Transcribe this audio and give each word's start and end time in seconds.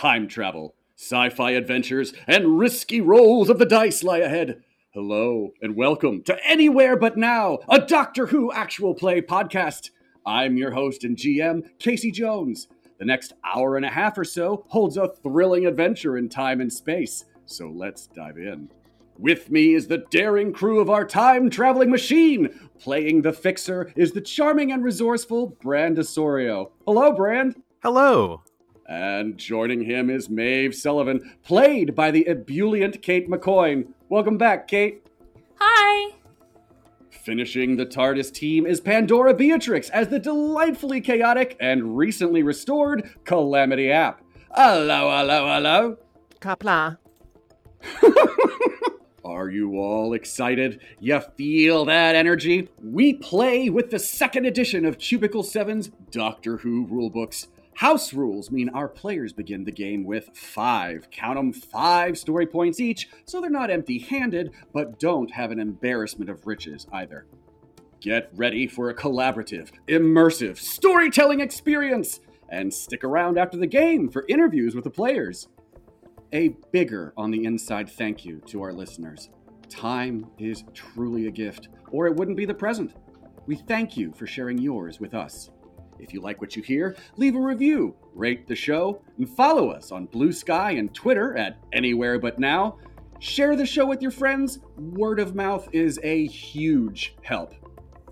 time 0.00 0.26
travel, 0.26 0.74
sci 0.96 1.28
fi 1.28 1.50
adventures, 1.50 2.14
and 2.26 2.58
risky 2.58 3.02
rolls 3.02 3.50
of 3.50 3.58
the 3.58 3.66
dice 3.66 4.02
lie 4.02 4.16
ahead. 4.16 4.62
Hello, 4.94 5.50
and 5.60 5.76
welcome 5.76 6.22
to 6.22 6.38
Anywhere 6.42 6.96
But 6.96 7.18
Now, 7.18 7.58
a 7.68 7.78
Doctor 7.78 8.28
Who 8.28 8.50
actual 8.50 8.94
play 8.94 9.20
podcast. 9.20 9.90
I'm 10.24 10.56
your 10.56 10.70
host 10.70 11.04
and 11.04 11.18
GM, 11.18 11.68
Casey 11.78 12.10
Jones. 12.10 12.66
The 12.98 13.04
next 13.04 13.34
hour 13.44 13.76
and 13.76 13.84
a 13.84 13.90
half 13.90 14.16
or 14.16 14.24
so 14.24 14.64
holds 14.68 14.96
a 14.96 15.06
thrilling 15.22 15.66
adventure 15.66 16.16
in 16.16 16.30
time 16.30 16.62
and 16.62 16.72
space, 16.72 17.26
so 17.44 17.68
let's 17.68 18.06
dive 18.06 18.38
in. 18.38 18.70
With 19.18 19.50
me 19.50 19.74
is 19.74 19.86
the 19.86 20.06
daring 20.10 20.54
crew 20.54 20.80
of 20.80 20.88
our 20.88 21.04
time 21.04 21.50
traveling 21.50 21.90
machine. 21.90 22.58
Playing 22.78 23.20
the 23.20 23.34
fixer 23.34 23.92
is 23.96 24.12
the 24.12 24.22
charming 24.22 24.72
and 24.72 24.82
resourceful 24.82 25.58
Brand 25.60 25.98
Osorio. 25.98 26.72
Hello, 26.86 27.12
Brand. 27.12 27.62
Hello. 27.82 28.40
And 28.90 29.38
joining 29.38 29.82
him 29.82 30.10
is 30.10 30.28
Maeve 30.28 30.74
Sullivan, 30.74 31.36
played 31.44 31.94
by 31.94 32.10
the 32.10 32.26
ebullient 32.26 33.00
Cate 33.00 33.30
MacCoyne. 33.30 33.86
Welcome 34.08 34.36
back, 34.36 34.66
Cate. 34.66 35.06
Hi. 35.60 36.16
Finishing 37.08 37.76
the 37.76 37.86
TARDIS 37.86 38.34
team 38.34 38.66
is 38.66 38.80
Pandora 38.80 39.32
Beatrix 39.32 39.90
as 39.90 40.08
the 40.08 40.18
delightfully 40.18 41.00
chaotic 41.00 41.56
and 41.60 41.96
recently 41.96 42.42
restored 42.42 43.08
Calamity 43.22 43.92
App. 43.92 44.22
Hello, 44.56 45.08
hello, 45.08 45.46
hello. 45.46 45.96
Kapla. 46.40 46.98
Are 49.24 49.50
you 49.50 49.78
all 49.78 50.14
excited? 50.14 50.80
You 50.98 51.20
feel 51.36 51.84
that 51.84 52.16
energy? 52.16 52.68
We 52.82 53.14
play 53.14 53.70
with 53.70 53.92
the 53.92 54.00
second 54.00 54.46
edition 54.46 54.84
of 54.84 54.98
Cubicle 54.98 55.44
7's 55.44 55.92
Doctor 56.10 56.56
Who 56.56 56.88
rulebooks. 56.88 57.46
House 57.80 58.12
rules 58.12 58.50
mean 58.50 58.68
our 58.68 58.88
players 58.88 59.32
begin 59.32 59.64
the 59.64 59.72
game 59.72 60.04
with 60.04 60.28
five, 60.36 61.10
count 61.10 61.38
'em, 61.38 61.50
five 61.50 62.18
story 62.18 62.46
points 62.46 62.78
each, 62.78 63.08
so 63.24 63.40
they're 63.40 63.48
not 63.48 63.70
empty 63.70 63.98
handed, 63.98 64.50
but 64.74 64.98
don't 64.98 65.30
have 65.30 65.50
an 65.50 65.58
embarrassment 65.58 66.28
of 66.28 66.46
riches 66.46 66.86
either. 66.92 67.24
Get 67.98 68.28
ready 68.34 68.66
for 68.66 68.90
a 68.90 68.94
collaborative, 68.94 69.70
immersive 69.88 70.58
storytelling 70.58 71.40
experience, 71.40 72.20
and 72.50 72.70
stick 72.70 73.02
around 73.02 73.38
after 73.38 73.56
the 73.56 73.66
game 73.66 74.10
for 74.10 74.26
interviews 74.28 74.74
with 74.74 74.84
the 74.84 74.90
players 74.90 75.48
a 76.34 76.50
bigger 76.72 77.14
on 77.16 77.30
the 77.30 77.46
inside 77.46 77.88
thank 77.88 78.26
you 78.26 78.42
to 78.44 78.60
our 78.60 78.74
listeners. 78.74 79.30
Time 79.70 80.26
is 80.38 80.64
truly 80.74 81.28
a 81.28 81.30
gift, 81.30 81.70
or 81.90 82.06
it 82.06 82.14
wouldn't 82.14 82.36
be 82.36 82.44
the 82.44 82.52
present. 82.52 82.92
We 83.46 83.56
thank 83.56 83.96
you 83.96 84.12
for 84.12 84.26
sharing 84.26 84.58
yours 84.58 85.00
with 85.00 85.14
us. 85.14 85.48
If 86.02 86.14
you 86.14 86.20
like 86.20 86.40
what 86.40 86.56
you 86.56 86.62
hear, 86.62 86.96
leave 87.16 87.34
a 87.36 87.40
review, 87.40 87.94
rate 88.14 88.46
the 88.46 88.54
show, 88.54 89.02
and 89.18 89.28
follow 89.28 89.70
us 89.70 89.92
on 89.92 90.06
Blue 90.06 90.32
Sky 90.32 90.72
and 90.72 90.92
Twitter 90.94 91.36
at 91.36 91.58
Anywhere 91.72 92.18
But 92.18 92.38
Now. 92.38 92.78
Share 93.18 93.54
the 93.54 93.66
show 93.66 93.86
with 93.86 94.00
your 94.00 94.10
friends. 94.10 94.60
Word 94.76 95.20
of 95.20 95.34
mouth 95.34 95.68
is 95.72 96.00
a 96.02 96.26
huge 96.26 97.14
help. 97.22 97.54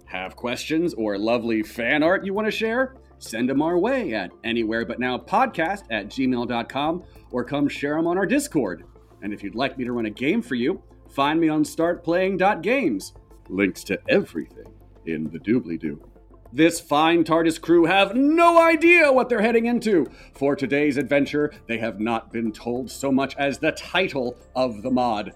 Have 0.05 0.36
questions 0.36 0.94
or 0.94 1.19
lovely 1.19 1.62
fan 1.62 2.03
art 2.03 2.25
you 2.25 2.34
want 2.34 2.47
to 2.47 2.50
share? 2.50 2.94
Send 3.19 3.48
them 3.48 3.62
our 3.62 3.78
way 3.78 4.14
at 4.14 4.31
anywherebutnowpodcast 4.42 5.84
at 5.91 6.09
gmail.com 6.09 7.05
or 7.31 7.44
come 7.44 7.69
share 7.69 7.97
them 7.97 8.06
on 8.06 8.16
our 8.16 8.27
Discord. 8.27 8.84
And 9.22 9.33
if 9.33 9.42
you'd 9.42 9.55
like 9.55 9.77
me 9.77 9.84
to 9.84 9.92
run 9.92 10.06
a 10.06 10.11
game 10.11 10.41
for 10.41 10.55
you, 10.55 10.83
find 11.11 11.41
me 11.41 11.48
on 11.48 11.64
startplaying.games. 11.64 13.14
Links 13.48 13.83
to 13.84 13.98
everything 14.09 14.72
in 15.06 15.31
the 15.31 15.39
doobly 15.39 15.81
doo. 15.81 16.07
This 16.52 16.80
fine 16.80 17.24
TARDIS 17.24 17.60
crew 17.60 17.84
have 17.84 18.14
no 18.14 18.58
idea 18.58 19.12
what 19.12 19.28
they're 19.28 19.42
heading 19.42 19.66
into. 19.66 20.06
For 20.32 20.56
today's 20.56 20.96
adventure, 20.96 21.52
they 21.66 21.77
have 21.78 22.00
not 22.00 22.32
been 22.32 22.52
told 22.52 22.91
so 22.91 23.12
much 23.12 23.36
as 23.36 23.58
the 23.58 23.72
title 23.72 24.38
of 24.56 24.82
the 24.82 24.91
mod. 24.91 25.34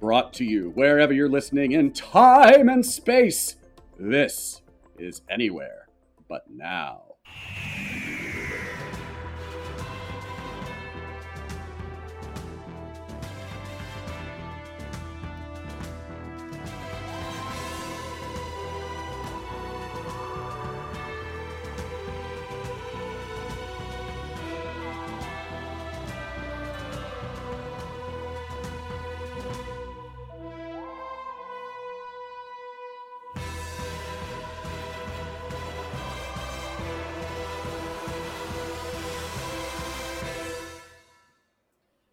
Brought 0.00 0.34
to 0.34 0.44
you 0.44 0.70
wherever 0.74 1.14
you're 1.14 1.30
listening 1.30 1.72
in 1.72 1.92
time 1.92 2.68
and 2.68 2.84
space. 2.84 3.56
This 3.98 4.60
is 4.98 5.22
Anywhere 5.30 5.88
But 6.28 6.44
Now. 6.50 7.04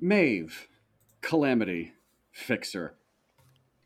Maeve, 0.07 0.69
Calamity, 1.19 1.91
Fixer. 2.31 2.95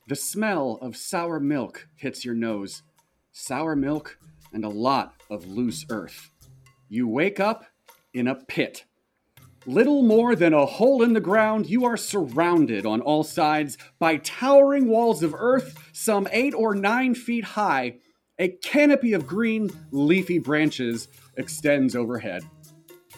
The 0.07 0.15
smell 0.15 0.77
of 0.79 0.95
sour 0.95 1.39
milk 1.39 1.87
hits 1.95 2.23
your 2.23 2.35
nose. 2.35 2.83
Sour 3.31 3.75
milk 3.75 4.19
and 4.53 4.63
a 4.63 4.69
lot 4.69 5.15
of 5.31 5.47
loose 5.47 5.83
earth. 5.89 6.29
You 6.87 7.07
wake 7.07 7.39
up 7.39 7.65
in 8.13 8.27
a 8.27 8.35
pit. 8.35 8.85
Little 9.65 10.03
more 10.03 10.35
than 10.35 10.53
a 10.53 10.67
hole 10.67 11.01
in 11.01 11.13
the 11.13 11.19
ground, 11.19 11.67
you 11.67 11.85
are 11.85 11.97
surrounded 11.97 12.85
on 12.85 13.01
all 13.01 13.23
sides 13.23 13.79
by 13.97 14.17
towering 14.17 14.89
walls 14.89 15.23
of 15.23 15.33
earth, 15.35 15.89
some 15.91 16.27
eight 16.31 16.53
or 16.53 16.75
nine 16.75 17.15
feet 17.15 17.45
high. 17.45 17.95
A 18.37 18.49
canopy 18.49 19.13
of 19.13 19.25
green, 19.25 19.71
leafy 19.89 20.37
branches 20.37 21.07
extends 21.35 21.95
overhead. 21.95 22.43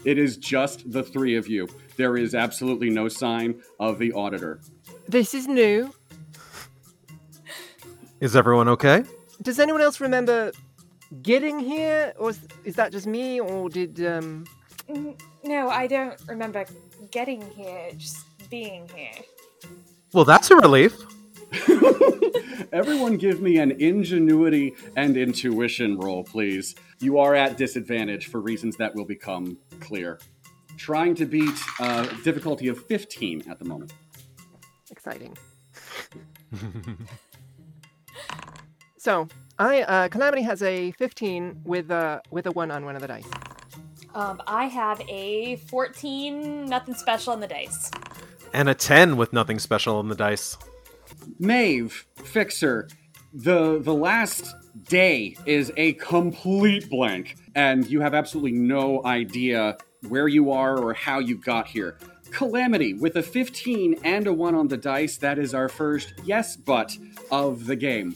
It 0.05 0.17
is 0.17 0.37
just 0.37 0.91
the 0.91 1.03
three 1.03 1.35
of 1.35 1.47
you. 1.47 1.67
There 1.97 2.17
is 2.17 2.35
absolutely 2.35 2.89
no 2.89 3.07
sign 3.07 3.61
of 3.79 3.99
the 3.99 4.11
auditor. 4.13 4.59
This 5.07 5.33
is 5.33 5.47
new. 5.47 5.93
Is 8.19 8.35
everyone 8.35 8.67
okay? 8.69 9.03
Does 9.41 9.59
anyone 9.59 9.81
else 9.81 9.99
remember 9.99 10.51
getting 11.21 11.59
here, 11.59 12.13
or 12.17 12.29
is, 12.31 12.39
is 12.63 12.75
that 12.75 12.91
just 12.91 13.07
me, 13.07 13.39
or 13.39 13.69
did 13.69 14.03
um? 14.05 14.45
No, 15.43 15.69
I 15.69 15.87
don't 15.87 16.19
remember 16.27 16.65
getting 17.11 17.41
here, 17.51 17.91
just 17.97 18.25
being 18.49 18.89
here. 18.93 19.11
Well, 20.13 20.25
that's 20.25 20.51
a 20.51 20.55
relief. 20.55 20.93
Everyone 22.71 23.17
give 23.17 23.41
me 23.41 23.57
an 23.59 23.71
ingenuity 23.71 24.73
and 24.95 25.15
intuition 25.15 25.97
roll, 25.97 26.23
please. 26.23 26.75
You 26.99 27.19
are 27.19 27.35
at 27.35 27.57
disadvantage 27.57 28.27
for 28.27 28.39
reasons 28.39 28.77
that 28.77 28.95
will 28.95 29.05
become 29.05 29.57
clear. 29.79 30.19
Trying 30.77 31.15
to 31.15 31.25
beat 31.25 31.53
uh, 31.79 32.03
difficulty 32.23 32.67
of 32.67 32.83
15 32.85 33.43
at 33.49 33.59
the 33.59 33.65
moment. 33.65 33.93
Exciting. 34.89 35.37
so 38.97 39.27
I 39.59 39.83
uh, 39.83 40.07
Calamity 40.07 40.43
has 40.43 40.61
a 40.63 40.91
15 40.91 41.61
with 41.63 41.91
a 41.91 42.21
with 42.31 42.47
a 42.47 42.51
one 42.51 42.71
on 42.71 42.85
one 42.85 42.95
of 42.95 43.01
the 43.01 43.07
dice. 43.07 43.29
Um, 44.15 44.41
I 44.45 44.65
have 44.65 45.01
a 45.09 45.55
14, 45.55 46.65
nothing 46.65 46.93
special 46.93 47.33
on 47.33 47.39
the 47.39 47.47
dice. 47.47 47.89
And 48.53 48.69
a 48.69 48.75
10 48.75 49.17
with 49.17 49.33
nothing 49.33 49.57
special 49.57 49.95
on 49.95 50.07
the 50.07 50.15
dice. 50.15 50.55
Maeve, 51.39 52.05
Fixer, 52.15 52.87
the 53.33 53.79
the 53.79 53.93
last 53.93 54.53
day 54.87 55.35
is 55.45 55.71
a 55.77 55.93
complete 55.93 56.89
blank, 56.89 57.35
and 57.55 57.89
you 57.89 58.01
have 58.01 58.13
absolutely 58.13 58.53
no 58.53 59.03
idea 59.05 59.77
where 60.07 60.27
you 60.27 60.51
are 60.51 60.77
or 60.77 60.93
how 60.93 61.19
you 61.19 61.37
got 61.37 61.67
here. 61.67 61.97
Calamity, 62.31 62.93
with 62.93 63.15
a 63.15 63.23
15 63.23 63.99
and 64.03 64.27
a 64.27 64.33
1 64.33 64.55
on 64.55 64.67
the 64.67 64.77
dice, 64.77 65.17
that 65.17 65.37
is 65.37 65.53
our 65.53 65.69
first 65.69 66.13
yes 66.25 66.55
but 66.55 66.97
of 67.31 67.65
the 67.65 67.75
game. 67.75 68.15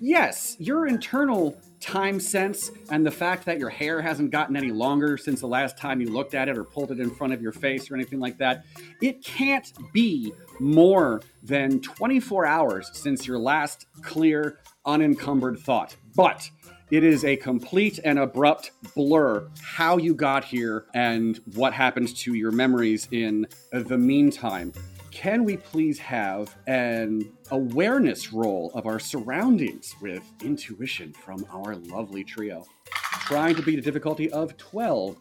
Yes, 0.00 0.56
your 0.58 0.86
internal 0.86 1.56
time 1.80 2.20
sense 2.20 2.70
and 2.90 3.04
the 3.04 3.10
fact 3.10 3.46
that 3.46 3.58
your 3.58 3.70
hair 3.70 4.00
hasn't 4.00 4.30
gotten 4.30 4.56
any 4.56 4.70
longer 4.70 5.16
since 5.16 5.40
the 5.40 5.46
last 5.46 5.78
time 5.78 6.00
you 6.00 6.10
looked 6.10 6.34
at 6.34 6.48
it 6.48 6.56
or 6.58 6.64
pulled 6.64 6.90
it 6.90 7.00
in 7.00 7.10
front 7.10 7.32
of 7.32 7.40
your 7.40 7.52
face 7.52 7.90
or 7.90 7.94
anything 7.94 8.20
like 8.20 8.38
that, 8.38 8.64
it 9.00 9.24
can't 9.24 9.72
be 9.92 10.32
more 10.58 11.22
than 11.42 11.80
24 11.80 12.46
hours 12.46 12.90
since 12.92 13.26
your 13.26 13.38
last 13.38 13.86
clear, 14.02 14.58
unencumbered 14.84 15.58
thought. 15.58 15.96
But 16.14 16.50
it 16.90 17.04
is 17.04 17.24
a 17.24 17.36
complete 17.36 18.00
and 18.04 18.18
abrupt 18.18 18.72
blur 18.94 19.48
how 19.62 19.96
you 19.96 20.12
got 20.12 20.44
here 20.44 20.86
and 20.92 21.40
what 21.54 21.72
happened 21.72 22.14
to 22.16 22.34
your 22.34 22.50
memories 22.50 23.08
in 23.12 23.46
the 23.72 23.96
meantime. 23.96 24.72
Can 25.10 25.44
we 25.44 25.56
please 25.56 25.98
have 25.98 26.56
an 26.66 27.32
awareness 27.50 28.32
roll 28.32 28.70
of 28.74 28.86
our 28.86 28.98
surroundings 28.98 29.94
with 30.00 30.22
intuition 30.42 31.12
from 31.12 31.44
our 31.52 31.74
lovely 31.76 32.22
trio? 32.22 32.64
Trying 32.92 33.56
to 33.56 33.62
beat 33.62 33.78
a 33.78 33.82
difficulty 33.82 34.30
of 34.30 34.56
12. 34.56 35.16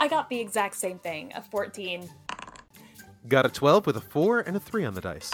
I 0.00 0.08
got 0.08 0.28
the 0.28 0.40
exact 0.40 0.76
same 0.76 0.98
thing, 0.98 1.32
a 1.34 1.42
14. 1.42 2.08
Got 3.28 3.46
a 3.46 3.48
12 3.48 3.86
with 3.86 3.96
a 3.96 4.00
4 4.00 4.40
and 4.40 4.56
a 4.56 4.60
3 4.60 4.84
on 4.84 4.94
the 4.94 5.00
dice. 5.00 5.30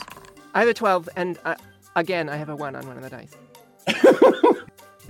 I 0.55 0.61
have 0.61 0.69
a 0.69 0.75
12, 0.75 1.09
and 1.17 1.39
uh, 1.45 1.55
again, 1.97 2.29
I 2.29 2.37
have 2.37 2.49
a 2.49 2.57
1 2.57 2.77
on 2.77 2.87
one 2.87 2.97
of 2.97 3.03
the 3.03 3.11
dice. 3.11 3.37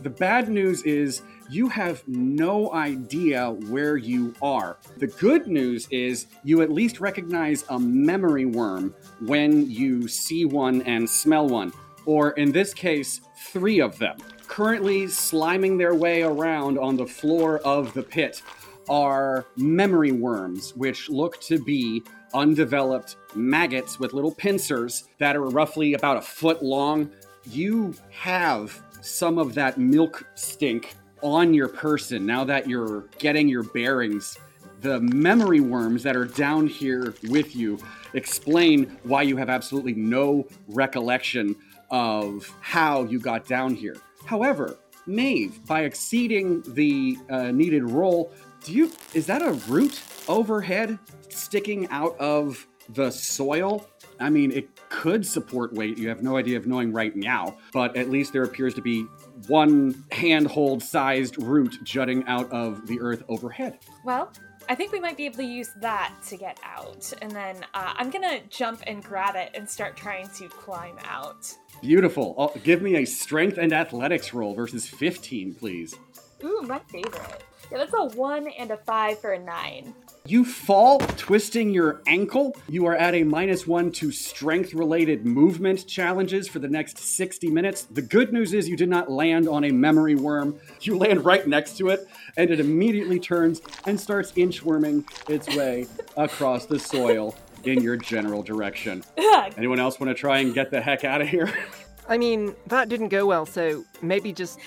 The 0.05 0.11
bad 0.11 0.51
news 0.51 0.83
is 0.83 1.23
you 1.51 1.69
have 1.69 2.07
no 2.09 2.73
idea 2.73 3.51
where 3.51 3.97
you 3.97 4.35
are. 4.41 4.79
The 4.99 5.07
good 5.07 5.47
news 5.47 5.87
is 5.91 6.27
you 6.43 6.63
at 6.63 6.71
least 6.71 7.01
recognize 7.01 7.65
a 7.69 7.79
memory 7.79 8.47
worm 8.47 8.95
when 9.21 9.71
you 9.71 10.09
see 10.09 10.45
one 10.45 10.83
and 10.83 11.09
smell 11.09 11.49
one, 11.49 11.73
or 12.07 12.33
in 12.33 12.53
this 12.53 12.73
case, 12.75 13.21
three 13.49 13.81
of 13.81 13.99
them. 13.99 14.17
Currently 14.47 15.07
sliming 15.07 15.79
their 15.79 15.95
way 15.95 16.23
around 16.23 16.79
on 16.79 16.97
the 16.97 17.07
floor 17.07 17.59
of 17.61 17.93
the 17.95 18.03
pit 18.03 18.43
are 18.89 19.47
memory 19.57 20.13
worms, 20.13 20.75
which 20.77 21.09
look 21.09 21.41
to 21.43 21.63
be 21.63 22.03
undeveloped 22.35 23.17
maggots 23.35 23.99
with 23.99 24.13
little 24.13 24.35
pincers 24.35 25.05
that 25.19 25.37
are 25.37 25.49
roughly 25.49 25.95
about 25.95 26.17
a 26.17 26.23
foot 26.23 26.63
long. 26.63 27.11
You 27.51 27.95
have 28.11 28.83
some 29.01 29.39
of 29.39 29.55
that 29.55 29.79
milk 29.79 30.27
stink 30.35 30.95
on 31.25 31.55
your 31.55 31.69
person 31.69 32.27
now 32.27 32.45
that 32.45 32.69
you're 32.69 33.07
getting 33.19 33.49
your 33.49 33.63
bearings. 33.63 34.39
The 34.83 35.01
memory 35.01 35.61
worms 35.61 36.03
that 36.03 36.15
are 36.15 36.27
down 36.27 36.67
here 36.67 37.15
with 37.29 37.57
you 37.57 37.79
explain 38.13 38.99
why 39.03 39.23
you 39.23 39.37
have 39.39 39.49
absolutely 39.49 39.95
no 39.95 40.47
recollection 40.69 41.57
of 41.91 42.55
how 42.61 43.05
you 43.05 43.19
got 43.19 43.47
down 43.47 43.75
here. 43.75 43.97
However, 44.27 44.77
Maeve, 45.07 45.65
by 45.67 45.83
exceeding 45.83 46.63
the 46.75 47.17
uh, 47.31 47.51
needed 47.51 47.85
roll, 47.85 48.31
do 48.63 48.73
you 48.73 48.93
is 49.15 49.27
that 49.27 49.43
a 49.43 49.53
root 49.69 50.03
overhead 50.29 50.99
sticking 51.31 51.89
out 51.89 52.19
of 52.19 52.67
the 52.91 53.11
soil? 53.11 53.87
I 54.21 54.31
mean, 54.31 54.53
it 54.53 54.69
could 54.91 55.27
support 55.27 55.73
weight. 55.73 55.99
You 55.99 56.09
have 56.09 56.23
no 56.23 56.37
idea 56.37 56.57
of 56.57 56.67
knowing 56.67 56.93
right 56.93 57.15
now, 57.17 57.57
but 57.73 57.97
at 57.97 58.11
least 58.11 58.33
there 58.33 58.45
appears 58.45 58.75
to 58.75 58.83
be 58.83 59.07
one 59.49 60.05
handhold 60.13 60.83
sized 60.83 61.43
root 61.43 61.79
jutting 61.83 62.25
out 62.27 62.51
of 62.51 62.87
the 62.87 63.01
earth 63.01 63.23
overhead. 63.29 63.79
Well, 64.05 64.33
I 64.69 64.75
think 64.75 64.93
we 64.93 65.01
might 65.01 65.17
be 65.17 65.27
able 65.27 65.37
to 65.37 65.45
use 65.45 65.71
that 65.81 66.15
to 66.29 66.37
get 66.37 66.59
out. 66.65 67.13
And 67.21 67.31
then 67.31 67.57
uh, 67.75 67.95
I'm 67.97 68.11
gonna 68.11 68.41
jump 68.49 68.83
and 68.87 69.03
grab 69.03 69.37
it 69.37 69.51
and 69.55 69.69
start 69.69 69.97
trying 69.97 70.29
to 70.37 70.49
climb 70.49 70.97
out. 71.05 71.53
Beautiful. 71.83 72.35
Oh, 72.39 72.53
give 72.63 72.81
me 72.81 72.97
a 72.97 73.05
strength 73.05 73.59
and 73.59 73.73
athletics 73.73 74.33
roll 74.33 74.55
versus 74.55 74.89
15, 74.89 75.55
please. 75.55 75.95
Ooh, 76.43 76.63
my 76.63 76.79
favorite. 76.91 77.45
Yeah, 77.71 77.79
that's 77.79 77.93
a 77.95 78.17
one 78.17 78.49
and 78.59 78.71
a 78.71 78.77
five 78.79 79.19
for 79.19 79.33
a 79.33 79.39
nine. 79.39 79.95
You 80.27 80.47
fall, 80.47 81.01
twisting 81.01 81.69
your 81.69 82.01
ankle. 82.07 82.57
You 82.71 82.87
are 82.87 82.97
at 82.97 83.15
a 83.15 83.25
minus 83.25 83.67
one 83.67 83.93
to 83.93 84.11
strength 84.11 84.73
related 84.73 85.27
movement 85.27 85.87
challenges 85.87 86.49
for 86.49 86.61
the 86.61 86.69
next 86.69 86.97
60 86.97 87.51
minutes. 87.51 87.83
The 87.83 88.01
good 88.01 88.33
news 88.33 88.55
is 88.55 88.67
you 88.67 88.75
did 88.75 88.89
not 88.89 89.11
land 89.11 89.47
on 89.47 89.65
a 89.65 89.71
memory 89.71 90.15
worm. 90.15 90.59
You 90.81 90.97
land 90.97 91.27
right 91.27 91.47
next 91.47 91.77
to 91.77 91.91
it, 91.91 92.09
and 92.39 92.51
it 92.51 92.59
immediately 92.59 93.21
turns 93.21 93.61
and 93.87 94.01
starts 94.01 94.33
inchworming 94.33 95.05
its 95.29 95.55
way 95.55 95.87
across 96.17 96.65
the 96.65 96.79
soil 96.79 97.37
in 97.65 97.83
your 97.83 97.99
general 97.99 98.43
direction. 98.43 99.05
Anyone 99.59 99.79
else 99.79 100.01
want 100.01 100.09
to 100.09 100.15
try 100.15 100.39
and 100.39 100.55
get 100.55 100.71
the 100.71 100.81
heck 100.81 101.05
out 101.05 101.21
of 101.21 101.29
here? 101.29 101.53
I 102.09 102.17
mean, 102.17 102.57
that 102.69 102.89
didn't 102.89 103.11
go 103.11 103.27
well, 103.27 103.45
so 103.45 103.85
maybe 104.01 104.33
just 104.33 104.59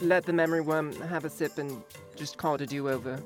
let 0.00 0.24
the 0.24 0.32
memory 0.32 0.62
worm 0.62 0.98
have 1.02 1.26
a 1.26 1.30
sip 1.30 1.58
and 1.58 1.82
just 2.16 2.38
call 2.38 2.54
it 2.54 2.62
a 2.62 2.66
do 2.66 2.88
over. 2.88 3.22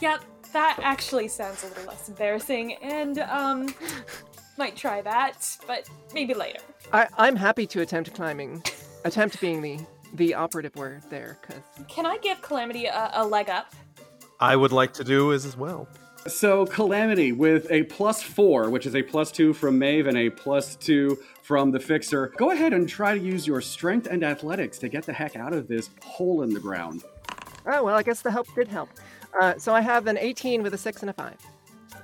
Yep, 0.00 0.24
that 0.52 0.78
actually 0.82 1.28
sounds 1.28 1.62
a 1.62 1.68
little 1.68 1.84
less 1.84 2.08
embarrassing, 2.08 2.74
and 2.74 3.18
um, 3.20 3.74
might 4.56 4.76
try 4.76 5.02
that, 5.02 5.56
but 5.66 5.88
maybe 6.14 6.34
later. 6.34 6.60
I, 6.92 7.08
I'm 7.18 7.36
happy 7.36 7.66
to 7.68 7.80
attempt 7.82 8.14
climbing. 8.14 8.62
attempt 9.04 9.40
being 9.40 9.62
the, 9.62 9.78
the 10.14 10.34
operative 10.34 10.74
word 10.76 11.02
there, 11.10 11.38
because 11.40 11.62
Can 11.88 12.06
I 12.06 12.18
give 12.18 12.40
Calamity 12.42 12.86
a, 12.86 13.10
a 13.14 13.26
leg 13.26 13.48
up? 13.48 13.72
I 14.40 14.56
would 14.56 14.72
like 14.72 14.92
to 14.94 15.04
do 15.04 15.32
as, 15.32 15.44
as 15.44 15.56
well. 15.56 15.86
So, 16.26 16.66
Calamity 16.66 17.32
with 17.32 17.70
a 17.70 17.84
plus 17.84 18.22
four, 18.22 18.68
which 18.68 18.84
is 18.84 18.94
a 18.94 19.02
plus 19.02 19.30
two 19.30 19.54
from 19.54 19.78
Maeve 19.78 20.06
and 20.06 20.18
a 20.18 20.28
plus 20.28 20.76
two 20.76 21.18
from 21.42 21.70
the 21.70 21.80
Fixer, 21.80 22.28
go 22.36 22.50
ahead 22.50 22.74
and 22.74 22.86
try 22.88 23.16
to 23.16 23.20
use 23.20 23.46
your 23.46 23.62
strength 23.62 24.06
and 24.06 24.22
athletics 24.22 24.78
to 24.78 24.88
get 24.88 25.04
the 25.04 25.12
heck 25.12 25.36
out 25.36 25.54
of 25.54 25.66
this 25.66 25.88
hole 26.02 26.42
in 26.42 26.52
the 26.52 26.60
ground. 26.60 27.04
Oh, 27.66 27.84
well, 27.84 27.96
I 27.96 28.02
guess 28.02 28.22
the 28.22 28.30
help 28.30 28.46
did 28.54 28.68
help. 28.68 28.88
Uh, 29.38 29.54
so 29.58 29.74
I 29.74 29.80
have 29.80 30.06
an 30.06 30.18
18 30.18 30.62
with 30.62 30.74
a 30.74 30.78
6 30.78 31.02
and 31.02 31.10
a 31.10 31.12
5. 31.12 31.36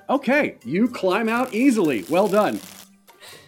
Okay, 0.09 0.57
you 0.65 0.89
climb 0.89 1.29
out 1.29 1.55
easily. 1.55 2.05
Well 2.09 2.29
done. 2.29 2.61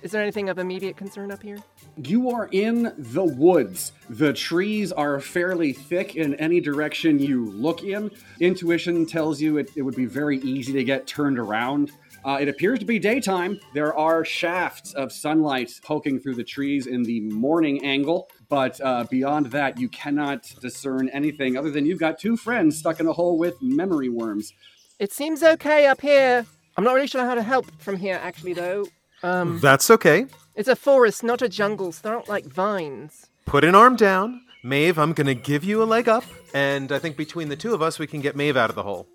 Is 0.02 0.12
there 0.12 0.22
anything 0.22 0.48
of 0.48 0.58
immediate 0.58 0.96
concern 0.96 1.30
up 1.30 1.42
here? 1.42 1.58
You 1.96 2.30
are 2.30 2.48
in 2.52 2.92
the 2.96 3.24
woods. 3.24 3.92
The 4.08 4.32
trees 4.32 4.92
are 4.92 5.20
fairly 5.20 5.72
thick 5.72 6.16
in 6.16 6.34
any 6.36 6.60
direction 6.60 7.18
you 7.18 7.50
look 7.50 7.82
in. 7.82 8.10
Intuition 8.40 9.06
tells 9.06 9.40
you 9.40 9.58
it, 9.58 9.70
it 9.76 9.82
would 9.82 9.96
be 9.96 10.06
very 10.06 10.38
easy 10.38 10.72
to 10.72 10.84
get 10.84 11.06
turned 11.06 11.38
around. 11.38 11.90
Uh, 12.24 12.38
it 12.40 12.48
appears 12.48 12.78
to 12.80 12.84
be 12.84 12.98
daytime. 12.98 13.58
There 13.74 13.96
are 13.96 14.24
shafts 14.24 14.92
of 14.94 15.12
sunlight 15.12 15.72
poking 15.84 16.18
through 16.18 16.34
the 16.34 16.44
trees 16.44 16.86
in 16.86 17.02
the 17.02 17.20
morning 17.20 17.84
angle, 17.84 18.28
but 18.48 18.80
uh, 18.80 19.04
beyond 19.10 19.46
that, 19.46 19.78
you 19.78 19.88
cannot 19.88 20.52
discern 20.60 21.08
anything 21.10 21.56
other 21.56 21.70
than 21.70 21.86
you've 21.86 22.00
got 22.00 22.18
two 22.18 22.36
friends 22.36 22.78
stuck 22.78 23.00
in 23.00 23.06
a 23.06 23.12
hole 23.12 23.38
with 23.38 23.60
memory 23.62 24.08
worms. 24.08 24.52
It 24.98 25.12
seems 25.12 25.42
okay 25.42 25.86
up 25.86 26.00
here. 26.00 26.44
I'm 26.76 26.84
not 26.84 26.94
really 26.94 27.06
sure 27.06 27.24
how 27.24 27.34
to 27.34 27.42
help 27.42 27.70
from 27.80 27.96
here, 27.96 28.18
actually, 28.22 28.54
though. 28.54 28.86
Um, 29.22 29.58
That's 29.60 29.90
okay. 29.90 30.26
it's 30.54 30.68
a 30.68 30.76
forest, 30.76 31.24
not 31.24 31.42
a 31.42 31.48
jungle, 31.48 31.92
so 31.92 32.00
there 32.02 32.14
aren't 32.14 32.28
like 32.28 32.46
vines. 32.46 33.26
Put 33.46 33.64
an 33.64 33.74
arm 33.74 33.96
down. 33.96 34.42
Maeve, 34.62 34.98
I'm 34.98 35.12
going 35.12 35.26
to 35.28 35.34
give 35.34 35.64
you 35.64 35.82
a 35.82 35.84
leg 35.84 36.08
up, 36.08 36.24
and 36.52 36.90
I 36.92 36.98
think 36.98 37.16
between 37.16 37.48
the 37.48 37.56
two 37.56 37.74
of 37.74 37.82
us, 37.82 37.98
we 37.98 38.06
can 38.06 38.20
get 38.20 38.36
Maeve 38.36 38.56
out 38.56 38.70
of 38.70 38.76
the 38.76 38.82
hole. 38.82 39.06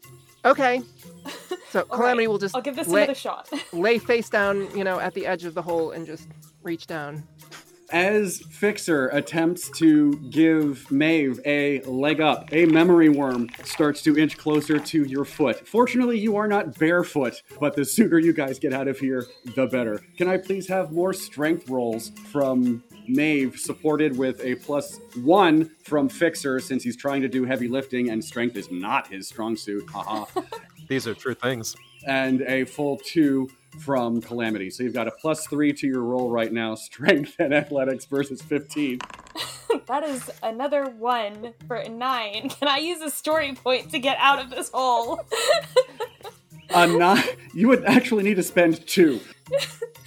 Okay. 0.45 0.81
So 1.69 1.83
Calamity 1.85 2.27
right, 2.27 2.29
will 2.29 2.37
just 2.37 2.55
I'll 2.55 2.61
give 2.61 2.75
this 2.75 2.87
lay, 2.87 3.01
another 3.01 3.15
shot. 3.15 3.49
lay 3.73 3.97
face 3.97 4.29
down, 4.29 4.69
you 4.77 4.83
know, 4.83 4.99
at 4.99 5.15
the 5.15 5.25
edge 5.25 5.43
of 5.43 5.55
the 5.55 5.61
hole 5.63 5.89
and 5.89 6.05
just 6.05 6.27
reach 6.61 6.85
down. 6.85 7.23
As 7.89 8.41
Fixer 8.49 9.07
attempts 9.09 9.69
to 9.77 10.13
give 10.29 10.89
Maeve 10.91 11.39
a 11.45 11.81
leg 11.81 12.21
up, 12.21 12.51
a 12.51 12.65
memory 12.65 13.09
worm 13.09 13.49
starts 13.63 14.01
to 14.03 14.17
inch 14.17 14.37
closer 14.37 14.79
to 14.79 15.03
your 15.03 15.25
foot. 15.25 15.67
Fortunately, 15.67 16.17
you 16.17 16.35
are 16.35 16.47
not 16.47 16.77
barefoot, 16.77 17.41
but 17.59 17.75
the 17.75 17.85
sooner 17.85 18.17
you 18.17 18.33
guys 18.33 18.57
get 18.57 18.73
out 18.73 18.87
of 18.87 18.99
here, 18.99 19.25
the 19.55 19.67
better. 19.67 20.01
Can 20.17 20.27
I 20.27 20.37
please 20.37 20.67
have 20.67 20.91
more 20.91 21.13
strength 21.13 21.69
rolls 21.69 22.11
from 22.31 22.83
Maeve, 23.07 23.57
supported 23.57 24.17
with 24.17 24.39
a 24.43 24.55
plus 24.55 24.99
one 25.21 25.71
from 25.83 26.09
Fixer, 26.09 26.59
since 26.59 26.83
he's 26.83 26.97
trying 26.97 27.21
to 27.21 27.27
do 27.27 27.45
heavy 27.45 27.67
lifting 27.67 28.09
and 28.09 28.23
strength 28.23 28.55
is 28.55 28.71
not 28.71 29.07
his 29.07 29.27
strong 29.27 29.55
suit. 29.55 29.89
Haha. 29.89 30.25
These 30.89 31.07
are 31.07 31.13
true 31.13 31.33
things. 31.33 31.75
and 32.05 32.41
a 32.41 32.65
full 32.65 32.97
two 32.97 33.49
from 33.79 34.21
Calamity. 34.21 34.69
So 34.69 34.83
you've 34.83 34.93
got 34.93 35.07
a 35.07 35.11
plus 35.11 35.47
three 35.47 35.71
to 35.73 35.87
your 35.87 36.01
roll 36.03 36.29
right 36.29 36.51
now, 36.51 36.75
strength 36.89 37.35
and 37.39 37.53
athletics 37.53 38.05
versus 38.05 38.41
15. 38.41 38.99
that 39.87 40.03
is 40.03 40.29
another 40.43 40.85
one 40.85 41.53
for 41.67 41.77
a 41.77 41.89
nine. 41.89 42.49
Can 42.49 42.67
I 42.67 42.77
use 42.77 43.01
a 43.01 43.09
story 43.09 43.53
point 43.53 43.91
to 43.91 43.99
get 43.99 44.17
out 44.19 44.39
of 44.39 44.49
this 44.51 44.69
hole? 44.73 45.21
A 46.69 46.85
nine, 46.87 47.23
you 47.53 47.67
would 47.69 47.83
actually 47.85 48.23
need 48.23 48.35
to 48.35 48.43
spend 48.43 48.85
two 48.87 49.19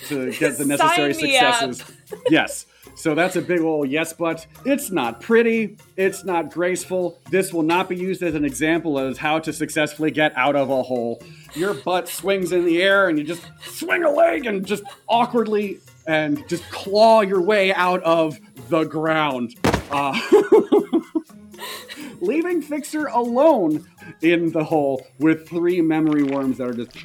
to 0.08 0.30
get 0.32 0.58
the 0.58 0.64
necessary 0.64 1.14
Sign 1.14 1.22
me 1.24 1.38
up. 1.38 1.64
successes. 1.64 1.96
Yes. 2.28 2.66
So 2.94 3.14
that's 3.14 3.36
a 3.36 3.42
big 3.42 3.60
old 3.60 3.88
yes, 3.88 4.12
but 4.12 4.46
it's 4.64 4.90
not 4.90 5.20
pretty. 5.20 5.76
It's 5.96 6.24
not 6.24 6.50
graceful. 6.50 7.18
This 7.30 7.52
will 7.52 7.62
not 7.62 7.88
be 7.88 7.96
used 7.96 8.22
as 8.22 8.34
an 8.34 8.44
example 8.44 8.98
of 8.98 9.18
how 9.18 9.38
to 9.40 9.52
successfully 9.52 10.10
get 10.10 10.36
out 10.36 10.56
of 10.56 10.70
a 10.70 10.82
hole. 10.82 11.22
Your 11.54 11.74
butt 11.74 12.08
swings 12.08 12.52
in 12.52 12.64
the 12.64 12.82
air 12.82 13.08
and 13.08 13.18
you 13.18 13.24
just 13.24 13.42
swing 13.62 14.04
a 14.04 14.10
leg 14.10 14.46
and 14.46 14.66
just 14.66 14.84
awkwardly 15.08 15.80
and 16.06 16.46
just 16.48 16.68
claw 16.70 17.20
your 17.20 17.42
way 17.42 17.72
out 17.74 18.02
of 18.02 18.38
the 18.68 18.84
ground. 18.84 19.54
Uh, 19.90 20.18
leaving 22.20 22.62
Fixer 22.62 23.06
alone 23.06 23.86
in 24.22 24.50
the 24.52 24.64
hole 24.64 25.06
with 25.18 25.48
three 25.48 25.80
memory 25.80 26.22
worms 26.22 26.58
that 26.58 26.68
are 26.68 26.74
just 26.74 26.96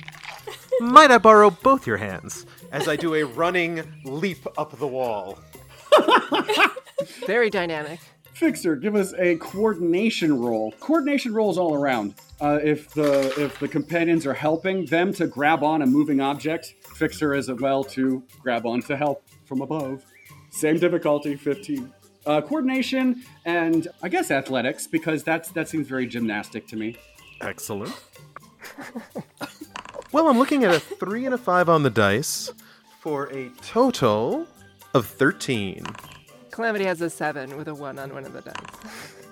Might 0.80 1.12
I 1.12 1.18
borrow 1.18 1.50
both 1.50 1.86
your 1.86 1.98
hands 1.98 2.46
as 2.72 2.88
I 2.88 2.96
do 2.96 3.16
a 3.16 3.24
running 3.24 3.84
leap 4.04 4.46
up 4.58 4.78
the 4.78 4.88
wall? 4.88 5.38
Very 7.26 7.50
dynamic. 7.50 8.00
Fixer, 8.34 8.76
give 8.76 8.96
us 8.96 9.14
a 9.20 9.36
coordination 9.38 10.40
roll. 10.40 10.72
Coordination 10.80 11.34
rolls 11.34 11.58
all 11.58 11.76
around. 11.76 12.16
Uh, 12.40 12.60
if 12.64 12.90
the 12.92 13.34
if 13.40 13.60
the 13.60 13.68
companions 13.68 14.26
are 14.26 14.34
helping 14.34 14.86
them 14.86 15.14
to 15.14 15.28
grab 15.28 15.64
on 15.64 15.84
a 15.84 15.86
moving 15.86 16.22
object, 16.22 16.74
Fixer 16.96 17.36
is 17.36 17.52
well 17.52 17.84
to 17.84 18.24
grab 18.42 18.66
on 18.66 18.82
to 18.82 18.98
help 18.98 19.24
from 19.46 19.62
above. 19.62 20.04
Same 20.50 20.80
difficulty, 20.80 21.36
15. 21.36 21.94
Uh, 22.26 22.42
coordination 22.42 23.24
and 23.46 23.88
I 24.04 24.10
guess 24.10 24.32
athletics 24.32 24.86
because 24.88 25.24
that's 25.24 25.50
that 25.52 25.70
seems 25.70 25.88
very 25.88 26.08
gymnastic 26.08 26.68
to 26.68 26.76
me. 26.76 26.96
Excellent. 27.42 27.94
Well, 30.12 30.28
I'm 30.28 30.38
looking 30.38 30.66
at 30.66 30.76
a 30.76 30.80
three 30.80 31.24
and 31.26 31.34
a 31.34 31.38
five 31.38 31.70
on 31.70 31.84
the 31.84 31.90
dice 31.90 32.52
for 33.00 33.32
a 33.32 33.50
total 33.62 34.46
of 34.94 35.06
13. 35.06 35.84
Calamity 36.52 36.86
has 36.86 37.02
a 37.02 37.10
seven 37.10 37.58
with 37.58 37.68
a 37.68 37.76
one 37.76 37.98
on 37.98 38.14
one 38.14 38.26
of 38.26 38.34
the 38.34 38.42
dice. 38.42 38.56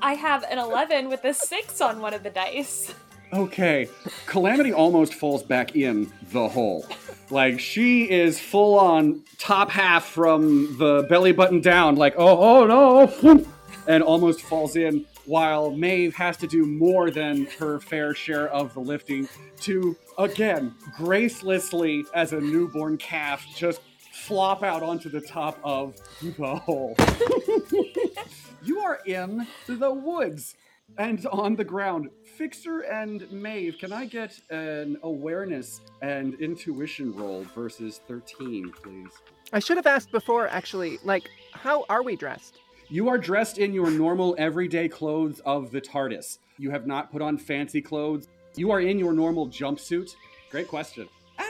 I 0.01 0.13
have 0.13 0.43
an 0.49 0.57
11 0.57 1.09
with 1.09 1.25
a 1.25 1.33
6 1.33 1.81
on 1.81 1.99
one 1.99 2.13
of 2.13 2.23
the 2.23 2.29
dice. 2.29 2.93
Okay, 3.31 3.87
Calamity 4.25 4.73
almost 4.73 5.13
falls 5.13 5.43
back 5.43 5.75
in 5.75 6.11
the 6.31 6.47
hole. 6.47 6.87
Like 7.29 7.59
she 7.59 8.09
is 8.09 8.39
full 8.39 8.79
on 8.79 9.21
top 9.37 9.69
half 9.69 10.05
from 10.05 10.75
the 10.79 11.05
belly 11.09 11.31
button 11.31 11.61
down, 11.61 11.95
like 11.95 12.15
oh 12.17 12.63
oh 12.63 12.65
no, 12.65 13.45
and 13.87 14.01
almost 14.01 14.41
falls 14.41 14.75
in. 14.75 15.05
While 15.25 15.69
Maeve 15.69 16.15
has 16.15 16.37
to 16.37 16.47
do 16.47 16.65
more 16.65 17.11
than 17.11 17.45
her 17.59 17.79
fair 17.79 18.15
share 18.15 18.47
of 18.47 18.73
the 18.73 18.79
lifting 18.79 19.29
to 19.61 19.95
again 20.17 20.73
gracelessly, 20.97 22.05
as 22.15 22.33
a 22.33 22.41
newborn 22.41 22.97
calf, 22.97 23.45
just 23.55 23.81
flop 24.19 24.63
out 24.63 24.83
onto 24.83 25.09
the 25.09 25.21
top 25.21 25.59
of 25.63 25.95
the 26.21 26.55
hole. 26.55 26.95
you 28.63 28.79
are 28.79 28.99
in 29.05 29.47
the 29.67 29.91
woods 29.91 30.55
and 30.97 31.25
on 31.27 31.55
the 31.55 31.63
ground. 31.63 32.09
Fixer 32.38 32.81
and 32.81 33.29
Maeve, 33.31 33.77
can 33.79 33.91
I 33.91 34.05
get 34.05 34.39
an 34.49 34.97
awareness 35.03 35.81
and 36.01 36.35
intuition 36.35 37.13
roll 37.15 37.43
versus 37.55 38.01
13, 38.07 38.71
please? 38.83 39.11
I 39.51 39.59
should 39.59 39.77
have 39.77 39.88
asked 39.88 40.11
before, 40.11 40.47
actually. 40.47 40.99
Like, 41.03 41.29
how 41.53 41.85
are 41.89 42.03
we 42.03 42.15
dressed? 42.15 42.59
You 42.89 43.09
are 43.09 43.17
dressed 43.17 43.57
in 43.57 43.73
your 43.73 43.91
normal 43.91 44.35
everyday 44.38 44.89
clothes 44.89 45.41
of 45.41 45.71
the 45.71 45.81
TARDIS. 45.81 46.39
You 46.57 46.71
have 46.71 46.88
not 46.88 47.11
put 47.11 47.21
on 47.21 47.38
fancy 47.38 47.81
clothes. 47.81 48.27
You 48.55 48.71
are 48.71 48.81
in 48.81 48.99
your 48.99 49.13
normal 49.13 49.47
jumpsuit. 49.47 50.15
Great 50.49 50.67
question. 50.67 51.07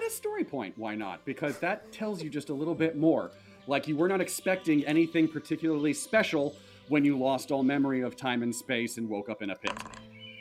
At 0.09 0.13
a 0.13 0.17
story 0.17 0.43
point, 0.43 0.75
why 0.75 0.95
not? 0.95 1.23
Because 1.23 1.59
that 1.59 1.91
tells 1.91 2.23
you 2.23 2.31
just 2.31 2.49
a 2.49 2.53
little 2.53 2.73
bit 2.73 2.97
more. 2.97 3.29
Like 3.67 3.87
you 3.87 3.95
were 3.95 4.07
not 4.07 4.21
expecting 4.21 4.83
anything 4.87 5.27
particularly 5.27 5.93
special 5.93 6.55
when 6.87 7.05
you 7.05 7.15
lost 7.15 7.51
all 7.51 7.61
memory 7.61 8.01
of 8.01 8.15
time 8.15 8.41
and 8.41 8.55
space 8.55 8.97
and 8.97 9.07
woke 9.07 9.29
up 9.29 9.43
in 9.43 9.51
a 9.51 9.55
pit. 9.55 9.71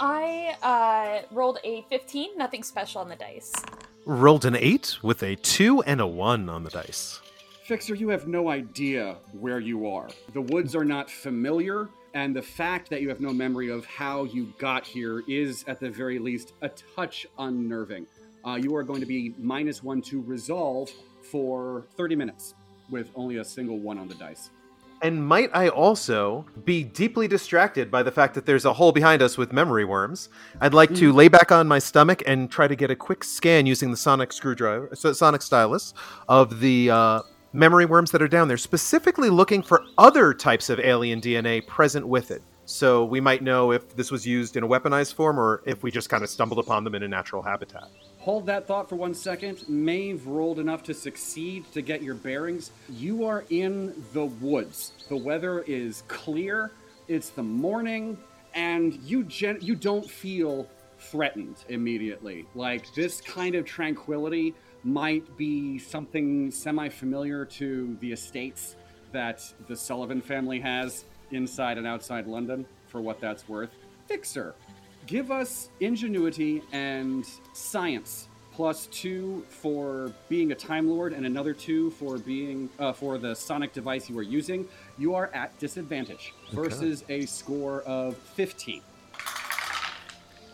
I 0.00 0.56
uh, 0.62 1.34
rolled 1.34 1.58
a 1.64 1.84
15, 1.90 2.38
nothing 2.38 2.62
special 2.62 3.02
on 3.02 3.10
the 3.10 3.16
dice. 3.16 3.52
Rolled 4.06 4.46
an 4.46 4.56
8 4.56 5.00
with 5.02 5.22
a 5.22 5.36
2 5.36 5.82
and 5.82 6.00
a 6.00 6.06
1 6.06 6.48
on 6.48 6.64
the 6.64 6.70
dice. 6.70 7.20
Fixer, 7.64 7.94
you 7.94 8.08
have 8.08 8.26
no 8.26 8.48
idea 8.48 9.16
where 9.38 9.60
you 9.60 9.86
are. 9.86 10.08
The 10.32 10.40
woods 10.40 10.74
are 10.74 10.86
not 10.86 11.10
familiar, 11.10 11.90
and 12.14 12.34
the 12.34 12.40
fact 12.40 12.88
that 12.88 13.02
you 13.02 13.10
have 13.10 13.20
no 13.20 13.34
memory 13.34 13.68
of 13.68 13.84
how 13.84 14.24
you 14.24 14.50
got 14.56 14.86
here 14.86 15.24
is, 15.28 15.62
at 15.68 15.78
the 15.78 15.90
very 15.90 16.18
least, 16.18 16.54
a 16.62 16.70
touch 16.70 17.26
unnerving. 17.38 18.06
Uh, 18.44 18.54
you 18.54 18.74
are 18.74 18.82
going 18.82 19.00
to 19.00 19.06
be 19.06 19.34
minus 19.38 19.82
one 19.82 20.00
to 20.02 20.22
resolve 20.22 20.90
for 21.22 21.86
30 21.96 22.16
minutes 22.16 22.54
with 22.90 23.10
only 23.14 23.36
a 23.36 23.44
single 23.44 23.78
one 23.78 23.98
on 23.98 24.08
the 24.08 24.14
dice. 24.14 24.50
And 25.00 25.24
might 25.24 25.50
I 25.54 25.68
also 25.68 26.44
be 26.64 26.82
deeply 26.82 27.28
distracted 27.28 27.88
by 27.90 28.02
the 28.02 28.10
fact 28.10 28.34
that 28.34 28.46
there's 28.46 28.64
a 28.64 28.72
hole 28.72 28.90
behind 28.90 29.22
us 29.22 29.38
with 29.38 29.52
memory 29.52 29.84
worms? 29.84 30.28
I'd 30.60 30.74
like 30.74 30.92
to 30.96 31.12
lay 31.12 31.28
back 31.28 31.52
on 31.52 31.68
my 31.68 31.78
stomach 31.78 32.22
and 32.26 32.50
try 32.50 32.66
to 32.66 32.74
get 32.74 32.90
a 32.90 32.96
quick 32.96 33.22
scan 33.22 33.66
using 33.66 33.92
the 33.92 33.96
sonic 33.96 34.32
screwdriver, 34.32 34.90
so- 34.94 35.12
sonic 35.12 35.42
stylus, 35.42 35.94
of 36.28 36.58
the 36.58 36.90
uh, 36.90 37.20
memory 37.52 37.86
worms 37.86 38.10
that 38.10 38.20
are 38.22 38.28
down 38.28 38.48
there, 38.48 38.56
specifically 38.56 39.30
looking 39.30 39.62
for 39.62 39.84
other 39.98 40.34
types 40.34 40.68
of 40.68 40.80
alien 40.80 41.20
DNA 41.20 41.64
present 41.66 42.06
with 42.06 42.32
it. 42.32 42.42
So 42.64 43.04
we 43.04 43.20
might 43.20 43.42
know 43.42 43.72
if 43.72 43.94
this 43.94 44.10
was 44.10 44.26
used 44.26 44.56
in 44.56 44.64
a 44.64 44.68
weaponized 44.68 45.14
form 45.14 45.38
or 45.38 45.62
if 45.64 45.84
we 45.84 45.92
just 45.92 46.10
kind 46.10 46.24
of 46.24 46.28
stumbled 46.28 46.58
upon 46.58 46.82
them 46.84 46.94
in 46.96 47.04
a 47.04 47.08
natural 47.08 47.40
habitat. 47.40 47.88
Hold 48.28 48.44
that 48.44 48.66
thought 48.66 48.90
for 48.90 48.96
one 48.96 49.14
second. 49.14 49.66
Maeve 49.70 50.26
rolled 50.26 50.58
enough 50.58 50.82
to 50.82 50.92
succeed 50.92 51.64
to 51.72 51.80
get 51.80 52.02
your 52.02 52.14
bearings. 52.14 52.72
You 52.90 53.24
are 53.24 53.46
in 53.48 54.04
the 54.12 54.26
woods. 54.26 54.92
The 55.08 55.16
weather 55.16 55.60
is 55.62 56.02
clear. 56.08 56.70
It's 57.08 57.30
the 57.30 57.42
morning, 57.42 58.18
and 58.54 58.92
you 58.96 59.24
gen- 59.24 59.60
you 59.62 59.74
don't 59.74 60.06
feel 60.10 60.68
threatened 60.98 61.56
immediately. 61.70 62.44
Like 62.54 62.92
this 62.94 63.22
kind 63.22 63.54
of 63.54 63.64
tranquility 63.64 64.54
might 64.84 65.38
be 65.38 65.78
something 65.78 66.50
semi-familiar 66.50 67.46
to 67.46 67.96
the 68.02 68.12
estates 68.12 68.76
that 69.10 69.42
the 69.68 69.74
Sullivan 69.74 70.20
family 70.20 70.60
has 70.60 71.06
inside 71.30 71.78
and 71.78 71.86
outside 71.86 72.26
London. 72.26 72.66
For 72.88 73.00
what 73.00 73.22
that's 73.22 73.48
worth, 73.48 73.70
Fixer, 74.06 74.54
give 75.08 75.30
us 75.30 75.70
ingenuity 75.80 76.62
and 76.70 77.26
science 77.54 78.28
plus 78.52 78.86
two 78.86 79.44
for 79.48 80.12
being 80.28 80.52
a 80.52 80.54
time 80.54 80.88
lord 80.88 81.12
and 81.12 81.24
another 81.24 81.54
two 81.54 81.90
for 81.92 82.18
being 82.18 82.68
uh, 82.78 82.92
for 82.92 83.16
the 83.16 83.34
sonic 83.34 83.72
device 83.72 84.08
you 84.10 84.18
are 84.18 84.22
using. 84.22 84.68
You 84.98 85.14
are 85.14 85.30
at 85.32 85.58
disadvantage 85.58 86.34
versus 86.52 87.04
a 87.08 87.24
score 87.26 87.80
of 87.82 88.16
15 88.16 88.82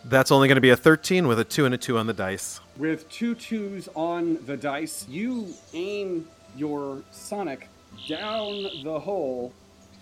That's 0.05 0.31
only 0.31 0.47
going 0.47 0.55
to 0.55 0.61
be 0.61 0.69
a 0.69 0.77
13 0.77 1.27
with 1.27 1.39
a 1.39 1.43
2 1.43 1.65
and 1.65 1.73
a 1.73 1.77
2 1.77 1.97
on 1.97 2.07
the 2.07 2.13
dice. 2.13 2.59
with 2.77 3.09
two 3.09 3.35
twos 3.35 3.89
on 3.95 4.37
the 4.45 4.55
dice 4.55 5.05
you 5.09 5.53
aim 5.73 6.27
your 6.55 7.01
sonic 7.11 7.67
down 8.07 8.67
the 8.83 8.99
hole 8.99 9.51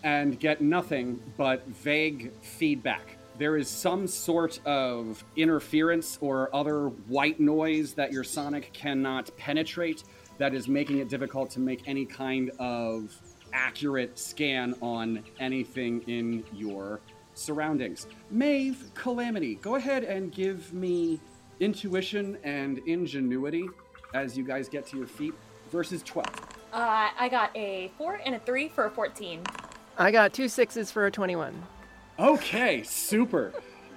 and 0.03 0.39
get 0.39 0.61
nothing 0.61 1.19
but 1.37 1.65
vague 1.67 2.31
feedback 2.41 3.17
there 3.37 3.57
is 3.57 3.67
some 3.67 4.07
sort 4.07 4.59
of 4.65 5.23
interference 5.35 6.17
or 6.21 6.53
other 6.55 6.87
white 7.07 7.39
noise 7.39 7.93
that 7.93 8.11
your 8.11 8.23
sonic 8.23 8.71
cannot 8.73 9.35
penetrate 9.37 10.03
that 10.37 10.53
is 10.53 10.67
making 10.67 10.99
it 10.99 11.09
difficult 11.09 11.49
to 11.51 11.59
make 11.59 11.87
any 11.87 12.05
kind 12.05 12.51
of 12.59 13.15
accurate 13.53 14.17
scan 14.17 14.75
on 14.81 15.23
anything 15.39 16.01
in 16.07 16.43
your 16.53 16.99
surroundings. 17.33 18.07
Maeve, 18.31 18.91
Calamity, 18.93 19.55
go 19.55 19.75
ahead 19.75 20.03
and 20.03 20.31
give 20.31 20.73
me 20.73 21.19
intuition 21.59 22.37
and 22.43 22.79
ingenuity 22.79 23.67
as 24.13 24.37
you 24.37 24.43
guys 24.43 24.69
get 24.69 24.85
to 24.87 24.97
your 24.97 25.07
feet 25.07 25.33
versus 25.71 26.03
12. 26.03 26.27
Uh, 26.73 27.09
I 27.17 27.29
got 27.29 27.55
a 27.55 27.91
4 27.97 28.21
and 28.25 28.35
a 28.35 28.39
3 28.39 28.67
for 28.69 28.85
a 28.85 28.91
14. 28.91 29.41
I 29.97 30.11
got 30.11 30.33
two 30.33 30.47
sixes 30.47 30.91
for 30.91 31.05
a 31.05 31.11
21. 31.11 31.53
Okay, 32.19 32.83
super. 32.83 33.51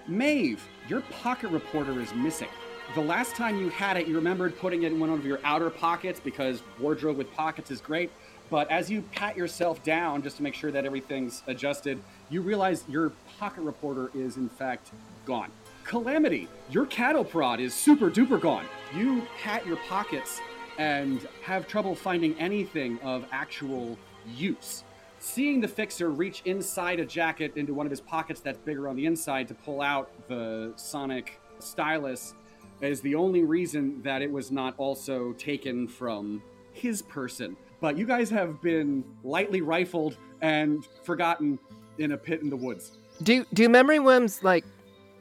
Maeve, 0.08 0.66
your 0.88 1.02
pocket 1.02 1.50
reporter 1.50 2.00
is 2.00 2.14
missing. 2.14 2.48
The 2.94 3.02
last 3.02 3.34
time 3.36 3.58
you 3.58 3.68
had 3.68 3.98
it, 3.98 4.06
you 4.06 4.14
remembered 4.14 4.58
putting 4.58 4.84
it 4.84 4.92
in 4.92 4.98
one 4.98 5.10
of 5.10 5.26
your 5.26 5.38
outer 5.44 5.68
pockets 5.68 6.18
because 6.18 6.62
wardrobe 6.80 7.18
with 7.18 7.30
pockets 7.34 7.70
is 7.70 7.82
great. 7.82 8.10
But 8.48 8.70
as 8.70 8.90
you 8.90 9.02
pat 9.12 9.36
yourself 9.36 9.82
down 9.82 10.22
just 10.22 10.38
to 10.38 10.42
make 10.42 10.54
sure 10.54 10.70
that 10.70 10.86
everything's 10.86 11.42
adjusted, 11.46 12.00
you 12.30 12.40
realize 12.40 12.84
your 12.88 13.12
pocket 13.38 13.60
reporter 13.60 14.10
is 14.14 14.38
in 14.38 14.48
fact 14.48 14.92
gone. 15.26 15.50
Calamity, 15.84 16.48
your 16.70 16.86
cattle 16.86 17.24
prod 17.24 17.60
is 17.60 17.74
super 17.74 18.10
duper 18.10 18.40
gone. 18.40 18.64
You 18.94 19.26
pat 19.42 19.66
your 19.66 19.76
pockets 19.88 20.40
and 20.78 21.28
have 21.42 21.68
trouble 21.68 21.94
finding 21.94 22.38
anything 22.38 22.98
of 23.00 23.26
actual 23.30 23.98
use. 24.34 24.84
Seeing 25.26 25.60
the 25.60 25.66
fixer 25.66 26.10
reach 26.10 26.42
inside 26.44 27.00
a 27.00 27.04
jacket 27.04 27.56
into 27.56 27.74
one 27.74 27.84
of 27.84 27.90
his 27.90 28.00
pockets 28.00 28.38
that's 28.40 28.58
bigger 28.58 28.86
on 28.86 28.94
the 28.94 29.06
inside 29.06 29.48
to 29.48 29.54
pull 29.54 29.82
out 29.82 30.08
the 30.28 30.72
sonic 30.76 31.40
stylus 31.58 32.34
is 32.80 33.00
the 33.00 33.16
only 33.16 33.42
reason 33.42 34.00
that 34.02 34.22
it 34.22 34.30
was 34.30 34.52
not 34.52 34.74
also 34.78 35.32
taken 35.32 35.88
from 35.88 36.40
his 36.72 37.02
person. 37.02 37.56
But 37.80 37.98
you 37.98 38.06
guys 38.06 38.30
have 38.30 38.62
been 38.62 39.02
lightly 39.24 39.62
rifled 39.62 40.16
and 40.42 40.86
forgotten 41.02 41.58
in 41.98 42.12
a 42.12 42.16
pit 42.16 42.40
in 42.40 42.48
the 42.48 42.56
woods. 42.56 42.92
Do 43.24 43.44
do 43.52 43.68
memory 43.68 43.98
worms 43.98 44.44
like 44.44 44.64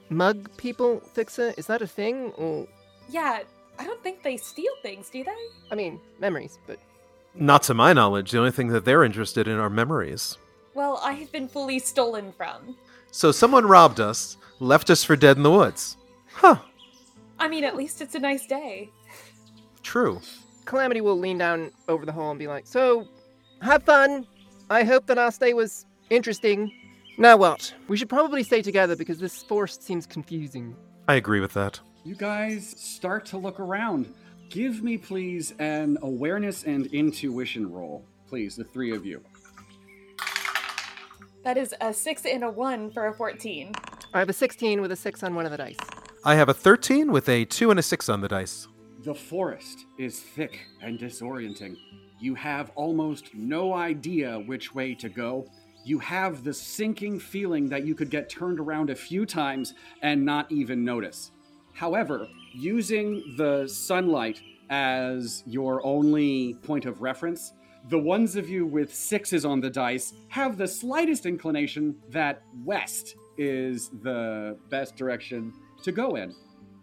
mug 0.09 0.55
people, 0.55 0.99
Fixer? 1.13 1.55
Is 1.57 1.65
that 1.65 1.81
a 1.81 1.87
thing? 1.87 2.31
Or 2.37 2.67
Yeah, 3.09 3.39
I 3.79 3.85
don't 3.85 4.03
think 4.03 4.21
they 4.21 4.37
steal 4.37 4.73
things, 4.83 5.09
do 5.09 5.23
they? 5.23 5.41
I 5.71 5.75
mean, 5.75 5.99
memories, 6.19 6.59
but 6.67 6.77
Not 7.37 7.63
to 7.63 7.73
my 7.73 7.93
knowledge. 7.93 8.31
The 8.31 8.39
only 8.39 8.51
thing 8.51 8.69
that 8.69 8.85
they're 8.85 9.03
interested 9.03 9.47
in 9.47 9.57
are 9.57 9.69
memories. 9.69 10.37
Well, 10.73 10.99
I 11.03 11.13
have 11.13 11.31
been 11.31 11.47
fully 11.47 11.79
stolen 11.79 12.31
from. 12.31 12.77
So 13.11 13.31
someone 13.31 13.65
robbed 13.65 13.99
us, 13.99 14.37
left 14.59 14.89
us 14.89 15.03
for 15.03 15.15
dead 15.15 15.37
in 15.37 15.43
the 15.43 15.51
woods. 15.51 15.97
Huh. 16.33 16.57
I 17.39 17.47
mean, 17.47 17.63
at 17.63 17.75
least 17.75 18.01
it's 18.01 18.15
a 18.15 18.19
nice 18.19 18.45
day. 18.45 18.89
True. 19.83 20.21
Calamity 20.65 21.01
will 21.01 21.17
lean 21.19 21.37
down 21.37 21.71
over 21.87 22.05
the 22.05 22.11
hole 22.11 22.29
and 22.29 22.39
be 22.39 22.47
like, 22.47 22.65
"So, 22.65 23.07
have 23.61 23.83
fun. 23.83 24.25
I 24.69 24.83
hope 24.83 25.05
that 25.07 25.17
our 25.17 25.31
stay 25.31 25.53
was 25.53 25.85
interesting. 26.09 26.71
Now 27.17 27.37
what? 27.37 27.73
We 27.87 27.97
should 27.97 28.09
probably 28.09 28.43
stay 28.43 28.61
together 28.61 28.95
because 28.95 29.19
this 29.19 29.43
forest 29.43 29.83
seems 29.83 30.05
confusing." 30.05 30.75
I 31.07 31.15
agree 31.15 31.39
with 31.39 31.53
that. 31.53 31.79
You 32.03 32.15
guys 32.15 32.73
start 32.77 33.25
to 33.27 33.37
look 33.37 33.59
around. 33.59 34.13
Give 34.55 34.81
me, 34.81 34.97
please, 34.97 35.53
an 35.59 35.97
awareness 36.01 36.63
and 36.63 36.85
intuition 36.93 37.69
roll. 37.69 38.05
Please, 38.25 38.55
the 38.55 38.63
three 38.63 38.95
of 38.95 39.05
you. 39.05 39.21
That 41.43 41.57
is 41.57 41.75
a 41.81 41.93
6 41.93 42.25
and 42.25 42.41
a 42.41 42.49
1 42.49 42.91
for 42.91 43.07
a 43.07 43.13
14. 43.13 43.73
I 44.13 44.19
have 44.19 44.29
a 44.29 44.33
16 44.33 44.79
with 44.79 44.93
a 44.93 44.95
6 44.95 45.23
on 45.23 45.35
one 45.35 45.43
of 45.45 45.51
the 45.51 45.57
dice. 45.57 45.75
I 46.23 46.35
have 46.35 46.47
a 46.47 46.53
13 46.53 47.11
with 47.11 47.27
a 47.27 47.43
2 47.43 47.69
and 47.69 47.81
a 47.81 47.83
6 47.83 48.07
on 48.07 48.21
the 48.21 48.29
dice. 48.29 48.69
The 49.03 49.13
forest 49.13 49.87
is 49.97 50.21
thick 50.21 50.61
and 50.81 50.97
disorienting. 50.97 51.75
You 52.21 52.33
have 52.35 52.71
almost 52.75 53.35
no 53.35 53.73
idea 53.73 54.39
which 54.39 54.73
way 54.73 54.95
to 54.95 55.09
go. 55.09 55.47
You 55.83 55.99
have 55.99 56.45
the 56.45 56.53
sinking 56.53 57.19
feeling 57.19 57.67
that 57.67 57.85
you 57.85 57.93
could 57.93 58.09
get 58.09 58.29
turned 58.29 58.61
around 58.61 58.89
a 58.89 58.95
few 58.95 59.25
times 59.25 59.73
and 60.01 60.23
not 60.23 60.49
even 60.49 60.85
notice. 60.85 61.31
However, 61.73 62.29
using 62.55 63.35
the 63.37 63.67
sunlight 63.67 64.41
as 64.69 65.43
your 65.45 65.85
only 65.85 66.55
point 66.63 66.85
of 66.85 67.01
reference, 67.01 67.53
the 67.89 67.99
ones 67.99 68.35
of 68.35 68.49
you 68.49 68.65
with 68.65 68.93
sixes 68.93 69.45
on 69.45 69.61
the 69.61 69.69
dice 69.69 70.13
have 70.29 70.57
the 70.57 70.67
slightest 70.67 71.25
inclination 71.25 71.95
that 72.09 72.41
west 72.63 73.15
is 73.37 73.89
the 74.01 74.57
best 74.69 74.95
direction 74.95 75.53
to 75.83 75.91
go 75.91 76.15
in. 76.15 76.33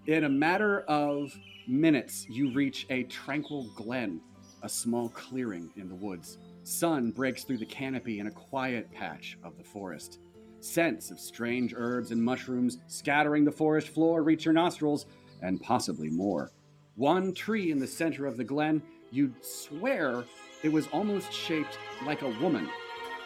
In 0.07 0.25
a 0.25 0.29
matter 0.29 0.83
of 0.83 1.37
minutes, 1.67 2.27
you 2.29 2.53
reach 2.53 2.87
a 2.91 3.05
tranquil 3.05 3.71
glen, 3.75 4.21
a 4.63 4.69
small 4.69 5.09
clearing 5.09 5.71
in 5.77 5.89
the 5.89 5.95
woods. 5.95 6.39
Sun 6.63 7.11
breaks 7.11 7.43
through 7.43 7.59
the 7.59 7.67
canopy 7.67 8.21
in 8.21 8.29
a 8.29 8.31
quiet 8.31 8.91
patch 8.93 9.39
of 9.43 9.57
the 9.59 9.65
forest. 9.65 10.21
Scents 10.61 11.11
of 11.11 11.19
strange 11.19 11.75
herbs 11.77 12.13
and 12.13 12.23
mushrooms 12.23 12.79
scattering 12.87 13.45
the 13.45 13.51
forest 13.51 13.89
floor 13.89 14.23
reach 14.23 14.45
your 14.45 14.55
nostrils, 14.55 15.07
and 15.43 15.61
possibly 15.61 16.09
more. 16.09 16.51
One 16.97 17.35
tree 17.35 17.71
in 17.71 17.79
the 17.79 17.87
center 17.87 18.27
of 18.27 18.37
the 18.37 18.45
glen, 18.45 18.83
you'd 19.11 19.35
swear 19.45 20.25
it 20.63 20.73
was 20.73 20.87
almost 20.89 21.33
shaped 21.33 21.79
like 22.07 22.23
a 22.23 22.41
woman. 22.41 22.69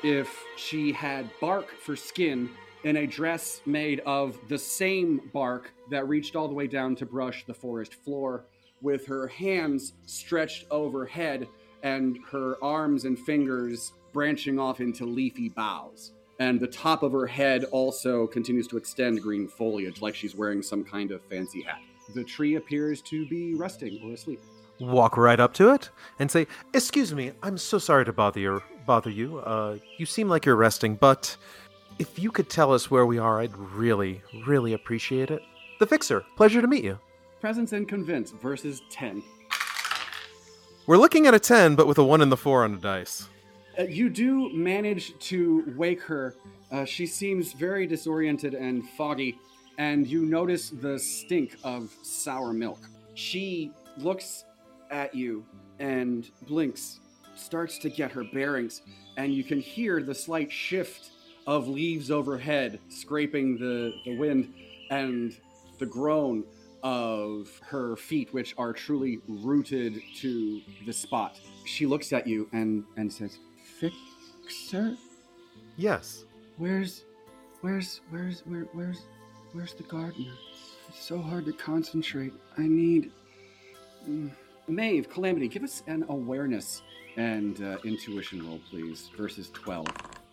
If 0.02 0.44
she 0.56 0.92
had 0.92 1.30
bark 1.40 1.70
for 1.70 1.96
skin 1.96 2.50
and 2.84 2.96
a 2.96 3.06
dress 3.06 3.60
made 3.66 4.00
of 4.00 4.38
the 4.48 4.58
same 4.58 5.30
bark 5.32 5.72
that 5.90 6.08
reached 6.08 6.36
all 6.36 6.48
the 6.48 6.54
way 6.54 6.66
down 6.66 6.94
to 6.96 7.06
brush 7.06 7.44
the 7.44 7.54
forest 7.54 7.94
floor, 7.94 8.44
with 8.82 9.06
her 9.06 9.26
hands 9.26 9.94
stretched 10.04 10.66
overhead 10.70 11.48
and 11.82 12.18
her 12.30 12.62
arms 12.62 13.04
and 13.04 13.18
fingers 13.18 13.92
branching 14.12 14.58
off 14.58 14.80
into 14.80 15.04
leafy 15.04 15.48
boughs. 15.48 16.12
And 16.38 16.60
the 16.60 16.66
top 16.66 17.02
of 17.02 17.12
her 17.12 17.26
head 17.26 17.64
also 17.64 18.26
continues 18.26 18.66
to 18.68 18.76
extend 18.76 19.22
green 19.22 19.48
foliage 19.48 20.02
like 20.02 20.14
she's 20.14 20.34
wearing 20.34 20.62
some 20.62 20.84
kind 20.84 21.10
of 21.10 21.22
fancy 21.24 21.62
hat. 21.62 21.80
The 22.14 22.24
tree 22.24 22.54
appears 22.54 23.02
to 23.02 23.26
be 23.28 23.54
resting 23.54 24.00
or 24.04 24.12
asleep. 24.12 24.40
Walk 24.78 25.16
right 25.16 25.40
up 25.40 25.54
to 25.54 25.72
it 25.72 25.90
and 26.18 26.30
say, 26.30 26.46
"Excuse 26.74 27.14
me, 27.14 27.32
I'm 27.42 27.58
so 27.58 27.78
sorry 27.78 28.04
to 28.04 28.12
bother 28.12 28.40
you. 28.40 28.62
Bother 28.86 29.10
you. 29.10 29.38
Uh, 29.38 29.78
you 29.98 30.06
seem 30.06 30.28
like 30.28 30.44
you're 30.44 30.56
resting, 30.56 30.96
but 30.96 31.36
if 31.98 32.18
you 32.18 32.30
could 32.30 32.48
tell 32.48 32.72
us 32.72 32.90
where 32.90 33.06
we 33.06 33.18
are, 33.18 33.40
I'd 33.40 33.56
really, 33.56 34.22
really 34.46 34.72
appreciate 34.74 35.30
it." 35.30 35.42
The 35.78 35.86
Fixer, 35.86 36.24
pleasure 36.36 36.60
to 36.60 36.66
meet 36.66 36.84
you. 36.84 36.98
Presence 37.40 37.72
and 37.72 37.88
convince 37.88 38.30
versus 38.30 38.82
10. 38.90 39.22
We're 40.86 40.98
looking 40.98 41.26
at 41.26 41.34
a 41.34 41.40
10, 41.40 41.74
but 41.74 41.86
with 41.86 41.98
a 41.98 42.04
1 42.04 42.20
and 42.20 42.30
the 42.30 42.36
4 42.36 42.64
on 42.64 42.72
the 42.72 42.78
dice. 42.78 43.28
Uh, 43.78 43.82
you 43.82 44.08
do 44.08 44.50
manage 44.52 45.18
to 45.18 45.64
wake 45.76 46.00
her. 46.02 46.34
Uh, 46.70 46.84
she 46.84 47.06
seems 47.06 47.52
very 47.52 47.86
disoriented 47.86 48.54
and 48.54 48.88
foggy, 48.90 49.38
and 49.78 50.06
you 50.06 50.24
notice 50.24 50.70
the 50.70 50.98
stink 50.98 51.56
of 51.64 51.94
sour 52.02 52.52
milk. 52.52 52.80
She 53.14 53.72
looks 53.98 54.44
at 54.90 55.14
you 55.14 55.44
and 55.78 56.30
blinks, 56.42 57.00
starts 57.34 57.78
to 57.78 57.90
get 57.90 58.10
her 58.12 58.24
bearings, 58.24 58.82
and 59.16 59.34
you 59.34 59.44
can 59.44 59.60
hear 59.60 60.02
the 60.02 60.14
slight 60.14 60.50
shift 60.50 61.10
of 61.46 61.68
leaves 61.68 62.10
overhead 62.10 62.80
scraping 62.88 63.58
the, 63.58 63.92
the 64.04 64.16
wind 64.16 64.52
and 64.90 65.36
the 65.78 65.86
groan 65.86 66.44
of 66.82 67.60
her 67.64 67.96
feet, 67.96 68.32
which 68.32 68.54
are 68.58 68.72
truly 68.72 69.18
rooted 69.28 70.00
to 70.16 70.60
the 70.84 70.92
spot. 70.92 71.38
She 71.64 71.86
looks 71.86 72.12
at 72.12 72.26
you 72.26 72.48
and, 72.52 72.84
and 72.96 73.12
says, 73.12 73.38
Fixer? 73.80 74.96
Yes. 75.76 76.24
Where's, 76.56 77.04
where's, 77.60 78.00
where's, 78.10 78.40
where, 78.46 78.68
where's, 78.72 79.02
where's 79.56 79.72
the 79.72 79.82
gardener? 79.84 80.34
It's 80.88 81.02
so 81.02 81.18
hard 81.18 81.46
to 81.46 81.52
concentrate. 81.52 82.32
I 82.58 82.62
need. 82.68 83.10
Mm. 84.08 84.30
Maeve, 84.68 85.08
Calamity, 85.08 85.48
give 85.48 85.62
us 85.62 85.82
an 85.86 86.04
awareness 86.08 86.82
and 87.16 87.62
uh, 87.62 87.78
intuition 87.84 88.46
roll, 88.46 88.60
please, 88.68 89.10
versus 89.16 89.48
12. 89.50 89.86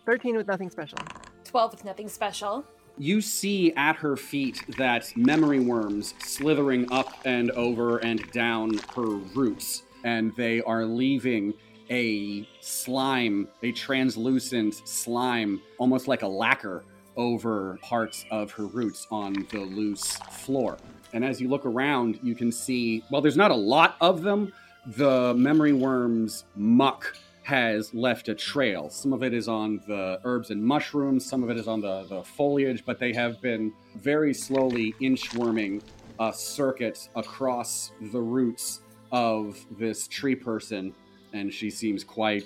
13 0.04 0.36
with 0.36 0.46
nothing 0.46 0.68
special. 0.68 0.98
12 1.44 1.72
with 1.72 1.84
nothing 1.84 2.08
special. 2.08 2.64
You 2.98 3.20
see 3.20 3.72
at 3.74 3.96
her 3.96 4.16
feet 4.16 4.62
that 4.76 5.16
memory 5.16 5.60
worms 5.60 6.14
slithering 6.18 6.92
up 6.92 7.08
and 7.24 7.50
over 7.52 7.98
and 7.98 8.30
down 8.32 8.78
her 8.94 9.06
roots, 9.06 9.84
and 10.04 10.32
they 10.36 10.60
are 10.62 10.84
leaving 10.84 11.54
a 11.90 12.46
slime, 12.60 13.48
a 13.62 13.72
translucent 13.72 14.86
slime, 14.86 15.62
almost 15.78 16.08
like 16.08 16.22
a 16.22 16.28
lacquer, 16.28 16.84
over 17.16 17.78
parts 17.82 18.24
of 18.30 18.50
her 18.52 18.66
roots 18.66 19.06
on 19.10 19.46
the 19.50 19.60
loose 19.60 20.16
floor. 20.30 20.78
And 21.12 21.24
as 21.24 21.40
you 21.40 21.48
look 21.48 21.64
around, 21.64 22.18
you 22.22 22.34
can 22.34 22.50
see, 22.50 23.04
well, 23.10 23.20
there's 23.20 23.36
not 23.36 23.50
a 23.50 23.56
lot 23.56 23.96
of 24.00 24.22
them. 24.22 24.52
The 24.86 25.34
memory 25.34 25.72
worm's 25.72 26.44
muck 26.56 27.16
has 27.44 27.92
left 27.92 28.28
a 28.28 28.34
trail. 28.34 28.88
Some 28.88 29.12
of 29.12 29.22
it 29.22 29.34
is 29.34 29.48
on 29.48 29.80
the 29.86 30.18
herbs 30.24 30.50
and 30.50 30.62
mushrooms, 30.62 31.26
some 31.26 31.42
of 31.42 31.50
it 31.50 31.58
is 31.58 31.68
on 31.68 31.80
the, 31.80 32.04
the 32.04 32.24
foliage, 32.24 32.84
but 32.84 32.98
they 32.98 33.12
have 33.12 33.40
been 33.42 33.72
very 33.96 34.32
slowly 34.32 34.94
inchworming 35.00 35.82
a 36.20 36.32
circuit 36.32 37.08
across 37.16 37.92
the 38.12 38.20
roots 38.20 38.80
of 39.12 39.58
this 39.78 40.08
tree 40.08 40.34
person, 40.34 40.94
and 41.32 41.52
she 41.52 41.70
seems 41.70 42.02
quite 42.02 42.44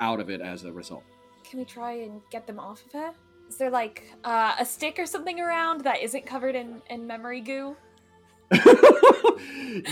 out 0.00 0.18
of 0.18 0.30
it 0.30 0.40
as 0.40 0.64
a 0.64 0.72
result. 0.72 1.02
Can 1.44 1.58
we 1.58 1.64
try 1.64 1.92
and 1.92 2.20
get 2.30 2.46
them 2.46 2.58
off 2.58 2.84
of 2.86 2.92
her? 2.92 3.12
Is 3.48 3.56
there 3.56 3.70
like 3.70 4.04
uh, 4.24 4.54
a 4.58 4.64
stick 4.64 4.98
or 4.98 5.06
something 5.06 5.40
around 5.40 5.82
that 5.82 6.02
isn't 6.02 6.26
covered 6.26 6.54
in, 6.54 6.82
in 6.90 7.06
memory 7.06 7.40
goo? 7.40 7.76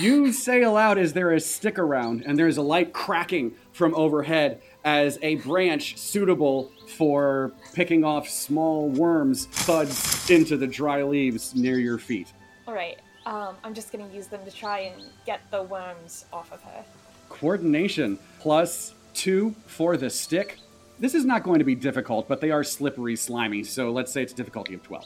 you 0.01 0.33
say 0.33 0.63
aloud 0.63 0.99
as 0.99 1.13
there 1.13 1.33
is 1.33 1.45
stick 1.45 1.79
around, 1.79 2.23
and 2.25 2.39
there 2.39 2.49
is 2.49 2.57
a 2.57 2.63
light 2.63 2.93
cracking 2.93 3.55
from 3.73 3.95
overhead 3.95 4.63
as 4.85 5.19
a 5.23 5.37
branch 5.37 5.99
suitable 5.99 6.71
for 6.97 7.53
picking 7.75 8.05
off 8.05 8.29
small 8.29 8.89
worms 8.89 9.47
thuds 9.47 10.31
into 10.31 10.57
the 10.57 10.67
dry 10.67 11.03
leaves 11.03 11.55
near 11.55 11.79
your 11.79 11.99
feet. 11.99 12.33
All 12.67 12.75
right. 12.75 12.99
Um, 13.27 13.57
I'm 13.65 13.75
just 13.75 13.91
gonna 13.91 14.09
use 14.09 14.29
them 14.29 14.45
to 14.45 14.51
try 14.51 14.81
and 14.81 15.03
get 15.27 15.41
the 15.51 15.63
worms 15.63 16.27
off 16.33 16.53
of 16.53 16.63
her. 16.63 16.85
Coordination 17.29 18.19
plus 18.39 18.95
two 19.13 19.55
for 19.67 19.97
the 19.97 20.09
stick. 20.09 20.59
This 20.99 21.15
is 21.15 21.27
not 21.27 21.43
going 21.43 21.59
to 21.59 21.65
be 21.65 21.75
difficult, 21.75 22.27
but 22.27 22.41
they 22.41 22.51
are 22.51 22.65
slippery, 22.65 23.17
slimy, 23.17 23.65
so 23.65 23.91
let's 23.91 24.11
say 24.11 24.23
it's 24.23 24.33
a 24.33 24.37
difficulty 24.37 24.73
of 24.75 24.83
12. 24.83 25.05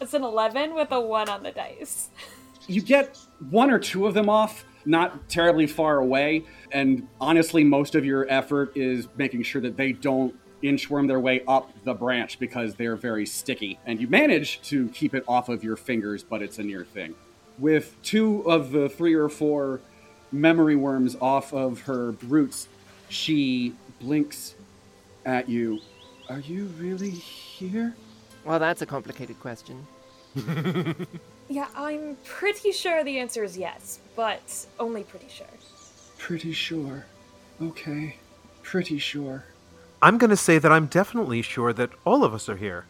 It's 0.00 0.12
an 0.12 0.24
11 0.24 0.74
with 0.74 0.92
a 0.92 1.00
1 1.00 1.28
on 1.30 1.42
the 1.42 1.52
dice. 1.52 2.10
you 2.66 2.82
get 2.82 3.18
one 3.50 3.70
or 3.70 3.78
two 3.78 4.06
of 4.06 4.12
them 4.12 4.28
off, 4.28 4.64
not 4.84 5.28
terribly 5.30 5.66
far 5.66 5.98
away. 5.98 6.44
And 6.70 7.08
honestly, 7.18 7.64
most 7.64 7.94
of 7.94 8.04
your 8.04 8.26
effort 8.28 8.76
is 8.76 9.08
making 9.16 9.44
sure 9.44 9.62
that 9.62 9.76
they 9.76 9.92
don't 9.92 10.34
inchworm 10.62 11.08
their 11.08 11.20
way 11.20 11.42
up 11.48 11.70
the 11.84 11.94
branch 11.94 12.38
because 12.38 12.74
they're 12.74 12.96
very 12.96 13.24
sticky. 13.24 13.78
And 13.86 14.00
you 14.00 14.08
manage 14.08 14.60
to 14.62 14.88
keep 14.90 15.14
it 15.14 15.24
off 15.26 15.48
of 15.48 15.64
your 15.64 15.76
fingers, 15.76 16.22
but 16.22 16.42
it's 16.42 16.58
a 16.58 16.62
near 16.62 16.84
thing. 16.84 17.14
With 17.58 17.96
two 18.02 18.42
of 18.48 18.70
the 18.70 18.88
three 18.88 19.14
or 19.14 19.28
four 19.28 19.80
memory 20.30 20.76
worms 20.76 21.16
off 21.20 21.54
of 21.54 21.82
her 21.82 22.12
roots, 22.22 22.68
she 23.08 23.74
blinks 24.00 24.54
at 25.24 25.48
you. 25.48 25.80
Are 26.28 26.40
you 26.40 26.66
really 26.78 27.10
here? 27.10 27.94
Well, 28.44 28.58
that's 28.58 28.82
a 28.82 28.86
complicated 28.86 29.38
question. 29.40 29.86
Yeah, 31.48 31.66
I'm 31.76 32.16
pretty 32.24 32.72
sure 32.72 33.04
the 33.04 33.18
answer 33.18 33.44
is 33.44 33.58
yes, 33.58 33.98
but 34.16 34.66
only 34.80 35.04
pretty 35.04 35.28
sure. 35.28 35.46
Pretty 36.18 36.52
sure. 36.52 37.04
Okay. 37.60 38.16
Pretty 38.62 38.98
sure. 38.98 39.44
I'm 40.00 40.18
going 40.18 40.30
to 40.30 40.36
say 40.36 40.58
that 40.58 40.72
I'm 40.72 40.86
definitely 40.86 41.42
sure 41.42 41.72
that 41.74 41.90
all 42.04 42.24
of 42.24 42.32
us 42.32 42.48
are 42.48 42.56
here. 42.56 42.86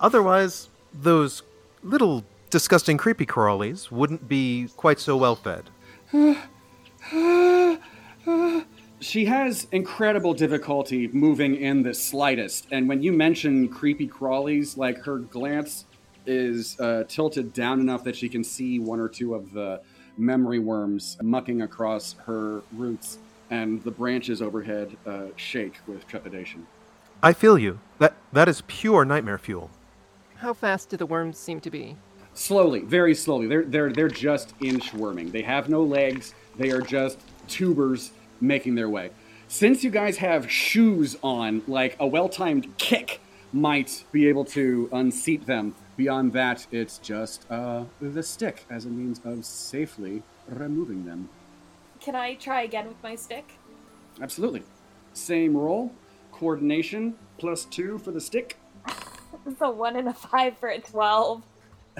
Otherwise, 0.00 0.68
those 0.92 1.42
little 1.82 2.24
disgusting 2.50 2.96
creepy 2.96 3.26
crawlies 3.26 3.90
wouldn't 3.90 4.28
be 4.28 4.68
quite 4.76 5.00
so 5.00 5.16
well 5.16 5.34
fed. 5.34 5.64
She 9.04 9.26
has 9.26 9.66
incredible 9.70 10.32
difficulty 10.32 11.08
moving 11.08 11.56
in 11.56 11.82
the 11.82 11.92
slightest, 11.92 12.66
and 12.70 12.88
when 12.88 13.02
you 13.02 13.12
mention 13.12 13.68
creepy 13.68 14.08
crawlies, 14.08 14.78
like 14.78 14.96
her 15.04 15.18
glance 15.18 15.84
is 16.24 16.80
uh, 16.80 17.04
tilted 17.06 17.52
down 17.52 17.80
enough 17.80 18.02
that 18.04 18.16
she 18.16 18.30
can 18.30 18.42
see 18.42 18.78
one 18.78 18.98
or 18.98 19.08
two 19.08 19.34
of 19.34 19.52
the 19.52 19.78
memory 20.16 20.58
worms 20.58 21.18
mucking 21.22 21.60
across 21.60 22.14
her 22.24 22.62
roots, 22.72 23.18
and 23.50 23.84
the 23.84 23.90
branches 23.90 24.40
overhead 24.40 24.96
uh, 25.06 25.26
shake 25.36 25.74
with 25.86 26.06
trepidation. 26.08 26.66
I 27.22 27.34
feel 27.34 27.58
you. 27.58 27.80
That 27.98 28.14
that 28.32 28.48
is 28.48 28.62
pure 28.66 29.04
nightmare 29.04 29.38
fuel. 29.38 29.68
How 30.36 30.54
fast 30.54 30.88
do 30.88 30.96
the 30.96 31.06
worms 31.06 31.38
seem 31.38 31.60
to 31.60 31.70
be? 31.70 31.96
Slowly, 32.32 32.80
very 32.80 33.14
slowly. 33.14 33.48
They're 33.48 33.64
they're 33.64 33.92
they're 33.92 34.08
just 34.08 34.58
inchworming. 34.60 35.30
They 35.30 35.42
have 35.42 35.68
no 35.68 35.82
legs. 35.82 36.34
They 36.56 36.70
are 36.70 36.80
just 36.80 37.18
tubers 37.48 38.12
making 38.40 38.74
their 38.74 38.88
way. 38.88 39.10
Since 39.48 39.84
you 39.84 39.90
guys 39.90 40.18
have 40.18 40.50
shoes 40.50 41.16
on, 41.22 41.62
like 41.66 41.96
a 42.00 42.06
well 42.06 42.28
timed 42.28 42.76
kick 42.78 43.20
might 43.52 44.04
be 44.10 44.28
able 44.28 44.44
to 44.44 44.88
unseat 44.92 45.46
them. 45.46 45.74
Beyond 45.96 46.32
that, 46.32 46.66
it's 46.72 46.98
just 46.98 47.46
uh, 47.50 47.84
the 48.00 48.22
stick 48.22 48.64
as 48.68 48.84
a 48.84 48.88
means 48.88 49.20
of 49.24 49.44
safely 49.44 50.22
removing 50.48 51.04
them. 51.04 51.28
Can 52.00 52.16
I 52.16 52.34
try 52.34 52.62
again 52.62 52.88
with 52.88 53.00
my 53.02 53.14
stick? 53.14 53.52
Absolutely. 54.20 54.62
Same 55.12 55.56
roll, 55.56 55.92
coordination, 56.32 57.14
plus 57.38 57.64
two 57.64 57.98
for 57.98 58.10
the 58.10 58.20
stick. 58.20 58.58
It's 59.46 59.60
a 59.60 59.70
one 59.70 59.96
and 59.96 60.08
a 60.08 60.14
five 60.14 60.56
for 60.58 60.68
a 60.68 60.78
twelve. 60.78 61.42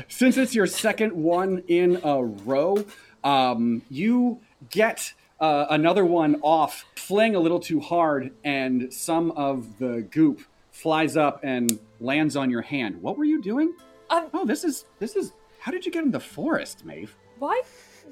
Since 0.09 0.37
it's 0.37 0.55
your 0.55 0.66
second 0.66 1.12
one 1.12 1.62
in 1.68 2.01
a 2.03 2.23
row, 2.23 2.85
um, 3.23 3.83
you 3.90 4.40
get 4.70 5.12
uh, 5.40 5.66
another 5.70 6.05
one 6.05 6.37
off, 6.42 6.85
fling 6.97 7.35
a 7.35 7.40
little 7.40 7.61
too 7.61 7.81
hard, 7.81 8.33
and 8.44 8.92
some 8.92 9.31
of 9.33 9.79
the 9.79 10.03
goop 10.11 10.40
flies 10.70 11.16
up 11.16 11.40
and 11.42 11.79
lands 12.01 12.37
on 12.37 12.51
your 12.51 12.62
hand. 12.62 13.01
What 13.03 13.16
were 13.18 13.25
you 13.25 13.42
doing? 13.42 13.75
Um, 14.11 14.29
Oh, 14.35 14.44
this 14.44 14.64
is 14.64 14.85
this 14.99 15.16
is. 15.16 15.33
How 15.59 15.73
did 15.73 15.87
you 15.87 15.92
get 15.92 16.05
in 16.05 16.11
the 16.11 16.20
forest, 16.20 16.85
Maeve? 16.85 17.16
Why? 17.38 17.62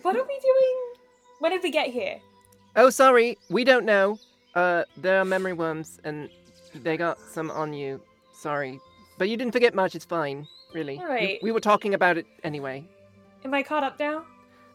What 0.03 0.17
are 0.17 0.23
we 0.25 0.39
doing? 0.41 0.95
When 1.41 1.53
did 1.53 1.63
we 1.63 1.71
get 1.71 1.89
here? 1.91 2.19
Oh, 2.77 2.89
sorry, 2.89 3.37
we 3.51 3.63
don't 3.65 3.85
know. 3.85 4.19
Uh, 4.55 4.85
there 4.97 5.21
are 5.21 5.25
memory 5.25 5.53
worms, 5.53 6.01
and 6.05 6.31
they 6.75 6.97
got 6.97 7.19
some 7.21 7.51
on 7.51 7.73
you. 7.75 8.01
Sorry, 8.33 8.81
but 9.19 9.29
you 9.29 9.37
didn't 9.37 9.53
forget 9.53 9.75
much. 9.75 9.95
It's 9.95 10.05
fine, 10.07 10.47
really. 10.75 10.99
We- 11.09 11.39
We, 11.43 11.53
were 11.53 11.61
talking 11.61 11.93
about 11.95 12.17
it 12.17 12.27
anyway. 12.43 12.85
Am 13.45 13.53
I 13.53 13.63
caught 13.63 13.85
up 13.85 13.99
now? 13.99 14.25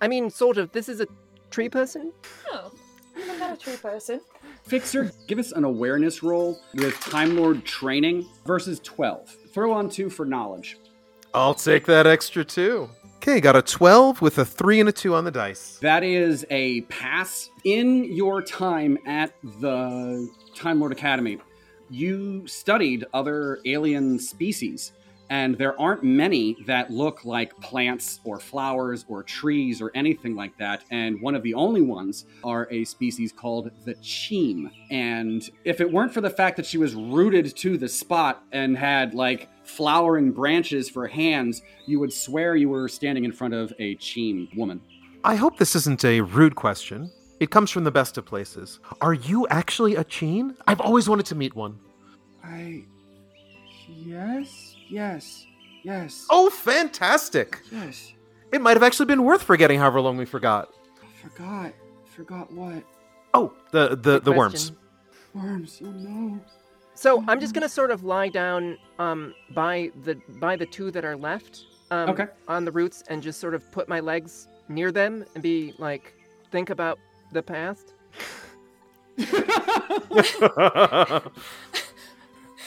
I 0.01 0.07
mean, 0.07 0.29
sort 0.29 0.57
of. 0.57 0.71
This 0.71 0.87
is 0.87 1.01
a 1.01 1.07
tree 1.49 1.69
person. 1.69 2.11
Oh, 2.51 2.71
I'm 3.15 3.39
not 3.39 3.53
a 3.53 3.57
tree 3.57 3.77
person. 3.77 4.21
Fixer, 4.63 5.11
give 5.27 5.39
us 5.39 5.51
an 5.51 5.63
awareness 5.63 6.23
roll 6.23 6.59
with 6.75 6.99
Time 6.99 7.37
Lord 7.37 7.63
training 7.65 8.27
versus 8.45 8.79
12. 8.81 9.29
Throw 9.53 9.71
on 9.71 9.89
two 9.89 10.09
for 10.09 10.25
knowledge. 10.25 10.77
I'll 11.33 11.53
take 11.53 11.85
that 11.85 12.07
extra 12.07 12.43
two. 12.43 12.89
Okay, 13.17 13.39
got 13.41 13.55
a 13.55 13.61
12 13.61 14.21
with 14.21 14.37
a 14.37 14.45
3 14.45 14.79
and 14.79 14.89
a 14.89 14.91
2 14.91 15.13
on 15.13 15.25
the 15.25 15.31
dice. 15.31 15.77
That 15.81 16.03
is 16.03 16.45
a 16.49 16.81
pass. 16.81 17.49
In 17.63 18.05
your 18.05 18.41
time 18.41 18.97
at 19.05 19.33
the 19.59 20.29
Time 20.55 20.79
Lord 20.79 20.91
Academy, 20.91 21.39
you 21.89 22.47
studied 22.47 23.05
other 23.13 23.59
alien 23.65 24.19
species, 24.19 24.93
and 25.29 25.57
there 25.57 25.79
aren't 25.79 26.03
many 26.03 26.57
that 26.65 26.89
look 26.91 27.25
like 27.25 27.57
plants 27.59 28.19
or 28.23 28.39
flowers 28.39 29.05
or 29.07 29.23
trees 29.23 29.81
or 29.81 29.91
anything 29.95 30.35
like 30.35 30.57
that. 30.57 30.83
And 30.91 31.21
one 31.21 31.35
of 31.35 31.43
the 31.43 31.53
only 31.53 31.81
ones 31.81 32.25
are 32.43 32.67
a 32.71 32.85
species 32.85 33.31
called 33.31 33.71
the 33.85 33.95
Cheem. 33.95 34.71
And 34.89 35.49
if 35.63 35.81
it 35.81 35.91
weren't 35.91 36.13
for 36.13 36.21
the 36.21 36.29
fact 36.29 36.57
that 36.57 36.65
she 36.65 36.77
was 36.77 36.95
rooted 36.95 37.55
to 37.57 37.77
the 37.77 37.89
spot 37.89 38.43
and 38.51 38.77
had 38.77 39.13
like 39.13 39.49
flowering 39.63 40.31
branches 40.31 40.89
for 40.89 41.07
hands, 41.07 41.61
you 41.85 41.99
would 41.99 42.13
swear 42.13 42.55
you 42.55 42.69
were 42.69 42.87
standing 42.87 43.25
in 43.25 43.31
front 43.31 43.53
of 43.53 43.73
a 43.79 43.95
Cheem 43.97 44.55
woman. 44.55 44.81
I 45.23 45.35
hope 45.35 45.57
this 45.57 45.75
isn't 45.75 46.05
a 46.05 46.21
rude 46.21 46.55
question. 46.55 47.11
It 47.39 47.51
comes 47.51 47.69
from 47.69 47.83
the 47.83 47.91
best 47.91 48.17
of 48.17 48.25
places. 48.25 48.79
Are 49.01 49.13
you 49.13 49.47
actually 49.49 49.95
a 49.95 50.03
cheem? 50.03 50.55
I've 50.67 50.81
always 50.81 51.07
wanted 51.07 51.25
to 51.27 51.35
meet 51.35 51.55
one. 51.55 51.77
I. 52.43 52.85
Yes, 53.89 54.66
yes, 54.89 55.45
yes. 55.83 56.25
Oh, 56.29 56.49
fantastic! 56.49 57.61
yes. 57.71 58.13
It 58.51 58.61
might 58.61 58.77
have 58.77 58.83
actually 58.83 59.07
been 59.07 59.23
worth 59.23 59.43
forgetting 59.43 59.79
however 59.79 59.99
long 59.99 60.15
we 60.17 60.25
forgot. 60.25 60.69
I 61.03 61.27
forgot. 61.27 61.73
Forgot 62.15 62.51
what? 62.53 62.83
Oh, 63.33 63.53
the 63.71 63.95
the, 63.95 64.19
the 64.21 64.31
worms. 64.31 64.71
Question. 64.71 64.77
Worms. 65.49 65.81
Oh 65.83 65.91
no. 65.91 66.39
So 66.95 67.23
I'm 67.27 67.39
just 67.39 67.53
gonna 67.53 67.69
sort 67.69 67.91
of 67.91 68.03
lie 68.03 68.29
down 68.29 68.77
um, 68.99 69.33
by 69.53 69.91
the 70.03 70.15
by 70.39 70.55
the 70.55 70.65
two 70.65 70.89
that 70.91 71.05
are 71.05 71.17
left 71.17 71.65
um, 71.91 72.09
Okay. 72.09 72.25
on 72.47 72.65
the 72.65 72.71
roots 72.71 73.03
and 73.09 73.21
just 73.21 73.39
sort 73.39 73.53
of 73.53 73.69
put 73.71 73.87
my 73.87 73.99
legs 73.99 74.47
near 74.69 74.91
them 74.91 75.25
and 75.35 75.43
be 75.43 75.73
like, 75.77 76.13
think 76.51 76.69
about 76.69 76.97
the 77.33 77.43
past. 77.43 77.93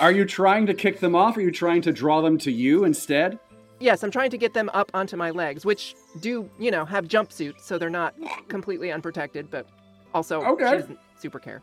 Are 0.01 0.11
you 0.11 0.25
trying 0.25 0.67
to 0.67 0.75
kick 0.75 1.01
them 1.01 1.15
off? 1.15 1.37
Or 1.37 1.41
are 1.41 1.43
you 1.43 1.51
trying 1.51 1.83
to 1.83 1.93
draw 1.93 2.23
them 2.23 2.39
to 2.39 2.51
you 2.51 2.85
instead? 2.85 3.39
Yes, 3.81 4.03
I'm 4.03 4.11
trying 4.11 4.31
to 4.31 4.39
get 4.39 4.55
them 4.55 4.71
up 4.75 4.91
onto 4.95 5.17
my 5.17 5.31
legs, 5.31 5.65
which 5.65 5.95
do 6.21 6.49
you 6.59 6.71
know 6.71 6.85
have 6.85 7.07
jumpsuits, 7.07 7.61
so 7.61 7.79
they're 7.79 7.89
not 7.91 8.15
completely 8.49 8.91
unprotected, 8.93 9.51
but 9.51 9.67
also 10.13 10.43
Okay. 10.43 10.65
she 10.71 10.77
doesn't 10.79 10.99
super 11.19 11.39
care. 11.39 11.63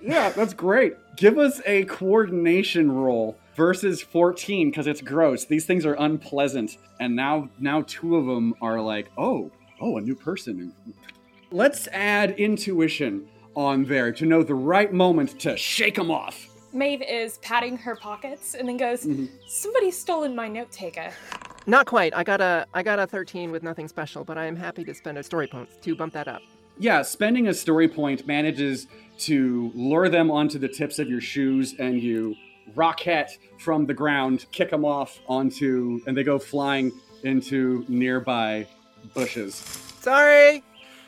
Yeah, 0.00 0.30
that's 0.30 0.54
great. 0.54 0.94
Give 1.16 1.38
us 1.38 1.60
a 1.64 1.84
coordination 1.84 2.90
roll 2.92 3.36
versus 3.54 4.02
14 4.02 4.70
because 4.70 4.86
it's 4.86 5.00
gross. 5.00 5.44
These 5.44 5.66
things 5.66 5.86
are 5.86 5.94
unpleasant, 5.94 6.78
and 7.00 7.14
now 7.16 7.48
now 7.58 7.82
two 7.86 8.16
of 8.16 8.26
them 8.26 8.54
are 8.60 8.80
like, 8.80 9.08
oh, 9.16 9.50
oh, 9.80 9.96
a 9.98 10.00
new 10.00 10.14
person. 10.16 10.72
Let's 11.52 11.86
add 11.88 12.32
intuition 12.38 13.28
on 13.54 13.84
there 13.84 14.10
to 14.12 14.26
know 14.26 14.42
the 14.42 14.54
right 14.54 14.92
moment 14.92 15.38
to 15.40 15.56
shake 15.56 15.94
them 15.94 16.10
off. 16.10 16.48
Maeve 16.76 17.02
is 17.02 17.38
patting 17.38 17.76
her 17.78 17.96
pockets 17.96 18.54
and 18.54 18.68
then 18.68 18.76
goes, 18.76 19.04
Mhm. 19.04 19.28
Somebody's 19.46 19.98
stolen 19.98 20.34
my 20.34 20.46
note 20.46 20.70
taker. 20.70 21.10
Not 21.66 21.86
quite. 21.86 22.14
I 22.14 22.22
got 22.22 22.40
a 22.40 22.66
I 22.74 22.82
got 22.82 22.98
a 22.98 23.06
13 23.06 23.50
with 23.50 23.62
nothing 23.62 23.88
special, 23.88 24.22
but 24.24 24.36
I 24.38 24.46
am 24.46 24.54
happy 24.56 24.84
to 24.84 24.94
spend 24.94 25.18
a 25.18 25.22
story 25.22 25.46
point 25.48 25.68
to 25.82 25.96
bump 25.96 26.12
that 26.12 26.28
up. 26.28 26.42
Yeah, 26.78 27.02
spending 27.02 27.48
a 27.48 27.54
story 27.54 27.88
point 27.88 28.26
manages 28.26 28.86
to 29.20 29.72
lure 29.74 30.08
them 30.10 30.30
onto 30.30 30.58
the 30.58 30.68
tips 30.68 30.98
of 30.98 31.08
your 31.08 31.22
shoes, 31.22 31.74
and 31.78 32.00
you 32.00 32.36
rocket 32.74 33.38
from 33.58 33.86
the 33.86 33.94
ground, 33.94 34.44
kick 34.52 34.70
them 34.70 34.84
off 34.84 35.18
onto, 35.26 36.00
and 36.06 36.14
they 36.16 36.22
go 36.22 36.38
flying 36.38 36.92
into 37.24 37.84
nearby 37.88 38.66
bushes. 39.14 39.54
Sorry. 40.00 40.62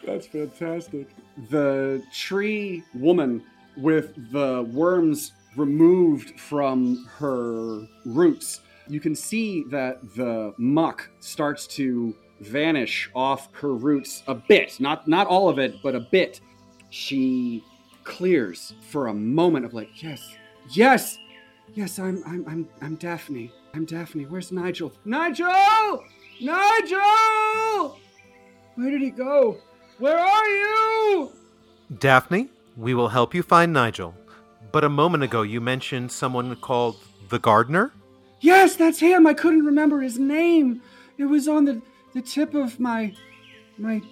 That's 0.04 0.26
fantastic. 0.26 1.09
The 1.50 2.02
tree 2.12 2.83
woman 2.94 3.42
with 3.76 4.14
the 4.33 4.62
worms 4.72 5.33
removed 5.59 6.38
from 6.40 7.07
her 7.18 7.87
roots, 8.05 8.61
you 8.88 9.01
can 9.01 9.14
see 9.14 9.64
that 9.64 10.01
the 10.14 10.55
muck 10.57 11.11
starts 11.21 11.66
to 11.66 12.14
vanish 12.40 13.11
off 13.14 13.49
her 13.53 13.75
roots 13.75 14.23
a 14.27 14.35
bit. 14.35 14.79
Not 14.81 15.09
not 15.09 15.27
all 15.27 15.49
of 15.49 15.59
it, 15.59 15.83
but 15.83 15.94
a 15.94 16.01
bit. 16.01 16.40
She 16.90 17.62
clears 18.05 18.73
for 18.88 19.09
a 19.09 19.14
moment 19.14 19.66
of 19.66 19.75
like, 19.75 20.03
yes, 20.03 20.37
yes, 20.71 21.18
yes, 21.75 21.99
I'm 21.99 22.23
I'm 22.27 22.44
I'm 22.49 22.68
I'm 22.81 22.94
Daphne. 22.94 23.53
I'm 23.75 23.85
Daphne. 23.85 24.25
Where's 24.25 24.51
Nigel? 24.51 24.92
Nigel! 25.05 26.03
Nigel! 26.40 27.99
Where 28.77 28.90
did 28.90 29.03
he 29.03 29.11
go? 29.11 29.59
Where 29.99 30.18
are 30.18 30.49
you? 30.49 31.33
Daphne, 31.99 32.49
we 32.77 32.94
will 32.94 33.09
help 33.09 33.35
you 33.35 33.42
find 33.42 33.73
Nigel. 33.73 34.14
But 34.70 34.85
a 34.85 34.88
moment 34.88 35.22
ago 35.22 35.42
you 35.42 35.61
mentioned 35.61 36.12
someone 36.12 36.54
called 36.57 36.96
the 37.28 37.38
gardener? 37.38 37.92
Yes, 38.40 38.76
that's 38.76 39.00
him. 39.00 39.26
I 39.26 39.35
couldn't 39.35 39.64
remember 39.64 40.00
his 40.00 40.18
name. 40.18 40.83
It 41.16 41.24
was 41.24 41.48
on 41.48 41.64
the, 41.64 41.83
the 42.14 42.22
tip 42.22 42.54
of 42.54 42.78
my 42.78 43.14
my 43.78 44.02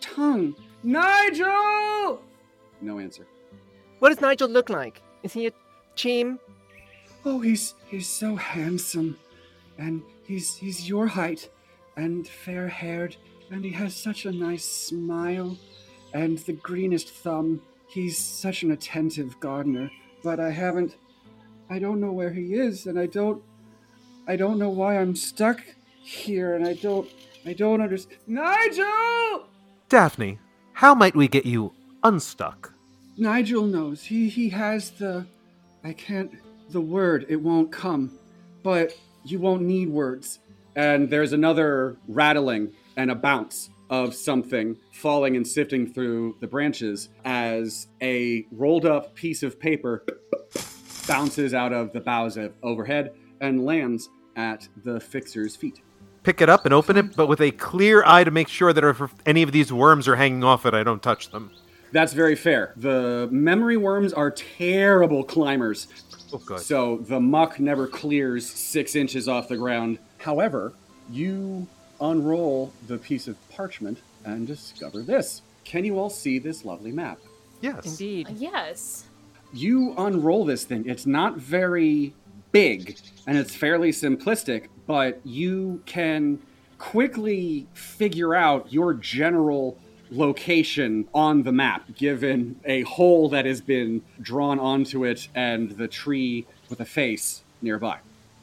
tongue. 0.00 0.54
Nigel! 0.82 2.22
No 2.80 2.98
answer. 2.98 3.26
What 3.98 4.10
does 4.10 4.20
Nigel 4.20 4.48
look 4.48 4.70
like? 4.70 5.02
Is 5.22 5.32
he 5.32 5.46
a 5.46 5.52
cheem? 5.96 6.38
Oh, 7.24 7.40
he's 7.40 7.74
he's 7.86 8.08
so 8.08 8.36
handsome. 8.36 9.18
And 9.78 10.02
he's 10.24 10.56
he's 10.56 10.88
your 10.88 11.06
height 11.06 11.48
and 11.96 12.26
fair-haired 12.26 13.16
and 13.50 13.64
he 13.64 13.70
has 13.70 13.94
such 13.94 14.26
a 14.26 14.32
nice 14.32 14.64
smile 14.64 15.56
and 16.14 16.38
the 16.38 16.52
greenest 16.52 17.10
thumb. 17.10 17.60
He's 17.88 18.18
such 18.18 18.62
an 18.62 18.70
attentive 18.70 19.40
gardener, 19.40 19.90
but 20.22 20.38
I 20.38 20.50
haven't 20.50 20.96
I 21.70 21.78
don't 21.78 22.00
know 22.00 22.12
where 22.12 22.32
he 22.32 22.54
is 22.54 22.86
and 22.86 22.98
I 22.98 23.06
don't 23.06 23.42
I 24.26 24.36
don't 24.36 24.58
know 24.58 24.68
why 24.68 24.98
I'm 24.98 25.16
stuck 25.16 25.62
here 26.02 26.54
and 26.54 26.66
I 26.66 26.74
don't 26.74 27.08
I 27.46 27.54
don't 27.54 27.80
understand. 27.80 28.20
Nigel! 28.26 29.48
Daphne, 29.88 30.38
how 30.74 30.94
might 30.94 31.16
we 31.16 31.28
get 31.28 31.46
you 31.46 31.72
unstuck? 32.04 32.74
Nigel 33.16 33.64
knows. 33.64 34.04
He 34.04 34.28
he 34.28 34.50
has 34.50 34.90
the 34.90 35.26
I 35.82 35.94
can't 35.94 36.30
the 36.70 36.80
word 36.80 37.24
it 37.28 37.36
won't 37.36 37.72
come. 37.72 38.12
But 38.62 38.92
you 39.24 39.38
won't 39.38 39.62
need 39.62 39.88
words. 39.88 40.40
And 40.76 41.08
there's 41.08 41.32
another 41.32 41.96
rattling 42.06 42.72
and 42.96 43.10
a 43.10 43.14
bounce 43.14 43.70
of 43.90 44.14
something 44.14 44.76
falling 44.92 45.36
and 45.36 45.46
sifting 45.46 45.86
through 45.92 46.36
the 46.40 46.46
branches 46.46 47.08
as 47.24 47.88
a 48.02 48.46
rolled 48.52 48.86
up 48.86 49.14
piece 49.14 49.42
of 49.42 49.58
paper 49.58 50.04
bounces 51.06 51.54
out 51.54 51.72
of 51.72 51.92
the 51.92 52.00
boughs 52.00 52.36
of 52.36 52.52
overhead 52.62 53.12
and 53.40 53.64
lands 53.64 54.10
at 54.36 54.68
the 54.84 55.00
fixer's 55.00 55.56
feet. 55.56 55.80
pick 56.22 56.40
it 56.42 56.48
up 56.48 56.64
and 56.66 56.74
open 56.74 56.96
it, 56.96 57.16
but 57.16 57.26
with 57.26 57.40
a 57.40 57.50
clear 57.52 58.02
eye 58.04 58.22
to 58.24 58.30
make 58.30 58.48
sure 58.48 58.72
that 58.72 58.84
if 58.84 59.00
any 59.24 59.42
of 59.42 59.52
these 59.52 59.72
worms 59.72 60.06
are 60.06 60.16
hanging 60.16 60.44
off 60.44 60.66
it, 60.66 60.74
I 60.74 60.82
don't 60.82 61.02
touch 61.02 61.30
them. 61.30 61.50
That's 61.90 62.12
very 62.12 62.36
fair. 62.36 62.74
The 62.76 63.28
memory 63.30 63.78
worms 63.78 64.12
are 64.12 64.30
terrible 64.30 65.24
climbers. 65.24 65.88
Oh, 66.32 66.38
good. 66.38 66.60
So 66.60 66.98
the 66.98 67.18
muck 67.18 67.58
never 67.58 67.86
clears 67.86 68.46
six 68.46 68.94
inches 68.94 69.26
off 69.26 69.48
the 69.48 69.56
ground. 69.56 69.98
However, 70.18 70.74
you 71.10 71.66
unroll 72.00 72.72
the 72.86 72.98
piece 72.98 73.28
of 73.28 73.36
parchment 73.50 73.98
and 74.24 74.46
discover 74.46 75.02
this. 75.02 75.42
Can 75.64 75.84
you 75.84 75.98
all 75.98 76.10
see 76.10 76.38
this 76.38 76.64
lovely 76.64 76.92
map? 76.92 77.18
yes. 77.60 77.84
Indeed. 77.84 78.28
Uh, 78.28 78.34
yes. 78.36 79.04
You 79.52 79.94
unroll 79.96 80.44
this 80.44 80.64
thing. 80.64 80.88
It's 80.88 81.06
not 81.06 81.36
very 81.36 82.14
big 82.52 82.96
and 83.26 83.36
it's 83.36 83.54
fairly 83.54 83.90
simplistic, 83.90 84.66
but 84.86 85.20
you 85.24 85.82
can 85.86 86.38
quickly 86.78 87.66
figure 87.74 88.34
out 88.34 88.72
your 88.72 88.94
general 88.94 89.76
location 90.10 91.06
on 91.14 91.42
the 91.42 91.52
map 91.52 91.94
given 91.96 92.58
a 92.64 92.82
hole 92.82 93.28
that 93.28 93.44
has 93.44 93.60
been 93.60 94.02
drawn 94.20 94.58
onto 94.58 95.04
it 95.04 95.28
and 95.34 95.72
the 95.72 95.88
tree 95.88 96.46
with 96.70 96.80
a 96.80 96.84
face 96.84 97.42
nearby. 97.60 97.98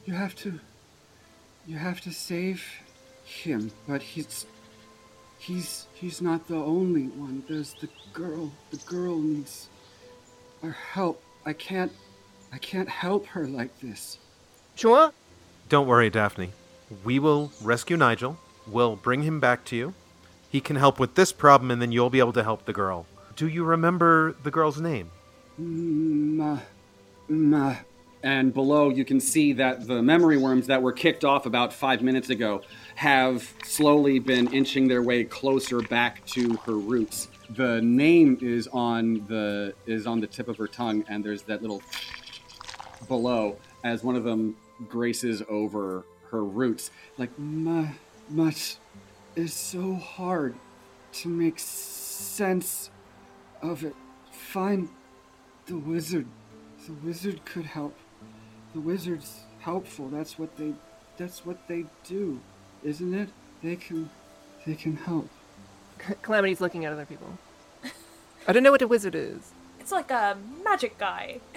You 0.05 0.13
have 0.13 0.35
to 0.37 0.59
you 1.67 1.77
have 1.77 2.01
to 2.01 2.11
save 2.11 2.63
him, 3.25 3.71
but 3.87 4.01
he's 4.01 4.45
he's 5.37 5.87
he's 5.93 6.21
not 6.21 6.47
the 6.47 6.55
only 6.55 7.07
one. 7.07 7.43
There's 7.47 7.73
the 7.73 7.89
girl. 8.13 8.51
The 8.71 8.77
girl 8.77 9.19
needs 9.19 9.67
our 10.63 10.71
help. 10.71 11.21
I 11.45 11.53
can't 11.53 11.91
I 12.53 12.57
can't 12.57 12.89
help 12.89 13.27
her 13.27 13.47
like 13.47 13.79
this. 13.81 14.17
Sure. 14.75 15.11
Don't 15.67 15.87
worry, 15.87 16.09
Daphne. 16.09 16.51
We 17.03 17.19
will 17.19 17.51
rescue 17.61 17.97
Nigel. 17.97 18.37
We'll 18.67 18.95
bring 18.95 19.23
him 19.23 19.39
back 19.39 19.65
to 19.65 19.75
you. 19.75 19.93
He 20.49 20.61
can 20.61 20.75
help 20.75 20.99
with 20.99 21.15
this 21.15 21.31
problem, 21.31 21.71
and 21.71 21.81
then 21.81 21.91
you'll 21.91 22.09
be 22.09 22.19
able 22.19 22.33
to 22.33 22.43
help 22.43 22.65
the 22.65 22.73
girl. 22.73 23.05
Do 23.35 23.47
you 23.47 23.63
remember 23.63 24.35
the 24.43 24.51
girl's 24.51 24.79
name? 24.79 25.09
Ma, 25.57 26.59
ma. 27.27 27.75
And 28.25 28.51
below, 28.51 28.89
you 28.89 29.05
can 29.05 29.19
see 29.19 29.53
that 29.53 29.85
the 29.85 30.01
memory 30.01 30.37
worms 30.37 30.65
that 30.65 30.81
were 30.81 30.91
kicked 30.91 31.23
off 31.23 31.45
about 31.45 31.71
five 31.71 32.01
minutes 32.01 32.31
ago 32.31 32.63
have 32.95 33.53
slowly 33.63 34.17
been 34.17 34.51
inching 34.51 34.87
their 34.87 35.03
way 35.03 35.23
closer 35.23 35.79
back 35.81 36.25
to 36.29 36.55
her 36.65 36.73
roots. 36.73 37.27
The 37.51 37.79
name 37.83 38.39
is 38.41 38.67
on 38.69 39.27
the 39.27 39.75
is 39.85 40.07
on 40.07 40.21
the 40.21 40.25
tip 40.25 40.47
of 40.47 40.57
her 40.57 40.67
tongue, 40.67 41.05
and 41.07 41.23
there's 41.23 41.43
that 41.43 41.61
little 41.61 41.83
below 43.07 43.57
as 43.83 44.03
one 44.03 44.15
of 44.15 44.23
them 44.23 44.57
graces 44.89 45.43
over 45.47 46.03
her 46.31 46.43
roots. 46.43 46.89
Like, 47.19 47.29
much 47.37 48.77
is 49.35 49.53
so 49.53 49.93
hard 49.93 50.55
to 51.13 51.27
make 51.27 51.59
sense 51.59 52.89
of 53.61 53.83
it. 53.83 53.95
Find 54.31 54.89
the 55.67 55.77
wizard. 55.77 56.25
The 56.87 56.93
wizard 56.93 57.45
could 57.45 57.65
help. 57.65 57.95
The 58.75 58.81
wizard's 58.81 59.39
helpful. 59.61 60.09
That's 60.09 60.37
what 60.37 60.57
they 60.57 60.73
that's 61.17 61.45
what 61.45 61.65
they 61.69 61.85
do, 62.03 62.41
isn't 62.83 63.13
it? 63.13 63.29
They 63.63 63.77
can 63.77 64.09
they 64.65 64.75
can 64.75 64.97
help. 64.97 65.29
Calamity's 66.21 66.59
looking 66.59 66.83
at 66.83 66.91
other 66.91 67.05
people. 67.05 67.37
I 68.47 68.51
don't 68.51 68.63
know 68.63 68.71
what 68.71 68.81
a 68.81 68.87
wizard 68.87 69.15
is. 69.15 69.53
It's 69.79 69.93
like 69.93 70.11
a 70.11 70.37
magic 70.63 70.97
guy. 70.99 71.39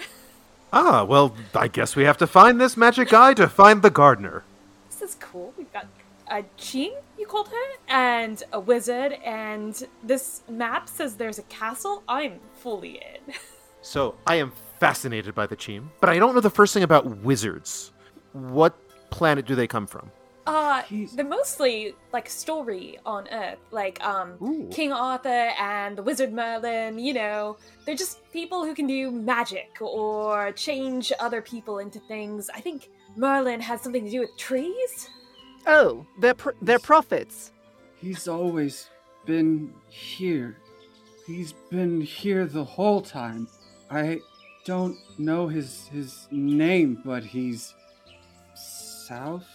Ah, 0.71 1.03
well, 1.03 1.35
I 1.55 1.67
guess 1.67 1.95
we 1.95 2.03
have 2.03 2.19
to 2.19 2.27
find 2.27 2.61
this 2.61 2.77
magic 2.77 3.09
guy 3.09 3.33
to 3.33 3.49
find 3.49 3.81
the 3.81 3.89
gardener. 3.89 4.43
This 4.91 5.01
is 5.01 5.15
cool. 5.15 5.51
We've 5.57 5.73
got 5.73 5.87
a 6.29 6.45
Jean, 6.57 6.93
you 7.17 7.25
called 7.25 7.47
her, 7.47 7.69
and 7.87 8.43
a 8.53 8.59
wizard, 8.59 9.13
and 9.25 9.87
this 10.03 10.43
map 10.47 10.87
says 10.87 11.15
there's 11.15 11.39
a 11.39 11.43
castle. 11.49 12.03
I'm 12.07 12.39
fully 12.53 12.97
in. 12.97 13.33
So, 13.81 14.15
I 14.27 14.35
am 14.35 14.51
fascinated 14.79 15.35
by 15.35 15.45
the 15.47 15.55
Cheem, 15.55 15.89
but 15.99 16.09
I 16.09 16.19
don't 16.19 16.33
know 16.35 16.41
the 16.41 16.49
first 16.49 16.73
thing 16.73 16.83
about 16.83 17.05
wizards. 17.23 17.91
What 18.33 18.73
planet 19.09 19.45
do 19.45 19.55
they 19.55 19.67
come 19.67 19.87
from? 19.87 20.11
Uh, 20.47 20.81
He's- 20.83 21.11
they're 21.13 21.25
mostly 21.25 21.95
like 22.11 22.27
story 22.29 22.97
on 23.05 23.27
Earth, 23.31 23.59
like 23.71 24.03
um 24.03 24.33
Ooh. 24.41 24.67
King 24.71 24.91
Arthur 24.91 25.51
and 25.59 25.95
the 25.97 26.01
Wizard 26.01 26.33
Merlin. 26.33 26.97
You 26.97 27.13
know, 27.13 27.57
they're 27.85 27.95
just 27.95 28.19
people 28.31 28.65
who 28.65 28.73
can 28.73 28.87
do 28.87 29.11
magic 29.11 29.69
or 29.79 30.51
change 30.53 31.11
other 31.19 31.41
people 31.41 31.77
into 31.79 31.99
things. 31.99 32.49
I 32.53 32.61
think 32.61 32.89
Merlin 33.15 33.59
has 33.61 33.81
something 33.81 34.03
to 34.05 34.09
do 34.09 34.21
with 34.21 34.35
trees. 34.37 35.09
Oh, 35.67 36.05
they're 36.19 36.33
pr- 36.33 36.57
they're 36.63 36.79
prophets. 36.79 37.51
He's 37.97 38.27
always 38.27 38.89
been 39.25 39.71
here. 39.89 40.57
He's 41.27 41.51
been 41.69 42.01
here 42.01 42.47
the 42.47 42.63
whole 42.63 43.01
time. 43.01 43.47
I 43.91 44.19
don't 44.65 44.97
know 45.17 45.47
his 45.47 45.87
his 45.87 46.27
name, 46.31 47.01
but 47.03 47.23
he's 47.23 47.73
south 48.55 49.47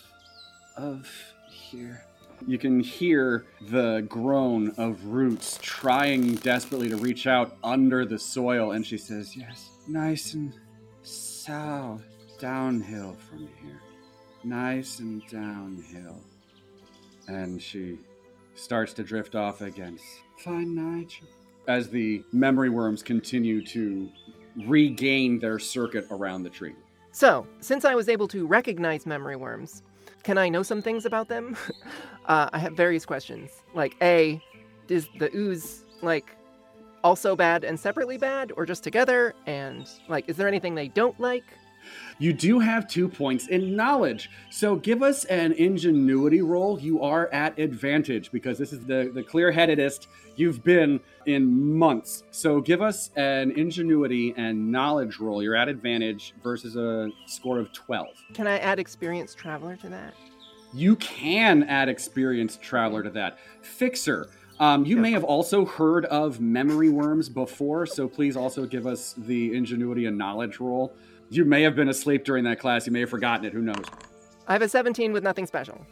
of 0.77 1.09
here. 1.49 2.05
You 2.47 2.59
can 2.59 2.81
hear 2.81 3.47
the 3.69 4.05
groan 4.09 4.75
of 4.77 5.05
roots 5.07 5.59
trying 5.63 6.35
desperately 6.37 6.89
to 6.89 6.97
reach 6.97 7.27
out 7.27 7.57
under 7.63 8.05
the 8.05 8.19
soil, 8.19 8.73
and 8.73 8.85
she 8.85 8.99
says, 8.99 9.37
Yes, 9.37 9.71
nice 9.89 10.35
and 10.35 10.53
south, 11.03 12.03
downhill 12.39 13.17
from 13.31 13.49
here. 13.63 13.81
Nice 14.43 14.99
and 14.99 15.27
downhill. 15.29 16.21
And 17.29 17.63
she 17.63 17.99
starts 18.55 18.93
to 18.95 19.03
drift 19.03 19.35
off 19.35 19.63
again. 19.63 19.99
Fine, 20.39 20.75
Nigel. 20.75 21.27
As 21.67 21.89
the 21.89 22.23
memory 22.33 22.69
worms 22.69 23.03
continue 23.03 23.65
to 23.67 24.11
regain 24.67 25.39
their 25.39 25.59
circuit 25.59 26.07
around 26.11 26.43
the 26.43 26.51
tree. 26.51 26.75
So, 27.13 27.47
since 27.61 27.85
I 27.85 27.95
was 27.95 28.09
able 28.09 28.27
to 28.29 28.47
recognize 28.47 29.07
memory 29.07 29.37
worms, 29.37 29.83
can 30.25 30.39
I 30.39 30.49
know 30.49 30.63
some 30.63 30.83
things 30.83 31.05
about 31.05 31.29
them? 31.29 31.57
uh, 32.27 32.49
I 32.53 32.59
have 32.59 32.73
various 32.75 33.05
questions. 33.07 33.51
Like, 33.75 33.97
A, 34.03 34.43
is 34.89 35.09
the 35.19 35.31
ooze, 35.37 35.85
like, 36.03 36.37
also 37.05 37.37
bad 37.37 37.63
and 37.63 37.79
separately 37.79 38.19
bad, 38.19 38.53
or 38.57 38.67
just 38.67 38.83
together? 38.83 39.35
And, 39.47 39.89
like, 40.09 40.29
is 40.29 40.37
there 40.37 40.49
anything 40.49 40.75
they 40.75 40.89
don't 40.89 41.19
like? 41.21 41.45
You 42.19 42.33
do 42.33 42.59
have 42.61 42.89
two 42.89 43.09
points 43.09 43.49
in 43.49 43.75
knowledge. 43.75 44.31
So 44.51 44.77
give 44.77 45.03
us 45.03 45.25
an 45.27 45.53
ingenuity 45.53 46.43
roll. 46.43 46.79
You 46.81 47.03
are 47.03 47.33
at 47.33 47.59
advantage 47.59 48.31
because 48.31 48.59
this 48.59 48.73
is 48.73 48.85
the, 48.87 49.11
the 49.13 49.23
clear 49.23 49.51
headedest 49.51 50.09
you've 50.37 50.63
been 50.63 51.01
in 51.27 51.77
months. 51.77 52.25
So 52.31 52.61
give 52.61 52.83
us 52.83 53.11
an 53.17 53.51
ingenuity 53.53 54.35
and 54.37 54.71
knowledge 54.71 55.19
roll. 55.19 55.43
You're 55.43 55.57
at 55.57 55.69
advantage 55.69 56.35
versus 56.43 56.77
a 56.77 57.11
score 57.27 57.59
of 57.59 57.73
12. 57.73 58.09
Can 58.33 58.47
I 58.47 58.59
add 58.59 58.79
experienced 58.79 59.39
traveler 59.39 59.77
to 59.77 59.89
that? 59.89 60.15
You 60.73 60.97
can 60.97 61.63
add 61.65 61.89
experienced 61.89 62.61
traveler 62.61 63.03
to 63.03 63.11
that. 63.11 63.39
Fixer. 63.63 64.29
Um, 64.61 64.85
you 64.85 64.97
may 64.97 65.11
have 65.11 65.25
also 65.25 65.65
heard 65.65 66.05
of 66.07 66.41
memory 66.41 66.89
worms 66.89 67.29
before, 67.29 67.87
so 67.87 68.07
please 68.07 68.37
also 68.37 68.67
give 68.67 68.87
us 68.87 69.15
the 69.19 69.55
ingenuity 69.55 70.07
and 70.07 70.17
knowledge 70.17 70.61
roll. 70.61 70.95
You 71.35 71.45
may 71.45 71.63
have 71.63 71.75
been 71.75 71.89
asleep 71.89 72.25
during 72.25 72.45
that 72.45 72.61
class. 72.61 72.87
You 72.87 72.93
may 72.93 73.01
have 73.01 73.11
forgotten 73.11 73.45
it. 73.45 73.53
Who 73.53 73.61
knows? 73.61 73.85
I 74.47 74.53
have 74.53 74.63
a 74.63 74.69
17 74.69 75.13
with 75.13 75.25
nothing 75.25 75.47
special. 75.47 75.85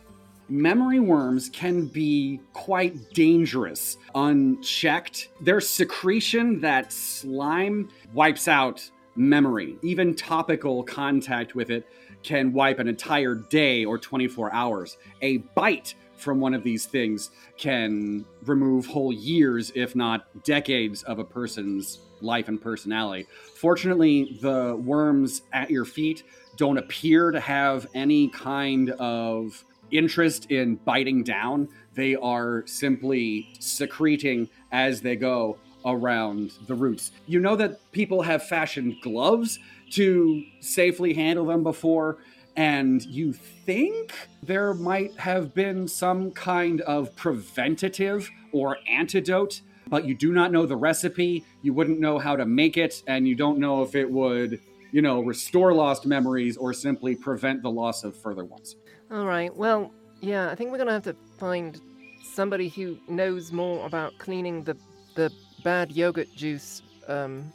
Memory 0.48 1.00
worms 1.00 1.48
can 1.48 1.86
be 1.86 2.40
quite 2.52 3.12
dangerous 3.12 3.96
unchecked. 4.14 5.30
Their 5.40 5.60
secretion, 5.60 6.60
that 6.60 6.92
slime, 6.92 7.88
wipes 8.14 8.46
out 8.46 8.88
memory. 9.16 9.76
Even 9.82 10.14
topical 10.14 10.84
contact 10.84 11.56
with 11.56 11.70
it 11.70 11.88
can 12.22 12.52
wipe 12.52 12.78
an 12.78 12.86
entire 12.86 13.34
day 13.34 13.84
or 13.84 13.98
24 13.98 14.52
hours. 14.52 14.96
A 15.22 15.38
bite 15.38 15.96
from 16.14 16.38
one 16.38 16.54
of 16.54 16.62
these 16.62 16.86
things 16.86 17.32
can 17.56 18.24
remove 18.44 18.86
whole 18.86 19.12
years, 19.12 19.72
if 19.74 19.96
not 19.96 20.44
decades, 20.44 21.02
of 21.02 21.18
a 21.18 21.24
person's 21.24 21.98
life 22.22 22.48
and 22.48 22.60
personality. 22.60 23.26
Fortunately, 23.56 24.38
the 24.40 24.76
worms 24.76 25.42
at 25.52 25.70
your 25.70 25.84
feet 25.84 26.22
don't 26.56 26.78
appear 26.78 27.30
to 27.30 27.40
have 27.40 27.86
any 27.94 28.28
kind 28.28 28.90
of 28.90 29.64
interest 29.90 30.50
in 30.50 30.76
biting 30.76 31.22
down. 31.22 31.68
They 31.94 32.14
are 32.16 32.64
simply 32.66 33.48
secreting 33.58 34.48
as 34.70 35.00
they 35.02 35.16
go 35.16 35.58
around 35.84 36.52
the 36.66 36.74
roots. 36.74 37.12
You 37.26 37.40
know 37.40 37.56
that 37.56 37.92
people 37.92 38.22
have 38.22 38.46
fashioned 38.46 38.96
gloves 39.02 39.58
to 39.92 40.42
safely 40.60 41.12
handle 41.14 41.46
them 41.46 41.62
before, 41.62 42.18
and 42.56 43.02
you 43.04 43.32
think 43.32 44.14
there 44.42 44.74
might 44.74 45.18
have 45.18 45.54
been 45.54 45.88
some 45.88 46.30
kind 46.30 46.80
of 46.82 47.14
preventative 47.16 48.30
or 48.52 48.78
antidote, 48.88 49.60
but 49.92 50.06
you 50.06 50.14
do 50.14 50.32
not 50.32 50.50
know 50.50 50.64
the 50.64 50.74
recipe, 50.74 51.44
you 51.60 51.74
wouldn't 51.74 52.00
know 52.00 52.18
how 52.18 52.34
to 52.34 52.46
make 52.46 52.78
it, 52.78 53.02
and 53.06 53.28
you 53.28 53.34
don't 53.34 53.58
know 53.58 53.82
if 53.82 53.94
it 53.94 54.10
would, 54.10 54.58
you 54.90 55.02
know, 55.02 55.20
restore 55.20 55.74
lost 55.74 56.06
memories 56.06 56.56
or 56.56 56.72
simply 56.72 57.14
prevent 57.14 57.62
the 57.62 57.70
loss 57.70 58.02
of 58.02 58.16
further 58.16 58.42
ones. 58.42 58.76
All 59.10 59.26
right, 59.26 59.54
well, 59.54 59.92
Yeah, 60.22 60.50
I 60.50 60.54
think 60.54 60.72
we're 60.72 60.78
gonna 60.78 60.92
have 60.92 61.02
to 61.02 61.16
find 61.36 61.78
somebody 62.22 62.68
who 62.68 62.96
knows 63.06 63.52
more 63.52 63.84
about 63.84 64.16
cleaning 64.18 64.64
the 64.64 64.78
the 65.14 65.30
bad 65.62 65.92
yogurt 65.92 66.28
juice. 66.34 66.80
Um, 67.06 67.52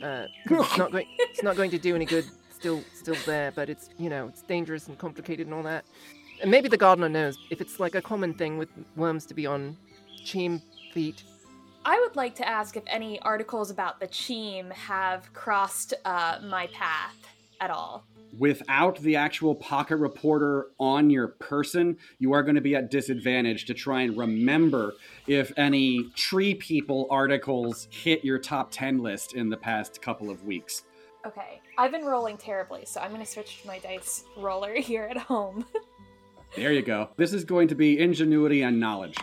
uh, 0.00 0.26
it's 0.44 0.78
not 0.78 0.92
going. 0.92 1.08
It's 1.18 1.42
not 1.42 1.56
going 1.56 1.72
to 1.72 1.78
do 1.78 1.96
any 1.96 2.04
good. 2.04 2.24
Still, 2.52 2.84
still 2.94 3.16
there, 3.26 3.50
but 3.50 3.68
it's 3.68 3.88
you 3.98 4.10
know 4.10 4.28
it's 4.28 4.42
dangerous 4.42 4.86
and 4.86 4.96
complicated 4.96 5.48
and 5.48 5.54
all 5.54 5.64
that. 5.64 5.84
And 6.40 6.52
maybe 6.52 6.68
the 6.68 6.76
gardener 6.76 7.08
knows 7.08 7.36
if 7.50 7.60
it's 7.60 7.80
like 7.80 7.96
a 7.96 8.02
common 8.02 8.34
thing 8.34 8.58
with 8.58 8.68
worms 8.94 9.26
to 9.26 9.34
be 9.34 9.46
on 9.46 9.76
cheem 10.24 10.62
feet. 10.92 11.24
I 11.84 11.98
would 11.98 12.14
like 12.14 12.34
to 12.36 12.48
ask 12.48 12.76
if 12.76 12.82
any 12.86 13.18
articles 13.20 13.70
about 13.70 14.00
the 14.00 14.06
Cheem 14.06 14.70
have 14.72 15.32
crossed 15.32 15.94
uh, 16.04 16.38
my 16.42 16.66
path 16.68 17.16
at 17.60 17.70
all. 17.70 18.04
Without 18.38 18.98
the 18.98 19.16
actual 19.16 19.54
pocket 19.54 19.96
reporter 19.96 20.68
on 20.78 21.10
your 21.10 21.28
person, 21.28 21.96
you 22.18 22.32
are 22.32 22.42
going 22.42 22.54
to 22.54 22.60
be 22.60 22.76
at 22.76 22.90
disadvantage 22.90 23.64
to 23.64 23.74
try 23.74 24.02
and 24.02 24.16
remember 24.16 24.94
if 25.26 25.52
any 25.56 26.10
tree 26.14 26.54
people 26.54 27.08
articles 27.10 27.88
hit 27.90 28.24
your 28.24 28.38
top 28.38 28.70
10 28.70 28.98
list 28.98 29.34
in 29.34 29.48
the 29.48 29.56
past 29.56 30.00
couple 30.02 30.30
of 30.30 30.44
weeks. 30.44 30.84
Okay, 31.26 31.60
I've 31.76 31.90
been 31.90 32.04
rolling 32.04 32.36
terribly, 32.36 32.84
so 32.84 33.00
I'm 33.00 33.10
going 33.10 33.24
to 33.24 33.30
switch 33.30 33.62
to 33.62 33.66
my 33.66 33.78
dice 33.78 34.24
roller 34.36 34.74
here 34.76 35.08
at 35.10 35.16
home. 35.16 35.64
There 36.54 36.72
you 36.72 36.82
go. 36.82 37.08
This 37.16 37.32
is 37.32 37.44
going 37.44 37.68
to 37.68 37.74
be 37.74 37.98
ingenuity 37.98 38.62
and 38.62 38.78
knowledge. 38.78 39.16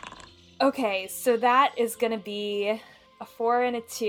Okay, 0.62 1.08
so 1.08 1.38
that 1.38 1.74
is 1.78 1.96
going 1.96 2.12
to 2.12 2.17
be 2.17 2.82
a 3.22 3.26
4 3.26 3.63
and 3.63 3.78
a 3.78 3.82
2, 3.82 4.06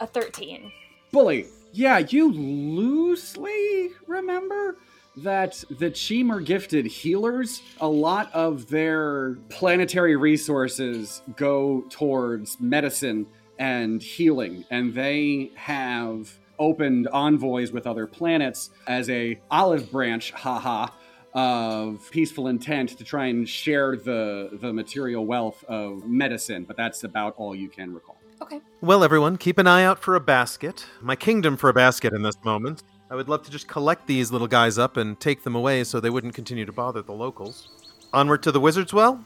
a 0.00 0.06
13. 0.06 0.72
Bully, 1.12 1.46
yeah, 1.72 1.98
you 1.98 2.32
loosely 2.32 3.90
remember 4.06 4.76
that 5.16 5.62
the 5.70 5.90
Cheem 5.90 6.30
are 6.30 6.40
gifted 6.40 6.86
healers. 6.86 7.62
A 7.80 7.88
lot 7.88 8.32
of 8.32 8.68
their 8.68 9.36
planetary 9.48 10.16
resources 10.16 11.22
go 11.36 11.84
towards 11.88 12.58
medicine 12.60 13.26
and 13.58 14.02
healing, 14.02 14.64
and 14.70 14.92
they 14.92 15.52
have 15.54 16.36
opened 16.58 17.08
envoys 17.12 17.72
with 17.72 17.86
other 17.86 18.06
planets 18.06 18.70
as 18.86 19.08
a 19.10 19.38
olive 19.50 19.90
branch, 19.90 20.32
haha, 20.32 20.88
of 21.34 22.08
peaceful 22.10 22.48
intent 22.48 22.90
to 22.96 23.04
try 23.04 23.26
and 23.26 23.48
share 23.48 23.96
the 23.96 24.50
the 24.60 24.72
material 24.72 25.26
wealth 25.26 25.64
of 25.64 26.06
medicine. 26.06 26.64
But 26.64 26.76
that's 26.76 27.04
about 27.04 27.34
all 27.36 27.54
you 27.54 27.68
can 27.68 27.92
recall. 27.92 28.16
Okay. 28.42 28.60
Well, 28.80 29.04
everyone, 29.04 29.36
keep 29.36 29.58
an 29.58 29.66
eye 29.66 29.84
out 29.84 30.00
for 30.00 30.14
a 30.16 30.20
basket. 30.20 30.86
My 31.00 31.16
kingdom 31.16 31.56
for 31.56 31.70
a 31.70 31.74
basket 31.74 32.12
in 32.12 32.22
this 32.22 32.36
moment. 32.44 32.82
I 33.10 33.14
would 33.14 33.28
love 33.28 33.42
to 33.44 33.50
just 33.50 33.68
collect 33.68 34.06
these 34.06 34.32
little 34.32 34.48
guys 34.48 34.78
up 34.78 34.96
and 34.96 35.18
take 35.20 35.44
them 35.44 35.54
away 35.54 35.84
so 35.84 36.00
they 36.00 36.10
wouldn't 36.10 36.34
continue 36.34 36.64
to 36.64 36.72
bother 36.72 37.02
the 37.02 37.12
locals. 37.12 37.68
Onward 38.12 38.42
to 38.42 38.52
the 38.52 38.60
wizard's 38.60 38.92
well? 38.92 39.22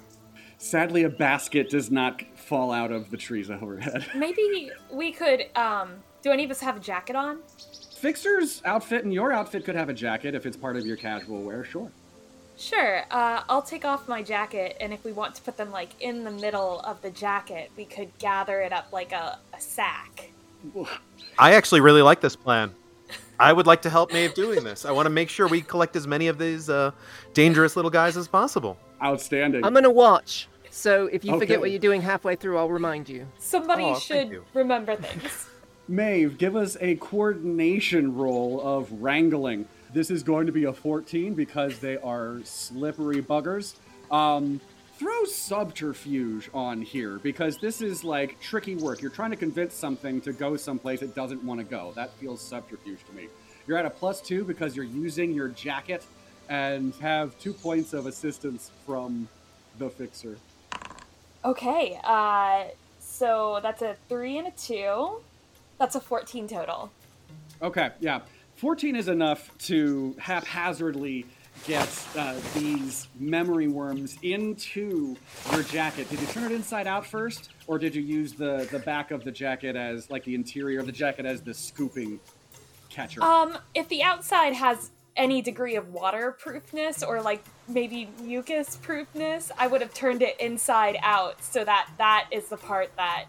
Sadly, 0.59 1.05
a 1.05 1.09
basket 1.09 1.71
does 1.71 1.90
not 1.90 2.21
fall 2.37 2.73
out 2.73 2.90
of 2.90 3.11
the 3.11 3.16
trees 3.16 3.51
overhead. 3.51 4.07
Maybe 4.14 4.71
we 4.92 5.12
could, 5.12 5.47
um, 5.57 5.94
do 6.23 6.33
any 6.33 6.44
of 6.44 6.51
us 6.51 6.61
have 6.61 6.77
a 6.77 6.81
jacket 6.81 7.14
on? 7.14 7.38
Fixer's 7.98 8.62
outfit 8.64 9.04
and 9.04 9.12
your 9.12 9.32
outfit 9.32 9.64
could 9.64 9.74
have 9.74 9.88
a 9.88 9.92
jacket 9.94 10.34
if 10.34 10.46
it's 10.46 10.56
part 10.56 10.76
of 10.76 10.87
your 10.87 10.96
casual 10.96 11.42
wear, 11.42 11.64
sure. 11.64 11.90
Sure, 12.56 13.04
uh, 13.11 13.42
I'll 13.48 13.62
take 13.62 13.84
off 13.84 14.08
my 14.08 14.20
jacket, 14.22 14.76
and 14.80 14.92
if 14.92 15.04
we 15.04 15.12
want 15.12 15.34
to 15.37 15.42
put 15.42 15.56
them, 15.56 15.70
like, 15.70 15.90
in 16.00 16.24
the 16.24 16.30
middle 16.30 16.80
of 16.80 17.00
the 17.02 17.11
jacket, 17.11 17.70
we 17.76 17.84
could 17.84 18.11
gather 18.18 18.61
it 18.61 18.72
up 18.72 18.92
like 18.92 19.12
a, 19.12 19.38
a 19.56 19.61
sack. 19.61 20.30
I 21.38 21.54
actually 21.54 21.80
really 21.80 22.02
like 22.02 22.20
this 22.20 22.34
plan. 22.34 22.74
I 23.38 23.52
would 23.52 23.68
like 23.68 23.82
to 23.82 23.90
help 23.90 24.12
Maeve 24.12 24.34
doing 24.34 24.64
this. 24.64 24.84
I 24.84 24.90
want 24.90 25.06
to 25.06 25.11
make 25.11 25.28
sure 25.30 25.46
we 25.46 25.61
collect 25.61 25.94
as 25.94 26.08
many 26.08 26.26
of 26.26 26.38
these 26.38 26.68
uh, 26.68 26.90
dangerous 27.32 27.76
little 27.76 27.90
guys 27.92 28.16
as 28.16 28.26
possible. 28.26 28.76
Outstanding. 29.00 29.64
I'm 29.64 29.72
gonna 29.72 29.88
watch. 29.90 30.48
So 30.70 31.06
if 31.06 31.24
you 31.24 31.30
Okay. 31.32 31.38
forget 31.40 31.61
what 31.61 31.70
you're 31.70 31.78
doing 31.78 32.02
halfway 32.02 32.34
through, 32.34 32.58
I'll 32.58 32.68
remind 32.70 33.08
you. 33.08 33.28
Somebody 33.38 33.84
Oh, 33.84 33.98
should 34.00 34.30
you. 34.30 34.44
remember 34.54 34.96
things. 34.96 35.46
Maeve, 35.88 36.37
give 36.37 36.55
us 36.55 36.77
a 36.81 36.96
coordination 36.96 38.14
roll 38.14 38.61
of 38.61 38.92
wrangling. 38.92 39.66
This 39.94 40.11
is 40.11 40.22
going 40.22 40.46
to 40.46 40.53
be 40.53 40.64
a 40.64 40.72
14 40.72 41.33
because 41.33 41.79
they 41.79 41.96
are 41.96 42.40
slippery 42.44 43.22
buggers. 43.22 43.74
Um, 44.11 44.61
throw 44.98 45.24
subterfuge 45.24 46.51
on 46.53 46.83
here 46.83 47.18
because 47.18 47.57
this 47.57 47.81
is 47.81 48.05
like 48.05 48.38
tricky 48.40 48.74
work. 48.74 49.01
You're 49.01 49.11
trying 49.11 49.31
to 49.31 49.37
convince 49.37 49.72
something 49.74 50.20
to 50.22 50.33
go 50.33 50.57
someplace 50.57 51.01
it 51.01 51.14
doesn't 51.14 51.42
want 51.42 51.61
to 51.61 51.64
go. 51.64 51.92
That 51.96 52.12
feels 52.14 52.42
subterfuge 52.42 53.05
to 53.07 53.12
me. 53.14 53.29
You're 53.66 53.79
at 53.79 53.87
a 53.87 53.90
plus 53.90 54.20
two 54.20 54.44
because 54.44 54.77
you're 54.77 54.85
using 54.85 55.33
your 55.33 55.48
jacket 55.48 56.05
and 56.51 56.94
have 56.96 57.38
two 57.38 57.55
points 57.55 57.94
of 57.94 58.07
assistance 58.07 58.70
from 58.85 59.29
the 59.79 59.88
fixer. 59.88 60.37
Okay, 61.44 61.98
uh, 62.05 62.64
so 62.98 63.61
that's 63.62 63.83
a 63.83 63.96
3 64.09 64.38
and 64.38 64.48
a 64.48 64.51
2. 64.53 65.20
That's 65.78 65.94
a 65.94 66.00
14 66.00 66.48
total. 66.48 66.90
Okay, 67.62 67.90
yeah. 68.00 68.20
14 68.56 68.96
is 68.96 69.08
enough 69.08 69.56
to 69.58 70.16
haphazardly 70.18 71.26
get 71.66 71.88
uh, 72.16 72.34
these 72.54 73.08
memory 73.18 73.68
worms 73.68 74.18
into 74.22 75.16
your 75.52 75.62
jacket. 75.64 76.08
Did 76.08 76.20
you 76.20 76.26
turn 76.28 76.44
it 76.44 76.52
inside 76.52 76.86
out 76.86 77.06
first, 77.06 77.50
or 77.66 77.78
did 77.78 77.94
you 77.94 78.02
use 78.02 78.32
the, 78.32 78.68
the 78.70 78.78
back 78.78 79.10
of 79.10 79.24
the 79.24 79.30
jacket 79.30 79.76
as, 79.76 80.10
like 80.10 80.24
the 80.24 80.34
interior 80.34 80.80
of 80.80 80.86
the 80.86 80.92
jacket 80.92 81.26
as 81.26 81.42
the 81.42 81.54
scooping 81.54 82.20
catcher? 82.88 83.22
Um, 83.22 83.58
if 83.74 83.88
the 83.88 84.02
outside 84.02 84.54
has 84.54 84.90
any 85.16 85.42
degree 85.42 85.74
of 85.74 85.92
waterproofness 85.92 87.02
or 87.02 87.20
like 87.20 87.44
maybe 87.66 88.08
mucus 88.22 88.76
proofness, 88.76 89.50
I 89.58 89.66
would 89.66 89.80
have 89.80 89.92
turned 89.92 90.22
it 90.22 90.38
inside 90.40 90.96
out 91.02 91.42
so 91.42 91.64
that 91.64 91.90
that 91.98 92.28
is 92.30 92.48
the 92.48 92.56
part 92.56 92.94
that 92.96 93.26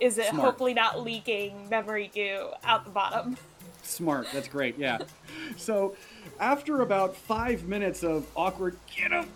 is 0.00 0.18
it 0.18 0.26
Smart. 0.26 0.44
hopefully 0.44 0.74
not 0.74 1.02
leaking 1.02 1.68
memory 1.68 2.10
goo 2.14 2.50
out 2.64 2.84
the 2.84 2.90
bottom. 2.90 3.36
Smart. 3.82 4.26
That's 4.32 4.48
great. 4.48 4.78
Yeah. 4.78 4.98
So, 5.56 5.94
after 6.40 6.80
about 6.80 7.14
five 7.14 7.68
minutes 7.68 8.02
of 8.02 8.26
awkward, 8.34 8.76
get 8.96 9.12
up, 9.12 9.26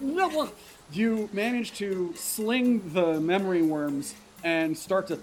no 0.00 0.50
you 0.92 1.28
manage 1.32 1.72
to 1.74 2.12
sling 2.16 2.92
the 2.92 3.20
memory 3.20 3.62
worms 3.62 4.14
and 4.42 4.76
start 4.76 5.06
to 5.08 5.18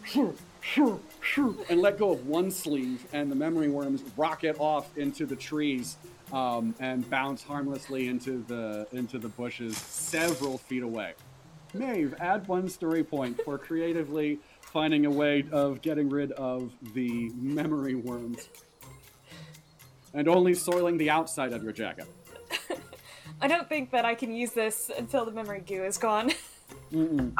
and 1.70 1.82
let 1.82 1.98
go 1.98 2.12
of 2.12 2.28
one 2.28 2.52
sleeve, 2.52 3.06
and 3.14 3.32
the 3.32 3.36
memory 3.36 3.70
worms 3.70 4.04
rocket 4.16 4.56
off 4.60 4.98
into 4.98 5.26
the 5.26 5.36
trees 5.36 5.98
um, 6.34 6.76
and 6.80 7.10
bounce 7.10 7.42
harmlessly 7.44 8.08
into 8.08 8.44
the 8.48 8.88
into 8.92 9.18
the 9.18 9.30
bushes 9.30 9.78
several 9.78 10.58
feet 10.58 10.84
away. 10.84 11.14
Maeve, 11.74 12.16
add 12.20 12.48
one 12.48 12.70
story 12.70 13.04
point 13.04 13.42
for 13.44 13.58
creatively 13.58 14.40
finding 14.72 15.06
a 15.06 15.10
way 15.10 15.46
of 15.52 15.82
getting 15.82 16.10
rid 16.10 16.32
of 16.34 16.72
the 16.94 17.32
memory 17.36 17.96
worms. 17.96 18.50
And 20.14 20.28
only 20.28 20.54
soiling 20.54 20.98
the 20.98 21.10
outside 21.10 21.54
of 21.54 21.64
your 21.64 21.72
jacket. 21.72 22.08
I 23.42 23.48
don't 23.48 23.68
think 23.70 23.92
that 23.92 24.06
I 24.06 24.16
can 24.16 24.34
use 24.34 24.52
this 24.52 24.90
until 24.98 25.26
the 25.26 25.32
memory 25.32 25.62
goo 25.62 25.84
is 25.84 25.98
gone. 25.98 26.32
Mm-mm. 26.92 27.34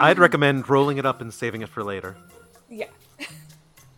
I'd 0.00 0.18
recommend 0.18 0.68
rolling 0.68 0.98
it 0.98 1.06
up 1.06 1.20
and 1.20 1.32
saving 1.32 1.62
it 1.62 1.68
for 1.68 1.84
later. 1.84 2.16
yeah. 2.68 2.86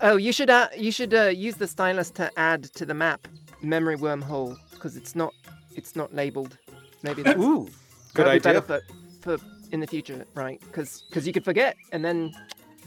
Oh, 0.02 0.16
you 0.16 0.30
should 0.30 0.50
uh, 0.50 0.68
you 0.76 0.92
should 0.92 1.14
uh, 1.14 1.28
use 1.28 1.54
the 1.56 1.66
stylus 1.66 2.10
to 2.10 2.30
add 2.38 2.64
to 2.74 2.84
the 2.84 2.92
map 2.92 3.26
memory 3.62 3.96
wormhole 3.96 4.58
because 4.72 4.94
it's 4.94 5.16
not 5.16 5.32
it's 5.74 5.96
not 5.96 6.14
labeled. 6.14 6.58
Maybe 7.02 7.22
that's 7.22 7.40
Ooh, 7.40 7.66
good 8.12 8.26
that'd 8.26 8.42
be 8.42 8.48
idea. 8.50 8.60
better 8.60 8.82
for, 9.22 9.38
for 9.38 9.44
in 9.72 9.80
the 9.80 9.86
future, 9.86 10.26
right? 10.34 10.60
Because 10.60 11.02
you 11.26 11.32
could 11.32 11.44
forget 11.44 11.76
and 11.92 12.04
then 12.04 12.34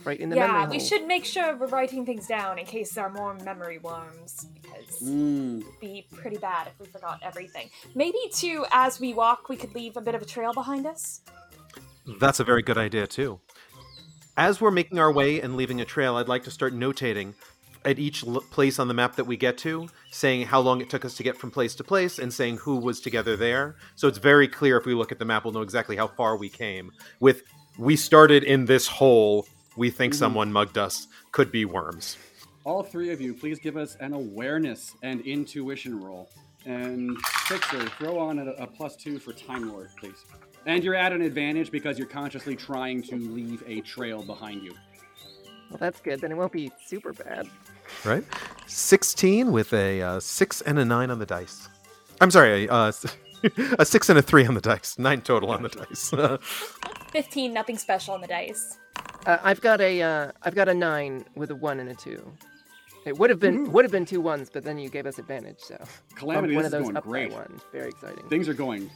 right 0.06 0.20
in 0.20 0.30
the 0.30 0.36
memory 0.36 0.52
Yeah, 0.54 0.62
hole. 0.66 0.70
we 0.72 0.80
should 0.80 1.08
make 1.08 1.26
sure 1.26 1.56
we're 1.56 1.68
writing 1.68 2.06
things 2.06 2.28
down 2.28 2.58
in 2.60 2.66
case 2.66 2.94
there 2.94 3.06
are 3.06 3.12
more 3.12 3.34
memory 3.36 3.78
worms 3.80 4.48
because 4.54 5.00
Mm. 5.02 5.62
it'd 5.62 5.80
be 5.80 6.08
pretty 6.12 6.38
bad 6.38 6.68
if 6.68 6.80
we 6.80 6.86
forgot 6.88 7.20
everything. 7.22 7.70
Maybe 7.96 8.18
too, 8.34 8.66
as 8.72 9.00
we 9.00 9.14
walk, 9.14 9.50
we 9.50 9.56
could 9.58 9.74
leave 9.76 9.98
a 9.98 10.02
bit 10.02 10.16
of 10.16 10.22
a 10.22 10.26
trail 10.26 10.54
behind 10.54 10.86
us. 10.86 11.22
That's 12.20 12.40
a 12.40 12.44
very 12.44 12.62
good 12.64 12.78
idea, 12.78 13.06
too. 13.08 13.40
As 14.38 14.62
we're 14.62 14.72
making 14.72 15.00
our 15.00 15.12
way 15.12 15.42
and 15.42 15.56
leaving 15.58 15.82
a 15.82 15.86
trail, 15.86 16.16
I'd 16.16 16.28
like 16.28 16.44
to 16.46 16.52
start 16.52 16.74
notating 16.74 17.34
at 17.86 18.00
each 18.00 18.26
l- 18.26 18.42
place 18.52 18.80
on 18.80 18.88
the 18.88 18.94
map 18.94 19.16
that 19.16 19.26
we 19.26 19.38
get 19.38 19.58
to, 19.60 19.88
saying 20.12 20.46
how 20.48 20.60
long 20.60 20.82
it 20.82 20.90
took 20.90 21.06
us 21.06 21.16
to 21.16 21.24
get 21.24 21.38
from 21.38 21.52
place 21.52 21.76
to 21.76 21.84
place 21.84 22.18
and 22.20 22.34
saying 22.34 22.58
who 22.58 22.78
was 22.78 23.00
together 23.00 23.36
there. 23.38 23.76
So 23.96 24.08
it's 24.08 24.18
very 24.18 24.48
clear 24.48 24.78
if 24.78 24.86
we 24.86 24.94
look 24.94 25.12
at 25.12 25.20
the 25.20 25.26
map, 25.26 25.44
we'll 25.44 25.54
know 25.54 25.62
exactly 25.62 25.96
how 25.96 26.08
far 26.08 26.36
we 26.36 26.50
came. 26.50 26.92
With 27.20 27.44
we 27.78 27.96
started 27.96 28.44
in 28.44 28.66
this 28.66 28.88
hole, 28.88 29.46
we 29.80 29.90
think 29.90 30.14
someone 30.14 30.52
mugged 30.52 30.78
us, 30.78 31.08
could 31.32 31.52
be 31.52 31.66
worms. 31.66 32.18
All 32.66 32.84
three 32.84 33.12
of 33.12 33.22
you, 33.22 33.34
please 33.34 33.58
give 33.58 33.78
us 33.78 33.96
an 34.02 34.14
awareness 34.14 34.94
and 35.02 35.22
intuition 35.22 36.00
roll. 36.04 36.30
And 36.66 37.18
Fixer, 37.48 37.88
throw 37.98 38.20
on 38.20 38.38
a, 38.40 38.52
a 38.52 38.68
plus 38.68 38.98
two 38.98 39.18
for 39.18 39.32
Time 39.32 39.72
Lord, 39.72 39.90
please. 39.98 40.26
And 40.66 40.84
you're 40.84 40.96
at 40.96 41.14
an 41.14 41.22
advantage 41.22 41.72
because 41.72 41.98
you're 41.98 42.08
consciously 42.08 42.56
trying 42.56 43.02
to 43.04 43.16
leave 43.16 43.64
a 43.66 43.80
trail 43.82 44.22
behind 44.22 44.62
you. 44.62 44.74
Well, 45.70 45.78
that's 45.80 46.02
good. 46.02 46.20
Then 46.20 46.34
it 46.34 46.36
won't 46.36 46.52
be 46.52 46.72
super 46.86 47.14
bad. 47.14 47.48
Right? 48.04 48.26
16 48.68 49.52
with 49.52 49.72
a 49.74 50.02
uh, 50.02 50.20
6 50.20 50.62
and 50.62 50.78
a 50.78 50.86
9 50.86 51.10
on 51.10 51.20
the 51.20 51.26
dice. 51.26 51.70
I'm 52.20 52.32
sorry, 52.32 52.68
uh, 52.68 52.88
s- 52.88 53.16
a 53.80 53.86
six 53.86 54.10
and 54.10 54.20
a 54.20 54.22
three 54.22 54.46
on 54.46 54.54
the 54.54 54.62
dice. 54.62 55.00
Nine 55.00 55.22
total 55.22 55.52
on 55.52 55.64
the 55.64 55.70
dice. 55.70 56.14
15, 57.12 57.54
nothing 57.54 57.78
special 57.78 58.14
on 58.14 58.22
the 58.22 58.28
dice. 58.28 58.78
Uh, 59.26 59.38
I've 59.44 59.62
got 59.62 59.82
a 59.82 60.02
uh, 60.02 60.32
I've 60.44 60.56
got 60.56 60.70
a 60.70 60.74
nine 60.74 61.26
with 61.36 61.52
a 61.52 61.56
one 61.56 61.80
and 61.80 61.90
a 61.90 61.96
two. 61.96 62.32
It 63.06 63.18
would 63.18 63.30
have 63.30 63.40
been 63.40 63.72
would 63.72 63.86
have 63.86 63.92
been 63.92 64.06
two 64.06 64.22
ones, 64.22 64.50
but 64.52 64.64
then 64.64 64.78
you 64.78 64.90
gave 64.90 65.06
us 65.06 65.20
advantage, 65.20 65.60
so 65.60 65.78
Calamity, 66.16 66.56
one 66.56 66.66
of 66.66 66.68
is 66.68 66.72
those 66.72 66.84
going 66.84 66.98
up 66.98 67.04
great. 67.04 67.32
one. 67.32 67.60
Very 67.72 67.90
exciting. 67.90 68.28
Things 68.30 68.48
are 68.50 68.54
going 68.54 68.90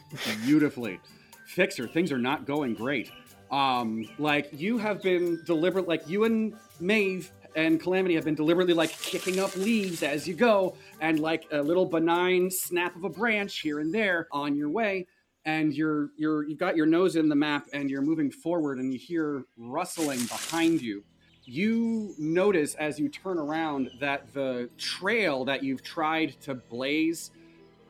beautifully. 0.44 1.00
Fixer, 1.46 1.86
things 1.86 2.10
are 2.10 2.18
not 2.18 2.46
going 2.46 2.74
great. 2.74 3.10
Um, 3.50 4.08
like 4.18 4.48
you 4.52 4.78
have 4.78 5.02
been 5.02 5.42
deliberate, 5.44 5.86
like 5.86 6.08
you 6.08 6.24
and 6.24 6.54
Maeve 6.80 7.30
and 7.54 7.80
Calamity 7.80 8.14
have 8.14 8.24
been 8.24 8.34
deliberately 8.34 8.74
like 8.74 8.90
kicking 8.98 9.38
up 9.38 9.54
leaves 9.56 10.02
as 10.02 10.26
you 10.26 10.34
go, 10.34 10.76
and 11.00 11.20
like 11.20 11.44
a 11.52 11.62
little 11.62 11.86
benign 11.86 12.50
snap 12.50 12.96
of 12.96 13.04
a 13.04 13.10
branch 13.10 13.60
here 13.60 13.80
and 13.80 13.92
there 13.94 14.26
on 14.32 14.56
your 14.56 14.70
way. 14.70 15.06
And 15.46 15.74
you're 15.74 16.10
you're 16.16 16.44
you've 16.48 16.58
got 16.58 16.76
your 16.76 16.86
nose 16.86 17.16
in 17.16 17.28
the 17.28 17.34
map, 17.34 17.68
and 17.72 17.90
you're 17.90 18.02
moving 18.02 18.30
forward, 18.30 18.78
and 18.78 18.92
you 18.92 18.98
hear 18.98 19.44
rustling 19.56 20.20
behind 20.20 20.80
you. 20.80 21.04
You 21.44 22.14
notice 22.18 22.74
as 22.76 22.98
you 22.98 23.10
turn 23.10 23.38
around 23.38 23.90
that 24.00 24.32
the 24.32 24.70
trail 24.78 25.44
that 25.44 25.62
you've 25.62 25.82
tried 25.82 26.40
to 26.42 26.54
blaze 26.54 27.30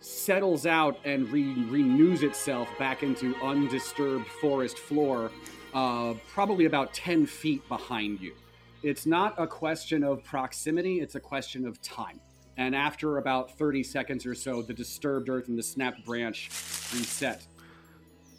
settles 0.00 0.66
out 0.66 0.98
and 1.04 1.28
re- 1.30 1.54
renews 1.64 2.22
itself 2.22 2.68
back 2.78 3.02
into 3.02 3.34
undisturbed 3.36 4.26
forest 4.26 4.78
floor, 4.78 5.30
uh, 5.72 6.14
probably 6.28 6.66
about 6.66 6.92
10 6.92 7.26
feet 7.26 7.66
behind 7.68 8.20
you. 8.20 8.34
It's 8.82 9.06
not 9.06 9.34
a 9.38 9.46
question 9.46 10.04
of 10.04 10.22
proximity, 10.22 11.00
it's 11.00 11.14
a 11.14 11.20
question 11.20 11.66
of 11.66 11.80
time. 11.80 12.20
And 12.56 12.74
after 12.74 13.18
about 13.18 13.58
30 13.58 13.82
seconds 13.82 14.26
or 14.26 14.34
so, 14.34 14.62
the 14.62 14.74
disturbed 14.74 15.28
earth 15.28 15.48
and 15.48 15.58
the 15.58 15.62
snapped 15.62 16.04
branch 16.04 16.48
reset. 16.94 17.46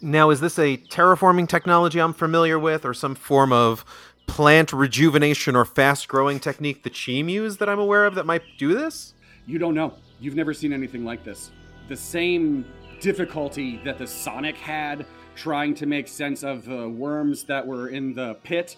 now, 0.00 0.30
is 0.30 0.40
this 0.40 0.58
a 0.58 0.76
terraforming 0.76 1.48
technology 1.48 2.00
I'm 2.00 2.14
familiar 2.14 2.58
with, 2.58 2.84
or 2.84 2.94
some 2.94 3.14
form 3.14 3.52
of 3.52 3.84
plant 4.26 4.72
rejuvenation 4.72 5.54
or 5.54 5.64
fast 5.64 6.08
growing 6.08 6.40
technique 6.40 6.82
the 6.82 6.90
Cheem 6.90 7.28
use 7.30 7.58
that 7.58 7.68
I'm 7.68 7.78
aware 7.78 8.06
of 8.06 8.14
that 8.16 8.26
might 8.26 8.42
do 8.58 8.74
this? 8.74 9.14
You 9.46 9.58
don't 9.58 9.74
know. 9.74 9.94
You've 10.20 10.34
never 10.34 10.52
seen 10.52 10.72
anything 10.72 11.04
like 11.04 11.24
this. 11.24 11.50
The 11.88 11.96
same 11.96 12.64
difficulty 13.00 13.80
that 13.84 13.98
the 13.98 14.06
Sonic 14.06 14.56
had 14.56 15.06
trying 15.34 15.74
to 15.74 15.86
make 15.86 16.08
sense 16.08 16.42
of 16.42 16.64
the 16.64 16.88
worms 16.88 17.44
that 17.44 17.64
were 17.64 17.88
in 17.88 18.14
the 18.14 18.34
pit 18.42 18.76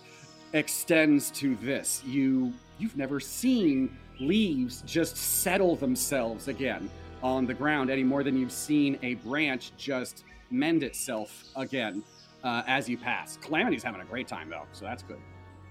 extends 0.52 1.30
to 1.30 1.54
this. 1.56 2.02
You 2.04 2.52
you've 2.78 2.96
never 2.96 3.20
seen 3.20 3.96
leaves 4.20 4.82
just 4.86 5.16
settle 5.16 5.76
themselves 5.76 6.48
again 6.48 6.90
on 7.22 7.46
the 7.46 7.54
ground 7.54 7.90
any 7.90 8.04
more 8.04 8.22
than 8.22 8.36
you've 8.36 8.52
seen 8.52 8.98
a 9.02 9.14
branch 9.14 9.72
just 9.76 10.24
mend 10.50 10.82
itself 10.82 11.44
again 11.56 12.02
uh, 12.44 12.62
as 12.66 12.88
you 12.88 12.96
pass. 12.96 13.36
Calamity's 13.38 13.82
having 13.82 14.00
a 14.00 14.04
great 14.04 14.28
time 14.28 14.48
though, 14.48 14.64
so 14.72 14.84
that's 14.84 15.02
good. 15.02 15.18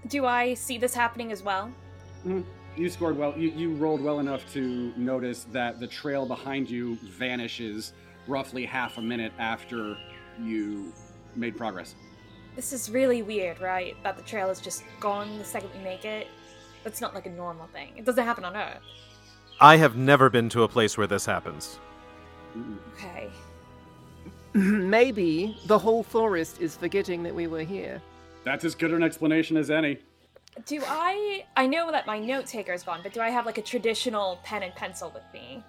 Do 0.08 0.26
I 0.26 0.54
see 0.54 0.78
this 0.78 0.94
happening 0.94 1.32
as 1.32 1.42
well? 1.42 1.70
You 2.76 2.88
scored 2.88 3.16
well. 3.16 3.34
You, 3.36 3.50
you 3.50 3.74
rolled 3.74 4.00
well 4.00 4.20
enough 4.20 4.50
to 4.52 4.92
notice 4.96 5.44
that 5.52 5.80
the 5.80 5.86
trail 5.86 6.26
behind 6.26 6.70
you 6.70 6.96
vanishes 6.96 7.92
roughly 8.26 8.64
half 8.64 8.98
a 8.98 9.02
minute 9.02 9.32
after 9.38 9.96
you 10.40 10.92
made 11.34 11.56
progress. 11.56 11.94
This 12.54 12.72
is 12.72 12.90
really 12.90 13.22
weird, 13.22 13.60
right? 13.60 13.96
That 14.02 14.16
the 14.16 14.22
trail 14.22 14.50
is 14.50 14.60
just 14.60 14.84
gone 15.00 15.38
the 15.38 15.44
second 15.44 15.70
we 15.76 15.82
make 15.82 16.04
it. 16.04 16.28
That's 16.88 17.02
not 17.02 17.14
like 17.14 17.26
a 17.26 17.30
normal 17.30 17.66
thing. 17.66 17.92
It 17.98 18.06
doesn't 18.06 18.24
happen 18.24 18.46
on 18.46 18.56
Earth. 18.56 18.80
I 19.60 19.76
have 19.76 19.94
never 19.94 20.30
been 20.30 20.48
to 20.48 20.62
a 20.62 20.68
place 20.68 20.96
where 20.96 21.06
this 21.06 21.26
happens. 21.26 21.78
Okay. 22.94 23.28
Maybe 24.54 25.58
the 25.66 25.78
whole 25.78 26.02
forest 26.02 26.62
is 26.62 26.78
forgetting 26.78 27.22
that 27.24 27.34
we 27.34 27.46
were 27.46 27.60
here. 27.60 28.00
That's 28.42 28.64
as 28.64 28.74
good 28.74 28.94
an 28.94 29.02
explanation 29.02 29.58
as 29.58 29.70
any. 29.70 29.98
Do 30.64 30.82
I? 30.86 31.44
I 31.58 31.66
know 31.66 31.92
that 31.92 32.06
my 32.06 32.18
note 32.18 32.46
taker 32.46 32.72
is 32.72 32.84
gone, 32.84 33.00
but 33.02 33.12
do 33.12 33.20
I 33.20 33.28
have 33.28 33.44
like 33.44 33.58
a 33.58 33.62
traditional 33.62 34.40
pen 34.42 34.62
and 34.62 34.74
pencil 34.74 35.10
with 35.12 35.24
me? 35.34 35.62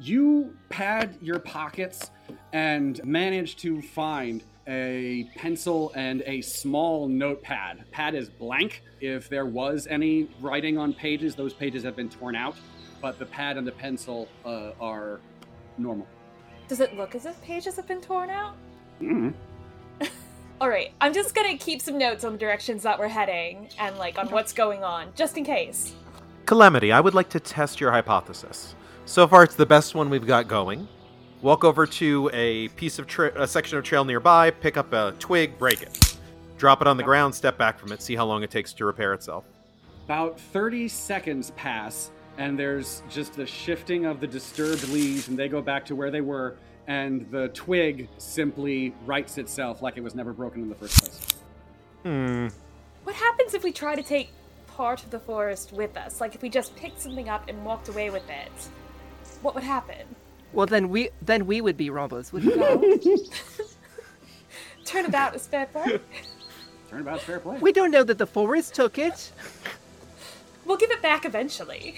You 0.00 0.56
pad 0.70 1.18
your 1.20 1.38
pockets 1.38 2.10
and 2.54 3.04
manage 3.04 3.56
to 3.56 3.82
find 3.82 4.42
a 4.66 5.28
pencil 5.36 5.92
and 5.94 6.22
a 6.26 6.40
small 6.40 7.08
notepad. 7.08 7.84
Pad 7.90 8.14
is 8.14 8.28
blank. 8.28 8.82
If 9.00 9.28
there 9.28 9.46
was 9.46 9.86
any 9.88 10.28
writing 10.40 10.78
on 10.78 10.92
pages, 10.92 11.34
those 11.34 11.52
pages 11.52 11.82
have 11.84 11.96
been 11.96 12.08
torn 12.08 12.34
out, 12.34 12.56
but 13.00 13.18
the 13.18 13.26
pad 13.26 13.56
and 13.56 13.66
the 13.66 13.72
pencil 13.72 14.28
uh, 14.44 14.72
are 14.80 15.20
normal. 15.78 16.06
Does 16.68 16.80
it 16.80 16.96
look 16.96 17.14
as 17.14 17.26
if 17.26 17.40
pages 17.42 17.76
have 17.76 17.86
been 17.86 18.00
torn 18.00 18.30
out? 18.30 18.56
Mm-hmm. 19.00 19.30
All 20.60 20.68
right, 20.68 20.92
I'm 21.00 21.12
just 21.12 21.34
gonna 21.34 21.58
keep 21.58 21.82
some 21.82 21.98
notes 21.98 22.24
on 22.24 22.32
the 22.32 22.38
directions 22.38 22.82
that 22.84 22.98
we're 22.98 23.08
heading 23.08 23.68
and 23.78 23.98
like 23.98 24.18
on 24.18 24.28
what's 24.28 24.52
going 24.52 24.82
on, 24.82 25.12
just 25.14 25.36
in 25.36 25.44
case. 25.44 25.94
Calamity, 26.46 26.92
I 26.92 27.00
would 27.00 27.14
like 27.14 27.28
to 27.30 27.40
test 27.40 27.80
your 27.80 27.90
hypothesis. 27.90 28.74
So 29.06 29.28
far, 29.28 29.42
it's 29.42 29.54
the 29.54 29.66
best 29.66 29.94
one 29.94 30.08
we've 30.08 30.26
got 30.26 30.48
going. 30.48 30.88
Walk 31.44 31.62
over 31.62 31.86
to 31.86 32.30
a 32.32 32.68
piece 32.68 32.98
of 32.98 33.06
tra- 33.06 33.30
a 33.38 33.46
section 33.46 33.76
of 33.76 33.84
trail 33.84 34.02
nearby, 34.02 34.50
pick 34.50 34.78
up 34.78 34.94
a 34.94 35.12
twig, 35.18 35.58
break 35.58 35.82
it, 35.82 36.16
drop 36.56 36.80
it 36.80 36.86
on 36.86 36.96
the 36.96 37.02
ground, 37.02 37.34
step 37.34 37.58
back 37.58 37.78
from 37.78 37.92
it, 37.92 38.00
see 38.00 38.16
how 38.16 38.24
long 38.24 38.42
it 38.42 38.50
takes 38.50 38.72
to 38.72 38.86
repair 38.86 39.12
itself. 39.12 39.44
About 40.06 40.40
30 40.40 40.88
seconds 40.88 41.50
pass, 41.50 42.10
and 42.38 42.58
there's 42.58 43.02
just 43.10 43.34
the 43.34 43.44
shifting 43.44 44.06
of 44.06 44.20
the 44.20 44.26
disturbed 44.26 44.88
leaves, 44.88 45.28
and 45.28 45.38
they 45.38 45.48
go 45.48 45.60
back 45.60 45.84
to 45.84 45.94
where 45.94 46.10
they 46.10 46.22
were, 46.22 46.56
and 46.86 47.30
the 47.30 47.48
twig 47.48 48.08
simply 48.16 48.94
rights 49.04 49.36
itself 49.36 49.82
like 49.82 49.98
it 49.98 50.02
was 50.02 50.14
never 50.14 50.32
broken 50.32 50.62
in 50.62 50.70
the 50.70 50.74
first 50.74 50.98
place. 50.98 51.26
Hmm. 52.04 52.48
What 53.02 53.16
happens 53.16 53.52
if 53.52 53.62
we 53.62 53.70
try 53.70 53.94
to 53.94 54.02
take 54.02 54.30
part 54.66 55.04
of 55.04 55.10
the 55.10 55.20
forest 55.20 55.74
with 55.74 55.94
us? 55.98 56.22
Like 56.22 56.34
if 56.34 56.40
we 56.40 56.48
just 56.48 56.74
picked 56.74 57.02
something 57.02 57.28
up 57.28 57.50
and 57.50 57.66
walked 57.66 57.90
away 57.90 58.08
with 58.08 58.30
it? 58.30 58.68
What 59.42 59.54
would 59.54 59.64
happen? 59.64 60.06
Well, 60.54 60.66
then 60.66 60.88
we 60.88 61.10
then 61.20 61.46
we 61.46 61.60
would 61.60 61.76
be 61.76 61.90
robbers, 61.90 62.32
wouldn't 62.32 62.56
we? 62.80 63.28
Turnabout 64.84 65.34
is 65.34 65.46
fair 65.48 65.66
play. 65.66 65.98
Turnabout's 66.88 67.24
fair 67.24 67.40
play. 67.40 67.58
we 67.58 67.72
don't 67.72 67.90
know 67.90 68.04
that 68.04 68.18
the 68.18 68.26
forest 68.26 68.74
took 68.74 68.96
it. 68.96 69.32
We'll 70.64 70.76
give 70.76 70.92
it 70.92 71.02
back 71.02 71.24
eventually. 71.24 71.96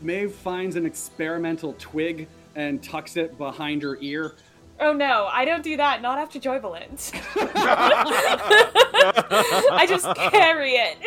Maeve 0.00 0.32
finds 0.34 0.76
an 0.76 0.86
experimental 0.86 1.74
twig 1.78 2.28
and 2.54 2.82
tucks 2.82 3.16
it 3.16 3.36
behind 3.36 3.82
her 3.82 3.98
ear. 4.00 4.34
Oh 4.80 4.92
no, 4.92 5.28
I 5.30 5.44
don't 5.44 5.62
do 5.62 5.76
that. 5.76 6.02
Not 6.02 6.18
after 6.18 6.40
Joyvalent. 6.40 7.12
I 9.70 9.86
just 9.88 10.06
carry 10.32 10.72
it. 10.72 10.98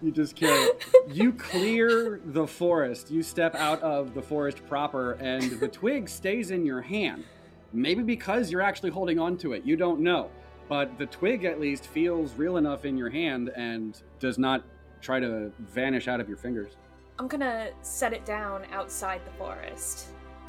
You 0.00 0.12
just 0.12 0.36
carry 0.36 0.66
it. 0.66 0.84
You 1.08 1.32
clear 1.32 2.20
the 2.24 2.46
forest. 2.46 3.10
You 3.10 3.22
step 3.22 3.54
out 3.54 3.82
of 3.82 4.14
the 4.14 4.22
forest 4.22 4.64
proper, 4.68 5.12
and 5.12 5.58
the 5.60 5.68
twig 5.68 6.08
stays 6.08 6.50
in 6.50 6.64
your 6.64 6.80
hand. 6.80 7.24
Maybe 7.72 8.02
because 8.02 8.50
you're 8.50 8.62
actually 8.62 8.90
holding 8.90 9.18
on 9.18 9.36
to 9.38 9.52
it. 9.52 9.64
You 9.64 9.76
don't 9.76 10.00
know. 10.00 10.30
But 10.68 10.96
the 10.98 11.06
twig 11.06 11.44
at 11.44 11.60
least 11.60 11.86
feels 11.86 12.34
real 12.34 12.56
enough 12.56 12.84
in 12.84 12.96
your 12.96 13.10
hand 13.10 13.50
and 13.56 14.00
does 14.20 14.38
not 14.38 14.64
try 15.00 15.20
to 15.20 15.52
vanish 15.58 16.08
out 16.08 16.20
of 16.20 16.28
your 16.28 16.38
fingers. 16.38 16.76
I'm 17.18 17.28
gonna 17.28 17.70
set 17.82 18.12
it 18.12 18.24
down 18.24 18.64
outside 18.72 19.20
the 19.24 19.32
forest. 19.32 20.08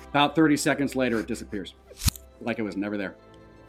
About 0.09 0.35
30 0.35 0.57
seconds 0.57 0.95
later, 0.95 1.19
it 1.19 1.27
disappears. 1.27 1.73
Like 2.43 2.59
it 2.59 2.63
was 2.63 2.75
never 2.77 2.97
there. 2.97 3.15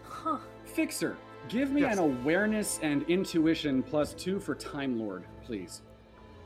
Huh. 0.08 0.38
Fixer, 0.64 1.16
give 1.48 1.70
me 1.70 1.82
Yes. 1.82 1.94
an 1.94 1.98
awareness 2.00 2.78
and 2.82 3.02
intuition 3.04 3.82
plus 3.82 4.12
two 4.14 4.40
for 4.40 4.54
Time 4.54 4.98
Lord, 4.98 5.24
please. 5.44 5.82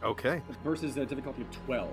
Okay. 0.02 0.42
Versus 0.64 0.96
a 0.96 1.04
difficulty 1.06 1.42
of 1.42 1.50
12. 1.66 1.90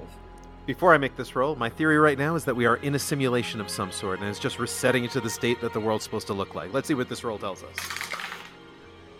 Before 0.66 0.94
I 0.94 0.98
make 0.98 1.16
this 1.16 1.36
roll, 1.36 1.56
my 1.56 1.70
theory 1.70 1.98
right 1.98 2.18
now 2.18 2.36
is 2.36 2.44
that 2.46 2.56
we 2.56 2.66
are 2.66 2.78
in 2.78 2.96
a 2.96 3.00
simulation 3.00 3.62
of 3.62 3.70
some 3.70 3.92
sort, 3.92 4.20
and 4.20 4.28
it's 4.28 4.40
just 4.40 4.58
resetting 4.60 5.04
it 5.04 5.12
to 5.12 5.22
the 5.22 5.30
state 5.30 5.62
that 5.62 5.74
the 5.74 5.80
world's 5.80 6.04
supposed 6.04 6.28
to 6.28 6.34
look 6.34 6.56
like. 6.56 6.74
Let's 6.74 6.88
see 6.88 6.96
what 6.96 7.08
this 7.08 7.24
roll 7.24 7.38
tells 7.38 7.64
us. 7.64 7.76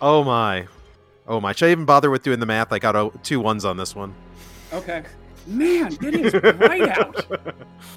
Oh 0.02 0.24
my. 0.24 0.66
Oh 1.26 1.40
my. 1.40 1.52
Should 1.52 1.68
I 1.68 1.72
even 1.72 1.84
bother 1.84 2.10
with 2.10 2.22
doing 2.22 2.40
the 2.40 2.46
math? 2.46 2.72
I 2.72 2.78
got 2.78 3.24
two 3.24 3.40
ones 3.40 3.64
on 3.64 3.76
this 3.76 3.94
one. 3.94 4.14
Okay. 4.72 5.04
Man, 5.46 5.96
it 6.02 6.14
is 6.14 6.32
bright 6.32 6.88
out. 6.88 7.26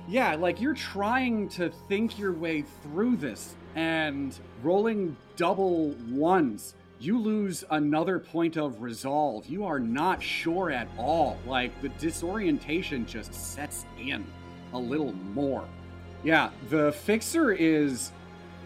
Yeah, 0.07 0.35
like 0.35 0.61
you're 0.61 0.73
trying 0.73 1.49
to 1.49 1.69
think 1.87 2.17
your 2.19 2.33
way 2.33 2.63
through 2.83 3.17
this 3.17 3.55
and 3.75 4.37
rolling 4.63 5.15
double 5.35 5.91
ones. 6.09 6.75
You 6.99 7.17
lose 7.19 7.63
another 7.71 8.19
point 8.19 8.57
of 8.57 8.81
resolve. 8.81 9.47
You 9.47 9.65
are 9.65 9.79
not 9.79 10.21
sure 10.21 10.69
at 10.69 10.87
all. 10.97 11.37
Like 11.45 11.79
the 11.81 11.89
disorientation 11.89 13.05
just 13.05 13.33
sets 13.33 13.85
in 13.99 14.25
a 14.73 14.79
little 14.79 15.13
more. 15.13 15.65
Yeah, 16.23 16.49
the 16.69 16.91
fixer 16.91 17.53
is 17.53 18.11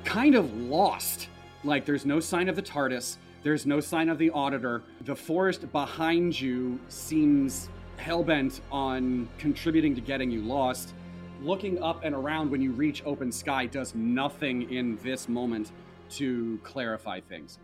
kind 0.03 0.36
of 0.36 0.53
lost. 0.55 1.29
Like 1.63 1.86
there's 1.86 2.05
no 2.05 2.19
sign 2.19 2.49
of 2.49 2.55
the 2.55 2.61
TARDIS, 2.61 3.17
there's 3.43 3.65
no 3.65 3.79
sign 3.79 4.09
of 4.09 4.17
the 4.17 4.31
auditor. 4.31 4.84
The 5.01 5.15
forest 5.15 5.71
behind 5.71 6.39
you 6.39 6.79
seems 6.88 7.69
hellbent 8.03 8.59
on 8.71 9.27
contributing 9.37 9.95
to 9.95 10.01
getting 10.01 10.29
you 10.29 10.41
lost. 10.41 10.93
looking 11.41 11.81
up 11.83 11.99
and 12.03 12.15
around 12.15 12.49
when 12.49 12.61
you 12.61 12.71
reach 12.71 13.03
open 13.05 13.31
sky 13.31 13.65
does 13.65 13.93
nothing 13.93 14.71
in 14.71 14.97
this 15.03 15.27
moment 15.27 15.71
to 16.09 16.57
clarify 16.63 17.19
things. 17.19 17.59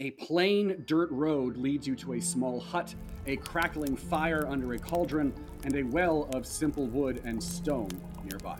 A 0.00 0.12
plain 0.12 0.82
dirt 0.86 1.10
road 1.10 1.56
leads 1.56 1.86
you 1.86 1.94
to 1.96 2.14
a 2.14 2.20
small 2.20 2.60
hut, 2.60 2.94
a 3.26 3.36
crackling 3.36 3.96
fire 3.96 4.46
under 4.48 4.72
a 4.72 4.78
cauldron, 4.78 5.34
and 5.64 5.74
a 5.76 5.82
well 5.82 6.28
of 6.32 6.46
simple 6.46 6.86
wood 6.86 7.20
and 7.24 7.42
stone 7.42 7.90
nearby. 8.24 8.58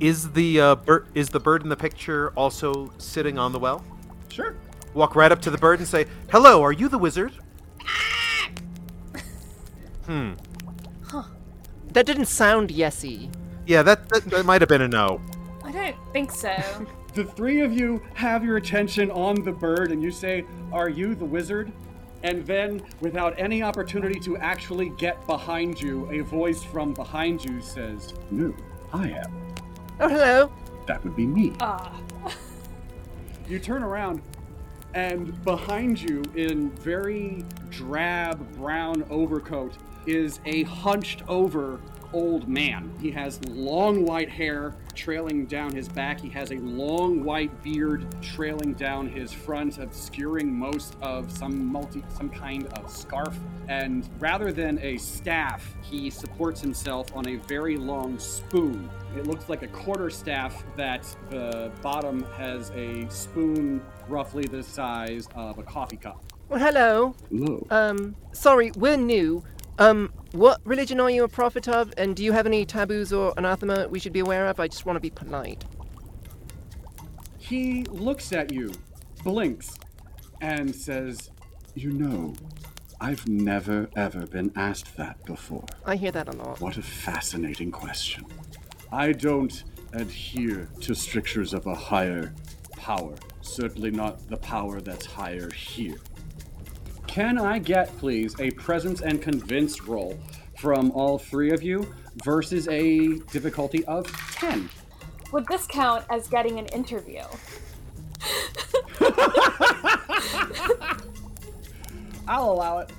Is 0.00 0.30
the 0.32 0.60
uh, 0.60 0.74
bird 0.76 1.08
is 1.14 1.30
the 1.30 1.40
bird 1.40 1.62
in 1.62 1.68
the 1.68 1.76
picture 1.76 2.30
also 2.36 2.92
sitting 2.98 3.38
on 3.38 3.52
the 3.52 3.58
well? 3.58 3.82
Sure. 4.28 4.54
Walk 4.92 5.16
right 5.16 5.32
up 5.32 5.40
to 5.42 5.50
the 5.50 5.58
bird 5.58 5.78
and 5.78 5.88
say, 5.88 6.06
"Hello, 6.30 6.62
are 6.62 6.72
you 6.72 6.88
the 6.88 6.98
wizard?" 6.98 7.32
Hmm. 10.06 10.32
Huh. 11.02 11.24
That 11.92 12.06
didn't 12.06 12.26
sound 12.26 12.70
yesy. 12.70 13.30
Yeah, 13.66 13.82
that 13.82 14.08
that, 14.10 14.24
that 14.24 14.44
might 14.44 14.60
have 14.62 14.68
been 14.68 14.82
a 14.82 14.88
no. 14.88 15.20
I 15.62 15.72
don't 15.72 15.96
think 16.12 16.30
so. 16.30 16.54
The 17.14 17.24
three 17.24 17.60
of 17.60 17.72
you 17.72 18.02
have 18.14 18.44
your 18.44 18.56
attention 18.56 19.08
on 19.12 19.36
the 19.44 19.52
bird 19.52 19.92
and 19.92 20.02
you 20.02 20.10
say, 20.10 20.44
Are 20.72 20.88
you 20.88 21.14
the 21.14 21.24
wizard? 21.24 21.72
And 22.24 22.44
then, 22.44 22.82
without 23.00 23.38
any 23.38 23.62
opportunity 23.62 24.18
to 24.20 24.36
actually 24.38 24.88
get 24.98 25.24
behind 25.28 25.80
you, 25.80 26.10
a 26.10 26.24
voice 26.24 26.64
from 26.64 26.92
behind 26.92 27.44
you 27.44 27.60
says, 27.60 28.14
No, 28.32 28.52
I 28.92 29.10
am. 29.10 29.54
Oh, 30.00 30.08
hello. 30.08 30.52
That 30.88 31.04
would 31.04 31.14
be 31.14 31.26
me. 31.26 31.54
Ah. 31.60 32.00
You 33.46 33.58
turn 33.58 33.82
around, 33.82 34.22
and 34.94 35.44
behind 35.44 36.00
you, 36.00 36.22
in 36.34 36.70
very 36.70 37.44
drab 37.68 38.56
brown 38.56 39.04
overcoat, 39.10 39.74
is 40.06 40.40
a 40.44 40.62
hunched 40.64 41.22
over 41.28 41.80
old 42.14 42.48
man. 42.48 42.90
He 43.00 43.10
has 43.10 43.44
long 43.48 44.04
white 44.06 44.30
hair 44.30 44.74
trailing 44.94 45.46
down 45.46 45.74
his 45.74 45.88
back. 45.88 46.20
He 46.20 46.28
has 46.30 46.52
a 46.52 46.56
long 46.56 47.24
white 47.24 47.62
beard 47.62 48.06
trailing 48.22 48.74
down 48.74 49.08
his 49.08 49.32
front, 49.32 49.78
obscuring 49.78 50.52
most 50.52 50.96
of 51.02 51.30
some 51.36 51.66
multi 51.66 52.04
some 52.16 52.30
kind 52.30 52.66
of 52.68 52.90
scarf. 52.90 53.36
And 53.68 54.08
rather 54.20 54.52
than 54.52 54.78
a 54.78 54.96
staff, 54.96 55.74
he 55.82 56.08
supports 56.08 56.60
himself 56.60 57.14
on 57.16 57.26
a 57.28 57.36
very 57.36 57.76
long 57.76 58.18
spoon. 58.18 58.88
It 59.16 59.26
looks 59.26 59.48
like 59.48 59.62
a 59.62 59.68
quarter 59.68 60.10
staff 60.10 60.64
that 60.76 61.04
the 61.30 61.72
bottom 61.82 62.24
has 62.36 62.70
a 62.70 63.08
spoon 63.08 63.82
roughly 64.08 64.44
the 64.44 64.62
size 64.62 65.28
of 65.34 65.58
a 65.58 65.62
coffee 65.62 65.96
cup. 65.96 66.24
Well, 66.48 66.60
hello. 66.60 67.14
Hello. 67.30 67.66
Um, 67.70 68.14
sorry, 68.32 68.70
we're 68.76 68.98
new. 68.98 69.42
Um, 69.78 70.12
what 70.32 70.60
religion 70.64 71.00
are 71.00 71.10
you 71.10 71.24
a 71.24 71.28
prophet 71.28 71.68
of? 71.68 71.92
And 71.96 72.14
do 72.14 72.24
you 72.24 72.32
have 72.32 72.46
any 72.46 72.64
taboos 72.64 73.12
or 73.12 73.34
anathema 73.36 73.88
we 73.88 73.98
should 73.98 74.12
be 74.12 74.20
aware 74.20 74.46
of? 74.46 74.60
I 74.60 74.68
just 74.68 74.86
want 74.86 74.96
to 74.96 75.00
be 75.00 75.10
polite. 75.10 75.64
He 77.38 77.84
looks 77.84 78.32
at 78.32 78.52
you, 78.52 78.72
blinks, 79.22 79.76
and 80.40 80.74
says, 80.74 81.30
You 81.74 81.90
know, 81.90 82.34
I've 83.00 83.26
never 83.28 83.90
ever 83.96 84.26
been 84.26 84.52
asked 84.56 84.96
that 84.96 85.24
before. 85.24 85.66
I 85.84 85.96
hear 85.96 86.12
that 86.12 86.28
a 86.28 86.32
lot. 86.32 86.60
What 86.60 86.76
a 86.76 86.82
fascinating 86.82 87.70
question. 87.70 88.24
I 88.92 89.12
don't 89.12 89.64
adhere 89.92 90.68
to 90.82 90.94
strictures 90.94 91.52
of 91.52 91.66
a 91.66 91.74
higher 91.74 92.32
power, 92.76 93.14
certainly 93.42 93.90
not 93.90 94.28
the 94.28 94.36
power 94.36 94.80
that's 94.80 95.06
higher 95.06 95.50
here. 95.50 95.96
Can 97.14 97.38
I 97.38 97.60
get, 97.60 97.96
please, 97.98 98.34
a 98.40 98.50
presence 98.50 99.00
and 99.00 99.22
convince 99.22 99.82
roll 99.82 100.18
from 100.58 100.90
all 100.90 101.16
three 101.16 101.52
of 101.52 101.62
you 101.62 101.86
versus 102.24 102.66
a 102.66 103.18
difficulty 103.30 103.84
of 103.84 104.04
10? 104.32 104.68
Would 105.30 105.46
this 105.46 105.64
count 105.68 106.04
as 106.10 106.26
getting 106.26 106.58
an 106.58 106.66
interview? 106.66 107.20
I'll 112.26 112.50
allow 112.50 112.78
it. 112.78 112.90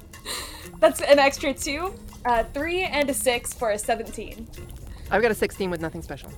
That's 0.80 1.02
an 1.02 1.20
extra 1.20 1.54
two. 1.54 1.94
Uh, 2.24 2.46
three 2.54 2.84
and 2.84 3.10
a 3.10 3.14
six 3.14 3.54
for 3.54 3.72
a 3.72 3.78
17. 3.78 4.48
I've 5.12 5.24
got 5.24 5.32
a 5.32 5.36
16 5.36 5.70
with 5.70 5.82
nothing 5.82 6.02
special. 6.02 6.32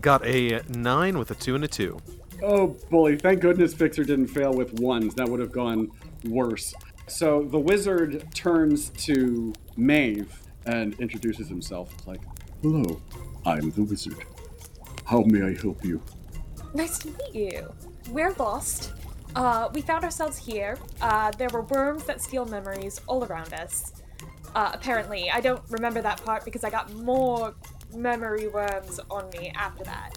Got 0.00 0.26
a 0.26 0.62
nine 0.68 1.16
with 1.16 1.30
a 1.30 1.36
two 1.36 1.54
and 1.54 1.62
a 1.62 1.68
two. 1.68 2.00
Oh, 2.42 2.76
bully. 2.90 3.16
Thank 3.16 3.40
goodness 3.40 3.74
Fixer 3.74 4.04
didn't 4.04 4.28
fail 4.28 4.52
with 4.52 4.80
ones. 4.80 5.14
That 5.14 5.28
would 5.28 5.40
have 5.40 5.52
gone 5.52 5.90
worse. 6.24 6.74
So 7.08 7.42
the 7.42 7.58
wizard 7.58 8.26
turns 8.34 8.90
to 8.90 9.52
Maeve 9.76 10.40
and 10.66 10.98
introduces 11.00 11.48
himself 11.48 11.90
like, 12.06 12.20
Hello, 12.62 13.00
I'm 13.46 13.70
the 13.70 13.82
wizard. 13.82 14.24
How 15.04 15.22
may 15.22 15.42
I 15.42 15.54
help 15.60 15.84
you? 15.84 16.02
Nice 16.74 16.98
to 16.98 17.08
meet 17.08 17.34
you. 17.34 17.72
We're 18.10 18.34
lost. 18.34 18.92
Uh, 19.34 19.70
we 19.72 19.80
found 19.80 20.04
ourselves 20.04 20.36
here. 20.36 20.78
Uh, 21.00 21.30
there 21.32 21.48
were 21.48 21.62
worms 21.62 22.04
that 22.04 22.20
steal 22.20 22.44
memories 22.44 23.00
all 23.06 23.24
around 23.24 23.54
us. 23.54 23.92
Uh, 24.54 24.70
apparently, 24.74 25.30
I 25.30 25.40
don't 25.40 25.62
remember 25.70 26.02
that 26.02 26.22
part 26.24 26.44
because 26.44 26.62
I 26.64 26.70
got 26.70 26.92
more 26.92 27.54
memory 27.94 28.48
worms 28.48 29.00
on 29.10 29.30
me 29.30 29.52
after 29.54 29.84
that. 29.84 30.10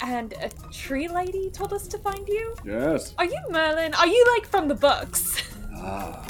And 0.00 0.34
a 0.34 0.50
tree 0.72 1.08
lady 1.08 1.50
told 1.50 1.72
us 1.72 1.86
to 1.88 1.98
find 1.98 2.26
you. 2.28 2.54
Yes. 2.64 3.14
Are 3.18 3.24
you 3.24 3.38
Merlin? 3.50 3.94
Are 3.94 4.06
you 4.06 4.24
like 4.36 4.46
from 4.48 4.68
the 4.68 4.74
books? 4.74 5.42
Ah, 5.78 6.24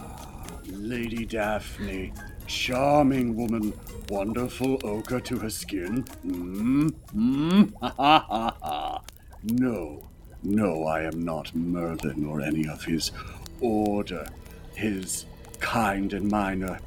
Lady 0.66 1.24
Daphne, 1.24 2.12
charming 2.48 3.36
woman, 3.36 3.72
wonderful 4.08 4.76
ochre 4.82 5.20
to 5.20 5.38
her 5.38 5.48
skin. 5.50 6.04
Hmm? 6.22 6.88
Hmm? 7.12 7.62
Ha 7.80 7.94
ha 7.96 8.26
ha 8.28 8.56
ha. 8.60 9.02
No, 9.44 10.02
no, 10.42 10.84
I 10.84 11.02
am 11.02 11.22
not 11.24 11.54
Merlin 11.54 12.26
or 12.26 12.40
any 12.40 12.66
of 12.66 12.82
his 12.84 13.12
order. 13.60 14.26
His 14.74 15.26
kind 15.60 16.12
and 16.12 16.28
mine 16.28 16.64
are 16.64 16.80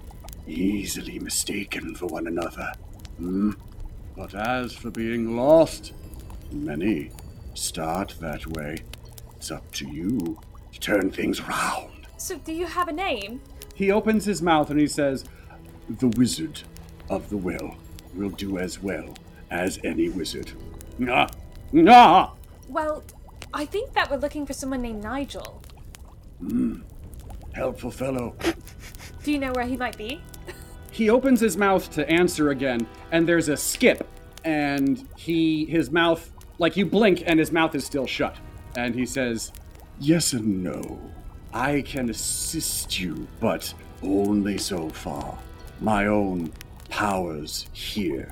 easily 0.46 1.18
mistaken 1.18 1.96
for 1.96 2.08
one 2.08 2.28
another. 2.28 2.74
Hmm? 3.18 3.52
But 4.18 4.36
as 4.36 4.74
for 4.74 4.92
being 4.92 5.38
lost, 5.38 5.94
many 6.52 7.12
start 7.54 8.16
that 8.20 8.46
way. 8.48 8.78
It's 9.36 9.52
up 9.52 9.70
to 9.74 9.88
you 9.88 10.40
to 10.72 10.80
turn 10.80 11.12
things 11.12 11.42
round. 11.42 12.08
So, 12.18 12.38
do 12.38 12.52
you 12.52 12.66
have 12.66 12.88
a 12.88 12.94
name? 12.94 13.42
He 13.76 13.92
opens 13.92 14.26
his 14.26 14.42
mouth 14.42 14.70
and 14.70 14.80
he 14.80 14.88
says, 14.88 15.24
The 15.90 16.10
wizard 16.10 16.62
of 17.10 17.30
the 17.30 17.38
well 17.38 17.78
will 18.14 18.30
do 18.30 18.58
as 18.58 18.82
well 18.82 19.14
as 19.52 19.80
any 19.84 20.10
wizard. 20.10 20.52
Nah, 20.98 21.30
nah! 21.72 22.32
Well, 22.68 23.04
I 23.54 23.66
think 23.66 23.94
that 23.94 24.12
we're 24.12 24.18
looking 24.18 24.46
for 24.46 24.54
someone 24.54 24.82
named 24.82 25.02
Nigel. 25.02 25.62
Hmm. 26.40 26.82
Helpful 27.54 27.92
fellow. 27.92 28.36
Do 29.24 29.32
you 29.32 29.40
know 29.40 29.52
where 29.54 29.66
he 29.66 29.76
might 29.76 29.98
be? 29.98 30.22
He 30.92 31.10
opens 31.10 31.40
his 31.40 31.58
mouth 31.58 31.90
to 31.92 32.10
answer 32.10 32.50
again, 32.50 32.88
and 33.12 33.28
there's 33.28 33.50
a 33.50 33.58
skip, 33.58 34.08
and 34.44 35.08
he 35.16 35.66
his 35.66 35.92
mouth 35.92 36.32
like 36.60 36.76
you 36.78 36.86
blink 36.86 37.24
and 37.26 37.40
his 37.40 37.52
mouth 37.52 37.74
is 37.74 37.86
still 37.86 38.06
shut. 38.06 38.36
And 38.76 38.94
he 38.94 39.06
says, 39.06 39.52
Yes 40.00 40.34
and 40.34 40.64
no. 40.64 41.00
I 41.52 41.82
can 41.82 42.10
assist 42.10 43.00
you, 43.00 43.28
but 43.40 43.74
only 44.04 44.60
so 44.60 44.90
far. 44.90 45.38
My 45.82 46.06
own 46.06 46.54
powers 46.90 47.68
here 47.74 48.32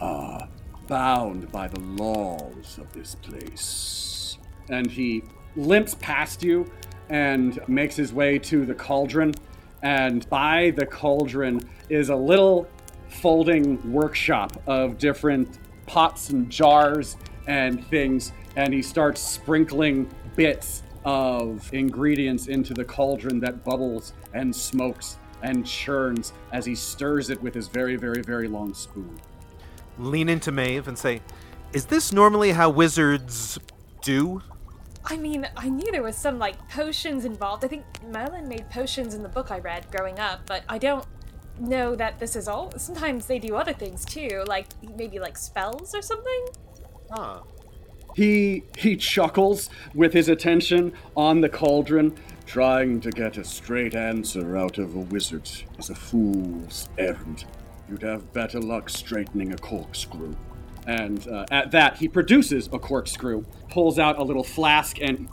are 0.00 0.48
bound 0.86 1.50
by 1.50 1.66
the 1.66 1.80
laws 1.80 2.78
of 2.78 2.92
this 2.92 3.16
place. 3.16 4.38
And 4.68 4.90
he 4.90 5.24
limps 5.56 5.96
past 5.96 6.44
you 6.44 6.70
and 7.08 7.58
makes 7.68 7.96
his 7.96 8.12
way 8.12 8.38
to 8.38 8.64
the 8.64 8.74
cauldron. 8.74 9.34
And 9.82 10.28
by 10.30 10.72
the 10.76 10.86
cauldron 10.86 11.68
is 11.88 12.08
a 12.08 12.16
little 12.16 12.68
folding 13.08 13.92
workshop 13.92 14.62
of 14.66 14.98
different 14.98 15.58
pots 15.86 16.30
and 16.30 16.48
jars 16.50 17.16
and 17.46 17.86
things. 17.88 18.32
And 18.56 18.72
he 18.72 18.82
starts 18.82 19.20
sprinkling 19.20 20.08
bits 20.36 20.82
of 21.04 21.72
ingredients 21.74 22.46
into 22.46 22.74
the 22.74 22.84
cauldron 22.84 23.40
that 23.40 23.64
bubbles 23.64 24.14
and 24.32 24.54
smokes 24.54 25.18
and 25.42 25.66
churns 25.66 26.32
as 26.52 26.64
he 26.64 26.74
stirs 26.74 27.28
it 27.28 27.42
with 27.42 27.54
his 27.54 27.68
very, 27.68 27.96
very, 27.96 28.22
very 28.22 28.48
long 28.48 28.72
spoon. 28.72 29.20
Lean 29.98 30.28
into 30.28 30.50
Maeve 30.50 30.88
and 30.88 30.98
say, 30.98 31.20
"Is 31.72 31.86
this 31.86 32.12
normally 32.12 32.52
how 32.52 32.70
wizards 32.70 33.58
do?" 34.02 34.42
I 35.04 35.18
mean, 35.18 35.46
I 35.54 35.68
knew 35.68 35.92
there 35.92 36.02
was 36.02 36.16
some 36.16 36.38
like 36.38 36.56
potions 36.70 37.26
involved. 37.26 37.64
I 37.64 37.68
think 37.68 37.84
Merlin 38.10 38.48
made 38.48 38.70
potions 38.70 39.12
in 39.14 39.22
the 39.22 39.28
book 39.28 39.50
I 39.50 39.58
read 39.58 39.90
growing 39.90 40.18
up, 40.18 40.40
but 40.46 40.62
I 40.68 40.78
don't 40.78 41.04
know 41.60 41.94
that 41.94 42.18
this 42.18 42.34
is 42.34 42.48
all. 42.48 42.72
Sometimes 42.78 43.26
they 43.26 43.38
do 43.38 43.54
other 43.54 43.74
things 43.74 44.04
too, 44.04 44.44
like 44.46 44.66
maybe 44.96 45.18
like 45.18 45.36
spells 45.36 45.94
or 45.94 46.00
something. 46.00 46.46
He 48.14 48.62
he 48.78 48.96
chuckles 48.96 49.70
with 49.92 50.12
his 50.12 50.28
attention 50.28 50.92
on 51.16 51.40
the 51.40 51.48
cauldron. 51.48 52.16
Trying 52.46 53.00
to 53.00 53.10
get 53.10 53.38
a 53.38 53.44
straight 53.44 53.94
answer 53.94 54.56
out 54.56 54.78
of 54.78 54.94
a 54.94 55.00
wizard 55.00 55.50
is 55.78 55.90
a 55.90 55.94
fool's 55.94 56.88
errand. 56.98 57.46
you'd 57.88 58.02
have 58.02 58.32
better 58.32 58.60
luck 58.60 58.90
straightening 58.90 59.52
a 59.52 59.58
corkscrew. 59.58 60.36
And 60.86 61.26
uh, 61.26 61.46
at 61.50 61.70
that, 61.70 61.96
he 61.96 62.08
produces 62.08 62.68
a 62.70 62.78
corkscrew, 62.78 63.44
pulls 63.70 63.98
out 63.98 64.18
a 64.18 64.22
little 64.22 64.44
flask, 64.44 65.00
and 65.00 65.28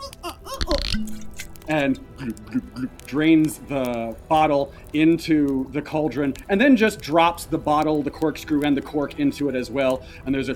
and 1.67 1.99
drains 3.05 3.59
the 3.59 4.15
bottle 4.27 4.73
into 4.93 5.69
the 5.71 5.81
cauldron, 5.81 6.33
and 6.49 6.59
then 6.59 6.75
just 6.75 7.01
drops 7.01 7.45
the 7.45 7.57
bottle, 7.57 8.01
the 8.01 8.11
corkscrew, 8.11 8.63
and 8.63 8.75
the 8.75 8.81
cork 8.81 9.19
into 9.19 9.49
it 9.49 9.55
as 9.55 9.69
well. 9.69 10.03
And 10.25 10.33
there's 10.33 10.49
a 10.49 10.55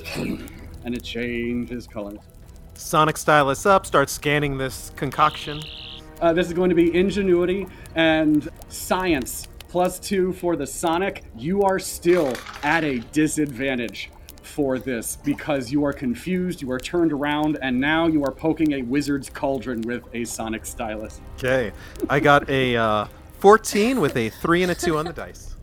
and 0.85 0.95
it 0.95 1.03
changes 1.03 1.87
colors. 1.87 2.19
Sonic 2.75 3.17
stylus 3.17 3.65
up, 3.65 3.85
starts 3.85 4.13
scanning 4.13 4.57
this 4.57 4.91
concoction. 4.95 5.61
Uh, 6.21 6.31
this 6.31 6.47
is 6.47 6.53
going 6.53 6.69
to 6.69 6.75
be 6.75 6.95
ingenuity 6.95 7.67
and 7.95 8.49
science 8.69 9.47
plus 9.67 9.99
two 9.99 10.31
for 10.33 10.55
the 10.55 10.65
Sonic. 10.65 11.23
You 11.35 11.63
are 11.63 11.79
still 11.79 12.33
at 12.63 12.83
a 12.83 12.99
disadvantage 13.11 14.11
for 14.41 14.79
this 14.79 15.17
because 15.17 15.71
you 15.71 15.83
are 15.83 15.91
confused, 15.91 16.61
you 16.61 16.71
are 16.71 16.79
turned 16.79 17.11
around, 17.11 17.57
and 17.61 17.77
now 17.77 18.07
you 18.07 18.23
are 18.23 18.31
poking 18.31 18.73
a 18.73 18.81
wizard's 18.83 19.29
cauldron 19.29 19.81
with 19.81 20.03
a 20.13 20.23
Sonic 20.23 20.65
stylus. 20.65 21.19
Okay, 21.37 21.73
I 22.09 22.19
got 22.19 22.49
a 22.49 22.77
uh, 22.77 23.07
14 23.39 23.99
with 23.99 24.15
a 24.15 24.29
3 24.29 24.63
and 24.63 24.71
a 24.71 24.75
2 24.75 24.97
on 24.97 25.05
the 25.05 25.13
dice. 25.13 25.55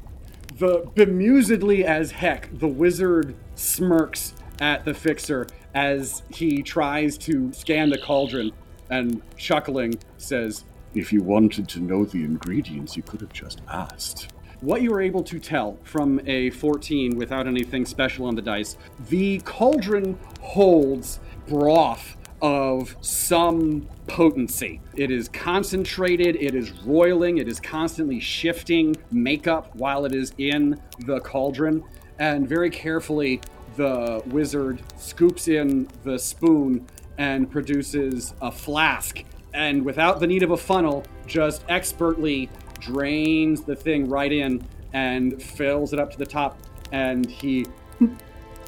The 0.58 0.82
bemusedly 0.94 1.84
as 1.84 2.10
heck, 2.10 2.50
the 2.58 2.68
wizard 2.68 3.34
smirks 3.54 4.34
at 4.62 4.84
the 4.84 4.94
fixer 4.94 5.46
as 5.74 6.22
he 6.30 6.62
tries 6.62 7.18
to 7.18 7.52
scan 7.52 7.90
the 7.90 7.98
cauldron 7.98 8.52
and 8.88 9.20
chuckling 9.36 9.98
says, 10.18 10.64
If 10.94 11.12
you 11.12 11.22
wanted 11.22 11.68
to 11.70 11.80
know 11.80 12.04
the 12.04 12.24
ingredients, 12.24 12.96
you 12.96 13.02
could 13.02 13.20
have 13.20 13.32
just 13.32 13.60
asked. 13.68 14.28
What 14.60 14.82
you 14.82 14.92
were 14.92 15.02
able 15.02 15.24
to 15.24 15.40
tell 15.40 15.78
from 15.82 16.20
a 16.24 16.50
14 16.50 17.16
without 17.16 17.48
anything 17.48 17.84
special 17.84 18.26
on 18.26 18.36
the 18.36 18.42
dice, 18.42 18.76
the 19.08 19.40
cauldron 19.40 20.16
holds 20.40 21.18
broth 21.48 22.16
of 22.40 22.94
some 23.00 23.88
potency. 24.06 24.80
It 24.94 25.10
is 25.10 25.28
concentrated, 25.28 26.36
it 26.36 26.54
is 26.54 26.70
roiling, 26.84 27.38
it 27.38 27.48
is 27.48 27.58
constantly 27.58 28.20
shifting 28.20 28.94
makeup 29.10 29.74
while 29.74 30.04
it 30.04 30.14
is 30.14 30.32
in 30.38 30.80
the 31.00 31.18
cauldron. 31.18 31.82
And 32.20 32.48
very 32.48 32.70
carefully, 32.70 33.40
the 33.76 34.22
wizard 34.26 34.82
scoops 34.96 35.48
in 35.48 35.88
the 36.04 36.18
spoon 36.18 36.86
and 37.18 37.50
produces 37.50 38.34
a 38.40 38.50
flask. 38.50 39.24
And 39.54 39.84
without 39.84 40.20
the 40.20 40.26
need 40.26 40.42
of 40.42 40.50
a 40.50 40.56
funnel, 40.56 41.04
just 41.26 41.64
expertly 41.68 42.48
drains 42.80 43.62
the 43.62 43.76
thing 43.76 44.08
right 44.08 44.32
in 44.32 44.66
and 44.92 45.42
fills 45.42 45.92
it 45.92 45.98
up 45.98 46.10
to 46.12 46.18
the 46.18 46.26
top. 46.26 46.58
And 46.90 47.28
he 47.30 47.66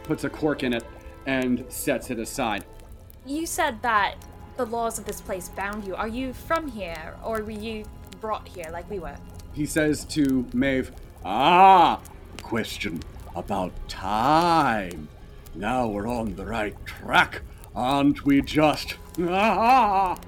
puts 0.04 0.24
a 0.24 0.30
cork 0.30 0.62
in 0.62 0.72
it 0.72 0.84
and 1.26 1.64
sets 1.68 2.10
it 2.10 2.18
aside. 2.18 2.64
You 3.26 3.46
said 3.46 3.80
that 3.82 4.16
the 4.56 4.66
laws 4.66 4.98
of 4.98 5.04
this 5.04 5.20
place 5.20 5.48
bound 5.48 5.84
you. 5.86 5.94
Are 5.96 6.08
you 6.08 6.32
from 6.32 6.68
here, 6.68 7.16
or 7.24 7.42
were 7.42 7.50
you 7.50 7.84
brought 8.20 8.46
here 8.46 8.66
like 8.70 8.88
we 8.90 8.98
were? 8.98 9.16
He 9.52 9.66
says 9.66 10.04
to 10.06 10.46
Maeve, 10.52 10.92
Ah, 11.24 12.00
question 12.42 13.00
about 13.34 13.72
time. 13.88 15.08
Now 15.54 15.86
we're 15.86 16.08
on 16.08 16.34
the 16.34 16.46
right 16.46 16.74
track, 16.84 17.42
aren't 17.74 18.24
we 18.24 18.42
just? 18.42 18.96
You'll 19.16 20.18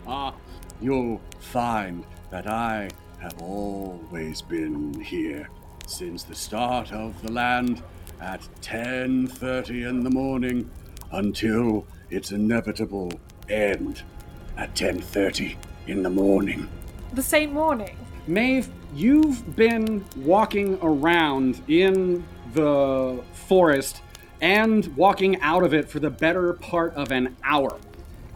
find 1.40 2.04
that 2.30 2.46
I 2.46 2.88
have 3.18 3.40
always 3.40 4.42
been 4.42 5.00
here 5.00 5.48
since 5.86 6.22
the 6.22 6.34
start 6.34 6.92
of 6.92 7.20
the 7.22 7.32
land 7.32 7.82
at 8.20 8.46
10:30 8.62 9.88
in 9.88 10.04
the 10.04 10.10
morning 10.10 10.70
until 11.12 11.86
its 12.10 12.32
inevitable 12.32 13.12
end 13.48 14.02
at 14.56 14.74
10:30 14.74 15.56
in 15.86 16.02
the 16.02 16.10
morning. 16.10 16.68
The 17.14 17.22
same 17.22 17.52
morning. 17.52 17.96
Maeve, 18.26 18.68
you've 18.94 19.54
been 19.54 20.04
walking 20.16 20.78
around 20.82 21.62
in 21.68 22.24
the 22.56 23.22
forest 23.32 24.02
and 24.40 24.96
walking 24.96 25.40
out 25.40 25.62
of 25.62 25.72
it 25.72 25.88
for 25.88 26.00
the 26.00 26.10
better 26.10 26.54
part 26.54 26.94
of 26.94 27.12
an 27.12 27.36
hour. 27.44 27.78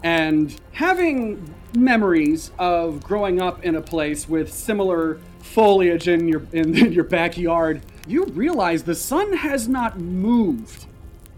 And 0.03 0.59
having 0.71 1.53
memories 1.75 2.51
of 2.57 3.03
growing 3.03 3.41
up 3.41 3.63
in 3.63 3.75
a 3.75 3.81
place 3.81 4.27
with 4.27 4.51
similar 4.51 5.19
foliage 5.39 6.07
in 6.07 6.27
your 6.27 6.41
in, 6.53 6.75
in 6.75 6.91
your 6.93 7.03
backyard, 7.03 7.81
you 8.07 8.25
realize 8.25 8.83
the 8.83 8.95
sun 8.95 9.33
has 9.33 9.67
not 9.67 9.99
moved 9.99 10.85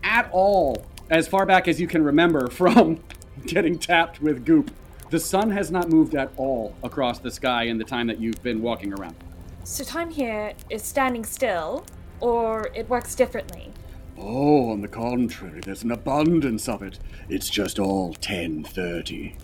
at 0.03 0.29
all 0.31 0.85
as 1.09 1.27
far 1.27 1.45
back 1.45 1.67
as 1.67 1.79
you 1.81 1.87
can 1.87 2.03
remember 2.03 2.47
from 2.51 3.01
getting 3.45 3.77
tapped 3.77 4.21
with 4.21 4.45
goop. 4.45 4.71
The 5.09 5.19
sun 5.19 5.51
has 5.51 5.69
not 5.69 5.89
moved 5.89 6.15
at 6.15 6.31
all 6.37 6.75
across 6.83 7.19
the 7.19 7.29
sky 7.29 7.63
in 7.63 7.77
the 7.77 7.83
time 7.83 8.07
that 8.07 8.19
you've 8.19 8.41
been 8.41 8.61
walking 8.61 8.93
around. 8.93 9.15
So 9.63 9.83
time 9.83 10.09
here 10.09 10.53
is 10.69 10.83
standing 10.83 11.23
still, 11.23 11.85
or 12.23 12.69
it 12.73 12.87
works 12.89 13.15
differently. 13.15 13.69
Oh, 14.17 14.71
on 14.71 14.79
the 14.81 14.87
contrary, 14.87 15.59
there's 15.59 15.83
an 15.83 15.91
abundance 15.91 16.69
of 16.69 16.81
it. 16.81 16.97
It's 17.27 17.49
just 17.49 17.79
all 17.79 18.07
1030. 18.11 19.35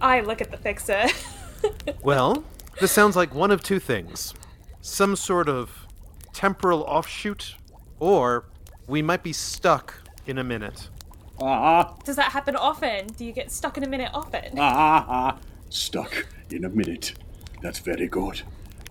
I 0.00 0.20
look 0.20 0.40
at 0.40 0.50
the 0.50 0.56
fixer. 0.58 1.06
Well, 2.04 2.44
this 2.80 2.92
sounds 2.92 3.16
like 3.16 3.34
one 3.34 3.50
of 3.50 3.64
two 3.64 3.80
things 3.80 4.32
some 4.80 5.16
sort 5.16 5.48
of 5.48 5.88
temporal 6.32 6.82
offshoot, 6.82 7.56
or 7.98 8.44
we 8.86 9.02
might 9.02 9.24
be 9.24 9.32
stuck 9.32 9.94
in 10.24 10.38
a 10.38 10.44
minute. 10.44 10.88
Ah, 11.40 11.96
Does 12.04 12.14
that 12.14 12.30
happen 12.30 12.54
often? 12.54 13.08
Do 13.08 13.24
you 13.24 13.32
get 13.32 13.50
stuck 13.50 13.76
in 13.76 13.82
a 13.82 13.88
minute 13.88 14.12
often? 14.14 14.56
ah, 14.56 15.04
ah. 15.08 15.38
Stuck 15.68 16.26
in 16.50 16.64
a 16.64 16.68
minute. 16.68 17.14
That's 17.60 17.80
very 17.80 18.06
good. 18.06 18.42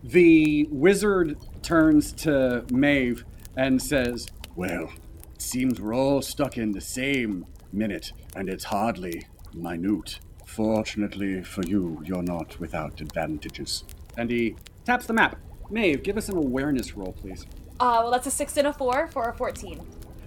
The 0.04 0.68
wizard 0.70 1.38
turns 1.68 2.14
to 2.14 2.64
Maeve 2.72 3.26
and 3.58 3.82
says, 3.82 4.28
Well, 4.56 4.90
it 5.36 5.42
seems 5.42 5.82
we're 5.82 5.94
all 5.94 6.22
stuck 6.22 6.58
in 6.58 6.72
the 6.72 6.80
same 6.80 7.46
minute, 7.74 8.14
and 8.38 8.48
it's 8.48 8.64
hardly 8.64 9.28
minute. 9.54 10.22
Fortunately 10.46 11.44
for 11.44 11.64
you, 11.64 12.02
you're 12.06 12.24
not 12.24 12.58
without 12.62 13.02
advantages. 13.02 13.84
And 14.18 14.30
he 14.30 14.56
taps 14.86 15.08
the 15.08 15.14
map. 15.14 15.36
Maeve, 15.70 16.04
give 16.04 16.16
us 16.16 16.30
an 16.30 16.38
awareness 16.38 16.96
roll, 16.96 17.12
please. 17.12 17.46
Uh, 17.82 18.00
well, 18.02 18.12
that's 18.12 18.28
a 18.28 18.32
6 18.32 18.56
and 18.56 18.68
a 18.68 18.74
4 18.74 19.10
for 19.10 19.28
a 19.28 19.34
14. 19.34 19.86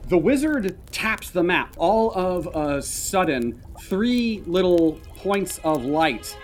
The 0.09 0.19
wizard 0.19 0.77
taps 0.93 1.31
the 1.31 1.43
map. 1.43 1.75
All 1.79 2.13
of 2.13 2.49
a 2.55 2.83
sudden, 2.83 3.63
three 3.81 4.43
little 4.47 5.01
points 5.17 5.59
of 5.65 5.87
light 5.87 6.37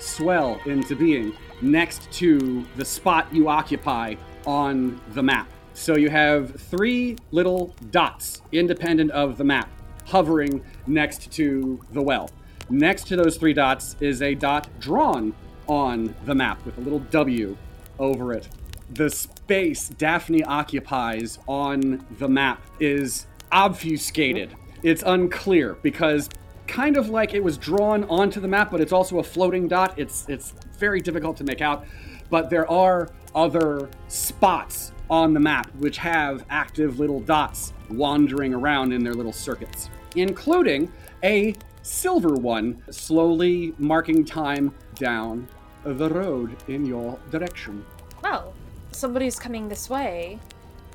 swell 0.00 0.60
into 0.66 0.96
being 0.96 1.36
next 1.62 2.10
to 2.12 2.66
the 2.76 2.84
spot 2.84 3.32
you 3.32 3.48
occupy 3.48 4.16
on 4.46 5.00
the 5.10 5.22
map. 5.22 5.48
So 5.74 5.96
you 5.96 6.10
have 6.10 6.60
three 6.60 7.16
little 7.30 7.74
dots 7.90 8.42
independent 8.52 9.10
of 9.12 9.38
the 9.38 9.44
map 9.44 9.70
hovering 10.04 10.62
next 10.86 11.30
to 11.32 11.80
the 11.92 12.02
well. 12.02 12.28
Next 12.68 13.06
to 13.08 13.16
those 13.16 13.36
three 13.36 13.54
dots 13.54 13.96
is 14.00 14.22
a 14.22 14.34
dot 14.34 14.68
drawn 14.80 15.34
on 15.66 16.14
the 16.26 16.34
map 16.34 16.64
with 16.66 16.76
a 16.78 16.80
little 16.80 16.98
W 16.98 17.56
over 17.98 18.32
it. 18.32 18.48
The 18.90 19.08
space 19.08 19.88
Daphne 19.88 20.44
occupies 20.44 21.38
on 21.48 22.04
the 22.18 22.28
map 22.28 22.62
is 22.80 23.26
obfuscated. 23.50 24.54
It's 24.82 25.02
unclear 25.04 25.76
because 25.82 26.28
kind 26.72 26.96
of 26.96 27.10
like 27.10 27.34
it 27.34 27.44
was 27.44 27.58
drawn 27.58 28.02
onto 28.04 28.40
the 28.40 28.48
map, 28.48 28.70
but 28.70 28.80
it's 28.80 28.92
also 28.92 29.18
a 29.18 29.22
floating 29.22 29.68
dot. 29.68 29.98
It's 29.98 30.26
it's 30.28 30.54
very 30.78 31.00
difficult 31.00 31.36
to 31.36 31.44
make 31.44 31.60
out. 31.60 31.84
But 32.30 32.48
there 32.48 32.68
are 32.70 33.10
other 33.34 33.90
spots 34.08 34.92
on 35.10 35.34
the 35.34 35.40
map 35.40 35.70
which 35.76 35.98
have 35.98 36.46
active 36.48 36.98
little 36.98 37.20
dots 37.20 37.74
wandering 37.90 38.54
around 38.54 38.92
in 38.92 39.04
their 39.04 39.12
little 39.12 39.34
circuits, 39.34 39.90
including 40.16 40.90
a 41.22 41.54
silver 41.82 42.34
one 42.34 42.82
slowly 42.90 43.74
marking 43.78 44.24
time 44.24 44.74
down 44.94 45.46
the 45.84 46.08
road 46.08 46.56
in 46.68 46.86
your 46.86 47.18
direction. 47.30 47.84
Well, 48.22 48.54
somebody's 48.92 49.38
coming 49.38 49.68
this 49.68 49.90
way. 49.90 50.38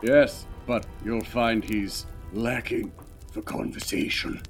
Yes, 0.02 0.48
but 0.66 0.88
you'll 1.06 1.24
find 1.24 1.64
he's 1.64 2.08
lacking 2.34 2.92
for 3.32 3.44
conversation. 3.44 4.42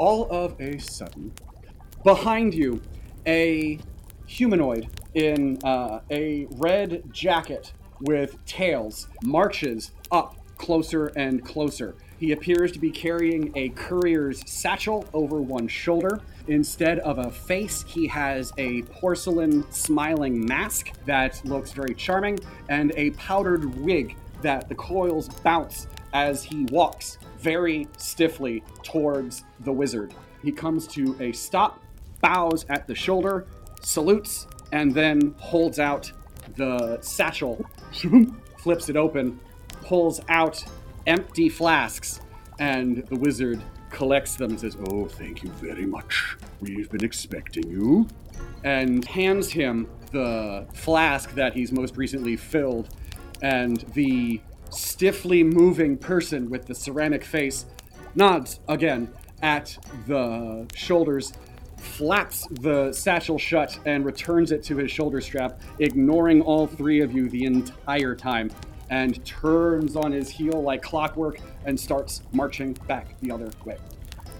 All 0.00 0.26
of 0.30 0.58
a 0.58 0.78
sudden, 0.78 1.30
behind 2.04 2.54
you, 2.54 2.80
a 3.26 3.78
humanoid 4.26 4.88
in 5.12 5.58
uh, 5.62 6.00
a 6.10 6.46
red 6.52 7.02
jacket 7.12 7.74
with 8.00 8.42
tails 8.46 9.08
marches 9.22 9.90
up 10.10 10.36
closer 10.56 11.08
and 11.16 11.44
closer. 11.44 11.96
He 12.18 12.32
appears 12.32 12.72
to 12.72 12.78
be 12.78 12.90
carrying 12.90 13.52
a 13.54 13.68
courier's 13.70 14.42
satchel 14.50 15.04
over 15.12 15.42
one 15.42 15.68
shoulder. 15.68 16.22
Instead 16.48 17.00
of 17.00 17.18
a 17.18 17.30
face, 17.30 17.84
he 17.86 18.06
has 18.06 18.54
a 18.56 18.80
porcelain 18.84 19.70
smiling 19.70 20.46
mask 20.46 20.92
that 21.04 21.42
looks 21.44 21.72
very 21.72 21.94
charming 21.94 22.38
and 22.70 22.90
a 22.96 23.10
powdered 23.10 23.76
wig 23.78 24.16
that 24.40 24.66
the 24.66 24.74
coils 24.74 25.28
bounce 25.44 25.88
as 26.14 26.42
he 26.42 26.64
walks 26.70 27.18
very 27.40 27.88
stiffly 27.96 28.62
towards 28.82 29.44
the 29.60 29.72
wizard. 29.72 30.14
He 30.42 30.52
comes 30.52 30.86
to 30.88 31.16
a 31.20 31.32
stop, 31.32 31.80
bows 32.20 32.66
at 32.68 32.86
the 32.86 32.94
shoulder, 32.94 33.46
salutes, 33.82 34.46
and 34.72 34.94
then 34.94 35.34
holds 35.38 35.78
out 35.78 36.10
the 36.56 36.98
satchel, 37.00 37.64
flips 38.58 38.88
it 38.88 38.96
open, 38.96 39.40
pulls 39.82 40.20
out 40.28 40.64
empty 41.06 41.48
flasks, 41.48 42.20
and 42.58 43.06
the 43.08 43.16
wizard 43.16 43.60
collects 43.90 44.36
them 44.36 44.50
and 44.50 44.60
says, 44.60 44.76
Oh, 44.88 45.06
thank 45.06 45.42
you 45.42 45.50
very 45.52 45.86
much. 45.86 46.36
We've 46.60 46.90
been 46.90 47.04
expecting 47.04 47.68
you. 47.68 48.06
And 48.64 49.04
hands 49.04 49.50
him 49.50 49.88
the 50.12 50.66
flask 50.72 51.34
that 51.34 51.54
he's 51.54 51.72
most 51.72 51.96
recently 51.96 52.36
filled. 52.36 52.88
And 53.42 53.78
the 53.94 54.40
stiffly 54.70 55.42
moving 55.42 55.96
person 55.96 56.48
with 56.48 56.66
the 56.66 56.74
ceramic 56.74 57.24
face 57.24 57.66
nods 58.14 58.60
again 58.68 59.12
at 59.42 59.76
the 60.06 60.66
shoulders, 60.74 61.32
flaps 61.78 62.46
the 62.50 62.92
satchel 62.92 63.38
shut, 63.38 63.78
and 63.86 64.04
returns 64.04 64.52
it 64.52 64.62
to 64.64 64.76
his 64.76 64.90
shoulder 64.90 65.20
strap, 65.20 65.60
ignoring 65.78 66.42
all 66.42 66.66
three 66.66 67.00
of 67.00 67.12
you 67.12 67.28
the 67.28 67.44
entire 67.44 68.14
time, 68.14 68.50
and 68.90 69.24
turns 69.24 69.96
on 69.96 70.12
his 70.12 70.28
heel 70.28 70.62
like 70.62 70.82
clockwork 70.82 71.40
and 71.64 71.78
starts 71.78 72.22
marching 72.32 72.72
back 72.86 73.18
the 73.20 73.30
other 73.30 73.50
way. 73.64 73.78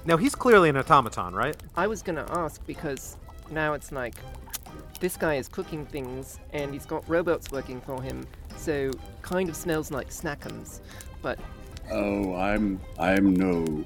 Now 0.04 0.16
he's 0.16 0.34
clearly 0.34 0.68
an 0.68 0.76
automaton, 0.76 1.34
right? 1.34 1.56
I 1.76 1.86
was 1.86 2.02
gonna 2.02 2.26
ask 2.30 2.64
because 2.66 3.16
now 3.50 3.74
it's 3.74 3.92
like 3.92 4.14
this 4.98 5.16
guy 5.16 5.34
is 5.34 5.48
cooking 5.48 5.86
things 5.86 6.38
and 6.52 6.72
he's 6.72 6.86
got 6.86 7.08
robots 7.08 7.50
working 7.50 7.80
for 7.80 8.02
him, 8.02 8.26
so 8.60 8.90
kind 9.22 9.48
of 9.48 9.56
smells 9.56 9.90
like 9.90 10.10
snackums. 10.10 10.80
But 11.22 11.38
Oh, 11.90 12.34
I'm 12.34 12.80
I'm 12.98 13.34
no 13.34 13.84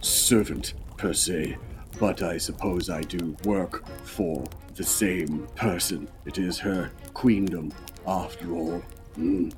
servant 0.00 0.74
per 0.96 1.12
se, 1.12 1.58
but 2.00 2.22
I 2.22 2.38
suppose 2.38 2.88
I 2.88 3.02
do 3.02 3.36
work 3.44 3.86
for 4.04 4.44
the 4.74 4.84
same 4.84 5.46
person. 5.54 6.08
It 6.24 6.38
is 6.38 6.58
her 6.58 6.90
queendom, 7.12 7.72
after 8.06 8.52
all. 8.52 8.82
Mm. 9.18 9.52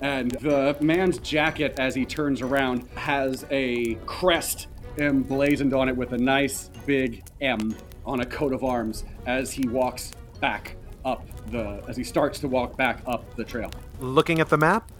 And 0.00 0.30
the 0.32 0.76
man's 0.80 1.18
jacket, 1.18 1.78
as 1.78 1.94
he 1.94 2.04
turns 2.04 2.42
around, 2.42 2.88
has 2.96 3.44
a 3.50 3.94
crest 4.06 4.68
emblazoned 4.98 5.74
on 5.74 5.88
it 5.88 5.96
with 5.96 6.12
a 6.12 6.18
nice 6.18 6.70
big 6.86 7.22
M 7.40 7.76
on 8.06 8.20
a 8.20 8.26
coat 8.26 8.52
of 8.52 8.64
arms 8.64 9.04
as 9.26 9.52
he 9.52 9.68
walks 9.68 10.12
back 10.40 10.76
up 11.06 11.24
the 11.50 11.82
as 11.88 11.96
he 11.96 12.04
starts 12.04 12.38
to 12.40 12.48
walk 12.48 12.76
back 12.76 13.00
up 13.06 13.34
the 13.36 13.44
trail. 13.44 13.70
Looking 14.00 14.40
at 14.40 14.48
the 14.50 14.58
map, 14.58 14.90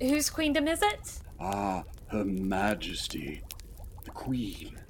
Whose 0.00 0.30
queendom 0.30 0.66
is 0.66 0.82
it? 0.82 1.20
Ah, 1.38 1.84
Her 2.08 2.24
Majesty, 2.24 3.42
the 4.04 4.10
Queen, 4.10 4.80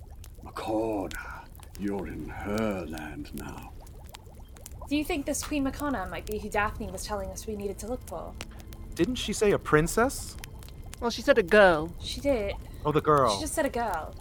Macorda. 0.43 1.45
You're 1.79 2.07
in 2.07 2.29
her 2.29 2.87
land 2.89 3.31
now. 3.35 3.73
Do 4.89 4.97
you 4.97 5.05
think 5.05 5.27
this 5.27 5.43
Queen 5.43 5.65
Makana 5.65 6.09
might 6.09 6.25
be 6.27 6.39
who 6.39 6.49
Daphne 6.49 6.91
was 6.91 7.05
telling 7.05 7.29
us 7.31 7.47
we 7.47 7.57
needed 7.57 7.79
to 7.81 7.87
look 7.89 8.07
for? 8.09 8.33
didn't 8.95 9.15
she 9.17 9.33
say 9.33 9.51
a 9.53 9.59
princess? 9.59 10.37
well, 11.01 11.11
she 11.11 11.23
said 11.23 11.37
a 11.39 11.43
girl. 11.43 11.93
She 12.01 12.21
did. 12.21 12.55
Oh, 12.85 12.93
the 12.93 13.01
girl. 13.01 13.35
She 13.35 13.41
just 13.41 13.55
said 13.55 13.67
a 13.67 13.71
girl. 13.71 14.15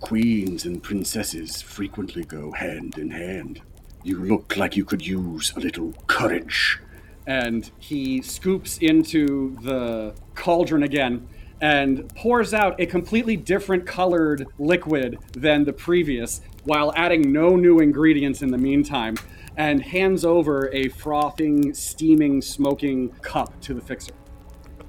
Queens 0.00 0.64
and 0.64 0.82
princesses 0.82 1.60
frequently 1.60 2.24
go 2.24 2.52
hand 2.52 2.98
in 2.98 3.10
hand. 3.10 3.60
You 4.04 4.18
look 4.24 4.56
like 4.56 4.76
you 4.76 4.84
could 4.84 5.06
use 5.06 5.52
a 5.56 5.60
little 5.60 5.92
courage. 6.06 6.78
And 7.26 7.70
he 7.78 8.20
scoops 8.22 8.78
into 8.78 9.56
the 9.62 10.14
cauldron 10.34 10.82
again 10.82 11.28
and 11.60 12.12
pours 12.16 12.52
out 12.52 12.80
a 12.80 12.86
completely 12.86 13.36
different 13.36 13.86
colored 13.86 14.48
liquid 14.58 15.18
than 15.32 15.64
the 15.64 15.72
previous, 15.72 16.40
while 16.64 16.92
adding 16.96 17.32
no 17.32 17.54
new 17.54 17.78
ingredients 17.78 18.42
in 18.42 18.48
the 18.48 18.58
meantime, 18.58 19.14
and 19.56 19.80
hands 19.80 20.24
over 20.24 20.68
a 20.72 20.88
frothing, 20.88 21.72
steaming, 21.72 22.42
smoking 22.42 23.10
cup 23.20 23.58
to 23.60 23.74
the 23.74 23.80
fixer. 23.80 24.12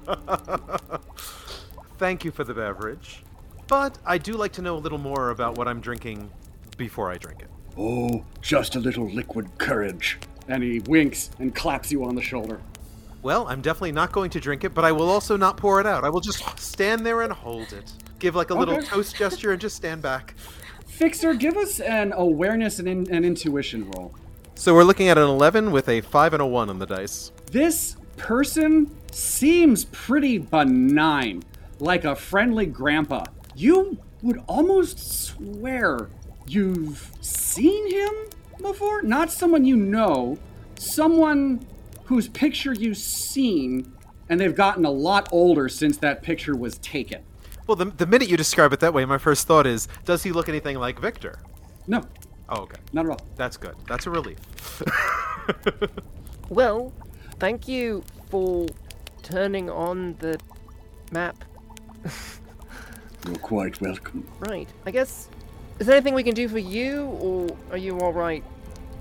Thank 1.98 2.24
you 2.24 2.32
for 2.32 2.42
the 2.42 2.54
beverage. 2.54 3.22
But 3.68 3.96
I 4.04 4.18
do 4.18 4.32
like 4.32 4.52
to 4.54 4.62
know 4.62 4.76
a 4.76 4.82
little 4.82 4.98
more 4.98 5.30
about 5.30 5.56
what 5.56 5.68
I'm 5.68 5.80
drinking 5.80 6.28
before 6.76 7.10
I 7.10 7.18
drink 7.18 7.40
it. 7.40 7.50
Oh, 7.76 8.24
just 8.40 8.76
a 8.76 8.80
little 8.80 9.08
liquid 9.10 9.48
courage. 9.58 10.18
And 10.48 10.62
he 10.62 10.80
winks 10.80 11.30
and 11.38 11.54
claps 11.54 11.90
you 11.90 12.04
on 12.04 12.14
the 12.14 12.22
shoulder. 12.22 12.60
Well, 13.22 13.48
I'm 13.48 13.62
definitely 13.62 13.92
not 13.92 14.12
going 14.12 14.30
to 14.30 14.40
drink 14.40 14.64
it, 14.64 14.74
but 14.74 14.84
I 14.84 14.92
will 14.92 15.08
also 15.08 15.36
not 15.36 15.56
pour 15.56 15.80
it 15.80 15.86
out. 15.86 16.04
I 16.04 16.10
will 16.10 16.20
just 16.20 16.58
stand 16.58 17.06
there 17.06 17.22
and 17.22 17.32
hold 17.32 17.72
it. 17.72 17.90
Give 18.18 18.34
like 18.34 18.50
a 18.50 18.54
little 18.54 18.74
Okay. 18.74 18.86
toast 18.86 19.16
gesture 19.16 19.52
and 19.52 19.60
just 19.60 19.76
stand 19.76 20.02
back. 20.02 20.34
Fixer, 20.86 21.34
give 21.34 21.56
us 21.56 21.80
an 21.80 22.12
awareness 22.14 22.78
and 22.78 22.86
in, 22.86 23.10
an 23.14 23.24
intuition 23.24 23.90
roll. 23.92 24.14
So 24.54 24.74
we're 24.74 24.84
looking 24.84 25.08
at 25.08 25.18
an 25.18 25.24
11 25.24 25.72
with 25.72 25.88
a 25.88 26.02
5 26.02 26.34
and 26.34 26.42
a 26.42 26.46
1 26.46 26.68
on 26.70 26.78
the 26.78 26.86
dice. 26.86 27.32
This 27.50 27.96
person 28.16 28.94
seems 29.10 29.86
pretty 29.86 30.38
benign, 30.38 31.42
like 31.80 32.04
a 32.04 32.14
friendly 32.14 32.66
grandpa. 32.66 33.24
You 33.56 33.98
would 34.22 34.42
almost 34.46 34.98
swear 35.24 36.08
you've 36.46 37.10
seen 37.20 37.90
him 37.90 38.12
before? 38.60 39.02
Not 39.02 39.30
someone 39.30 39.64
you 39.64 39.76
know, 39.76 40.38
someone 40.76 41.66
whose 42.04 42.28
picture 42.28 42.72
you've 42.72 42.96
seen, 42.98 43.92
and 44.28 44.40
they've 44.40 44.54
gotten 44.54 44.84
a 44.84 44.90
lot 44.90 45.28
older 45.32 45.68
since 45.68 45.96
that 45.98 46.22
picture 46.22 46.56
was 46.56 46.78
taken. 46.78 47.22
Well, 47.66 47.76
the, 47.76 47.86
the 47.86 48.06
minute 48.06 48.28
you 48.28 48.36
describe 48.36 48.72
it 48.72 48.80
that 48.80 48.92
way, 48.92 49.04
my 49.04 49.18
first 49.18 49.46
thought 49.46 49.66
is, 49.66 49.88
does 50.04 50.22
he 50.22 50.32
look 50.32 50.48
anything 50.48 50.78
like 50.78 50.98
Victor? 51.00 51.38
No, 51.86 52.02
Oh, 52.50 52.62
okay. 52.62 52.76
not 52.92 53.06
at 53.06 53.10
all. 53.10 53.26
That's 53.36 53.56
good. 53.56 53.74
That's 53.88 54.06
a 54.06 54.10
relief. 54.10 54.38
Well, 56.50 56.92
thank 57.38 57.66
you 57.66 58.04
for 58.30 58.66
turning 59.22 59.70
on 59.70 60.14
the 60.18 60.38
map. 61.10 61.42
You're 63.26 63.36
quite 63.36 63.80
welcome. 63.80 64.28
Right. 64.40 64.68
I 64.84 64.90
guess. 64.90 65.28
Is 65.78 65.86
there 65.86 65.96
anything 65.96 66.14
we 66.14 66.22
can 66.22 66.34
do 66.34 66.48
for 66.48 66.58
you, 66.58 67.06
or 67.20 67.48
are 67.70 67.76
you 67.76 67.98
all 67.98 68.12
right? 68.12 68.44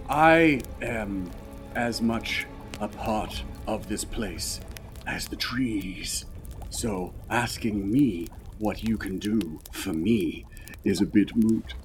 I 0.09 0.61
am 0.81 1.29
as 1.75 2.01
much 2.01 2.47
a 2.79 2.87
part 2.87 3.43
of 3.67 3.87
this 3.87 4.03
place 4.03 4.59
as 5.05 5.27
the 5.27 5.35
trees. 5.35 6.25
So 6.69 7.13
asking 7.29 7.91
me 7.91 8.27
what 8.57 8.83
you 8.83 8.97
can 8.97 9.19
do 9.19 9.59
for 9.71 9.93
me 9.93 10.45
is 10.83 10.99
a 10.99 11.05
bit 11.05 11.35
moot. 11.35 11.75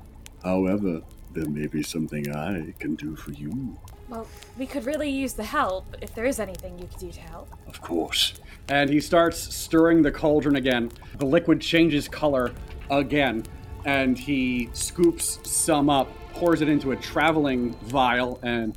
However, 0.43 1.03
there 1.35 1.49
may 1.49 1.67
be 1.67 1.83
something 1.83 2.35
I 2.35 2.73
can 2.79 2.95
do 2.95 3.15
for 3.15 3.33
you, 3.33 3.77
Well, 4.09 4.27
we 4.59 4.67
could 4.67 4.87
really 4.87 5.11
use 5.11 5.35
the 5.35 5.45
help 5.45 5.85
if 6.01 6.15
there 6.15 6.25
is 6.25 6.41
anything 6.41 6.79
you 6.79 6.87
could 6.87 6.99
do 6.99 7.13
to 7.13 7.21
help. 7.21 7.49
of 7.67 7.83
course. 7.83 8.33
And 8.69 8.89
he 8.89 9.01
starts 9.01 9.55
stirring 9.55 10.01
the 10.01 10.11
cauldron 10.11 10.57
again. 10.57 10.91
The 11.19 11.27
liquid 11.27 11.61
changes 11.61 12.09
color 12.09 12.53
again, 12.91 13.45
and 13.85 14.19
he 14.19 14.71
scoops 14.73 15.39
some 15.43 15.91
up, 15.91 16.09
pours 16.35 16.61
it 16.61 16.69
into 16.69 16.93
a 16.93 16.97
traveling 16.97 17.75
vial, 17.83 18.39
and 18.43 18.77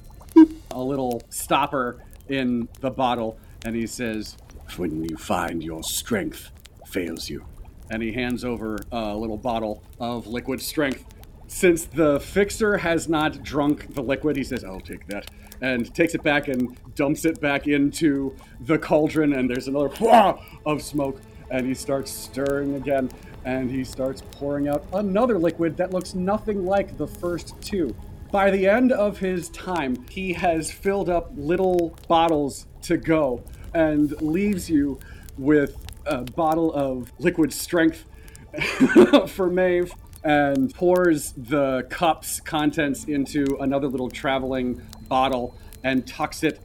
a 0.72 0.82
little 0.82 1.22
stopper 1.30 1.97
in 2.30 2.68
the 2.80 2.91
bottle, 2.91 3.38
and 3.66 3.76
he 3.76 3.88
says, 3.88 4.38
When 4.78 5.04
you 5.04 5.18
find 5.18 5.64
your 5.64 5.84
strength 5.84 6.52
fails 6.88 7.30
you. 7.30 7.45
And 7.89 8.02
he 8.02 8.14
hands 8.14 8.45
over 8.45 8.78
a 8.91 9.16
little 9.16 9.38
bottle 9.38 9.84
of 9.99 10.28
liquid 10.28 10.62
strength. 10.62 11.06
Since 11.47 11.86
the 11.86 12.20
fixer 12.20 12.78
has 12.78 13.10
not 13.10 13.43
drunk 13.43 13.93
the 13.93 14.02
liquid, 14.02 14.38
he 14.38 14.43
says, 14.43 14.64
I'll 14.64 14.80
take 14.80 15.06
that. 15.08 15.30
And 15.60 15.93
takes 15.93 16.16
it 16.16 16.24
back 16.24 16.47
and 16.47 16.78
dumps 16.95 17.26
it 17.26 17.41
back 17.41 17.68
into 17.68 18.36
the 18.62 18.80
cauldron, 18.80 19.34
and 19.34 19.49
there's 19.49 19.68
another 19.68 19.91
of 20.66 20.82
smoke. 20.82 21.22
And 21.49 21.68
he 21.68 21.74
starts 21.74 22.10
stirring 22.10 22.76
again, 22.76 23.10
and 23.46 23.70
he 23.70 23.84
starts 23.84 24.22
pouring 24.32 24.68
out 24.68 24.86
another 24.94 25.38
liquid 25.38 25.78
that 25.78 25.92
looks 25.92 26.14
nothing 26.16 26.66
like 26.66 26.98
the 26.98 27.08
first 27.08 27.56
two. 27.62 27.96
By 28.32 28.50
the 28.50 28.68
end 28.68 28.92
of 28.92 29.18
his 29.18 29.50
time, 29.50 30.06
he 30.10 30.34
has 30.34 30.72
filled 30.72 31.10
up 31.10 31.32
little 31.36 31.98
bottles 32.08 32.68
to 32.84 32.98
go 32.98 33.44
and 33.74 34.20
leaves 34.22 34.70
you 34.70 35.00
with 35.38 35.76
a 36.06 36.24
bottle 36.24 36.74
of 36.74 37.12
liquid 37.20 37.52
strength 37.52 38.06
for 39.28 39.50
Maeve 39.50 39.94
and 40.24 40.74
pours 40.74 41.34
the 41.36 41.86
cup's 41.89 42.39
contents 42.39 43.06
into 43.06 43.58
another 43.60 43.88
little 43.88 44.10
traveling 44.10 44.82
bottle 45.08 45.56
and 45.84 46.06
tucks 46.08 46.44
it 46.44 46.60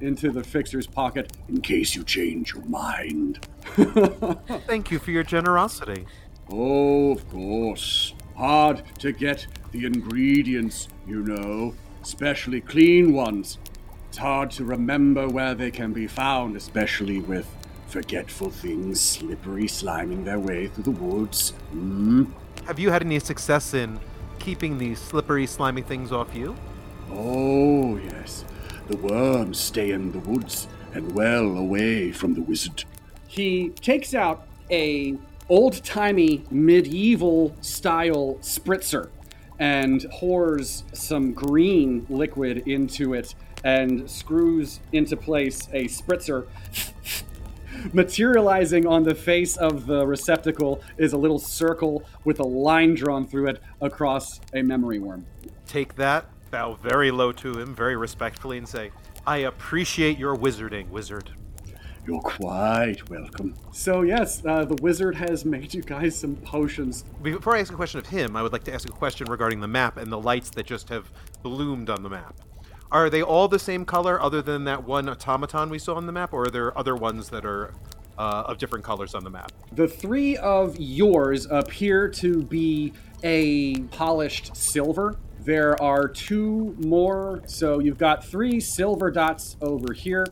into 0.00 0.30
the 0.30 0.42
fixer's 0.42 0.86
pocket 0.86 1.32
in 1.48 1.60
case 1.60 1.94
you 1.94 2.04
change 2.04 2.54
your 2.54 2.64
mind. 2.64 3.46
Thank 4.66 4.90
you 4.90 4.98
for 4.98 5.10
your 5.10 5.22
generosity. 5.22 6.06
Oh, 6.50 7.12
of 7.12 7.28
course. 7.28 8.14
Hard 8.36 8.82
to 9.00 9.12
get 9.12 9.46
the 9.72 9.84
ingredients, 9.84 10.88
you 11.06 11.22
know, 11.22 11.74
especially 12.02 12.60
clean 12.60 13.12
ones. 13.12 13.58
It's 14.08 14.18
hard 14.18 14.50
to 14.52 14.64
remember 14.64 15.28
where 15.28 15.54
they 15.54 15.70
can 15.70 15.92
be 15.92 16.06
found, 16.06 16.56
especially 16.56 17.20
with 17.20 17.46
Forgetful 17.88 18.50
things, 18.50 19.00
slippery, 19.00 19.64
sliming 19.64 20.22
their 20.22 20.38
way 20.38 20.66
through 20.68 20.84
the 20.84 20.90
woods. 20.90 21.50
Hmm? 21.70 22.24
Have 22.66 22.78
you 22.78 22.90
had 22.90 23.02
any 23.02 23.18
success 23.18 23.72
in 23.72 23.98
keeping 24.38 24.76
these 24.76 24.98
slippery, 24.98 25.46
slimy 25.46 25.80
things 25.80 26.12
off 26.12 26.34
you? 26.34 26.54
Oh, 27.10 27.96
yes. 27.96 28.44
The 28.88 28.96
worms 28.96 29.58
stay 29.58 29.90
in 29.90 30.12
the 30.12 30.18
woods 30.18 30.66
and 30.94 31.12
well 31.12 31.58
away 31.58 32.10
from 32.10 32.32
the 32.32 32.40
wizard. 32.40 32.84
He 33.26 33.68
takes 33.68 34.14
out 34.14 34.46
a 34.70 35.18
old-timey 35.50 36.44
medieval 36.50 37.54
style 37.60 38.38
spritzer 38.40 39.10
and 39.58 40.06
pours 40.10 40.84
some 40.92 41.32
green 41.32 42.06
liquid 42.08 42.66
into 42.66 43.12
it 43.12 43.34
and 43.62 44.10
screws 44.10 44.80
into 44.92 45.16
place 45.16 45.68
a 45.72 45.84
spritzer. 45.84 46.46
Materializing 47.92 48.86
on 48.86 49.02
the 49.02 49.14
face 49.14 49.56
of 49.56 49.86
the 49.86 50.06
receptacle 50.06 50.82
is 50.96 51.12
a 51.12 51.18
little 51.18 51.38
circle 51.38 52.04
with 52.24 52.40
a 52.40 52.46
line 52.46 52.94
drawn 52.94 53.26
through 53.26 53.48
it 53.48 53.60
across 53.80 54.40
a 54.54 54.62
memory 54.62 54.98
worm. 54.98 55.26
Take 55.66 55.94
that, 55.96 56.26
bow 56.50 56.78
very 56.82 57.10
low 57.10 57.32
to 57.32 57.58
him, 57.58 57.74
very 57.74 57.96
respectfully, 57.96 58.58
and 58.58 58.68
say, 58.68 58.90
I 59.26 59.38
appreciate 59.38 60.18
your 60.18 60.36
wizarding, 60.36 60.88
wizard. 60.88 61.30
You're 62.06 62.20
quite 62.22 63.08
welcome. 63.10 63.54
So, 63.72 64.00
yes, 64.00 64.42
uh, 64.46 64.64
the 64.64 64.76
wizard 64.76 65.14
has 65.16 65.44
made 65.44 65.74
you 65.74 65.82
guys 65.82 66.18
some 66.18 66.36
potions. 66.36 67.04
Before 67.20 67.54
I 67.54 67.60
ask 67.60 67.70
a 67.70 67.76
question 67.76 68.00
of 68.00 68.06
him, 68.06 68.34
I 68.34 68.42
would 68.42 68.52
like 68.52 68.64
to 68.64 68.72
ask 68.72 68.88
a 68.88 68.92
question 68.92 69.30
regarding 69.30 69.60
the 69.60 69.68
map 69.68 69.98
and 69.98 70.10
the 70.10 70.18
lights 70.18 70.48
that 70.50 70.64
just 70.64 70.88
have 70.88 71.10
bloomed 71.42 71.90
on 71.90 72.02
the 72.02 72.08
map. 72.08 72.34
Are 72.90 73.10
they 73.10 73.20
all 73.22 73.48
the 73.48 73.58
same 73.58 73.84
color 73.84 74.18
other 74.22 74.40
than 74.40 74.64
that 74.64 74.84
one 74.84 75.06
automaton 75.10 75.68
we 75.68 75.78
saw 75.78 75.96
on 75.96 76.06
the 76.06 76.12
map, 76.12 76.32
or 76.32 76.44
are 76.44 76.50
there 76.50 76.78
other 76.78 76.96
ones 76.96 77.28
that 77.28 77.44
are 77.44 77.74
uh, 78.16 78.44
of 78.46 78.56
different 78.56 78.84
colors 78.84 79.14
on 79.14 79.22
the 79.22 79.30
map? 79.30 79.52
The 79.72 79.86
three 79.86 80.38
of 80.38 80.76
yours 80.78 81.46
appear 81.50 82.08
to 82.08 82.42
be 82.42 82.94
a 83.22 83.80
polished 83.90 84.56
silver. 84.56 85.16
There 85.48 85.82
are 85.82 86.06
two 86.06 86.76
more, 86.78 87.42
so 87.46 87.78
you've 87.78 87.96
got 87.96 88.22
three 88.22 88.60
silver 88.60 89.10
dots 89.10 89.56
over 89.62 89.94
here. 89.94 90.26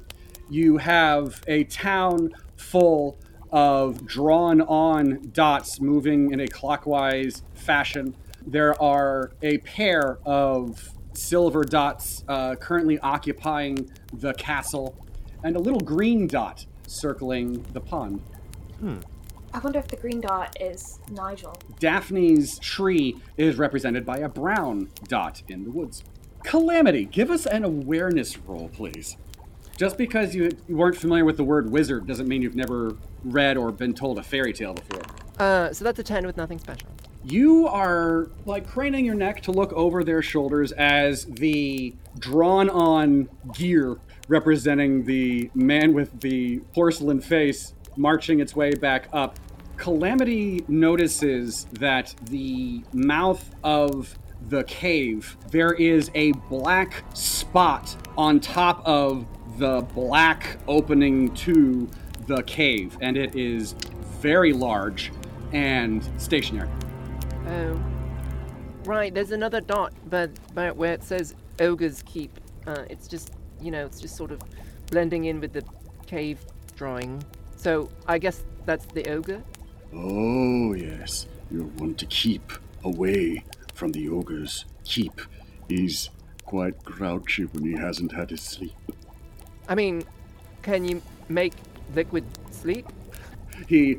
You 0.51 0.77
have 0.77 1.43
a 1.47 1.65
town 1.65 2.35
full 2.57 3.17
of 3.51 4.05
drawn 4.05 4.61
on 4.61 5.31
dots 5.33 5.81
moving 5.81 6.33
in 6.33 6.41
a 6.41 6.47
clockwise 6.47 7.45
fashion. 7.55 8.15
There 8.47 8.79
are 8.83 9.33
a 9.41 9.57
pair 9.57 10.19
of 10.27 10.87
silver 11.15 11.65
dots 11.65 12.23
uh, 12.29 12.57
currently 12.57 12.99
occupying 12.99 13.91
the 14.13 14.35
castle, 14.35 15.03
and 15.43 15.57
a 15.57 15.59
little 15.59 15.81
green 15.81 16.27
dot 16.27 16.67
circling 16.87 17.65
the 17.73 17.81
pond. 17.81 18.21
I 19.57 19.59
wonder 19.61 19.79
if 19.79 19.89
the 19.89 19.97
green 19.97 20.21
dot 20.21 20.55
is 20.61 20.99
Nigel. 21.11 21.59
Daphne's 21.79 22.59
tree 22.59 23.17
is 23.39 23.57
represented 23.57 24.05
by 24.05 24.19
a 24.19 24.29
brown 24.29 24.91
dot 25.09 25.43
in 25.49 25.65
the 25.65 25.71
woods. 25.71 26.05
Calamity, 26.45 27.07
give 27.07 27.31
us 27.31 27.47
an 27.47 27.65
awareness 27.65 28.37
roll, 28.37 28.69
please. 28.69 29.17
Just 29.79 29.97
because 29.97 30.35
you, 30.35 30.51
you 30.69 30.77
weren't 30.77 30.99
familiar 30.99 31.25
with 31.25 31.39
the 31.39 31.45
word 31.45 31.71
wizard 31.71 32.07
doesn't 32.07 32.29
mean 32.29 32.43
you've 32.43 32.55
never 32.55 32.99
read 33.25 33.57
or 33.57 33.73
been 33.73 33.95
told 33.95 34.19
a 34.19 34.23
fairy 34.23 34.53
tale 34.53 34.75
before. 34.75 35.01
Uh, 35.39 35.73
so 35.73 35.87
that's 35.87 35.99
a 35.99 36.05
10 36.05 36.27
with 36.27 36.37
nothing 36.37 36.59
special. 36.59 36.91
You 37.25 37.67
are 37.67 38.29
like 38.45 38.67
craning 38.67 39.07
your 39.07 39.15
neck 39.15 39.41
to 39.45 39.53
look 39.53 39.73
over 39.73 40.05
their 40.05 40.21
shoulders 40.21 40.73
as 40.73 41.25
the 41.25 41.95
drawn 42.19 42.69
on 42.69 43.31
gear 43.55 43.97
representing 44.29 45.05
the 45.05 45.51
man 45.55 45.95
with 45.95 46.21
the 46.21 46.59
porcelain 46.75 47.23
face 47.23 47.73
marching 47.97 48.41
its 48.41 48.55
way 48.55 48.75
back 48.75 49.09
up. 49.13 49.39
Calamity 49.77 50.65
notices 50.69 51.67
that 51.73 52.15
the 52.31 52.83
mouth 52.93 53.55
of 53.63 54.19
the 54.49 54.65
cave, 54.65 55.37
there 55.51 55.73
is 55.73 56.11
a 56.15 56.33
black 56.49 57.05
spot 57.15 57.97
on 58.17 58.41
top 58.41 58.83
of 58.87 59.27
the 59.59 59.83
black 59.95 60.59
opening 60.67 61.35
to 61.35 61.89
the 62.27 62.43
cave, 62.43 62.97
and 63.01 63.17
it 63.17 63.35
is 63.35 63.73
very 64.21 64.53
large 64.53 65.13
and 65.53 66.09
stationary. 66.19 66.69
Oh. 67.49 67.81
Right, 68.85 69.13
there's 69.13 69.33
another 69.33 69.61
dot, 69.61 69.93
but, 70.09 70.31
but 70.55 70.77
where 70.77 70.93
it 70.93 71.03
says 71.03 71.35
Ogre's 71.61 72.03
Keep. 72.03 72.39
Uh, 72.67 72.85
it's 72.89 73.09
just, 73.09 73.33
you 73.61 73.71
know, 73.71 73.85
it's 73.85 74.01
just 74.01 74.17
sort 74.17 74.31
of 74.31 74.41
blending 74.91 75.25
in 75.25 75.41
with 75.41 75.53
the 75.53 75.65
cave 76.07 76.39
drawing. 76.77 77.23
So 77.57 77.91
I 78.07 78.19
guess 78.19 78.45
that's 78.65 78.87
the 78.87 79.09
ogre? 79.11 79.43
Oh, 79.95 80.75
yes. 80.75 81.27
You'll 81.51 81.71
want 81.79 81.99
to 81.99 82.07
keep 82.07 82.53
away 82.85 83.45
from 83.75 83.93
the 83.93 84.09
ogre's 84.09 84.65
keep. 84.85 85.21
He's 85.69 86.11
quite 86.45 86.83
grouchy 86.85 87.45
when 87.45 87.65
he 87.65 87.73
hasn't 87.73 88.13
had 88.13 88.31
his 88.31 88.41
sleep. 88.41 88.75
I 89.69 89.75
mean, 89.75 90.05
can 90.63 90.85
you 90.87 91.03
make 91.29 91.55
liquid 91.95 92.25
sleep? 92.51 92.87
He. 93.69 93.99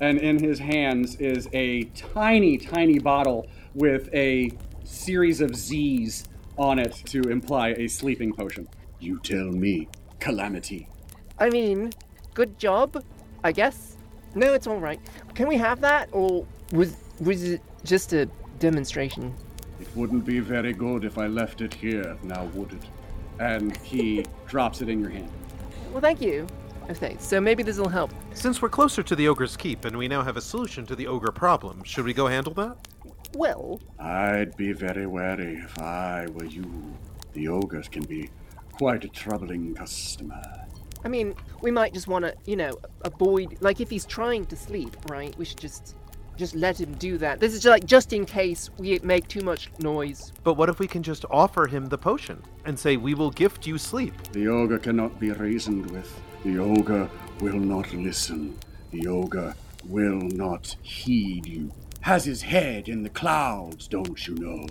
And 0.00 0.18
in 0.18 0.42
his 0.42 0.58
hands 0.58 1.16
is 1.16 1.48
a 1.52 1.84
tiny, 1.84 2.58
tiny 2.58 2.98
bottle 2.98 3.46
with 3.74 4.12
a 4.12 4.50
series 4.82 5.40
of 5.40 5.54
Z's 5.54 6.24
on 6.58 6.78
it 6.78 6.92
to 7.06 7.22
imply 7.22 7.68
a 7.70 7.88
sleeping 7.88 8.32
potion. 8.32 8.68
You 8.98 9.20
tell 9.20 9.46
me, 9.46 9.88
Calamity. 10.20 10.88
I 11.38 11.48
mean, 11.50 11.92
good 12.34 12.58
job, 12.58 13.04
I 13.42 13.52
guess. 13.52 13.93
No, 14.34 14.52
it's 14.52 14.66
all 14.66 14.80
right. 14.80 15.00
Can 15.34 15.48
we 15.48 15.56
have 15.56 15.80
that, 15.80 16.08
or 16.12 16.46
was 16.72 16.96
was 17.20 17.44
it 17.44 17.62
just 17.84 18.12
a 18.12 18.26
demonstration? 18.58 19.32
It 19.80 19.88
wouldn't 19.94 20.24
be 20.24 20.40
very 20.40 20.72
good 20.72 21.04
if 21.04 21.18
I 21.18 21.26
left 21.26 21.60
it 21.60 21.74
here, 21.74 22.16
now 22.22 22.44
would 22.54 22.72
it? 22.72 22.82
And 23.38 23.76
he 23.78 24.24
drops 24.46 24.80
it 24.80 24.88
in 24.88 25.00
your 25.00 25.10
hand. 25.10 25.30
Well, 25.92 26.00
thank 26.00 26.20
you. 26.20 26.46
Okay, 26.90 27.16
so 27.18 27.40
maybe 27.40 27.62
this 27.62 27.78
will 27.78 27.88
help. 27.88 28.10
Since 28.34 28.60
we're 28.60 28.68
closer 28.68 29.02
to 29.02 29.16
the 29.16 29.26
ogre's 29.28 29.56
keep 29.56 29.84
and 29.84 29.96
we 29.96 30.06
now 30.06 30.22
have 30.22 30.36
a 30.36 30.40
solution 30.40 30.84
to 30.86 30.96
the 30.96 31.06
ogre 31.06 31.32
problem, 31.32 31.82
should 31.82 32.04
we 32.04 32.12
go 32.12 32.26
handle 32.26 32.52
that? 32.54 32.76
Well, 33.34 33.80
I'd 33.98 34.56
be 34.56 34.72
very 34.72 35.06
wary 35.06 35.54
if 35.54 35.78
I 35.80 36.26
were 36.26 36.44
you. 36.44 36.94
The 37.32 37.48
ogres 37.48 37.88
can 37.88 38.04
be 38.04 38.30
quite 38.72 39.04
a 39.04 39.08
troubling 39.08 39.74
customer. 39.74 40.63
I 41.04 41.08
mean, 41.08 41.34
we 41.60 41.70
might 41.70 41.92
just 41.92 42.08
want 42.08 42.24
to, 42.24 42.34
you 42.46 42.56
know, 42.56 42.78
avoid. 43.02 43.58
Like, 43.60 43.80
if 43.80 43.90
he's 43.90 44.06
trying 44.06 44.46
to 44.46 44.56
sleep, 44.56 44.96
right? 45.08 45.36
We 45.36 45.44
should 45.44 45.58
just, 45.58 45.96
just 46.36 46.54
let 46.54 46.80
him 46.80 46.94
do 46.94 47.18
that. 47.18 47.40
This 47.40 47.52
is 47.52 47.60
just 47.60 47.70
like 47.70 47.84
just 47.84 48.12
in 48.12 48.24
case 48.24 48.70
we 48.78 48.98
make 49.02 49.28
too 49.28 49.42
much 49.42 49.70
noise. 49.80 50.32
But 50.42 50.54
what 50.54 50.68
if 50.68 50.78
we 50.78 50.86
can 50.86 51.02
just 51.02 51.24
offer 51.30 51.66
him 51.66 51.86
the 51.86 51.98
potion 51.98 52.42
and 52.64 52.78
say, 52.78 52.96
We 52.96 53.14
will 53.14 53.30
gift 53.30 53.66
you 53.66 53.76
sleep? 53.76 54.14
The 54.32 54.48
ogre 54.48 54.78
cannot 54.78 55.20
be 55.20 55.30
reasoned 55.30 55.90
with. 55.90 56.10
The 56.44 56.58
ogre 56.58 57.08
will 57.40 57.58
not 57.58 57.92
listen. 57.92 58.58
The 58.90 59.06
ogre 59.06 59.54
will 59.86 60.20
not 60.20 60.74
heed 60.82 61.46
you. 61.46 61.70
Has 62.00 62.24
his 62.24 62.42
head 62.42 62.88
in 62.88 63.02
the 63.02 63.10
clouds, 63.10 63.88
don't 63.88 64.26
you 64.26 64.34
know? 64.34 64.66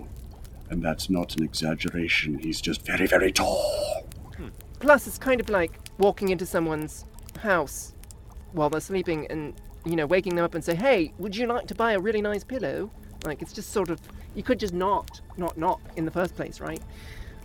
And 0.70 0.82
that's 0.82 1.10
not 1.10 1.36
an 1.36 1.44
exaggeration. 1.44 2.38
He's 2.38 2.60
just 2.60 2.82
very, 2.82 3.06
very 3.06 3.32
tall. 3.32 4.06
Hmm. 4.36 4.48
Plus, 4.80 5.06
it's 5.06 5.18
kind 5.18 5.40
of 5.40 5.48
like 5.48 5.83
walking 5.98 6.28
into 6.28 6.46
someone's 6.46 7.04
house 7.40 7.92
while 8.52 8.70
they're 8.70 8.80
sleeping 8.80 9.26
and, 9.28 9.54
you 9.84 9.96
know, 9.96 10.06
waking 10.06 10.34
them 10.36 10.44
up 10.44 10.54
and 10.54 10.64
say, 10.64 10.74
"Hey, 10.74 11.12
would 11.18 11.36
you 11.36 11.46
like 11.46 11.66
to 11.66 11.74
buy 11.74 11.92
a 11.92 11.98
really 11.98 12.22
nice 12.22 12.44
pillow?" 12.44 12.90
Like, 13.24 13.42
it's 13.42 13.52
just 13.52 13.72
sort 13.72 13.90
of 13.90 14.00
you 14.34 14.42
could 14.42 14.58
just 14.58 14.74
not, 14.74 15.20
not 15.36 15.56
knock 15.56 15.80
in 15.96 16.04
the 16.04 16.10
first 16.10 16.34
place, 16.34 16.60
right? 16.60 16.80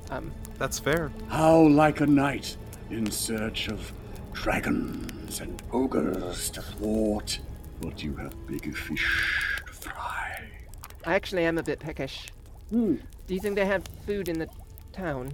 Um, 0.10 0.32
That's 0.58 0.80
fair. 0.80 1.12
How 1.28 1.60
like 1.60 2.02
a 2.02 2.08
knight 2.08 2.58
in 2.90 3.10
search 3.12 3.68
of 3.68 3.94
dragons 4.34 5.40
and 5.40 5.62
ogres 5.72 6.50
to 6.52 6.62
thwart. 6.62 7.40
But 7.82 8.04
you 8.04 8.16
have 8.16 8.34
bigger 8.48 8.74
fish 8.74 9.62
to 9.68 9.74
fry. 9.74 10.50
I 11.06 11.14
actually 11.14 11.46
am 11.46 11.58
a 11.58 11.64
bit 11.64 11.80
peckish. 11.80 12.28
Hmm. 12.70 12.96
Do 13.28 13.34
you 13.34 13.40
think 13.40 13.56
they 13.56 13.66
have 13.66 13.84
food 14.06 14.28
in 14.28 14.40
the 14.40 14.50
town? 14.92 15.32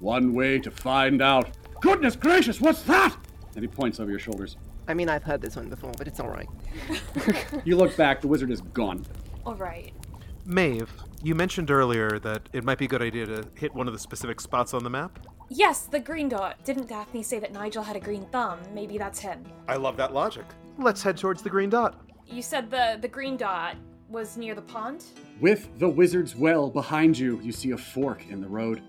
One 0.00 0.34
way 0.34 0.58
to 0.58 0.70
find 0.70 1.22
out. 1.22 1.48
Goodness 1.80 2.16
gracious, 2.16 2.60
what's 2.60 2.82
that? 2.82 3.16
And 3.54 3.62
he 3.62 3.68
points 3.68 4.00
over 4.00 4.10
your 4.10 4.20
shoulders. 4.20 4.56
I 4.86 4.94
mean, 4.94 5.08
I've 5.08 5.22
heard 5.22 5.40
this 5.40 5.56
one 5.56 5.68
before, 5.68 5.92
but 5.96 6.06
it's 6.06 6.20
all 6.20 6.28
right. 6.28 6.48
You 7.64 7.76
look 7.76 7.96
back, 7.96 8.20
the 8.20 8.28
wizard 8.28 8.50
is 8.50 8.60
gone. 8.60 9.04
All 9.44 9.54
right. 9.54 9.92
Maeve, 10.46 10.90
you 11.22 11.34
mentioned 11.34 11.70
earlier 11.70 12.18
that 12.20 12.48
it 12.52 12.64
might 12.64 12.78
be 12.78 12.86
a 12.86 12.88
good 12.88 13.02
idea 13.02 13.26
to 13.26 13.46
hit 13.54 13.74
one 13.74 13.86
of 13.86 13.92
the 13.92 13.98
specific 13.98 14.40
spots 14.40 14.72
on 14.72 14.82
the 14.82 14.90
map. 14.90 15.18
Yes, 15.48 15.82
the 15.82 16.00
green 16.00 16.28
dot. 16.28 16.62
Didn't 16.64 16.88
Daphne 16.88 17.22
say 17.22 17.38
that 17.40 17.52
Nigel 17.52 17.82
had 17.82 17.96
a 17.96 18.00
green 18.00 18.24
thumb? 18.26 18.60
Maybe 18.72 18.98
that's 18.98 19.18
him. 19.18 19.44
I 19.68 19.76
love 19.76 19.96
that 19.96 20.14
logic. 20.14 20.44
Let's 20.78 21.02
head 21.02 21.16
towards 21.16 21.42
the 21.42 21.50
green 21.50 21.70
dot. 21.70 22.00
You 22.26 22.40
said 22.42 22.70
the 22.70 22.98
the 23.00 23.08
green 23.08 23.36
dot 23.36 23.76
was 24.08 24.36
near 24.36 24.54
the 24.54 24.62
pond? 24.62 25.04
With 25.40 25.68
the 25.78 25.88
wizard's 25.88 26.34
well 26.36 26.70
behind 26.70 27.18
you, 27.18 27.40
you 27.42 27.52
see 27.52 27.72
a 27.72 27.76
fork 27.76 28.24
in 28.28 28.40
the 28.40 28.48
road. 28.48 28.80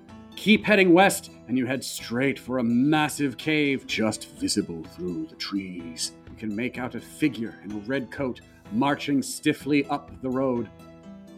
Keep 0.42 0.66
heading 0.66 0.92
west, 0.92 1.30
and 1.48 1.56
you 1.56 1.68
head 1.68 1.84
straight 1.84 2.40
for 2.40 2.58
a 2.58 2.64
massive 2.64 3.38
cave 3.38 3.86
just 3.86 4.28
visible 4.32 4.84
through 4.96 5.28
the 5.28 5.36
trees. 5.36 6.14
You 6.32 6.36
can 6.36 6.56
make 6.56 6.80
out 6.80 6.96
a 6.96 7.00
figure 7.00 7.60
in 7.64 7.72
a 7.72 7.76
red 7.82 8.10
coat 8.10 8.42
marching 8.72 9.22
stiffly 9.22 9.86
up 9.86 10.10
the 10.24 10.30
road. 10.32 10.68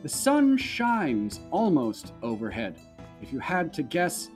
The 0.04 0.08
sun 0.10 0.56
shines 0.56 1.42
almost 1.52 2.14
overhead. 2.24 2.80
If 3.22 3.34
you 3.34 3.40
had 3.40 3.74
to 3.74 3.84
guess, 3.84 4.30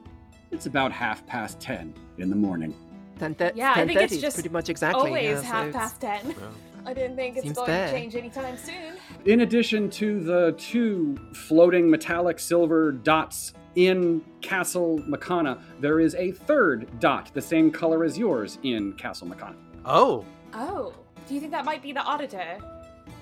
it's 0.51 0.65
about 0.65 0.91
half 0.91 1.26
past 1.26 1.61
ten 1.61 1.93
in 2.18 2.30
the 2.30 2.36
morning. 2.36 2.76
Ten 3.18 3.36
th- 3.36 3.53
Yeah, 3.55 3.72
I 3.74 3.86
think 3.88 4.01
it's 4.01 4.18
just 4.18 4.36
pretty 4.36 4.49
much 4.49 4.68
exactly. 4.68 5.01
Always 5.01 5.24
yeah, 5.24 5.41
half 5.43 5.68
it's- 5.68 5.82
past 5.82 6.01
ten. 6.01 6.28
Well, 6.28 6.51
I 6.86 6.93
didn't 6.93 7.15
think 7.15 7.38
it's 7.38 7.45
Seems 7.45 7.55
going 7.55 7.68
fair. 7.68 7.88
to 7.88 7.93
change 7.93 8.15
anytime 8.18 8.57
soon. 8.57 8.95
In 9.26 9.41
addition 9.41 9.89
to 9.91 10.22
the 10.22 10.55
two 10.57 11.18
floating 11.34 11.89
metallic 11.89 12.38
silver 12.39 12.91
dots 12.91 13.53
in 13.78 14.21
Castle 14.41 14.99
Makana, 15.07 15.61
there 15.80 15.99
is 15.99 16.15
a 16.15 16.32
third 16.32 16.88
dot, 16.99 17.30
the 17.34 17.41
same 17.41 17.71
color 17.71 18.03
as 18.03 18.17
yours, 18.17 18.57
in 18.63 18.93
Castle 18.93 19.28
Makana. 19.28 19.55
Oh, 19.86 20.25
Oh, 20.53 20.93
do 21.28 21.36
you 21.36 21.39
think 21.39 21.51
that 21.51 21.65
might 21.65 21.84
be 21.84 21.91
the 21.91 22.01
auditor? 22.01 22.57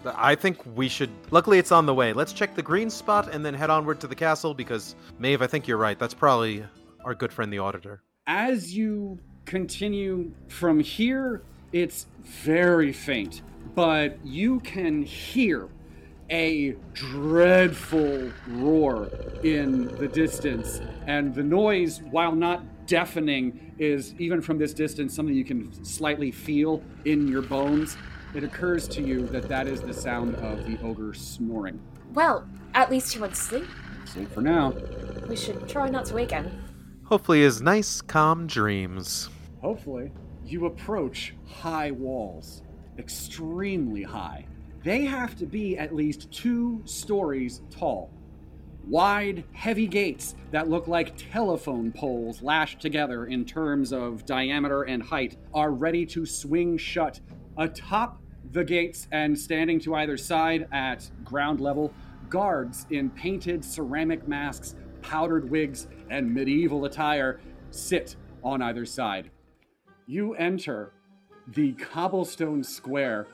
I 0.05 0.35
think 0.35 0.59
we 0.75 0.87
should. 0.87 1.09
Luckily, 1.31 1.57
it's 1.57 1.71
on 1.71 1.85
the 1.85 1.93
way. 1.93 2.13
Let's 2.13 2.31
check 2.31 2.55
the 2.55 2.61
green 2.61 2.89
spot 2.89 3.33
and 3.33 3.43
then 3.43 3.53
head 3.53 3.69
onward 3.69 3.99
to 4.01 4.07
the 4.07 4.15
castle 4.15 4.53
because, 4.53 4.95
Maeve, 5.19 5.41
I 5.41 5.47
think 5.47 5.67
you're 5.67 5.77
right. 5.77 5.97
That's 5.97 6.13
probably 6.13 6.63
our 7.03 7.15
good 7.15 7.33
friend, 7.33 7.51
the 7.51 7.59
auditor. 7.59 8.01
As 8.27 8.75
you 8.75 9.19
continue 9.45 10.31
from 10.47 10.79
here, 10.79 11.41
it's 11.73 12.05
very 12.23 12.93
faint, 12.93 13.41
but 13.73 14.17
you 14.23 14.59
can 14.61 15.01
hear 15.01 15.67
a 16.30 16.76
dreadful 16.93 18.32
roar 18.47 19.09
in 19.43 19.88
the 19.97 20.07
distance. 20.07 20.82
And 21.07 21.34
the 21.36 21.43
noise, 21.43 22.01
while 22.01 22.34
not 22.34 22.88
deafening, 22.88 23.73
is 23.78 24.13
even 24.19 24.41
from 24.41 24.57
this 24.57 24.73
distance 24.73 25.13
something 25.13 25.36
you 25.36 25.45
can 25.45 25.84
slightly 25.84 26.32
feel 26.32 26.82
in 27.05 27.28
your 27.28 27.41
bones. 27.41 27.97
It 28.34 28.43
occurs 28.43 28.88
to 28.89 29.01
you 29.01 29.28
that 29.28 29.47
that 29.49 29.67
is 29.67 29.82
the 29.82 29.93
sound 29.93 30.36
of 30.36 30.65
the 30.65 30.80
ogre 30.82 31.13
snoring. 31.13 31.80
Well, 32.13 32.47
at 32.73 32.89
least 32.91 33.13
he 33.13 33.19
went 33.19 33.36
to 33.36 33.41
sleep. 33.41 33.67
Sleep 34.05 34.32
for 34.32 34.41
now. 34.41 34.73
We 35.28 35.36
should 35.36 35.67
try 35.67 35.89
not 35.89 36.05
to 36.05 36.15
wake 36.15 36.32
him. 36.32 36.51
Hopefully, 37.03 37.41
his 37.41 37.61
nice, 37.61 38.01
calm 38.01 38.47
dreams. 38.47 39.30
Hopefully, 39.61 40.11
you 40.43 40.65
approach 40.65 41.34
high 41.47 41.91
walls, 41.91 42.61
extremely 42.97 44.03
high. 44.03 44.45
They 44.86 45.03
have 45.05 45.36
to 45.38 45.47
be 45.47 45.79
at 45.79 45.95
least 45.95 46.31
two 46.31 46.79
stories 46.86 47.63
tall. 47.71 48.11
Wide, 48.88 49.43
heavy 49.51 49.88
gates 49.88 50.36
that 50.51 50.69
look 50.69 50.88
like 50.88 51.17
telephone 51.31 51.91
poles 51.91 52.43
lashed 52.43 52.81
together 52.81 53.25
in 53.25 53.45
terms 53.45 53.91
of 53.91 54.27
diameter 54.27 54.83
and 54.83 55.01
height 55.01 55.38
are 55.55 55.71
ready 55.71 56.05
to 56.05 56.23
swing 56.27 56.77
shut. 56.77 57.19
Atop 57.57 58.21
the 58.51 58.63
gates 58.63 59.07
and 59.11 59.36
standing 59.36 59.79
to 59.79 59.95
either 59.95 60.17
side 60.17 60.67
at 60.71 61.09
ground 61.23 61.59
level, 61.59 61.91
guards 62.29 62.86
in 62.91 63.09
painted 63.09 63.65
ceramic 63.65 64.27
masks, 64.27 64.75
powdered 65.01 65.49
wigs, 65.49 65.88
and 66.11 66.31
medieval 66.31 66.86
attire 66.86 67.39
sit 67.71 68.17
on 68.43 68.61
either 68.61 68.86
side. 68.86 69.31
You 70.05 70.36
enter 70.36 70.91
the 71.47 71.73
cobblestone 71.73 72.63
square 72.63 73.25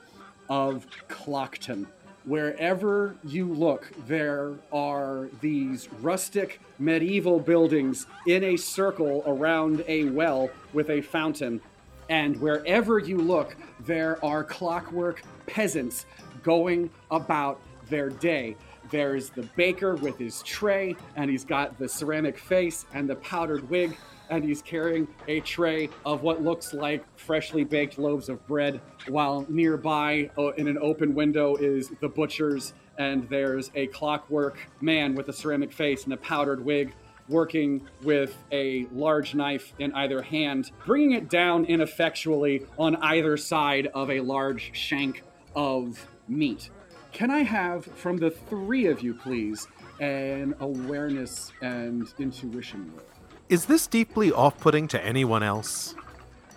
of 0.48 0.86
Clockton. 1.08 1.86
Wherever 2.24 3.16
you 3.24 3.52
look, 3.52 3.90
there 4.06 4.52
are 4.72 5.28
these 5.40 5.88
rustic 6.00 6.60
medieval 6.78 7.40
buildings 7.40 8.06
in 8.26 8.44
a 8.44 8.56
circle 8.56 9.24
around 9.26 9.82
a 9.88 10.04
well 10.04 10.50
with 10.72 10.90
a 10.90 11.00
fountain. 11.00 11.60
And 12.08 12.40
wherever 12.40 12.98
you 12.98 13.18
look, 13.18 13.56
there 13.80 14.24
are 14.24 14.44
clockwork 14.44 15.22
peasants 15.46 16.06
going 16.42 16.90
about 17.10 17.60
their 17.88 18.10
day. 18.10 18.56
There's 18.90 19.30
the 19.30 19.42
baker 19.56 19.96
with 19.96 20.18
his 20.18 20.42
tray, 20.42 20.94
and 21.16 21.30
he's 21.30 21.44
got 21.44 21.78
the 21.78 21.88
ceramic 21.88 22.38
face 22.38 22.84
and 22.92 23.08
the 23.08 23.16
powdered 23.16 23.68
wig, 23.70 23.96
and 24.30 24.44
he's 24.44 24.62
carrying 24.62 25.06
a 25.28 25.40
tray 25.40 25.88
of 26.04 26.22
what 26.22 26.42
looks 26.42 26.72
like 26.72 27.04
freshly 27.18 27.64
baked 27.64 27.98
loaves 27.98 28.28
of 28.28 28.46
bread, 28.46 28.80
while 29.08 29.46
nearby 29.48 30.30
uh, 30.38 30.52
in 30.52 30.68
an 30.68 30.78
open 30.78 31.14
window 31.14 31.56
is 31.56 31.90
the 32.00 32.08
butcher's, 32.08 32.74
and 32.98 33.28
there's 33.28 33.70
a 33.74 33.86
clockwork 33.88 34.58
man 34.80 35.14
with 35.14 35.28
a 35.28 35.32
ceramic 35.32 35.72
face 35.72 36.04
and 36.04 36.12
a 36.12 36.16
powdered 36.16 36.64
wig 36.64 36.94
working 37.28 37.80
with 38.02 38.36
a 38.50 38.86
large 38.92 39.34
knife 39.34 39.72
in 39.78 39.92
either 39.94 40.22
hand, 40.22 40.70
bringing 40.84 41.12
it 41.12 41.30
down 41.30 41.64
ineffectually 41.64 42.66
on 42.78 42.96
either 42.96 43.36
side 43.36 43.86
of 43.94 44.10
a 44.10 44.20
large 44.20 44.76
shank 44.76 45.22
of 45.54 46.06
meat. 46.28 46.70
Can 47.12 47.30
I 47.30 47.42
have 47.42 47.84
from 47.84 48.16
the 48.16 48.30
three 48.30 48.86
of 48.86 49.02
you, 49.02 49.14
please, 49.14 49.68
an 50.00 50.54
awareness 50.60 51.52
and 51.60 52.12
intuition 52.18 52.90
roll? 52.96 53.11
Is 53.52 53.66
this 53.66 53.86
deeply 53.86 54.32
off 54.32 54.58
putting 54.60 54.88
to 54.88 55.04
anyone 55.04 55.42
else? 55.42 55.94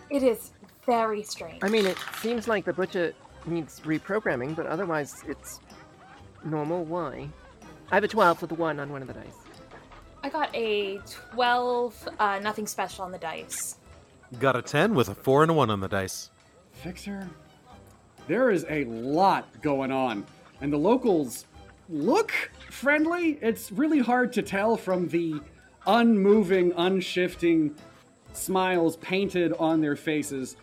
It 0.10 0.24
is 0.24 0.52
very 0.86 1.24
strange. 1.24 1.62
I 1.62 1.68
mean, 1.68 1.86
it 1.86 1.98
seems 2.22 2.48
like 2.48 2.64
the 2.64 2.72
butcher 2.72 3.14
needs 3.46 3.82
reprogramming, 3.82 4.56
but 4.56 4.66
otherwise 4.66 5.22
it's 5.28 5.60
normal. 6.46 6.86
Why? 6.86 7.28
I 7.92 7.96
have 7.96 8.06
a 8.06 8.08
12 8.08 8.44
with 8.44 8.52
a 8.54 8.56
1 8.56 8.80
on 8.80 8.94
one 8.94 9.02
of 9.02 9.10
the 9.10 9.14
dice. 9.14 9.36
I 10.24 10.30
got 10.30 10.56
a 10.56 11.02
12, 11.34 12.08
uh, 12.18 12.40
nothing 12.40 12.66
special 12.66 13.04
on 13.04 13.12
the 13.12 13.18
dice. 13.18 13.76
Got 14.40 14.56
a 14.56 14.62
10 14.62 14.96
with 14.96 15.10
a 15.10 15.16
4 15.16 15.42
and 15.42 15.52
a 15.52 15.54
1 15.54 15.70
on 15.70 15.82
the 15.82 15.90
dice. 15.90 16.32
Fixer, 16.72 17.28
there 18.30 18.52
is 18.52 18.66
a 18.70 18.86
lot 18.86 19.62
going 19.62 19.92
on, 19.92 20.26
and 20.62 20.72
the 20.72 20.78
locals 20.78 21.46
look 21.90 22.32
friendly. 22.70 23.38
It's 23.42 23.70
really 23.70 24.00
hard 24.00 24.32
to 24.32 24.42
tell 24.42 24.78
from 24.78 25.10
the 25.10 25.42
unmoving, 25.88 26.72
unshifting 26.74 27.76
smiles 28.34 28.98
painted 28.98 29.54
on 29.54 29.82
their 29.82 29.96
faces. 29.96 30.58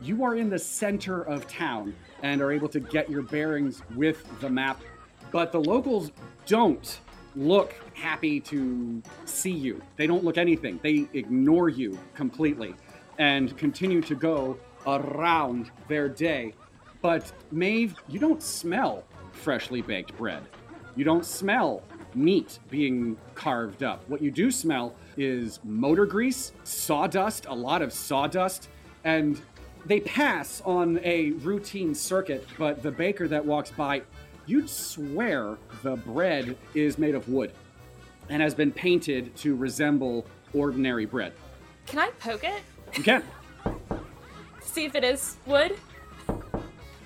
You 0.00 0.24
are 0.24 0.34
in 0.34 0.50
the 0.50 0.58
center 0.58 1.22
of 1.22 1.46
town 1.46 1.94
and 2.22 2.40
are 2.40 2.52
able 2.52 2.68
to 2.68 2.80
get 2.80 3.08
your 3.08 3.22
bearings 3.22 3.82
with 3.94 4.24
the 4.40 4.50
map, 4.50 4.80
but 5.30 5.52
the 5.52 5.60
locals 5.60 6.10
don't 6.46 7.00
look 7.36 7.74
happy 7.94 8.40
to 8.40 9.02
see 9.24 9.50
you. 9.50 9.82
They 9.96 10.06
don't 10.06 10.24
look 10.24 10.38
anything. 10.38 10.78
They 10.82 11.06
ignore 11.14 11.68
you 11.68 11.98
completely 12.14 12.74
and 13.18 13.56
continue 13.56 14.00
to 14.02 14.14
go 14.14 14.58
around 14.86 15.70
their 15.88 16.08
day. 16.08 16.54
But 17.00 17.32
Maeve, 17.50 17.94
you 18.08 18.18
don't 18.18 18.42
smell 18.42 19.04
freshly 19.32 19.82
baked 19.82 20.16
bread. 20.16 20.42
You 20.96 21.04
don't 21.04 21.24
smell 21.24 21.82
meat 22.16 22.58
being 22.70 23.16
carved 23.34 23.82
up. 23.82 24.08
What 24.08 24.22
you 24.22 24.30
do 24.30 24.50
smell 24.50 24.94
is 25.16 25.60
motor 25.64 26.06
grease, 26.06 26.52
sawdust, 26.64 27.46
a 27.46 27.54
lot 27.54 27.82
of 27.82 27.92
sawdust, 27.92 28.68
and 29.04 29.40
they 29.86 30.00
pass 30.00 30.62
on 30.64 30.98
a 31.04 31.32
routine 31.32 31.94
circuit, 31.94 32.46
but 32.58 32.82
the 32.82 32.90
baker 32.90 33.28
that 33.28 33.44
walks 33.44 33.70
by, 33.70 34.02
you'd 34.46 34.68
swear 34.68 35.56
the 35.82 35.96
bread 35.96 36.56
is 36.74 36.98
made 36.98 37.14
of 37.14 37.28
wood 37.28 37.52
and 38.28 38.40
has 38.40 38.54
been 38.54 38.72
painted 38.72 39.36
to 39.36 39.54
resemble 39.54 40.26
ordinary 40.54 41.04
bread. 41.04 41.32
Can 41.86 41.98
I 41.98 42.10
poke 42.18 42.44
it? 42.44 42.62
You 42.96 43.02
can. 43.02 43.22
See 44.62 44.86
if 44.86 44.94
it 44.94 45.04
is 45.04 45.36
wood? 45.46 45.76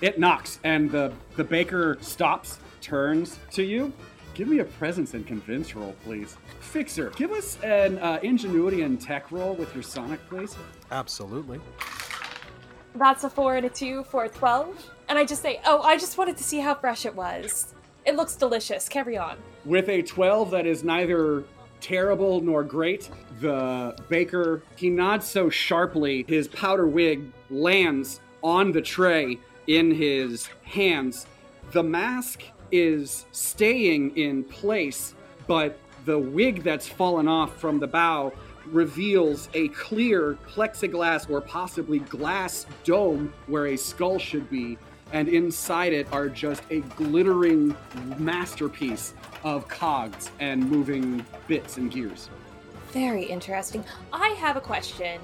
It 0.01 0.19
knocks, 0.19 0.61
and 0.63 0.91
the, 0.91 1.13
the 1.37 1.43
baker 1.43 1.99
stops, 2.01 2.59
turns 2.81 3.39
to 3.53 3.65
you. 3.65 3.93
Give 4.39 4.47
me 4.47 4.61
a 4.61 4.65
presence 4.65 5.15
and 5.15 5.27
convince 5.27 5.75
roll, 5.75 5.97
please. 6.05 6.37
Fixer, 6.61 7.11
give 7.17 7.33
us 7.33 7.59
an 7.65 7.99
uh, 7.99 8.21
ingenuity 8.23 8.83
and 8.83 9.01
tech 9.01 9.33
roll 9.33 9.55
with 9.55 9.75
your 9.75 9.83
Sonic, 9.83 10.21
please. 10.29 10.57
Absolutely. 10.93 11.61
That's 12.95 13.25
a 13.25 13.31
4 13.31 13.57
and 13.57 13.67
a 13.67 13.69
2 13.69 14.05
for 14.05 14.27
a 14.27 14.29
12. 14.29 14.91
And 15.09 15.19
I 15.19 15.25
just 15.25 15.43
say, 15.43 15.61
oh, 15.67 15.83
I 15.83 15.99
just 15.99 16.19
wanted 16.19 16.37
to 16.37 16.45
see 16.45 16.61
how 16.61 16.77
fresh 16.77 17.05
it 17.05 17.17
was. 17.17 17.75
It 18.07 18.15
looks 18.15 18.37
delicious. 18.37 18.89
Carry 18.89 19.19
on. 19.19 19.39
With 19.65 19.89
a 19.89 20.03
12 20.03 20.53
that 20.53 20.67
is 20.67 20.85
neither 20.85 21.43
terrible 21.81 22.41
nor 22.41 22.63
great, 22.63 23.11
the 23.41 23.99
baker, 24.09 24.63
he 24.77 24.89
nods 24.89 25.27
so 25.27 25.51
sharply, 25.51 26.25
his 26.29 26.47
powder 26.47 26.87
wig 26.87 27.25
lands 27.51 28.21
on 28.45 28.71
the 28.71 28.83
tray 28.83 29.41
in 29.67 29.91
his 29.91 30.47
hands. 30.63 31.27
The 31.73 31.83
mask 31.83 32.45
is 32.71 33.27
staying 33.33 34.17
in 34.17 34.45
place, 34.45 35.15
but 35.47 35.79
the 36.05 36.19
wig 36.19 36.63
that's 36.63 36.89
fallen 36.89 37.29
off 37.29 37.57
from 37.57 37.79
the 37.79 37.87
bow 37.87 38.33
reveals 38.67 39.49
a 39.55 39.69
clear 39.69 40.39
plexiglass 40.47 41.29
or 41.31 41.41
possibly 41.41 42.01
glass 42.01 42.67
dome 42.85 43.33
where 43.47 43.69
a 43.69 43.77
skull 43.77 44.19
should 44.19 44.49
be, 44.51 44.77
and 45.13 45.29
inside 45.29 45.93
it 45.93 46.07
are 46.13 46.29
just 46.29 46.63
a 46.71 46.81
glittering 46.81 47.75
masterpiece 48.19 49.15
of 49.43 49.67
cogs 49.69 50.31
and 50.41 50.69
moving 50.71 51.25
bits 51.47 51.79
and 51.79 51.91
gears. 51.91 52.29
Very 52.93 53.25
interesting. 53.25 53.85
I 54.13 54.29
have 54.31 54.57
a 54.57 54.61
question. 54.61 55.21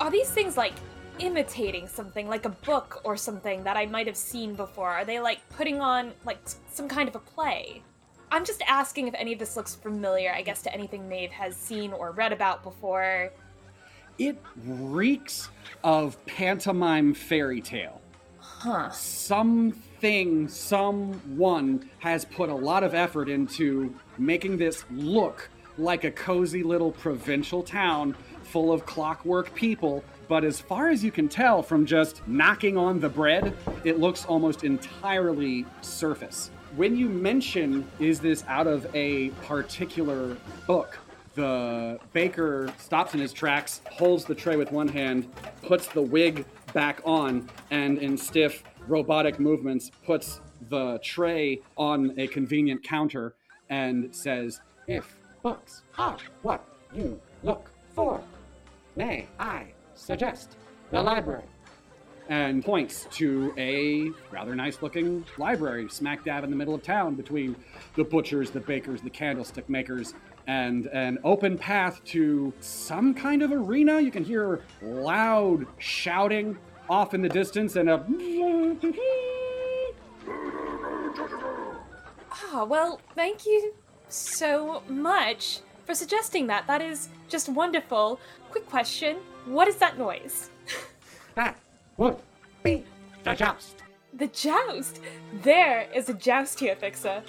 Are 0.00 0.10
these 0.10 0.30
things 0.30 0.56
like 0.56 0.72
imitating 1.20 1.86
something, 1.86 2.28
like 2.28 2.44
a 2.44 2.50
book 2.50 3.00
or 3.04 3.16
something 3.16 3.62
that 3.64 3.76
I 3.76 3.86
might 3.86 4.06
have 4.06 4.16
seen 4.16 4.54
before? 4.54 4.90
Are 4.90 5.04
they 5.04 5.20
like 5.20 5.40
putting 5.50 5.80
on 5.80 6.12
like 6.24 6.38
some 6.70 6.88
kind 6.88 7.08
of 7.08 7.14
a 7.14 7.20
play? 7.20 7.82
I'm 8.32 8.44
just 8.44 8.62
asking 8.66 9.08
if 9.08 9.14
any 9.14 9.32
of 9.32 9.38
this 9.38 9.56
looks 9.56 9.74
familiar, 9.74 10.32
I 10.32 10.42
guess, 10.42 10.62
to 10.62 10.72
anything 10.72 11.08
Maeve 11.08 11.32
has 11.32 11.56
seen 11.56 11.92
or 11.92 12.12
read 12.12 12.32
about 12.32 12.62
before. 12.62 13.30
It 14.18 14.38
reeks 14.64 15.48
of 15.82 16.24
pantomime 16.26 17.14
fairy 17.14 17.60
tale. 17.60 18.00
Huh. 18.38 18.90
Something, 18.90 20.46
someone 20.46 21.88
has 22.00 22.24
put 22.24 22.50
a 22.50 22.54
lot 22.54 22.84
of 22.84 22.94
effort 22.94 23.28
into 23.28 23.94
making 24.18 24.58
this 24.58 24.84
look 24.90 25.48
like 25.78 26.04
a 26.04 26.10
cozy 26.10 26.62
little 26.62 26.92
provincial 26.92 27.62
town 27.62 28.14
full 28.42 28.70
of 28.72 28.84
clockwork 28.84 29.54
people. 29.54 30.04
But 30.30 30.44
as 30.44 30.60
far 30.60 30.90
as 30.90 31.02
you 31.02 31.10
can 31.10 31.28
tell 31.28 31.60
from 31.60 31.84
just 31.84 32.22
knocking 32.28 32.76
on 32.76 33.00
the 33.00 33.08
bread, 33.08 33.52
it 33.82 33.98
looks 33.98 34.24
almost 34.26 34.62
entirely 34.62 35.66
surface. 35.80 36.52
When 36.76 36.96
you 36.96 37.08
mention, 37.08 37.84
is 37.98 38.20
this 38.20 38.44
out 38.46 38.68
of 38.68 38.86
a 38.94 39.30
particular 39.48 40.36
book? 40.68 40.96
The 41.34 41.98
baker 42.12 42.72
stops 42.78 43.12
in 43.12 43.18
his 43.18 43.32
tracks, 43.32 43.80
holds 43.90 44.24
the 44.24 44.36
tray 44.36 44.56
with 44.56 44.70
one 44.70 44.86
hand, 44.86 45.28
puts 45.62 45.88
the 45.88 46.00
wig 46.00 46.44
back 46.74 47.00
on, 47.04 47.50
and 47.72 47.98
in 47.98 48.16
stiff 48.16 48.62
robotic 48.86 49.40
movements 49.40 49.90
puts 50.06 50.40
the 50.68 51.00
tray 51.02 51.60
on 51.76 52.14
a 52.16 52.28
convenient 52.28 52.84
counter 52.84 53.34
and 53.68 54.14
says, 54.14 54.60
If 54.86 55.12
books 55.42 55.82
are 55.98 56.18
what 56.42 56.64
you 56.94 57.20
look 57.42 57.68
for, 57.96 58.20
may 58.94 59.26
I 59.36 59.72
suggest 60.00 60.56
the 60.90 61.02
library? 61.02 61.44
and 62.30 62.64
points 62.64 63.08
to 63.10 63.52
a 63.58 64.08
rather 64.30 64.54
nice 64.54 64.80
looking 64.82 65.24
library 65.36 65.88
smack 65.90 66.24
dab 66.24 66.44
in 66.44 66.50
the 66.50 66.54
middle 66.54 66.74
of 66.74 66.82
town 66.82 67.16
between 67.16 67.56
the 67.96 68.04
butchers, 68.04 68.52
the 68.52 68.60
bakers, 68.60 69.02
the 69.02 69.10
candlestick 69.10 69.68
makers, 69.68 70.14
and 70.46 70.86
an 70.86 71.18
open 71.24 71.58
path 71.58 72.02
to 72.04 72.52
some 72.60 73.12
kind 73.12 73.42
of 73.42 73.50
arena. 73.50 74.00
You 74.00 74.12
can 74.12 74.22
hear 74.22 74.62
loud 74.80 75.66
shouting 75.78 76.56
off 76.88 77.14
in 77.14 77.20
the 77.20 77.28
distance 77.28 77.74
and 77.74 77.90
a. 77.90 78.06
Ah, 82.32 82.64
well, 82.64 83.00
thank 83.16 83.44
you 83.44 83.74
so 84.08 84.82
much 84.88 85.60
for 85.84 85.96
suggesting 85.96 86.46
that. 86.46 86.68
That 86.68 86.80
is 86.80 87.08
just 87.28 87.48
wonderful. 87.48 88.20
Quick 88.50 88.68
question 88.68 89.16
What 89.50 89.66
is 89.66 89.76
that 89.76 89.98
noise? 89.98 90.48
That 91.34 91.58
would 91.96 92.16
be 92.62 92.84
the 93.24 93.34
joust. 93.34 93.82
The 94.12 94.28
joust! 94.28 95.00
There 95.42 95.88
is 95.92 96.08
a 96.08 96.14
joust 96.14 96.60
here, 96.60 96.76
Fixer. 96.76 97.24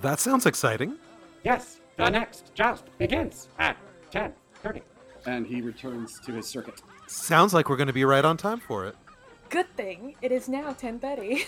That 0.00 0.18
sounds 0.18 0.44
exciting. 0.46 0.96
Yes, 1.44 1.78
the 1.96 2.10
next 2.10 2.52
joust 2.54 2.86
begins 2.98 3.46
at 3.60 3.76
10.30. 4.10 4.82
And 5.24 5.46
he 5.46 5.60
returns 5.60 6.18
to 6.26 6.32
his 6.32 6.48
circuit. 6.48 6.82
Sounds 7.06 7.54
like 7.54 7.68
we're 7.68 7.76
going 7.76 7.86
to 7.86 7.92
be 7.92 8.04
right 8.04 8.24
on 8.24 8.36
time 8.36 8.58
for 8.58 8.86
it. 8.86 8.96
Good 9.50 9.72
thing 9.76 10.16
it 10.22 10.32
is 10.32 10.48
now 10.48 10.72
10:30. 10.72 11.44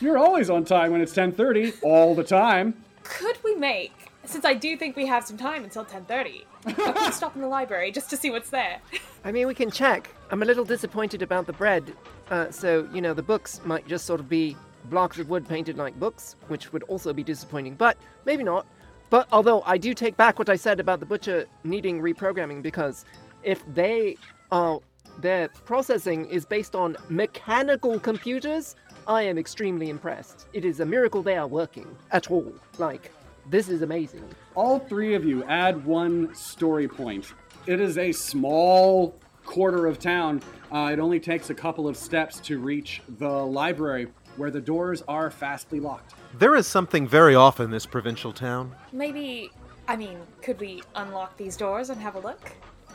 You're 0.00 0.16
always 0.16 0.48
on 0.48 0.64
time 0.64 0.92
when 0.92 1.02
it's 1.02 1.12
10:30, 1.14 1.82
all 1.82 2.14
the 2.14 2.24
time. 2.24 2.82
Could 3.02 3.36
we 3.44 3.54
make, 3.54 4.07
since 4.28 4.44
I 4.44 4.54
do 4.54 4.76
think 4.76 4.96
we 4.96 5.06
have 5.06 5.24
some 5.26 5.36
time 5.36 5.64
until 5.64 5.84
10:30, 5.84 6.44
a 6.66 6.74
quick 6.74 7.12
stop 7.12 7.34
in 7.34 7.40
the 7.40 7.48
library 7.48 7.90
just 7.90 8.10
to 8.10 8.16
see 8.16 8.30
what's 8.30 8.50
there? 8.50 8.80
I 9.24 9.32
mean, 9.32 9.46
we 9.46 9.54
can 9.54 9.70
check. 9.70 10.14
I'm 10.30 10.42
a 10.42 10.44
little 10.44 10.64
disappointed 10.64 11.22
about 11.22 11.46
the 11.46 11.52
bread. 11.54 11.94
Uh, 12.30 12.50
so, 12.50 12.88
you 12.92 13.00
know, 13.00 13.14
the 13.14 13.22
books 13.22 13.60
might 13.64 13.86
just 13.88 14.04
sort 14.04 14.20
of 14.20 14.28
be 14.28 14.56
blocks 14.84 15.18
of 15.18 15.28
wood 15.28 15.48
painted 15.48 15.76
like 15.78 15.98
books, 15.98 16.36
which 16.48 16.72
would 16.72 16.82
also 16.84 17.12
be 17.12 17.22
disappointing, 17.22 17.74
but 17.74 17.96
maybe 18.26 18.44
not. 18.44 18.66
But 19.10 19.26
although 19.32 19.62
I 19.62 19.78
do 19.78 19.94
take 19.94 20.16
back 20.16 20.38
what 20.38 20.50
I 20.50 20.56
said 20.56 20.78
about 20.80 21.00
the 21.00 21.06
butcher 21.06 21.46
needing 21.64 22.00
reprogramming, 22.00 22.62
because 22.62 23.04
if 23.42 23.62
they 23.74 24.16
are. 24.52 24.80
Their 25.20 25.48
processing 25.48 26.26
is 26.26 26.46
based 26.46 26.76
on 26.76 26.96
mechanical 27.08 27.98
computers. 27.98 28.76
I 29.08 29.22
am 29.22 29.36
extremely 29.36 29.90
impressed. 29.90 30.46
It 30.52 30.64
is 30.64 30.78
a 30.78 30.86
miracle 30.86 31.22
they 31.24 31.36
are 31.36 31.48
working 31.48 31.88
at 32.12 32.30
all. 32.30 32.54
Like, 32.78 33.10
this 33.50 33.68
is 33.68 33.82
amazing. 33.82 34.24
All 34.54 34.78
three 34.78 35.14
of 35.14 35.24
you 35.24 35.44
add 35.44 35.84
one 35.84 36.34
story 36.34 36.88
point. 36.88 37.32
It 37.66 37.80
is 37.80 37.98
a 37.98 38.12
small 38.12 39.14
quarter 39.44 39.86
of 39.86 39.98
town. 39.98 40.42
Uh, 40.70 40.90
it 40.92 40.98
only 40.98 41.20
takes 41.20 41.50
a 41.50 41.54
couple 41.54 41.88
of 41.88 41.96
steps 41.96 42.40
to 42.40 42.58
reach 42.58 43.02
the 43.18 43.28
library, 43.28 44.08
where 44.36 44.50
the 44.50 44.60
doors 44.60 45.02
are 45.08 45.30
fastly 45.30 45.80
locked. 45.80 46.14
There 46.38 46.54
is 46.54 46.66
something 46.66 47.08
very 47.08 47.34
off 47.34 47.58
in 47.60 47.70
this 47.70 47.86
provincial 47.86 48.32
town. 48.32 48.74
Maybe, 48.92 49.50
I 49.86 49.96
mean, 49.96 50.18
could 50.42 50.60
we 50.60 50.82
unlock 50.94 51.36
these 51.36 51.56
doors 51.56 51.90
and 51.90 52.00
have 52.00 52.14
a 52.14 52.20
look? 52.20 52.52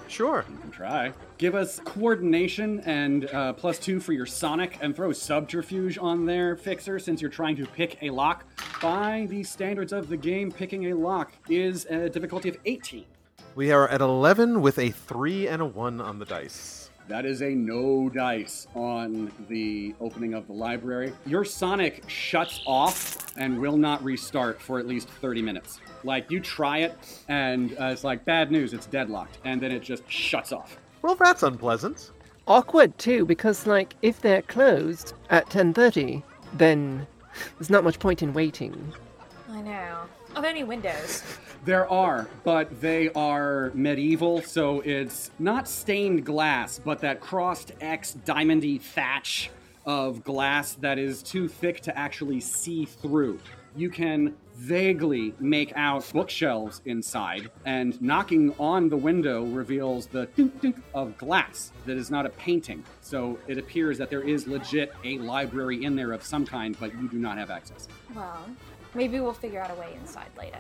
Sure. 0.08 0.46
You 0.50 0.58
can 0.58 0.72
try. 0.72 1.12
Give 1.38 1.56
us 1.56 1.80
coordination 1.80 2.82
and 2.82 3.26
uh, 3.32 3.54
plus 3.54 3.80
two 3.80 4.00
for 4.00 4.14
your 4.14 4.26
sonic, 4.26 4.78
and 4.82 4.96
throw 4.96 5.12
subterfuge 5.12 5.98
on 5.98 6.26
there, 6.26 6.56
Fixer, 6.56 7.00
since 7.00 7.22
you're 7.22 7.32
trying 7.32 7.56
to 7.58 7.66
pick 7.66 7.98
a 8.02 8.10
lock. 8.10 8.46
By 8.82 9.28
the 9.30 9.44
standards 9.44 9.94
of 9.94 10.10
the 10.10 10.18
game, 10.18 10.52
picking 10.52 10.92
a 10.92 10.94
lock 10.94 11.32
is 11.50 11.86
a 11.86 12.10
difficulty 12.10 12.50
of 12.50 12.58
18. 12.66 13.06
We 13.56 13.72
are 13.72 13.88
at 13.88 14.02
11 14.02 14.62
with 14.62 14.80
a 14.80 14.90
3 14.90 15.48
and 15.48 15.62
a 15.62 15.66
1 15.66 16.02
on 16.02 16.20
the 16.20 16.26
dice. 16.26 16.83
That 17.08 17.26
is 17.26 17.42
a 17.42 17.50
no 17.50 18.10
dice 18.10 18.68
on 18.76 19.32
the 19.50 19.94
opening 20.00 20.34
of 20.34 20.48
the 20.48 20.54
library. 20.54 21.14
Your 21.26 21.44
Sonic 21.44 22.04
shuts 22.08 22.62
off 22.66 23.18
and 23.38 23.60
will 23.60 23.78
not 23.78 24.04
restart 24.04 24.62
for 24.62 24.80
at 24.80 24.88
least 24.88 25.10
30 25.10 25.42
minutes. 25.42 25.80
Like, 26.04 26.32
you 26.32 26.40
try 26.40 26.80
it, 26.80 26.96
and 27.28 27.74
uh, 27.80 27.86
it's 27.86 28.04
like, 28.04 28.26
bad 28.26 28.52
news, 28.52 28.74
it's 28.74 28.86
deadlocked. 28.86 29.38
And 29.46 29.62
then 29.62 29.72
it 29.72 29.82
just 29.82 30.10
shuts 30.10 30.52
off. 30.52 30.78
Well, 31.02 31.16
that's 31.16 31.44
unpleasant. 31.44 32.12
awkward 32.48 32.98
too 32.98 33.26
because 33.26 33.66
like 33.66 33.96
if 34.02 34.20
they're 34.22 34.42
closed 34.42 35.14
at 35.30 35.50
10:30 35.50 36.22
then 36.54 37.08
there's 37.58 37.70
not 37.70 37.84
much 37.86 38.00
point 38.00 38.22
in 38.22 38.34
waiting 38.34 38.94
I 39.50 39.62
know. 39.62 40.00
Are 40.36 40.42
there 40.42 40.50
any 40.50 40.64
windows? 40.64 41.22
There 41.64 41.88
are, 41.90 42.28
but 42.44 42.82
they 42.82 43.10
are 43.10 43.72
medieval, 43.76 44.42
so 44.42 44.82
it's 44.82 45.30
not 45.38 45.68
stained 45.68 46.26
glass, 46.26 46.80
but 46.84 47.02
that 47.02 47.20
crossed 47.20 47.72
X 47.80 48.18
diamondy 48.26 48.82
thatch 48.82 49.52
of 49.86 50.24
glass 50.24 50.74
that 50.76 50.98
is 50.98 51.22
too 51.22 51.48
thick 51.48 51.82
to 51.82 51.96
actually 51.98 52.40
see 52.40 52.86
through. 52.86 53.40
You 53.76 53.90
can 53.90 54.36
vaguely 54.56 55.34
make 55.40 55.74
out 55.76 56.10
bookshelves 56.14 56.82
inside, 56.86 57.50
and 57.66 58.00
knocking 58.02 58.54
on 58.60 58.90
the 58.90 58.98
window 58.98 59.46
reveals 59.46 60.08
the 60.08 60.28
dunk 60.38 60.62
dunk 60.62 60.78
of 60.94 61.18
glass 61.18 61.72
that 61.86 61.98
is 61.98 62.12
not 62.12 62.26
a 62.26 62.30
painting. 62.30 62.84
So 63.02 63.40
it 63.48 63.58
appears 63.58 63.98
that 63.98 64.10
there 64.10 64.22
is 64.22 64.48
legit 64.48 64.94
a 65.04 65.18
library 65.20 65.84
in 65.84 65.96
there 65.96 66.12
of 66.12 66.24
some 66.24 66.46
kind, 66.46 66.78
but 66.80 66.94
you 67.00 67.08
do 67.08 67.18
not 67.18 67.38
have 67.38 67.50
access. 67.50 67.88
Well, 68.16 68.46
maybe 68.96 69.20
we'll 69.20 69.34
figure 69.34 69.60
out 69.62 69.72
a 69.72 69.76
way 69.76 69.94
inside 70.00 70.30
later. 70.38 70.60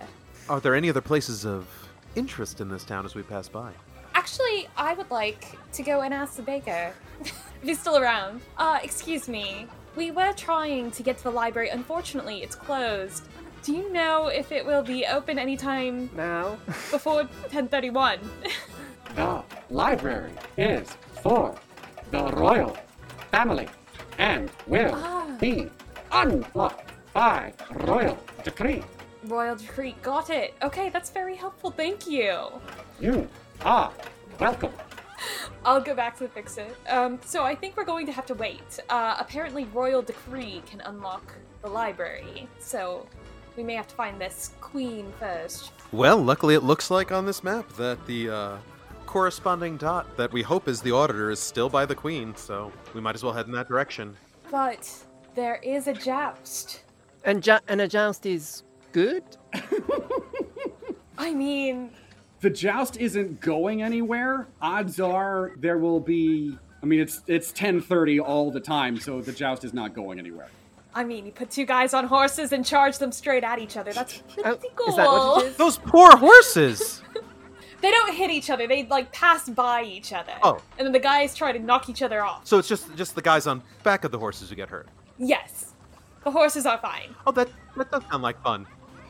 Are 0.49 0.59
there 0.59 0.75
any 0.75 0.89
other 0.89 1.01
places 1.01 1.45
of 1.45 1.67
interest 2.15 2.61
in 2.61 2.69
this 2.69 2.83
town 2.83 3.05
as 3.05 3.15
we 3.15 3.23
pass 3.23 3.47
by? 3.47 3.71
Actually, 4.15 4.67
I 4.77 4.93
would 4.93 5.09
like 5.09 5.45
to 5.73 5.83
go 5.83 6.01
and 6.01 6.13
ask 6.13 6.35
the 6.35 6.43
baker 6.43 6.93
if 7.21 7.49
he's 7.63 7.79
still 7.79 7.97
around. 7.97 8.41
Uh, 8.57 8.79
excuse 8.83 9.27
me. 9.27 9.67
We 9.95 10.09
were 10.11 10.33
trying 10.33 10.89
to 10.91 11.03
get 11.03 11.17
to 11.19 11.23
the 11.25 11.31
library. 11.31 11.69
Unfortunately, 11.69 12.41
it's 12.43 12.55
closed. 12.55 13.23
Do 13.63 13.73
you 13.73 13.91
know 13.93 14.27
if 14.27 14.51
it 14.51 14.65
will 14.65 14.81
be 14.83 15.05
open 15.05 15.37
anytime 15.39 16.09
now 16.15 16.57
before 16.91 17.23
10:31? 17.49 18.19
The 19.15 19.43
library 19.69 20.31
is 20.57 20.89
for 21.21 21.55
the 22.11 22.23
royal 22.31 22.75
family 23.31 23.67
and 24.17 24.49
will 24.67 24.93
Ah. 24.95 25.37
be 25.39 25.69
unlocked 26.11 26.91
by 27.13 27.53
royal 27.85 28.17
decree. 28.43 28.83
Royal 29.25 29.55
decree. 29.55 29.95
Got 30.01 30.29
it. 30.29 30.53
Okay, 30.61 30.89
that's 30.89 31.09
very 31.09 31.35
helpful. 31.35 31.71
Thank 31.71 32.07
you. 32.07 32.47
You 32.99 33.27
are 33.61 33.91
welcome. 34.39 34.71
I'll 35.63 35.79
go 35.79 35.95
back 35.95 36.17
to 36.17 36.23
the 36.23 36.29
fix 36.29 36.57
it. 36.57 36.75
Um, 36.89 37.19
so 37.23 37.43
I 37.43 37.55
think 37.55 37.77
we're 37.77 37.85
going 37.85 38.05
to 38.07 38.11
have 38.11 38.25
to 38.25 38.33
wait. 38.33 38.79
Uh, 38.89 39.15
apparently, 39.17 39.65
royal 39.65 40.01
decree 40.01 40.61
can 40.65 40.81
unlock 40.81 41.33
the 41.61 41.69
library, 41.69 42.49
so 42.59 43.07
we 43.55 43.63
may 43.63 43.75
have 43.75 43.87
to 43.87 43.95
find 43.95 44.19
this 44.19 44.51
queen 44.59 45.13
first. 45.19 45.71
Well, 45.93 46.17
luckily 46.17 46.55
it 46.55 46.63
looks 46.63 46.91
like 46.91 47.11
on 47.11 47.25
this 47.25 47.43
map 47.43 47.71
that 47.73 48.05
the 48.07 48.29
uh, 48.29 48.57
corresponding 49.05 49.77
dot 49.77 50.17
that 50.17 50.33
we 50.33 50.41
hope 50.41 50.67
is 50.67 50.81
the 50.81 50.91
auditor 50.91 51.31
is 51.31 51.39
still 51.39 51.69
by 51.69 51.85
the 51.85 51.95
queen, 51.95 52.35
so 52.35 52.71
we 52.93 52.99
might 52.99 53.15
as 53.15 53.23
well 53.23 53.31
head 53.31 53.45
in 53.45 53.53
that 53.53 53.69
direction. 53.69 54.17
But 54.51 54.91
there 55.35 55.61
is 55.63 55.87
a 55.87 55.93
joust. 55.93 56.81
And, 57.23 57.45
ja- 57.45 57.59
and 57.67 57.81
a 57.81 57.87
joust 57.87 58.25
is 58.25 58.63
good 58.91 59.23
I 61.17 61.33
mean, 61.33 61.91
the 62.41 62.49
joust 62.49 62.97
isn't 62.97 63.39
going 63.39 63.81
anywhere. 63.81 64.47
Odds 64.61 64.99
are 64.99 65.51
there 65.57 65.77
will 65.77 65.99
be. 65.99 66.57
I 66.81 66.85
mean, 66.85 66.99
it's 66.99 67.21
it's 67.27 67.51
10:30 67.53 68.19
all 68.21 68.51
the 68.51 68.59
time, 68.59 68.99
so 68.99 69.21
the 69.21 69.31
joust 69.31 69.63
is 69.63 69.73
not 69.73 69.93
going 69.93 70.19
anywhere. 70.19 70.47
I 70.95 71.03
mean, 71.03 71.25
you 71.25 71.31
put 71.31 71.49
two 71.49 71.65
guys 71.65 71.93
on 71.93 72.05
horses 72.05 72.51
and 72.51 72.65
charge 72.65 72.97
them 72.97 73.11
straight 73.11 73.43
at 73.43 73.59
each 73.59 73.77
other. 73.77 73.93
That's 73.93 74.21
Oh, 74.39 74.41
pretty 74.55 74.67
cool. 74.75 74.89
is 74.89 74.95
that 74.95 75.07
what 75.07 75.43
it 75.45 75.47
is? 75.49 75.55
Those 75.57 75.77
poor 75.77 76.17
horses! 76.17 77.01
They 77.81 77.91
don't 77.91 78.13
hit 78.15 78.31
each 78.31 78.49
other. 78.49 78.67
They 78.67 78.85
like 78.87 79.11
pass 79.11 79.47
by 79.49 79.83
each 79.83 80.13
other. 80.13 80.33
Oh. 80.41 80.61
And 80.77 80.85
then 80.85 80.91
the 80.93 80.99
guys 80.99 81.35
try 81.35 81.51
to 81.51 81.59
knock 81.59 81.89
each 81.89 82.01
other 82.01 82.23
off. 82.23 82.45
so 82.47 82.57
it's 82.57 82.67
just 82.67 82.93
just 82.95 83.13
the 83.15 83.21
guys 83.21 83.45
on 83.47 83.61
back 83.83 84.03
of 84.03 84.11
the 84.11 84.19
horses 84.19 84.49
who 84.49 84.55
get 84.55 84.69
hurt. 84.69 84.87
Yes. 85.17 85.72
The 86.23 86.31
horses 86.31 86.65
are 86.65 86.77
fine. 86.77 87.15
Oh, 87.27 87.31
that 87.31 87.49
that 87.75 87.91
does 87.91 88.03
sound 88.09 88.23
like 88.23 88.41
fun. 88.41 88.65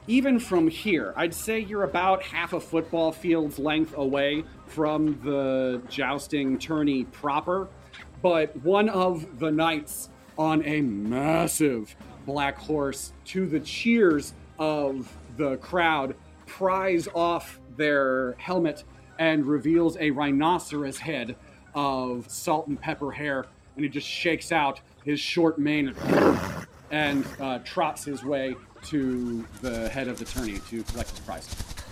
Even 0.07 0.39
from 0.39 0.67
here, 0.67 1.13
I'd 1.15 1.33
say 1.33 1.59
you're 1.59 1.83
about 1.83 2.23
half 2.23 2.53
a 2.53 2.59
football 2.59 3.11
field's 3.11 3.57
length 3.57 3.95
away 3.95 4.43
from 4.67 5.19
the 5.23 5.81
jousting 5.89 6.57
tourney 6.59 7.05
proper. 7.05 7.69
But 8.21 8.55
one 8.63 8.89
of 8.89 9.39
the 9.39 9.51
knights 9.51 10.09
on 10.37 10.65
a 10.65 10.81
massive 10.81 11.95
black 12.25 12.57
horse, 12.57 13.13
to 13.25 13.45
the 13.45 13.59
cheers 13.59 14.33
of 14.57 15.15
the 15.37 15.57
crowd, 15.57 16.15
pries 16.45 17.07
off 17.13 17.59
their 17.77 18.33
helmet 18.33 18.83
and 19.19 19.45
reveals 19.45 19.97
a 19.97 20.11
rhinoceros 20.11 20.97
head 20.97 21.35
of 21.75 22.29
salt 22.29 22.67
and 22.67 22.79
pepper 22.79 23.11
hair. 23.11 23.45
And 23.75 23.83
he 23.83 23.89
just 23.89 24.07
shakes 24.07 24.51
out 24.51 24.81
his 25.05 25.19
short 25.19 25.59
mane 25.59 25.89
and 25.89 26.62
uh, 26.93 27.59
trots 27.63 28.03
his 28.03 28.23
way 28.23 28.55
to 28.83 29.45
the 29.61 29.89
head 29.89 30.07
of 30.07 30.19
the 30.19 30.25
tourney 30.25 30.59
to 30.69 30.83
collect 30.83 31.09
his 31.11 31.19
prize. 31.21 31.47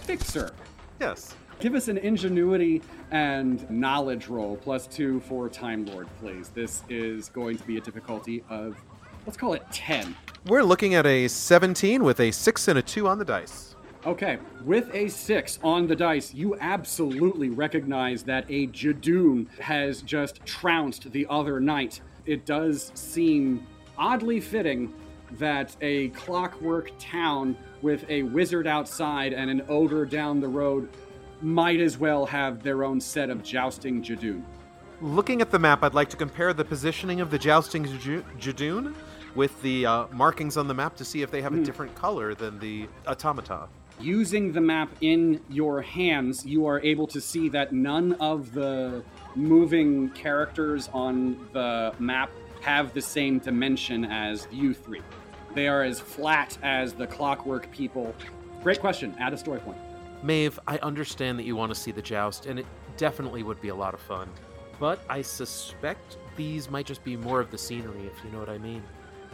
Fixer, 0.05 0.51
Yes. 0.99 1.35
give 1.59 1.73
us 1.75 1.87
an 1.87 1.97
ingenuity 1.97 2.81
and 3.11 3.69
knowledge 3.69 4.27
roll 4.27 4.57
plus 4.57 4.87
two 4.87 5.19
for 5.21 5.49
Time 5.49 5.85
Lord, 5.85 6.07
please. 6.19 6.49
This 6.49 6.83
is 6.89 7.29
going 7.29 7.57
to 7.57 7.63
be 7.63 7.77
a 7.77 7.81
difficulty 7.81 8.43
of, 8.49 8.77
let's 9.25 9.37
call 9.37 9.53
it 9.53 9.63
10. 9.71 10.15
We're 10.47 10.63
looking 10.63 10.95
at 10.95 11.05
a 11.05 11.27
17 11.27 12.03
with 12.03 12.19
a 12.19 12.31
6 12.31 12.67
and 12.67 12.79
a 12.79 12.81
2 12.81 13.07
on 13.07 13.19
the 13.19 13.25
dice. 13.25 13.75
Okay, 14.03 14.39
with 14.65 14.89
a 14.95 15.07
six 15.09 15.59
on 15.63 15.85
the 15.85 15.95
dice, 15.95 16.33
you 16.33 16.57
absolutely 16.59 17.49
recognize 17.49 18.23
that 18.23 18.45
a 18.49 18.65
Judoon 18.67 19.47
has 19.59 20.01
just 20.01 20.43
trounced 20.43 21.11
the 21.11 21.27
other 21.29 21.59
knight. 21.59 22.01
It 22.25 22.47
does 22.47 22.91
seem 22.95 23.67
oddly 24.01 24.39
fitting 24.39 24.91
that 25.33 25.77
a 25.79 26.09
clockwork 26.09 26.91
town 26.99 27.55
with 27.83 28.03
a 28.09 28.23
wizard 28.23 28.65
outside 28.65 29.31
and 29.31 29.49
an 29.49 29.61
ogre 29.69 30.05
down 30.05 30.41
the 30.41 30.47
road 30.47 30.89
might 31.41 31.79
as 31.79 31.97
well 31.97 32.25
have 32.25 32.63
their 32.63 32.83
own 32.83 32.99
set 32.99 33.29
of 33.29 33.43
jousting 33.43 34.01
Judoon. 34.01 34.43
Looking 35.01 35.39
at 35.41 35.51
the 35.51 35.59
map, 35.59 35.83
I'd 35.83 35.93
like 35.93 36.09
to 36.09 36.17
compare 36.17 36.51
the 36.53 36.65
positioning 36.65 37.21
of 37.21 37.31
the 37.31 37.39
jousting 37.39 37.85
Judoon 37.85 38.93
with 39.35 39.59
the 39.61 39.85
uh, 39.85 40.07
markings 40.11 40.57
on 40.57 40.67
the 40.67 40.73
map 40.73 40.95
to 40.97 41.05
see 41.05 41.21
if 41.21 41.31
they 41.31 41.41
have 41.41 41.53
a 41.53 41.63
different 41.63 41.95
color 41.95 42.35
than 42.35 42.59
the 42.59 42.87
automata. 43.07 43.67
Using 43.99 44.51
the 44.51 44.61
map 44.61 44.89
in 45.01 45.41
your 45.49 45.81
hands, 45.81 46.45
you 46.45 46.65
are 46.65 46.79
able 46.81 47.07
to 47.07 47.21
see 47.21 47.49
that 47.49 47.71
none 47.71 48.13
of 48.13 48.51
the 48.51 49.03
moving 49.35 50.09
characters 50.09 50.89
on 50.91 51.47
the 51.53 51.93
map 51.99 52.31
have 52.61 52.93
the 52.93 53.01
same 53.01 53.39
dimension 53.39 54.05
as 54.05 54.47
you 54.51 54.73
three. 54.73 55.01
They 55.53 55.67
are 55.67 55.83
as 55.83 55.99
flat 55.99 56.57
as 56.63 56.93
the 56.93 57.07
clockwork 57.07 57.69
people. 57.71 58.15
Great 58.63 58.79
question. 58.79 59.15
Add 59.19 59.33
a 59.33 59.37
story 59.37 59.59
point. 59.59 59.77
Maeve, 60.23 60.59
I 60.67 60.77
understand 60.77 61.39
that 61.39 61.43
you 61.43 61.55
want 61.55 61.73
to 61.73 61.79
see 61.79 61.91
the 61.91 62.01
joust, 62.01 62.45
and 62.45 62.59
it 62.59 62.65
definitely 62.95 63.43
would 63.43 63.59
be 63.59 63.69
a 63.69 63.75
lot 63.75 63.93
of 63.93 63.99
fun. 63.99 64.29
But 64.79 64.99
I 65.09 65.21
suspect 65.21 66.17
these 66.35 66.69
might 66.69 66.85
just 66.85 67.03
be 67.03 67.17
more 67.17 67.39
of 67.39 67.51
the 67.51 67.57
scenery, 67.57 68.05
if 68.05 68.23
you 68.23 68.31
know 68.31 68.39
what 68.39 68.49
I 68.49 68.57
mean. 68.57 68.83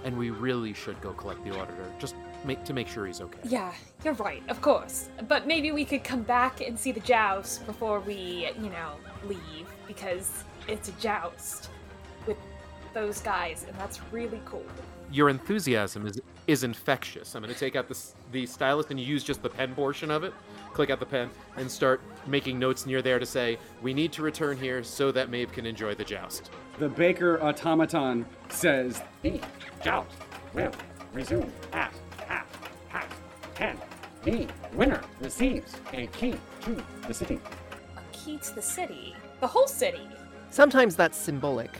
And 0.03 0.17
we 0.17 0.29
really 0.29 0.73
should 0.73 0.99
go 1.01 1.11
collect 1.11 1.43
the 1.43 1.57
auditor, 1.59 1.91
just 1.99 2.15
make, 2.45 2.63
to 2.65 2.73
make 2.73 2.87
sure 2.87 3.05
he's 3.05 3.19
okay. 3.19 3.39
Yeah, 3.43 3.73
you're 4.03 4.13
right, 4.13 4.43
of 4.47 4.61
course. 4.61 5.09
But 5.27 5.47
maybe 5.47 5.71
we 5.71 5.85
could 5.85 6.03
come 6.03 6.21
back 6.21 6.61
and 6.61 6.79
see 6.79 6.91
the 6.91 6.99
joust 7.01 7.65
before 7.65 7.99
we, 7.99 8.49
you 8.61 8.69
know, 8.69 8.93
leave, 9.25 9.67
because 9.87 10.43
it's 10.67 10.89
a 10.89 10.93
joust 10.93 11.69
with 11.69 11.76
those 12.97 13.21
guys, 13.21 13.63
and 13.67 13.77
that's 13.77 14.01
really 14.11 14.41
cool. 14.43 14.65
Your 15.11 15.29
enthusiasm 15.29 16.07
is 16.07 16.19
is 16.47 16.63
infectious. 16.63 17.35
I'm 17.35 17.43
going 17.43 17.53
to 17.53 17.59
take 17.59 17.75
out 17.75 17.87
the, 17.89 17.97
the 18.31 18.45
stylus 18.45 18.87
and 18.89 18.97
use 18.97 19.23
just 19.23 19.43
the 19.43 19.49
pen 19.49 19.75
portion 19.75 20.09
of 20.09 20.23
it, 20.23 20.33
click 20.73 20.89
out 20.89 20.99
the 20.99 21.05
pen, 21.05 21.29
and 21.57 21.69
start 21.69 22.01
making 22.25 22.57
notes 22.57 22.85
near 22.85 23.01
there 23.01 23.19
to 23.19 23.25
say, 23.25 23.57
we 23.81 23.93
need 23.93 24.13
to 24.13 24.21
return 24.21 24.57
here 24.57 24.81
so 24.81 25.11
that 25.11 25.29
Maeve 25.29 25.51
can 25.51 25.65
enjoy 25.65 25.93
the 25.93 26.05
joust. 26.05 26.49
The 26.79 26.87
Baker 26.87 27.41
automaton 27.43 28.25
says, 28.47 29.03
The 29.23 29.41
joust 29.83 30.09
will 30.53 30.71
resume 31.13 31.51
at 31.73 31.93
half 32.25 32.47
past 32.89 33.13
ten. 33.53 33.77
The 34.23 34.47
winner 34.73 35.01
receives 35.19 35.75
a 35.91 36.07
key 36.07 36.35
to 36.61 36.81
the 37.07 37.13
city. 37.13 37.39
A 37.97 38.15
key 38.15 38.37
to 38.37 38.55
the 38.55 38.61
city. 38.61 39.15
The 39.41 39.47
whole 39.47 39.67
city. 39.67 40.07
Sometimes 40.49 40.95
that's 40.95 41.17
symbolic, 41.17 41.71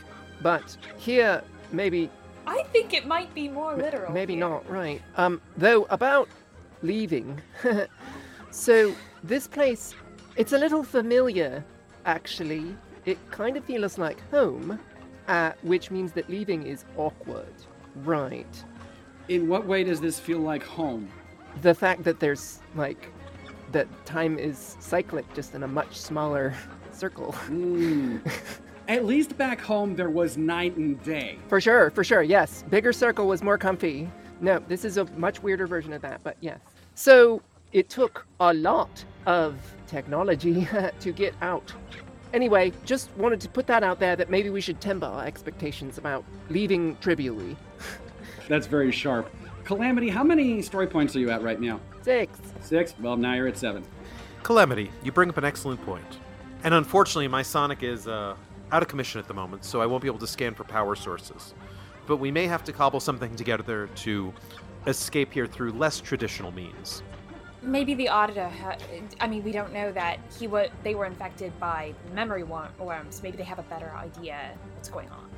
but 0.42 0.76
here 0.96 1.42
maybe 1.72 2.10
I 2.46 2.62
think 2.72 2.94
it 2.94 3.06
might 3.06 3.32
be 3.34 3.48
more 3.48 3.76
literal. 3.76 4.10
maybe 4.12 4.34
here. 4.34 4.40
not 4.40 4.68
right. 4.70 5.02
Um, 5.16 5.40
though 5.58 5.84
about 5.90 6.28
leaving, 6.82 7.40
so 8.50 8.94
this 9.22 9.46
place, 9.46 9.94
it's 10.36 10.52
a 10.52 10.58
little 10.58 10.82
familiar, 10.82 11.62
actually. 12.06 12.74
It 13.04 13.18
kind 13.30 13.56
of 13.58 13.64
feels 13.64 13.98
like 13.98 14.18
home, 14.30 14.78
uh, 15.28 15.52
which 15.62 15.90
means 15.90 16.12
that 16.12 16.30
leaving 16.30 16.66
is 16.66 16.84
awkward. 16.96 17.52
Right. 17.96 18.64
In 19.28 19.46
what 19.46 19.66
way 19.66 19.84
does 19.84 20.00
this 20.00 20.18
feel 20.18 20.38
like 20.38 20.62
home? 20.62 21.10
The 21.60 21.74
fact 21.74 22.02
that 22.04 22.18
there's 22.18 22.60
like 22.74 23.12
that 23.72 23.88
time 24.06 24.38
is 24.38 24.76
cyclic, 24.80 25.26
just 25.34 25.54
in 25.54 25.64
a 25.64 25.68
much 25.68 25.98
smaller 26.00 26.54
circle. 26.92 27.32
Hmm. 27.32 28.18
At 28.88 29.04
least 29.04 29.36
back 29.36 29.60
home, 29.60 29.94
there 29.94 30.08
was 30.08 30.38
night 30.38 30.76
and 30.76 31.02
day. 31.04 31.38
For 31.48 31.60
sure, 31.60 31.90
for 31.90 32.02
sure, 32.02 32.22
yes. 32.22 32.64
Bigger 32.70 32.94
circle 32.94 33.28
was 33.28 33.42
more 33.42 33.58
comfy. 33.58 34.10
No, 34.40 34.60
this 34.66 34.82
is 34.82 34.96
a 34.96 35.04
much 35.16 35.42
weirder 35.42 35.66
version 35.66 35.92
of 35.92 36.00
that, 36.00 36.22
but 36.24 36.38
yes. 36.40 36.58
So 36.94 37.42
it 37.72 37.90
took 37.90 38.26
a 38.40 38.54
lot 38.54 39.04
of 39.26 39.56
technology 39.86 40.66
to 41.00 41.12
get 41.12 41.34
out. 41.42 41.70
Anyway, 42.32 42.72
just 42.86 43.14
wanted 43.18 43.42
to 43.42 43.48
put 43.50 43.66
that 43.66 43.82
out 43.82 44.00
there 44.00 44.16
that 44.16 44.30
maybe 44.30 44.48
we 44.48 44.62
should 44.62 44.80
temper 44.80 45.04
our 45.04 45.26
expectations 45.26 45.98
about 45.98 46.24
leaving 46.48 46.96
trivially. 47.02 47.58
That's 48.48 48.66
very 48.66 48.90
sharp. 48.90 49.30
Calamity, 49.64 50.08
how 50.08 50.24
many 50.24 50.62
story 50.62 50.86
points 50.86 51.14
are 51.14 51.18
you 51.18 51.28
at 51.28 51.42
right 51.42 51.60
now? 51.60 51.78
Six. 52.00 52.38
Six? 52.62 52.94
Well, 52.98 53.18
now 53.18 53.34
you're 53.34 53.48
at 53.48 53.58
seven. 53.58 53.84
Calamity, 54.42 54.90
you 55.02 55.12
bring 55.12 55.28
up 55.28 55.36
an 55.36 55.44
excellent 55.44 55.84
point. 55.84 56.18
And 56.64 56.72
unfortunately, 56.72 57.28
my 57.28 57.42
Sonic 57.42 57.82
is 57.82 58.08
uh, 58.08 58.34
out 58.72 58.82
of 58.82 58.88
commission 58.88 59.18
at 59.18 59.28
the 59.28 59.34
moment, 59.34 59.64
so 59.64 59.80
I 59.80 59.86
won't 59.86 60.02
be 60.02 60.08
able 60.08 60.18
to 60.18 60.26
scan 60.26 60.54
for 60.54 60.64
power 60.64 60.94
sources. 60.94 61.54
But 62.06 62.16
we 62.18 62.30
may 62.30 62.46
have 62.46 62.64
to 62.64 62.72
cobble 62.72 63.00
something 63.00 63.34
together 63.36 63.88
to 63.96 64.32
escape 64.86 65.32
here 65.32 65.46
through 65.46 65.72
less 65.72 66.00
traditional 66.00 66.52
means. 66.52 67.02
Maybe 67.60 67.94
the 67.94 68.08
auditor. 68.08 68.48
Ha- 68.48 68.76
I 69.20 69.26
mean, 69.26 69.42
we 69.42 69.52
don't 69.52 69.72
know 69.72 69.90
that 69.92 70.20
he 70.38 70.46
wa- 70.46 70.68
They 70.84 70.94
were 70.94 71.06
infected 71.06 71.58
by 71.58 71.92
memory 72.14 72.44
wor- 72.44 72.68
worms. 72.78 73.22
Maybe 73.22 73.36
they 73.36 73.42
have 73.44 73.58
a 73.58 73.64
better 73.64 73.92
idea 73.96 74.52
what's 74.74 74.88
going 74.88 75.08
on. 75.10 75.28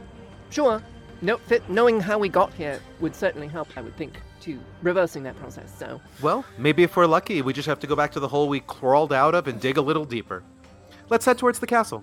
Sure. 0.51 0.83
No, 1.23 1.37
fit, 1.39 1.69
knowing 1.69 2.01
how 2.01 2.19
we 2.19 2.29
got 2.29 2.53
here 2.55 2.81
would 3.01 3.15
certainly 3.17 3.49
help, 3.49 3.69
I 3.77 3.81
would 3.83 3.97
think, 3.97 4.21
to 4.43 4.59
reversing 4.83 5.23
that 5.25 5.37
process. 5.37 5.73
So, 5.79 6.01
Well, 6.23 6.45
maybe 6.57 6.83
if 6.83 6.97
we're 6.97 7.07
lucky, 7.07 7.43
we 7.43 7.53
just 7.53 7.67
have 7.67 7.79
to 7.81 7.87
go 7.87 7.95
back 7.97 8.13
to 8.13 8.21
the 8.21 8.29
hole 8.29 8.49
we 8.49 8.61
crawled 8.61 9.13
out 9.13 9.35
of 9.35 9.47
and 9.49 9.61
dig 9.61 9.77
a 9.77 9.83
little 9.83 10.05
deeper. 10.05 10.43
Let's 11.09 11.25
head 11.27 11.37
towards 11.39 11.59
the 11.59 11.67
castle. 11.67 12.03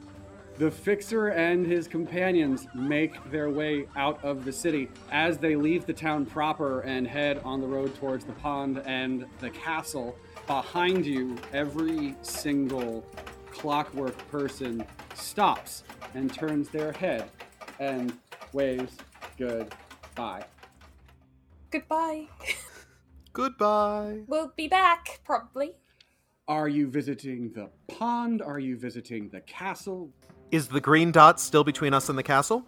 The 0.57 0.71
fixer 0.71 1.27
and 1.27 1.67
his 1.67 1.87
companions 1.87 2.67
make 2.73 3.13
their 3.29 3.51
way 3.51 3.87
out 3.95 4.23
of 4.23 4.43
the 4.43 4.51
city. 4.51 4.89
As 5.11 5.37
they 5.37 5.55
leave 5.55 5.85
the 5.85 5.93
town 5.93 6.25
proper 6.25 6.79
and 6.81 7.07
head 7.07 7.41
on 7.45 7.61
the 7.61 7.67
road 7.67 7.93
towards 7.95 8.25
the 8.25 8.33
pond 8.33 8.81
and 8.87 9.27
the 9.39 9.51
castle, 9.51 10.17
behind 10.47 11.05
you, 11.05 11.37
every 11.53 12.15
single 12.23 13.05
clockwork 13.51 14.17
person 14.31 14.83
stops 15.13 15.83
and 16.15 16.33
turns 16.33 16.69
their 16.69 16.91
head 16.91 17.29
and 17.79 18.17
waves 18.51 18.97
goodbye. 19.37 20.43
Goodbye. 21.69 22.27
Goodbye. 23.33 24.21
we'll 24.25 24.53
be 24.57 24.67
back, 24.67 25.19
probably. 25.23 25.75
Are 26.47 26.67
you 26.67 26.87
visiting 26.87 27.51
the 27.51 27.69
pond? 27.87 28.41
Are 28.41 28.57
you 28.57 28.75
visiting 28.75 29.29
the 29.29 29.41
castle? 29.41 30.13
Is 30.51 30.67
the 30.67 30.79
green 30.79 31.11
dot 31.11 31.39
still 31.39 31.63
between 31.63 31.93
us 31.93 32.09
and 32.09 32.17
the 32.17 32.23
castle? 32.23 32.65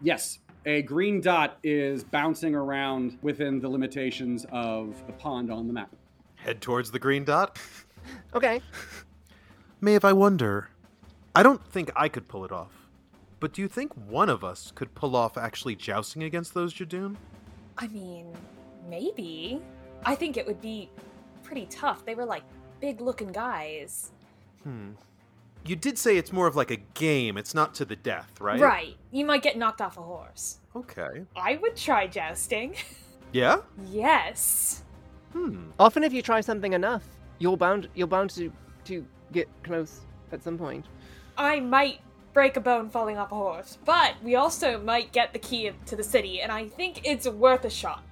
Yes, 0.00 0.38
a 0.64 0.82
green 0.82 1.20
dot 1.20 1.58
is 1.64 2.04
bouncing 2.04 2.54
around 2.54 3.18
within 3.22 3.60
the 3.60 3.68
limitations 3.68 4.46
of 4.52 5.04
the 5.06 5.12
pond 5.14 5.50
on 5.50 5.66
the 5.66 5.72
map. 5.72 5.90
Head 6.36 6.60
towards 6.60 6.90
the 6.90 6.98
green 6.98 7.24
dot. 7.24 7.58
okay. 8.34 8.60
Maeve, 9.80 10.04
I 10.04 10.12
wonder. 10.12 10.68
I 11.34 11.42
don't 11.42 11.64
think 11.66 11.90
I 11.96 12.08
could 12.08 12.28
pull 12.28 12.44
it 12.44 12.52
off. 12.52 12.88
But 13.40 13.54
do 13.54 13.62
you 13.62 13.68
think 13.68 13.92
one 13.94 14.28
of 14.28 14.44
us 14.44 14.70
could 14.74 14.94
pull 14.94 15.16
off 15.16 15.38
actually 15.38 15.74
jousting 15.74 16.22
against 16.22 16.54
those 16.54 16.74
Judoon? 16.74 17.16
I 17.78 17.88
mean, 17.88 18.26
maybe. 18.88 19.60
I 20.04 20.14
think 20.14 20.36
it 20.36 20.46
would 20.46 20.60
be 20.60 20.90
pretty 21.42 21.66
tough. 21.66 22.04
They 22.04 22.14
were 22.14 22.26
like 22.26 22.42
big 22.80 23.00
looking 23.00 23.32
guys. 23.32 24.12
Hmm. 24.62 24.90
You 25.64 25.76
did 25.76 25.98
say 25.98 26.16
it's 26.16 26.32
more 26.32 26.46
of 26.46 26.56
like 26.56 26.70
a 26.70 26.76
game, 26.94 27.36
it's 27.36 27.54
not 27.54 27.74
to 27.76 27.84
the 27.84 27.96
death, 27.96 28.40
right? 28.40 28.58
Right. 28.60 28.96
You 29.12 29.24
might 29.24 29.42
get 29.42 29.56
knocked 29.58 29.80
off 29.80 29.98
a 29.98 30.02
horse. 30.02 30.58
Okay. 30.74 31.24
I 31.36 31.56
would 31.56 31.76
try 31.76 32.06
jousting. 32.06 32.74
Yeah? 33.32 33.58
yes. 33.92 34.82
Hmm. 35.32 35.70
Often, 35.78 36.02
if 36.02 36.12
you 36.12 36.20
try 36.20 36.40
something 36.40 36.72
enough, 36.72 37.04
you're 37.38 37.56
bound 37.56 37.88
you're 37.94 38.08
bound 38.08 38.30
to 38.30 38.52
to 38.86 39.06
get 39.30 39.48
close 39.62 40.00
at 40.32 40.42
some 40.42 40.58
point. 40.58 40.86
I 41.38 41.60
might 41.60 42.00
break 42.32 42.56
a 42.56 42.60
bone 42.60 42.90
falling 42.90 43.18
off 43.18 43.30
a 43.30 43.36
horse, 43.36 43.78
but 43.84 44.14
we 44.24 44.34
also 44.34 44.80
might 44.80 45.12
get 45.12 45.32
the 45.32 45.38
key 45.38 45.70
to 45.86 45.94
the 45.94 46.02
city, 46.02 46.40
and 46.40 46.50
I 46.50 46.66
think 46.66 47.02
it's 47.06 47.28
worth 47.28 47.64
a 47.64 47.70
shot. 47.70 48.02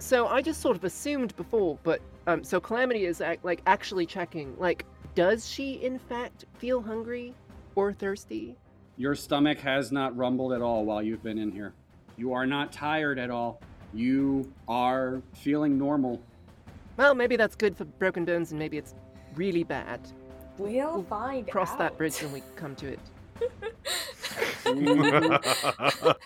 So 0.00 0.26
I 0.26 0.42
just 0.42 0.60
sort 0.60 0.76
of 0.76 0.82
assumed 0.82 1.36
before, 1.36 1.78
but 1.84 2.00
um, 2.26 2.42
so 2.42 2.60
Calamity 2.60 3.04
is 3.06 3.20
ac- 3.20 3.38
like 3.44 3.62
actually 3.66 4.04
checking. 4.04 4.56
Like, 4.58 4.84
does 5.16 5.48
she 5.48 5.82
in 5.82 5.98
fact 5.98 6.44
feel 6.58 6.80
hungry 6.80 7.34
or 7.74 7.92
thirsty? 7.92 8.54
Your 8.98 9.16
stomach 9.16 9.58
has 9.58 9.90
not 9.90 10.16
rumbled 10.16 10.52
at 10.52 10.62
all 10.62 10.84
while 10.84 11.02
you've 11.02 11.22
been 11.22 11.38
in 11.38 11.50
here. 11.50 11.72
You 12.16 12.34
are 12.34 12.46
not 12.46 12.70
tired 12.70 13.18
at 13.18 13.30
all. 13.30 13.60
You 13.92 14.52
are 14.68 15.22
feeling 15.32 15.76
normal. 15.78 16.20
Well, 16.98 17.14
maybe 17.14 17.36
that's 17.36 17.56
good 17.56 17.76
for 17.76 17.84
broken 17.84 18.24
bones, 18.24 18.52
and 18.52 18.58
maybe 18.58 18.76
it's 18.78 18.94
really 19.34 19.64
bad. 19.64 20.00
We'll 20.58 21.02
find 21.04 21.48
Cross 21.48 21.72
out. 21.72 21.78
that 21.78 21.98
bridge 21.98 22.22
when 22.22 22.32
we 22.32 22.42
come 22.54 22.74
to 22.76 22.96
it. 22.96 23.00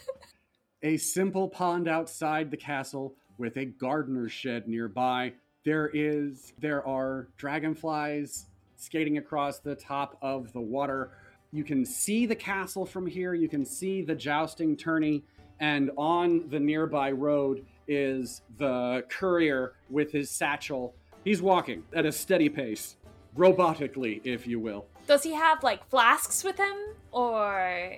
a 0.82 0.96
simple 0.96 1.48
pond 1.48 1.88
outside 1.88 2.50
the 2.50 2.56
castle 2.56 3.14
with 3.38 3.56
a 3.56 3.66
gardener's 3.66 4.32
shed 4.32 4.66
nearby. 4.68 5.32
There 5.64 5.90
is 5.92 6.52
there 6.58 6.86
are 6.86 7.28
dragonflies 7.36 8.46
skating 8.80 9.18
across 9.18 9.58
the 9.58 9.74
top 9.74 10.16
of 10.22 10.52
the 10.52 10.60
water. 10.60 11.10
You 11.52 11.64
can 11.64 11.84
see 11.84 12.26
the 12.26 12.34
castle 12.34 12.86
from 12.86 13.06
here. 13.06 13.34
You 13.34 13.48
can 13.48 13.64
see 13.64 14.02
the 14.02 14.14
jousting 14.14 14.76
tourney 14.76 15.24
and 15.60 15.90
on 15.96 16.48
the 16.48 16.58
nearby 16.58 17.12
road 17.12 17.64
is 17.86 18.42
the 18.56 19.04
courier 19.10 19.74
with 19.90 20.10
his 20.10 20.30
satchel. 20.30 20.94
He's 21.22 21.42
walking 21.42 21.84
at 21.94 22.06
a 22.06 22.12
steady 22.12 22.48
pace, 22.48 22.96
robotically, 23.36 24.22
if 24.24 24.46
you 24.46 24.58
will. 24.58 24.86
Does 25.06 25.22
he 25.22 25.34
have 25.34 25.62
like 25.62 25.86
flasks 25.90 26.42
with 26.42 26.56
him, 26.56 26.76
or 27.12 27.96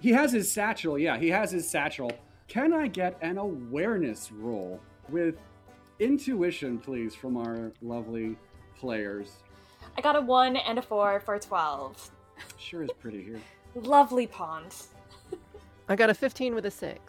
He 0.00 0.10
has 0.10 0.32
his 0.32 0.50
satchel. 0.50 0.98
Yeah, 0.98 1.16
he 1.16 1.28
has 1.28 1.52
his 1.52 1.68
satchel. 1.68 2.10
Can 2.48 2.72
I 2.72 2.88
get 2.88 3.16
an 3.22 3.38
awareness 3.38 4.32
roll 4.32 4.80
with 5.08 5.36
intuition, 6.00 6.78
please, 6.78 7.14
from 7.14 7.36
our 7.36 7.72
lovely 7.82 8.36
players? 8.76 9.30
I 9.96 10.00
got 10.00 10.16
a 10.16 10.20
one 10.20 10.56
and 10.56 10.78
a 10.78 10.82
four 10.82 11.20
for 11.20 11.38
twelve. 11.38 12.10
Sure 12.58 12.82
is 12.82 12.90
pretty 13.00 13.22
here. 13.22 13.40
Lovely 13.74 14.26
pond. 14.26 14.74
I 15.88 15.96
got 15.96 16.10
a 16.10 16.14
15 16.14 16.54
with 16.54 16.66
a 16.66 16.70
six. 16.70 17.00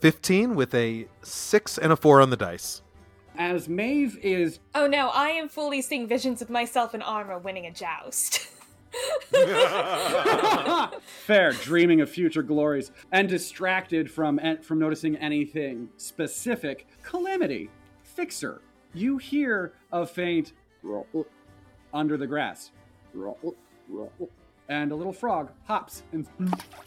15 0.00 0.54
with 0.54 0.74
a 0.74 1.06
6 1.22 1.78
and 1.78 1.92
a 1.92 1.96
4 1.96 2.20
on 2.20 2.30
the 2.30 2.36
dice. 2.36 2.82
As 3.36 3.68
Maeve 3.68 4.18
is 4.22 4.60
Oh 4.74 4.86
no, 4.86 5.08
I 5.08 5.30
am 5.30 5.48
fully 5.48 5.82
seeing 5.82 6.06
visions 6.06 6.40
of 6.40 6.50
myself 6.50 6.94
in 6.94 7.02
armor 7.02 7.38
winning 7.38 7.66
a 7.66 7.72
joust. 7.72 8.48
fair, 11.26 11.52
dreaming 11.52 12.00
of 12.00 12.08
future 12.08 12.42
glories, 12.42 12.92
and 13.10 13.28
distracted 13.28 14.08
from 14.10 14.38
from 14.62 14.78
noticing 14.78 15.16
anything 15.16 15.88
specific, 15.96 16.86
calamity, 17.02 17.70
fixer. 18.04 18.60
You 18.92 19.18
hear 19.18 19.72
a 19.90 20.06
faint 20.06 20.52
under 21.94 22.16
the 22.16 22.26
grass, 22.26 22.72
and 24.68 24.92
a 24.92 24.94
little 24.94 25.12
frog 25.12 25.50
hops 25.64 26.02
in, 26.12 26.26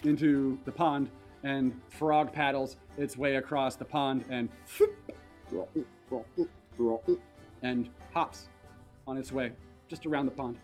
into 0.03 0.59
the 0.65 0.71
pond, 0.71 1.09
and 1.43 1.79
frog 1.89 2.31
paddles 2.31 2.77
its 2.97 3.17
way 3.17 3.37
across 3.37 3.75
the 3.75 3.85
pond 3.85 4.25
and 4.29 4.49
and 7.63 7.89
hops 8.13 8.49
on 9.07 9.17
its 9.17 9.31
way 9.31 9.51
just 9.87 10.05
around 10.05 10.25
the 10.25 10.31
pond. 10.31 10.57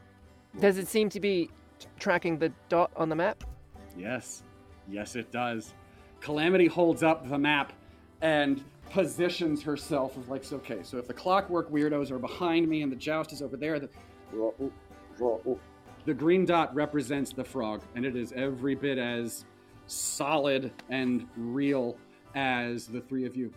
Does 0.60 0.78
it 0.78 0.88
seem 0.88 1.10
to 1.10 1.20
be 1.20 1.50
t- 1.80 1.88
tracking 2.00 2.38
the 2.38 2.52
dot 2.70 2.92
on 2.96 3.10
the 3.10 3.16
map? 3.16 3.44
Yes, 3.98 4.44
yes, 4.90 5.16
it 5.16 5.32
does. 5.32 5.74
Calamity 6.20 6.68
holds 6.68 7.04
up 7.04 7.28
the 7.28 7.38
map 7.38 7.74
and 8.22 8.64
positions 8.90 9.64
herself 9.64 10.18
as 10.18 10.28
like, 10.28 10.44
so 10.44 10.58
okay, 10.58 10.80
so 10.84 10.98
if 10.98 11.08
the 11.08 11.14
clockwork 11.14 11.72
weirdos 11.72 12.12
are 12.12 12.20
behind 12.20 12.68
me 12.68 12.82
and 12.82 12.92
the 12.92 12.96
joust 12.96 13.32
is 13.32 13.42
over 13.42 13.58
there, 13.58 13.80
the, 13.80 13.90
the 16.06 16.14
green 16.14 16.46
dot 16.46 16.74
represents 16.76 17.32
the 17.34 17.44
frog, 17.44 17.82
and 17.96 18.06
it 18.06 18.16
is 18.16 18.34
every 18.34 18.76
bit 18.76 18.98
as 18.98 19.46
solid 19.88 20.72
and 20.90 21.28
real 21.38 21.98
as 22.36 22.88
the 22.88 23.02
three 23.02 23.26
of 23.26 23.36
you. 23.36 23.54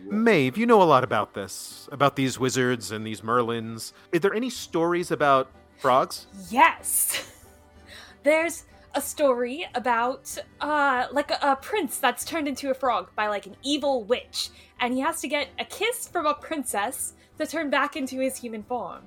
Maeve, 0.00 0.58
you 0.58 0.66
know 0.66 0.82
a 0.82 0.84
lot 0.84 1.04
about 1.04 1.34
this, 1.34 1.88
about 1.92 2.16
these 2.16 2.38
wizards 2.38 2.90
and 2.90 3.06
these 3.06 3.20
merlins. 3.20 3.92
Is 4.12 4.20
there 4.20 4.34
any 4.34 4.50
stories 4.50 5.10
about 5.10 5.50
frogs? 5.78 6.26
yes. 6.50 7.32
There's 8.22 8.64
a 8.94 9.00
story 9.00 9.68
about 9.74 10.36
uh 10.60 11.06
like 11.12 11.30
a, 11.30 11.38
a 11.42 11.56
prince 11.56 11.98
that's 11.98 12.24
turned 12.24 12.48
into 12.48 12.70
a 12.70 12.74
frog 12.74 13.10
by 13.14 13.28
like 13.28 13.46
an 13.46 13.56
evil 13.62 14.02
witch, 14.04 14.50
and 14.80 14.92
he 14.94 15.00
has 15.00 15.20
to 15.20 15.28
get 15.28 15.48
a 15.58 15.64
kiss 15.64 16.08
from 16.08 16.26
a 16.26 16.34
princess 16.34 17.14
to 17.38 17.46
turn 17.46 17.70
back 17.70 17.96
into 17.96 18.18
his 18.18 18.36
human 18.38 18.62
form. 18.62 19.02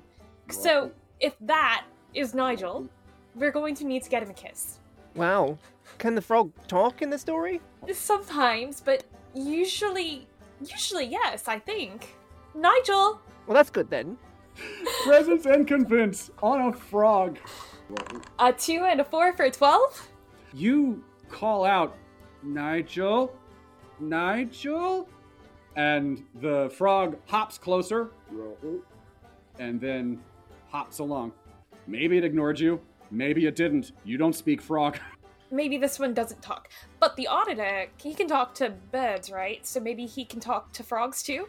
So 0.50 0.92
if 1.20 1.34
that 1.40 1.84
is 2.14 2.34
Nigel, 2.34 2.88
we're 3.34 3.50
going 3.52 3.74
to 3.76 3.84
need 3.84 4.02
to 4.02 4.10
get 4.10 4.22
him 4.22 4.30
a 4.30 4.34
kiss. 4.34 4.78
Wow. 5.14 5.58
Can 5.98 6.14
the 6.14 6.22
frog 6.22 6.52
talk 6.66 7.02
in 7.02 7.10
the 7.10 7.18
story? 7.18 7.60
Sometimes, 7.92 8.80
but 8.80 9.04
usually, 9.34 10.26
usually 10.60 11.06
yes, 11.06 11.48
I 11.48 11.58
think. 11.58 12.14
Nigel, 12.54 13.20
Well, 13.46 13.54
that's 13.54 13.70
good 13.70 13.90
then. 13.90 14.16
Presence 15.04 15.46
and 15.46 15.66
convince 15.66 16.30
on 16.42 16.60
a 16.68 16.72
frog. 16.72 17.38
a 18.38 18.52
two 18.52 18.84
and 18.84 19.00
a 19.00 19.04
four 19.04 19.32
for 19.32 19.44
a 19.44 19.50
twelve. 19.50 20.08
You 20.52 21.02
call 21.28 21.64
out, 21.64 21.96
Nigel, 22.42 23.32
Nigel, 24.00 25.08
and 25.76 26.22
the 26.40 26.70
frog 26.76 27.16
hops 27.26 27.56
closer, 27.58 28.10
and 29.58 29.80
then 29.80 30.20
hops 30.70 30.98
along. 30.98 31.32
Maybe 31.86 32.18
it 32.18 32.24
ignored 32.24 32.58
you. 32.58 32.80
Maybe 33.10 33.46
it 33.46 33.56
didn't. 33.56 33.92
You 34.04 34.18
don't 34.18 34.34
speak 34.34 34.62
frog. 34.62 34.98
Maybe 35.50 35.78
this 35.78 35.98
one 35.98 36.14
doesn't 36.14 36.42
talk, 36.42 36.68
but 37.00 37.16
the 37.16 37.26
auditor 37.26 37.88
he 37.96 38.14
can 38.14 38.28
talk 38.28 38.54
to 38.54 38.70
birds, 38.92 39.32
right? 39.32 39.66
So 39.66 39.80
maybe 39.80 40.06
he 40.06 40.24
can 40.24 40.38
talk 40.38 40.72
to 40.74 40.84
frogs 40.84 41.24
too. 41.24 41.48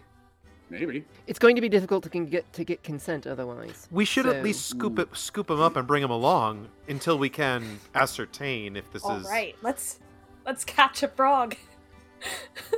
Maybe. 0.71 1.05
It's 1.27 1.37
going 1.37 1.55
to 1.55 1.61
be 1.61 1.69
difficult 1.69 2.03
to 2.05 2.09
con- 2.09 2.25
get 2.25 2.51
to 2.53 2.63
get 2.63 2.81
consent 2.81 3.27
otherwise. 3.27 3.87
We 3.91 4.05
should 4.05 4.25
So- 4.25 4.31
at 4.31 4.43
least 4.43 4.65
scoop 4.65 4.93
hmm. 4.93 5.01
it, 5.01 5.15
scoop 5.15 5.51
him 5.51 5.59
up 5.59 5.75
and 5.75 5.85
bring 5.85 6.01
him 6.01 6.09
along 6.09 6.69
until 6.87 7.19
we 7.19 7.29
can 7.29 7.79
ascertain 7.93 8.75
if 8.75 8.91
this 8.91 9.03
All 9.03 9.17
is. 9.17 9.27
right, 9.27 9.55
let's 9.61 9.99
let's 10.47 10.65
catch 10.65 11.03
a 11.03 11.07
frog. 11.07 11.55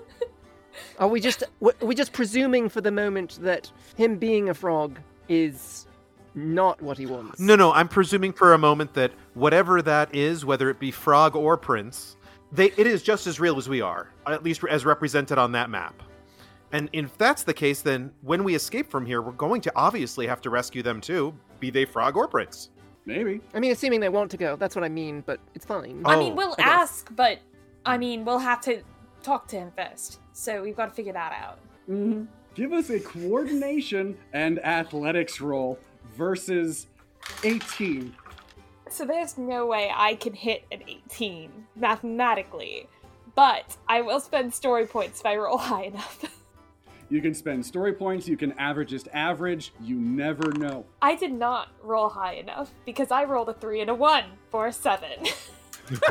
Are 0.99 1.07
we 1.07 1.19
just 1.19 1.43
w- 1.59 1.75
are 1.81 1.85
we 1.85 1.95
just 1.95 2.13
presuming 2.13 2.69
for 2.69 2.81
the 2.81 2.91
moment 2.91 3.39
that 3.41 3.71
him 3.95 4.17
being 4.17 4.49
a 4.49 4.53
frog 4.53 4.99
is 5.29 5.87
not 6.35 6.81
what 6.81 6.97
he 6.97 7.05
wants? 7.05 7.39
No, 7.39 7.55
no, 7.55 7.71
I'm 7.73 7.87
presuming 7.87 8.33
for 8.33 8.53
a 8.53 8.57
moment 8.57 8.93
that 8.93 9.11
whatever 9.33 9.81
that 9.81 10.13
is, 10.15 10.45
whether 10.45 10.69
it 10.69 10.79
be 10.79 10.91
frog 10.91 11.35
or 11.35 11.57
prince, 11.57 12.17
they 12.51 12.67
it 12.77 12.87
is 12.87 13.03
just 13.03 13.27
as 13.27 13.39
real 13.39 13.57
as 13.57 13.67
we 13.69 13.81
are, 13.81 14.09
at 14.27 14.43
least 14.43 14.63
as 14.69 14.85
represented 14.85 15.37
on 15.37 15.51
that 15.53 15.69
map. 15.69 16.01
And 16.71 16.89
if 16.91 17.15
that's 17.17 17.43
the 17.43 17.53
case, 17.53 17.81
then 17.81 18.11
when 18.21 18.43
we 18.43 18.55
escape 18.55 18.89
from 18.89 19.05
here, 19.05 19.21
we're 19.21 19.31
going 19.33 19.61
to 19.61 19.71
obviously 19.75 20.25
have 20.25 20.41
to 20.41 20.49
rescue 20.49 20.81
them 20.81 21.01
too, 21.01 21.33
be 21.59 21.69
they 21.69 21.85
frog 21.85 22.17
or 22.17 22.27
prince. 22.27 22.69
Maybe. 23.05 23.41
I 23.53 23.59
mean, 23.59 23.71
assuming 23.71 23.99
they 23.99 24.09
want 24.09 24.31
to 24.31 24.37
go, 24.37 24.55
that's 24.55 24.75
what 24.75 24.83
I 24.83 24.89
mean. 24.89 25.21
But 25.25 25.39
it's 25.53 25.65
fine. 25.65 26.01
I 26.05 26.15
Oh, 26.15 26.19
mean, 26.19 26.35
we'll 26.35 26.55
I 26.57 26.63
ask, 26.63 27.13
but 27.15 27.39
I 27.85 27.97
mean, 27.97 28.25
we'll 28.25 28.39
have 28.39 28.61
to 28.61 28.81
talk 29.21 29.47
to 29.49 29.57
him 29.57 29.71
first. 29.75 30.19
So 30.31 30.63
we've 30.63 30.75
got 30.75 30.87
to 30.89 30.95
figure 30.95 31.13
that 31.13 31.33
out. 31.33 31.59
Mm-hmm. 31.89 32.25
Give 32.55 32.71
us 32.71 32.89
a 32.89 32.99
coordination 32.99 34.17
and 34.31 34.63
athletics 34.63 35.41
roll 35.41 35.77
versus 36.15 36.87
18. 37.43 38.15
So 38.89 39.05
there's 39.05 39.37
no 39.37 39.65
way 39.65 39.91
I 39.93 40.15
can 40.15 40.33
hit 40.33 40.65
an 40.71 40.81
18 40.87 41.51
mathematically, 41.75 42.87
but 43.35 43.75
I 43.87 44.01
will 44.01 44.19
spend 44.19 44.53
story 44.53 44.85
points 44.85 45.19
if 45.19 45.25
I 45.25 45.35
roll 45.35 45.57
high 45.73 45.83
enough. 45.83 46.25
You 47.09 47.21
can 47.21 47.33
spend 47.33 47.65
story 47.65 47.93
points, 47.93 48.27
you 48.27 48.37
can 48.37 48.53
average 48.53 48.89
just 48.89 49.07
average, 49.13 49.73
you 49.81 49.95
never 49.95 50.51
know. 50.53 50.85
I 51.01 51.15
did 51.15 51.31
not 51.31 51.69
roll 51.81 52.09
high 52.09 52.33
enough 52.35 52.71
because 52.85 53.11
I 53.11 53.25
rolled 53.25 53.49
a 53.49 53.53
three 53.53 53.81
and 53.81 53.89
a 53.89 53.95
one 53.95 54.25
for 54.49 54.67
a 54.67 54.73
seven. 54.73 55.27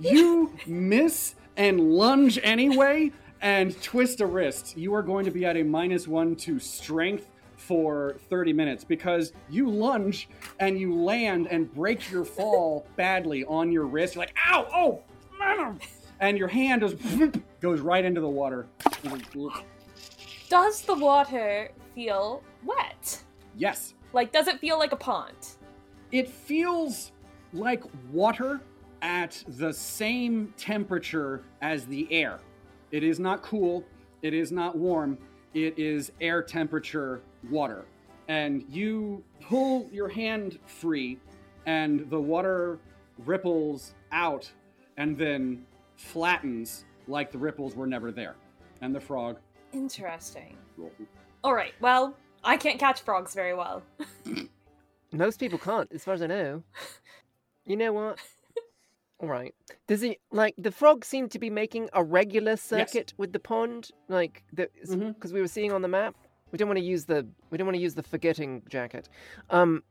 You 0.00 0.52
miss 0.66 1.34
and 1.56 1.92
lunge 1.92 2.38
anyway 2.42 3.12
and 3.40 3.80
twist 3.82 4.20
a 4.20 4.26
wrist. 4.26 4.76
You 4.76 4.94
are 4.94 5.02
going 5.02 5.24
to 5.24 5.30
be 5.30 5.44
at 5.44 5.56
a 5.56 5.62
minus 5.62 6.08
one 6.08 6.36
to 6.36 6.58
strength 6.58 7.30
for 7.74 8.16
30 8.28 8.52
minutes 8.52 8.84
because 8.84 9.32
you 9.48 9.68
lunge 9.70 10.28
and 10.60 10.78
you 10.78 10.94
land 10.94 11.48
and 11.50 11.72
break 11.74 12.10
your 12.10 12.24
fall 12.24 12.86
badly 12.96 13.44
on 13.46 13.72
your 13.72 13.86
wrist. 13.86 14.14
You're 14.14 14.22
like, 14.22 14.36
ow, 14.46 14.66
oh, 14.74 15.02
man. 15.38 15.78
Oh. 15.80 15.86
and 16.20 16.36
your 16.38 16.48
hand 16.48 16.82
just 16.82 16.96
goes 17.60 17.80
right 17.80 18.04
into 18.04 18.20
the 18.20 18.28
water. 18.28 18.66
does 20.48 20.82
the 20.82 20.94
water 20.94 21.70
feel 21.94 22.42
wet? 22.64 23.22
Yes, 23.56 23.94
Like, 24.12 24.32
does 24.32 24.48
it 24.48 24.58
feel 24.60 24.78
like 24.78 24.92
a 24.92 24.96
pond? 24.96 25.36
it 26.12 26.28
feels 26.28 27.10
like 27.52 27.82
water 28.12 28.60
at 29.02 29.42
the 29.48 29.72
same 29.72 30.52
temperature 30.56 31.42
as 31.62 31.86
the 31.86 32.06
air. 32.12 32.38
It 32.92 33.02
is 33.02 33.18
not 33.18 33.42
cool, 33.42 33.84
it 34.22 34.32
is 34.34 34.52
not 34.52 34.76
warm, 34.76 35.18
it 35.54 35.78
is 35.78 36.12
air 36.20 36.42
temperature 36.42 37.22
water. 37.50 37.84
And 38.28 38.64
you 38.68 39.22
pull 39.40 39.88
your 39.92 40.08
hand 40.08 40.58
free, 40.66 41.18
and 41.66 42.08
the 42.10 42.20
water 42.20 42.78
ripples 43.24 43.94
out 44.12 44.50
and 44.96 45.16
then 45.16 45.64
flattens 45.96 46.84
like 47.06 47.30
the 47.30 47.38
ripples 47.38 47.74
were 47.76 47.86
never 47.86 48.10
there. 48.10 48.36
And 48.80 48.94
the 48.94 49.00
frog. 49.00 49.38
Interesting. 49.72 50.56
All 51.42 51.54
right. 51.54 51.72
Well, 51.80 52.16
I 52.42 52.56
can't 52.56 52.78
catch 52.78 53.02
frogs 53.02 53.34
very 53.34 53.54
well. 53.54 53.82
Most 55.12 55.38
people 55.38 55.58
can't, 55.58 55.90
as 55.92 56.04
far 56.04 56.14
as 56.14 56.22
I 56.22 56.26
know. 56.26 56.62
You 57.66 57.76
know 57.76 57.92
what? 57.92 58.18
All 59.24 59.30
right. 59.30 59.54
Does 59.88 60.02
he 60.02 60.18
like 60.30 60.54
the 60.58 60.70
frog 60.70 61.02
seem 61.02 61.30
to 61.30 61.38
be 61.38 61.48
making 61.48 61.88
a 61.94 62.04
regular 62.04 62.56
circuit 62.58 63.14
with 63.16 63.32
the 63.32 63.38
pond, 63.38 63.90
like 64.08 64.44
the 64.52 64.68
because 64.82 65.30
Mhm. 65.30 65.32
we 65.32 65.40
were 65.40 65.48
seeing 65.48 65.72
on 65.72 65.80
the 65.80 65.88
map. 65.88 66.14
We 66.52 66.58
don't 66.58 66.68
want 66.68 66.78
to 66.78 66.84
use 66.84 67.06
the 67.06 67.26
we 67.50 67.56
don't 67.56 67.66
want 67.66 67.76
to 67.76 67.80
use 67.80 67.94
the 67.94 68.02
forgetting 68.02 68.62
jacket. 68.68 69.08
Um, 69.48 69.82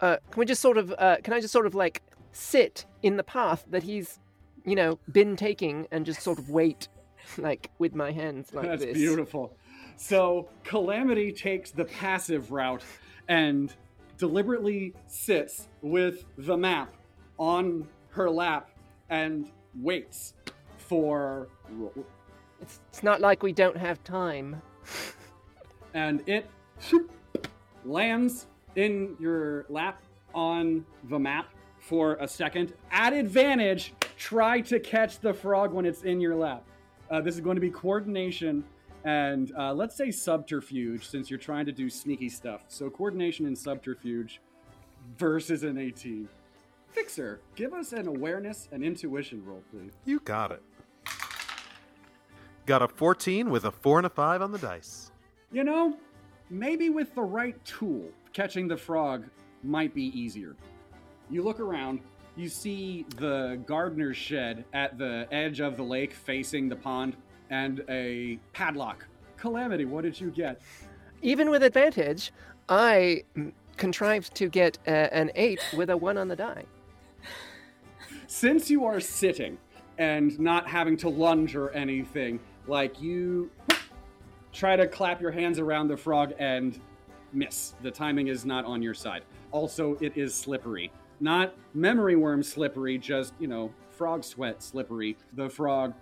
uh, 0.00 0.16
can 0.30 0.40
we 0.40 0.46
just 0.46 0.62
sort 0.62 0.78
of 0.78 0.94
uh, 0.96 1.18
can 1.22 1.34
I 1.34 1.40
just 1.40 1.52
sort 1.52 1.66
of 1.66 1.74
like 1.74 2.02
sit 2.32 2.86
in 3.02 3.18
the 3.18 3.22
path 3.22 3.66
that 3.68 3.82
he's, 3.82 4.20
you 4.64 4.74
know, 4.74 4.98
been 5.12 5.36
taking 5.36 5.86
and 5.90 6.06
just 6.06 6.22
sort 6.22 6.38
of 6.38 6.48
wait, 6.48 6.88
like 7.36 7.70
with 7.78 7.94
my 7.94 8.10
hands 8.10 8.54
like 8.54 8.64
That's 8.68 8.84
this. 8.86 8.96
beautiful. 8.96 9.54
So 9.98 10.48
Calamity 10.64 11.30
takes 11.30 11.72
the 11.72 11.84
passive 11.84 12.52
route 12.52 12.84
and 13.28 13.70
deliberately 14.16 14.94
sits 15.08 15.68
with 15.82 16.24
the 16.38 16.56
map 16.56 16.94
on 17.36 17.86
her 18.10 18.30
lap 18.30 18.70
and 19.10 19.50
waits 19.74 20.34
for 20.76 21.48
It's, 22.60 22.80
it's 22.88 23.02
not 23.02 23.20
like 23.20 23.42
we 23.42 23.52
don't 23.52 23.76
have 23.76 24.02
time. 24.04 24.60
and 25.94 26.22
it 26.26 26.46
lands 27.84 28.46
in 28.76 29.16
your 29.18 29.66
lap 29.68 30.02
on 30.34 30.84
the 31.08 31.18
map 31.18 31.48
for 31.78 32.14
a 32.16 32.28
second. 32.28 32.74
At 32.90 33.12
advantage, 33.12 33.94
try 34.16 34.60
to 34.62 34.80
catch 34.80 35.20
the 35.20 35.32
frog 35.32 35.72
when 35.72 35.86
it's 35.86 36.02
in 36.02 36.20
your 36.20 36.36
lap. 36.36 36.64
Uh, 37.10 37.20
this 37.20 37.34
is 37.34 37.40
going 37.40 37.56
to 37.56 37.60
be 37.60 37.70
coordination 37.70 38.64
and 39.04 39.52
uh, 39.56 39.72
let's 39.72 39.96
say 39.96 40.10
subterfuge 40.10 41.08
since 41.08 41.30
you're 41.30 41.38
trying 41.38 41.66
to 41.66 41.72
do 41.72 41.88
sneaky 41.88 42.28
stuff. 42.28 42.64
So 42.68 42.90
coordination 42.90 43.46
and 43.46 43.56
subterfuge 43.56 44.40
versus 45.16 45.62
an 45.62 45.78
18. 45.78 46.28
Fixer, 46.98 47.38
give 47.54 47.72
us 47.74 47.92
an 47.92 48.08
awareness 48.08 48.68
and 48.72 48.82
intuition 48.82 49.40
roll, 49.44 49.62
please. 49.70 49.92
You 50.04 50.18
got 50.18 50.50
it. 50.50 50.60
Got 52.66 52.82
a 52.82 52.88
14 52.88 53.50
with 53.50 53.64
a 53.66 53.70
4 53.70 54.00
and 54.00 54.06
a 54.06 54.10
5 54.10 54.42
on 54.42 54.50
the 54.50 54.58
dice. 54.58 55.12
You 55.52 55.62
know, 55.62 55.96
maybe 56.50 56.90
with 56.90 57.14
the 57.14 57.22
right 57.22 57.54
tool, 57.64 58.08
catching 58.32 58.66
the 58.66 58.76
frog 58.76 59.26
might 59.62 59.94
be 59.94 60.06
easier. 60.06 60.56
You 61.30 61.44
look 61.44 61.60
around, 61.60 62.00
you 62.34 62.48
see 62.48 63.06
the 63.16 63.60
gardener's 63.64 64.16
shed 64.16 64.64
at 64.72 64.98
the 64.98 65.28
edge 65.30 65.60
of 65.60 65.76
the 65.76 65.84
lake 65.84 66.12
facing 66.12 66.68
the 66.68 66.76
pond, 66.76 67.16
and 67.48 67.84
a 67.88 68.40
padlock. 68.52 69.06
Calamity, 69.36 69.84
what 69.84 70.02
did 70.02 70.20
you 70.20 70.32
get? 70.32 70.60
Even 71.22 71.48
with 71.48 71.62
advantage, 71.62 72.32
I 72.68 73.22
contrived 73.76 74.34
to 74.34 74.48
get 74.48 74.78
uh, 74.88 74.90
an 74.90 75.30
eight 75.36 75.64
with 75.76 75.90
a 75.90 75.96
one 75.96 76.18
on 76.18 76.26
the 76.26 76.36
die. 76.36 76.64
Since 78.30 78.68
you 78.68 78.84
are 78.84 79.00
sitting 79.00 79.56
and 79.96 80.38
not 80.38 80.68
having 80.68 80.98
to 80.98 81.08
lunge 81.08 81.56
or 81.56 81.70
anything, 81.70 82.38
like 82.66 83.00
you 83.00 83.50
try 84.52 84.76
to 84.76 84.86
clap 84.86 85.18
your 85.22 85.30
hands 85.30 85.58
around 85.58 85.88
the 85.88 85.96
frog 85.96 86.34
and 86.38 86.78
miss. 87.32 87.72
The 87.82 87.90
timing 87.90 88.28
is 88.28 88.44
not 88.44 88.66
on 88.66 88.82
your 88.82 88.92
side. 88.92 89.22
Also, 89.50 89.96
it 90.02 90.14
is 90.18 90.34
slippery. 90.34 90.92
Not 91.20 91.54
memory 91.72 92.16
worm 92.16 92.42
slippery, 92.42 92.98
just, 92.98 93.32
you 93.40 93.48
know, 93.48 93.72
frog 93.88 94.22
sweat 94.22 94.62
slippery. 94.62 95.16
The 95.32 95.48
frog 95.48 95.94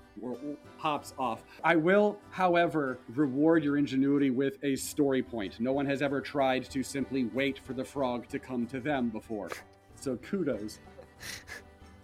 pops 0.79 1.15
off. 1.17 1.45
I 1.63 1.77
will, 1.77 2.19
however, 2.31 2.99
reward 3.15 3.63
your 3.63 3.77
ingenuity 3.77 4.31
with 4.31 4.59
a 4.65 4.75
story 4.75 5.23
point. 5.23 5.61
No 5.61 5.73
one 5.73 5.87
has 5.87 6.03
ever 6.03 6.21
tried 6.21 6.65
to 6.71 6.83
simply 6.83 7.27
wait 7.27 7.61
for 7.61 7.73
the 7.73 7.85
frog 7.85 8.27
to 8.31 8.41
come 8.41 8.67
to 8.67 8.81
them 8.81 9.11
before. 9.11 9.49
So 9.95 10.17
kudos. 10.17 10.81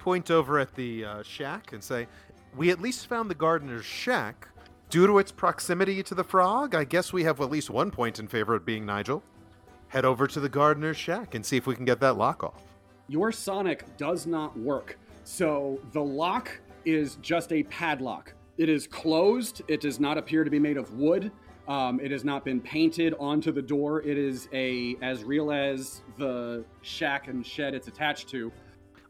Point 0.02 0.32
over 0.32 0.58
at 0.58 0.74
the 0.74 1.04
uh, 1.04 1.22
shack 1.22 1.72
and 1.72 1.82
say, 1.82 2.08
We 2.56 2.70
at 2.70 2.80
least 2.80 3.06
found 3.06 3.30
the 3.30 3.36
gardener's 3.36 3.84
shack. 3.84 4.48
Due 4.90 5.06
to 5.06 5.18
its 5.18 5.30
proximity 5.30 6.02
to 6.02 6.12
the 6.16 6.24
frog, 6.24 6.74
I 6.74 6.82
guess 6.82 7.12
we 7.12 7.22
have 7.22 7.40
at 7.40 7.48
least 7.52 7.70
one 7.70 7.92
point 7.92 8.18
in 8.18 8.26
favor 8.26 8.56
of 8.56 8.66
being 8.66 8.84
Nigel. 8.84 9.22
Head 9.86 10.04
over 10.04 10.26
to 10.26 10.40
the 10.40 10.48
gardener's 10.48 10.96
shack 10.96 11.36
and 11.36 11.46
see 11.46 11.56
if 11.56 11.68
we 11.68 11.76
can 11.76 11.84
get 11.84 12.00
that 12.00 12.16
lock 12.16 12.42
off. 12.42 12.64
your 13.06 13.30
Sonic 13.30 13.96
does 13.96 14.26
not 14.26 14.58
work. 14.58 14.98
So 15.22 15.78
the 15.92 16.02
lock 16.02 16.50
is 16.84 17.14
just 17.22 17.52
a 17.52 17.62
padlock. 17.62 18.34
It 18.58 18.68
is 18.68 18.88
closed. 18.88 19.62
It 19.68 19.80
does 19.80 20.00
not 20.00 20.18
appear 20.18 20.42
to 20.42 20.50
be 20.50 20.58
made 20.58 20.78
of 20.78 20.92
wood. 20.94 21.30
Um, 21.68 22.00
it 22.00 22.10
has 22.10 22.24
not 22.24 22.44
been 22.44 22.60
painted 22.60 23.14
onto 23.20 23.52
the 23.52 23.62
door. 23.62 24.02
It 24.02 24.18
is 24.18 24.48
a 24.52 24.96
as 25.00 25.22
real 25.22 25.52
as 25.52 26.02
the 26.18 26.64
shack 26.80 27.28
and 27.28 27.46
shed 27.46 27.72
it's 27.72 27.86
attached 27.86 28.28
to 28.30 28.50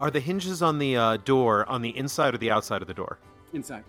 Are 0.03 0.11
the 0.11 0.19
hinges 0.19 0.63
on 0.63 0.81
the 0.81 0.97
uh, 0.97 1.17
door 1.19 1.65
on 1.69 1.81
the 1.81 1.97
inside 1.97 2.35
or 2.35 2.39
the 2.39 2.51
outside 2.51 2.83
of 2.83 2.89
the 2.89 2.95
door? 2.95 3.21
inside. 3.53 3.85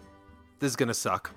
This 0.59 0.69
is 0.69 0.75
gonna 0.75 0.93
suck. 0.93 1.31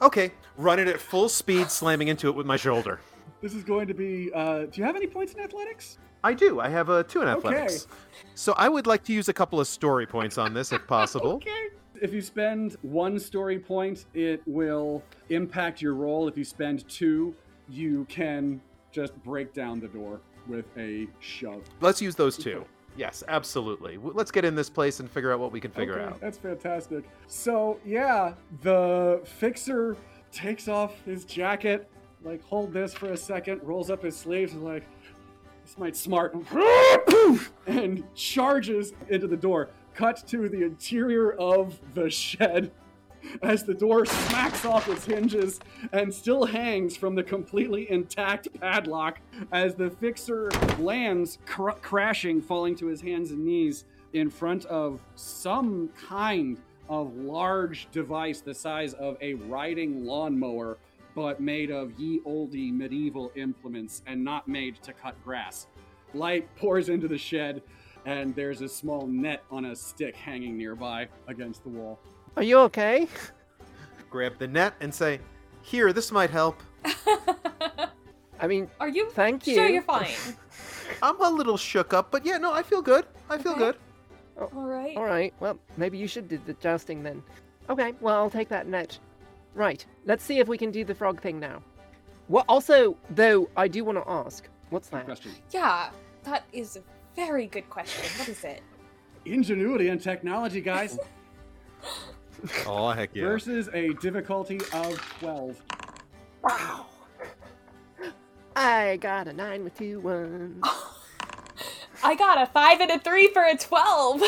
Okay, 0.00 0.32
running 0.56 0.88
at 0.88 0.98
full 0.98 1.28
speed, 1.28 1.70
slamming 1.70 2.08
into 2.08 2.28
it 2.28 2.34
with 2.34 2.46
my 2.46 2.56
shoulder. 2.56 2.98
This 3.42 3.52
is 3.52 3.62
going 3.62 3.86
to 3.88 3.94
be. 3.94 4.30
Uh, 4.34 4.60
do 4.60 4.70
you 4.80 4.84
have 4.84 4.96
any 4.96 5.06
points 5.06 5.34
in 5.34 5.40
athletics? 5.40 5.98
I 6.24 6.32
do. 6.32 6.60
I 6.60 6.70
have 6.70 6.88
a 6.88 7.04
two 7.04 7.20
in 7.20 7.28
athletics. 7.28 7.84
Okay. 7.84 7.94
So 8.34 8.54
I 8.56 8.70
would 8.70 8.86
like 8.86 9.04
to 9.04 9.12
use 9.12 9.28
a 9.28 9.34
couple 9.34 9.60
of 9.60 9.66
story 9.66 10.06
points 10.06 10.38
on 10.38 10.54
this, 10.54 10.72
if 10.72 10.86
possible. 10.86 11.32
Okay. 11.46 11.68
If 12.00 12.12
you 12.12 12.20
spend 12.20 12.76
one 12.82 13.18
story 13.18 13.58
point, 13.58 14.04
it 14.12 14.42
will 14.46 15.02
impact 15.30 15.80
your 15.80 15.94
roll. 15.94 16.28
If 16.28 16.36
you 16.36 16.44
spend 16.44 16.86
two, 16.88 17.34
you 17.70 18.04
can 18.06 18.60
just 18.92 19.14
break 19.24 19.54
down 19.54 19.80
the 19.80 19.88
door 19.88 20.20
with 20.46 20.66
a 20.76 21.06
shove. 21.20 21.62
Let's 21.80 22.02
use 22.02 22.14
those 22.14 22.36
two. 22.36 22.66
Yes, 22.96 23.22
absolutely. 23.28 23.98
Let's 24.00 24.30
get 24.30 24.44
in 24.44 24.54
this 24.54 24.70
place 24.70 25.00
and 25.00 25.10
figure 25.10 25.32
out 25.32 25.38
what 25.38 25.52
we 25.52 25.60
can 25.60 25.70
figure 25.70 25.94
Okay, 25.94 26.04
out. 26.04 26.20
That's 26.20 26.38
fantastic. 26.38 27.04
So 27.26 27.78
yeah, 27.84 28.34
the 28.62 29.20
fixer 29.24 29.96
takes 30.32 30.68
off 30.68 31.00
his 31.04 31.24
jacket, 31.24 31.90
like 32.24 32.42
hold 32.44 32.72
this 32.72 32.94
for 32.94 33.12
a 33.12 33.16
second, 33.16 33.60
rolls 33.62 33.90
up 33.90 34.02
his 34.02 34.16
sleeves, 34.16 34.52
and 34.54 34.64
like 34.64 34.84
this 35.64 35.76
might 35.78 35.96
smart, 35.96 36.34
and 37.66 38.04
charges 38.14 38.92
into 39.08 39.26
the 39.26 39.36
door. 39.36 39.70
Cut 39.94 40.26
to 40.28 40.48
the 40.48 40.62
interior 40.62 41.32
of 41.32 41.78
the 41.94 42.08
shed. 42.10 42.70
As 43.42 43.64
the 43.64 43.74
door 43.74 44.06
smacks 44.06 44.64
off 44.64 44.88
its 44.88 45.04
hinges 45.04 45.60
and 45.92 46.12
still 46.12 46.44
hangs 46.44 46.96
from 46.96 47.14
the 47.14 47.22
completely 47.22 47.90
intact 47.90 48.48
padlock, 48.60 49.20
as 49.52 49.74
the 49.74 49.90
fixer 49.90 50.50
lands, 50.78 51.38
cr- 51.46 51.70
crashing, 51.70 52.40
falling 52.40 52.74
to 52.76 52.86
his 52.86 53.00
hands 53.00 53.30
and 53.30 53.44
knees 53.44 53.84
in 54.12 54.30
front 54.30 54.64
of 54.66 55.00
some 55.14 55.90
kind 56.08 56.58
of 56.88 57.14
large 57.16 57.88
device 57.90 58.40
the 58.40 58.54
size 58.54 58.94
of 58.94 59.16
a 59.20 59.34
riding 59.34 60.04
lawnmower, 60.04 60.78
but 61.14 61.40
made 61.40 61.70
of 61.70 61.98
ye 61.98 62.20
olde 62.24 62.54
medieval 62.54 63.32
implements 63.36 64.02
and 64.06 64.22
not 64.22 64.46
made 64.46 64.76
to 64.82 64.92
cut 64.92 65.14
grass. 65.24 65.66
Light 66.14 66.48
pours 66.56 66.88
into 66.88 67.08
the 67.08 67.18
shed, 67.18 67.62
and 68.04 68.34
there's 68.34 68.60
a 68.60 68.68
small 68.68 69.06
net 69.06 69.42
on 69.50 69.66
a 69.66 69.76
stick 69.76 70.14
hanging 70.14 70.56
nearby 70.56 71.08
against 71.26 71.62
the 71.64 71.68
wall. 71.68 71.98
Are 72.36 72.42
you 72.42 72.58
okay? 72.60 73.08
grab 74.10 74.38
the 74.38 74.46
net 74.46 74.74
and 74.80 74.94
say, 74.94 75.20
"Here, 75.62 75.92
this 75.92 76.10
might 76.12 76.30
help." 76.30 76.62
I 78.38 78.46
mean, 78.46 78.68
Are 78.80 78.88
you 78.88 79.10
Thank 79.10 79.46
you. 79.46 79.54
sure 79.54 79.66
you. 79.66 79.74
you're 79.74 79.82
fine? 79.82 80.10
I'm 81.02 81.20
a 81.20 81.28
little 81.30 81.56
shook 81.56 81.92
up, 81.94 82.10
but 82.10 82.24
yeah, 82.24 82.36
no, 82.38 82.52
I 82.52 82.62
feel 82.62 82.82
good. 82.82 83.06
I 83.30 83.38
feel 83.38 83.52
Okay. 83.52 83.60
good. 83.60 83.76
Oh, 84.38 84.50
all 84.54 84.64
right. 84.66 84.96
all 84.96 85.04
right. 85.04 85.32
Well, 85.40 85.58
maybe 85.78 85.96
you 85.96 86.06
should 86.06 86.28
do 86.28 86.38
the 86.44 86.52
jousting 86.54 87.02
then. 87.02 87.22
Okay. 87.70 87.94
Well, 88.00 88.14
I'll 88.16 88.30
take 88.30 88.48
that 88.50 88.66
net. 88.66 88.98
Right. 89.54 89.84
Let's 90.04 90.22
see 90.22 90.38
if 90.38 90.48
we 90.48 90.58
can 90.58 90.70
do 90.70 90.84
the 90.84 90.94
frog 90.94 91.20
thing 91.22 91.40
now. 91.40 91.62
Well, 92.28 92.44
also, 92.48 92.96
though, 93.10 93.48
I 93.56 93.68
do 93.68 93.84
want 93.84 93.96
to 93.98 94.08
ask, 94.10 94.46
what's 94.70 94.88
that? 94.90 95.06
question. 95.06 95.32
Yeah, 95.50 95.90
that 96.24 96.44
is 96.52 96.76
a 96.76 96.82
very 97.14 97.46
good 97.46 97.68
question. 97.70 98.04
What 98.18 98.28
is 98.28 98.44
it? 98.44 98.62
Ingenuity 99.24 99.88
and 99.88 100.00
technology, 100.00 100.60
guys, 100.60 100.98
Oh 102.66 102.90
heck 102.90 103.10
yeah! 103.14 103.24
versus 103.24 103.68
a 103.72 103.92
difficulty 103.94 104.60
of 104.72 104.98
12. 105.20 105.62
Wow. 106.42 106.86
I 108.54 108.96
got 108.96 109.28
a 109.28 109.32
nine 109.32 109.64
with 109.64 109.76
two 109.76 110.00
ones. 110.00 110.64
I 112.02 112.14
got 112.14 112.40
a 112.40 112.46
five 112.46 112.80
and 112.80 112.90
a 112.90 112.98
three 112.98 113.28
for 113.28 113.42
a 113.42 113.56
twelve. 113.56 114.22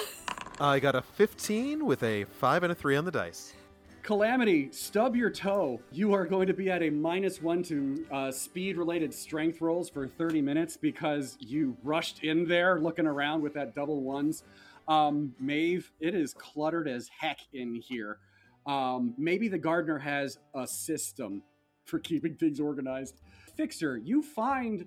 I 0.60 0.80
got 0.80 0.96
a 0.96 1.02
15 1.02 1.86
with 1.86 2.02
a 2.02 2.24
five 2.24 2.64
and 2.64 2.72
a 2.72 2.74
three 2.74 2.96
on 2.96 3.04
the 3.04 3.12
dice. 3.12 3.52
Calamity, 4.02 4.70
stub 4.72 5.14
your 5.14 5.30
toe. 5.30 5.80
You 5.92 6.14
are 6.14 6.24
going 6.24 6.46
to 6.48 6.54
be 6.54 6.70
at 6.70 6.82
a 6.82 6.90
minus 6.90 7.40
one 7.40 7.62
to 7.64 8.06
uh, 8.10 8.32
speed 8.32 8.76
related 8.76 9.14
strength 9.14 9.60
rolls 9.60 9.88
for 9.88 10.08
30 10.08 10.40
minutes 10.42 10.76
because 10.76 11.36
you 11.40 11.76
rushed 11.84 12.24
in 12.24 12.48
there 12.48 12.80
looking 12.80 13.06
around 13.06 13.42
with 13.42 13.54
that 13.54 13.74
double 13.74 14.00
ones. 14.00 14.42
Um, 14.88 15.34
Maeve, 15.38 15.92
it 16.00 16.14
is 16.14 16.34
cluttered 16.34 16.88
as 16.88 17.08
heck 17.18 17.38
in 17.52 17.74
here. 17.74 18.18
Um, 18.66 19.14
maybe 19.18 19.48
the 19.48 19.58
gardener 19.58 19.98
has 19.98 20.38
a 20.54 20.66
system 20.66 21.42
for 21.84 21.98
keeping 22.00 22.34
things 22.34 22.58
organized. 22.58 23.20
Fixer, 23.56 23.98
you 23.98 24.22
find 24.22 24.86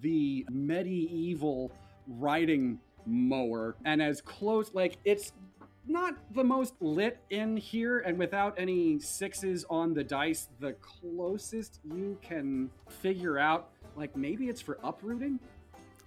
the 0.00 0.46
medieval 0.50 1.70
riding 2.06 2.80
mower, 3.06 3.76
and 3.84 4.00
as 4.02 4.20
close, 4.20 4.72
like, 4.72 4.96
it's 5.04 5.32
not 5.86 6.16
the 6.34 6.44
most 6.44 6.74
lit 6.80 7.18
in 7.30 7.56
here, 7.56 7.98
and 8.00 8.16
without 8.18 8.54
any 8.56 8.98
sixes 9.00 9.64
on 9.68 9.92
the 9.92 10.04
dice, 10.04 10.48
the 10.60 10.72
closest 10.74 11.80
you 11.84 12.16
can 12.22 12.70
figure 12.88 13.38
out, 13.38 13.70
like 13.96 14.16
maybe 14.16 14.48
it's 14.48 14.60
for 14.60 14.78
uprooting. 14.84 15.40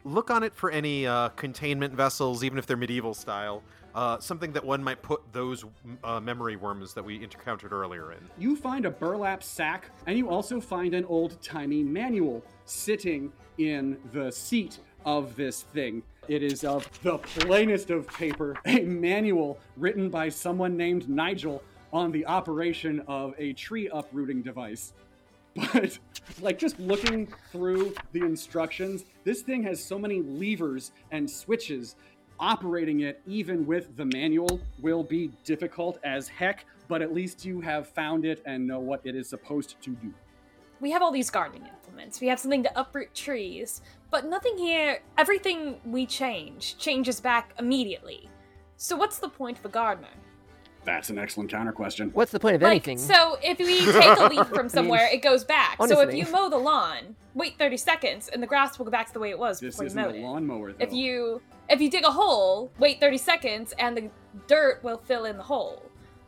Look 0.06 0.30
on 0.30 0.44
it 0.44 0.53
for 0.53 0.69
any 0.69 1.07
uh, 1.07 1.30
containment 1.30 1.91
vessels, 1.95 2.44
even 2.44 2.60
if 2.60 2.68
they're 2.68 2.77
medieval 2.77 3.15
style. 3.15 3.64
Uh, 3.95 4.19
something 4.19 4.52
that 4.52 4.64
one 4.64 4.84
might 4.84 5.02
put 5.02 5.22
those 5.34 5.65
uh, 6.03 6.19
memory 6.19 6.57
worms 6.57 6.94
that 6.94 7.03
we 7.03 7.23
encountered 7.23 7.73
earlier 7.73 8.11
in. 8.11 8.19
You 8.38 8.56
find 8.56 8.86
a 8.86 8.91
burlap 8.91 9.41
sack, 9.41 9.90
and 10.06 10.15
you 10.15 10.30
also 10.30 10.61
find 10.61 10.94
an 10.94 11.06
old 11.06 11.41
timey 11.41 11.82
manual 11.82 12.44
sitting 12.65 13.34
in 13.57 13.98
the 14.14 14.32
seat 14.32 14.77
of 15.06 15.36
this 15.36 15.64
thing. 15.64 16.03
It 16.27 16.44
is 16.44 16.64
of 16.64 16.88
the 17.02 17.18
plainest 17.18 17.90
of 17.90 18.06
paper, 18.07 18.57
a 18.65 18.82
manual 18.82 19.57
written 19.76 20.10
by 20.10 20.30
someone 20.30 20.77
named 20.77 21.10
Nigel 21.10 21.64
on 21.91 22.11
the 22.11 22.27
operation 22.27 23.02
of 23.07 23.34
a 23.40 23.53
tree 23.53 23.90
uprooting 23.91 24.44
device. 24.44 24.94
But, 25.56 25.98
like, 26.41 26.60
just 26.60 26.80
looking 26.80 27.27
through 27.52 27.95
the 28.11 28.22
instructions, 28.22 29.06
this 29.23 29.41
thing 29.41 29.64
has 29.64 29.84
so 29.84 29.98
many 29.98 30.22
levers 30.22 30.91
and 31.11 31.30
switches. 31.30 31.95
Operating 32.40 32.99
it, 33.02 33.22
even 33.26 33.65
with 33.65 33.95
the 33.95 34.06
manual, 34.06 34.60
will 34.82 35.03
be 35.03 35.32
difficult 35.45 35.99
as 36.03 36.27
heck, 36.27 36.65
but 36.90 37.02
at 37.02 37.14
least 37.14 37.45
you 37.45 37.61
have 37.61 37.88
found 37.88 38.26
it 38.26 38.41
and 38.45 38.68
know 38.68 38.80
what 38.80 38.99
it 39.06 39.15
is 39.15 39.30
supposed 39.30 39.82
to 39.82 39.91
do. 39.91 40.14
we 40.82 40.91
have 40.91 41.02
all 41.02 41.11
these 41.11 41.30
gardening 41.30 41.65
implements. 41.68 42.19
We 42.19 42.27
have 42.27 42.40
something 42.40 42.64
to 42.64 42.80
uproot 42.80 43.15
trees, 43.15 43.82
but 44.11 44.26
nothing 44.26 44.57
here. 44.57 44.99
Everything 45.18 45.80
we 45.86 46.06
change 46.06 46.77
changes 46.77 47.22
back 47.22 47.53
immediately. 47.57 48.30
So 48.76 48.98
what's 48.98 49.19
the 49.19 49.30
point 49.30 49.57
of 49.60 49.65
a 49.65 49.69
gardener? 49.69 50.10
That's 50.86 51.10
an 51.10 51.18
excellent 51.18 51.49
counter 51.49 51.72
question. 51.72 52.12
What's 52.14 52.32
the 52.32 52.40
point 52.40 52.56
of 52.56 52.62
Like, 52.62 52.72
anything? 52.88 52.98
so 52.99 53.38
if 53.44 53.57
we 53.57 53.80
take 53.91 54.18
a 54.20 54.28
leaf 54.28 54.48
from 54.48 54.70
somewhere, 54.78 55.10
it 55.12 55.22
goes 55.24 55.44
back. 55.44 55.78
so 55.88 55.99
if 56.02 56.14
you 56.14 56.32
mow 56.32 56.48
the 56.49 56.57
lawn, 56.57 57.16
wait 57.34 57.57
30 57.57 57.76
seconds, 57.78 58.28
and 58.30 58.41
the 58.41 58.48
grass 58.48 58.78
will 58.78 58.86
go 58.86 58.91
back 58.91 59.07
to 59.07 59.14
the 59.14 59.20
way 59.20 59.32
it 59.32 59.40
was 59.40 59.60
This 59.60 59.74
before 59.76 59.84
you 59.84 59.88
isn't 59.88 60.02
mowed 60.02 60.16
a 60.16 60.20
lawnmower, 60.20 60.72
though. 60.74 60.78
If 60.84 60.94
you 60.94 61.41
if 61.70 61.82
you 61.82 61.90
dig 61.90 62.06
a 62.06 62.12
hole, 62.12 62.72
wait 62.78 62.99
30 62.99 63.18
seconds, 63.18 63.74
and 63.80 63.98
the 63.98 64.10
dirt 64.48 64.84
will 64.84 64.99
fill 64.99 65.26
in 65.26 65.38
the 65.38 65.44
hole. 65.44 65.82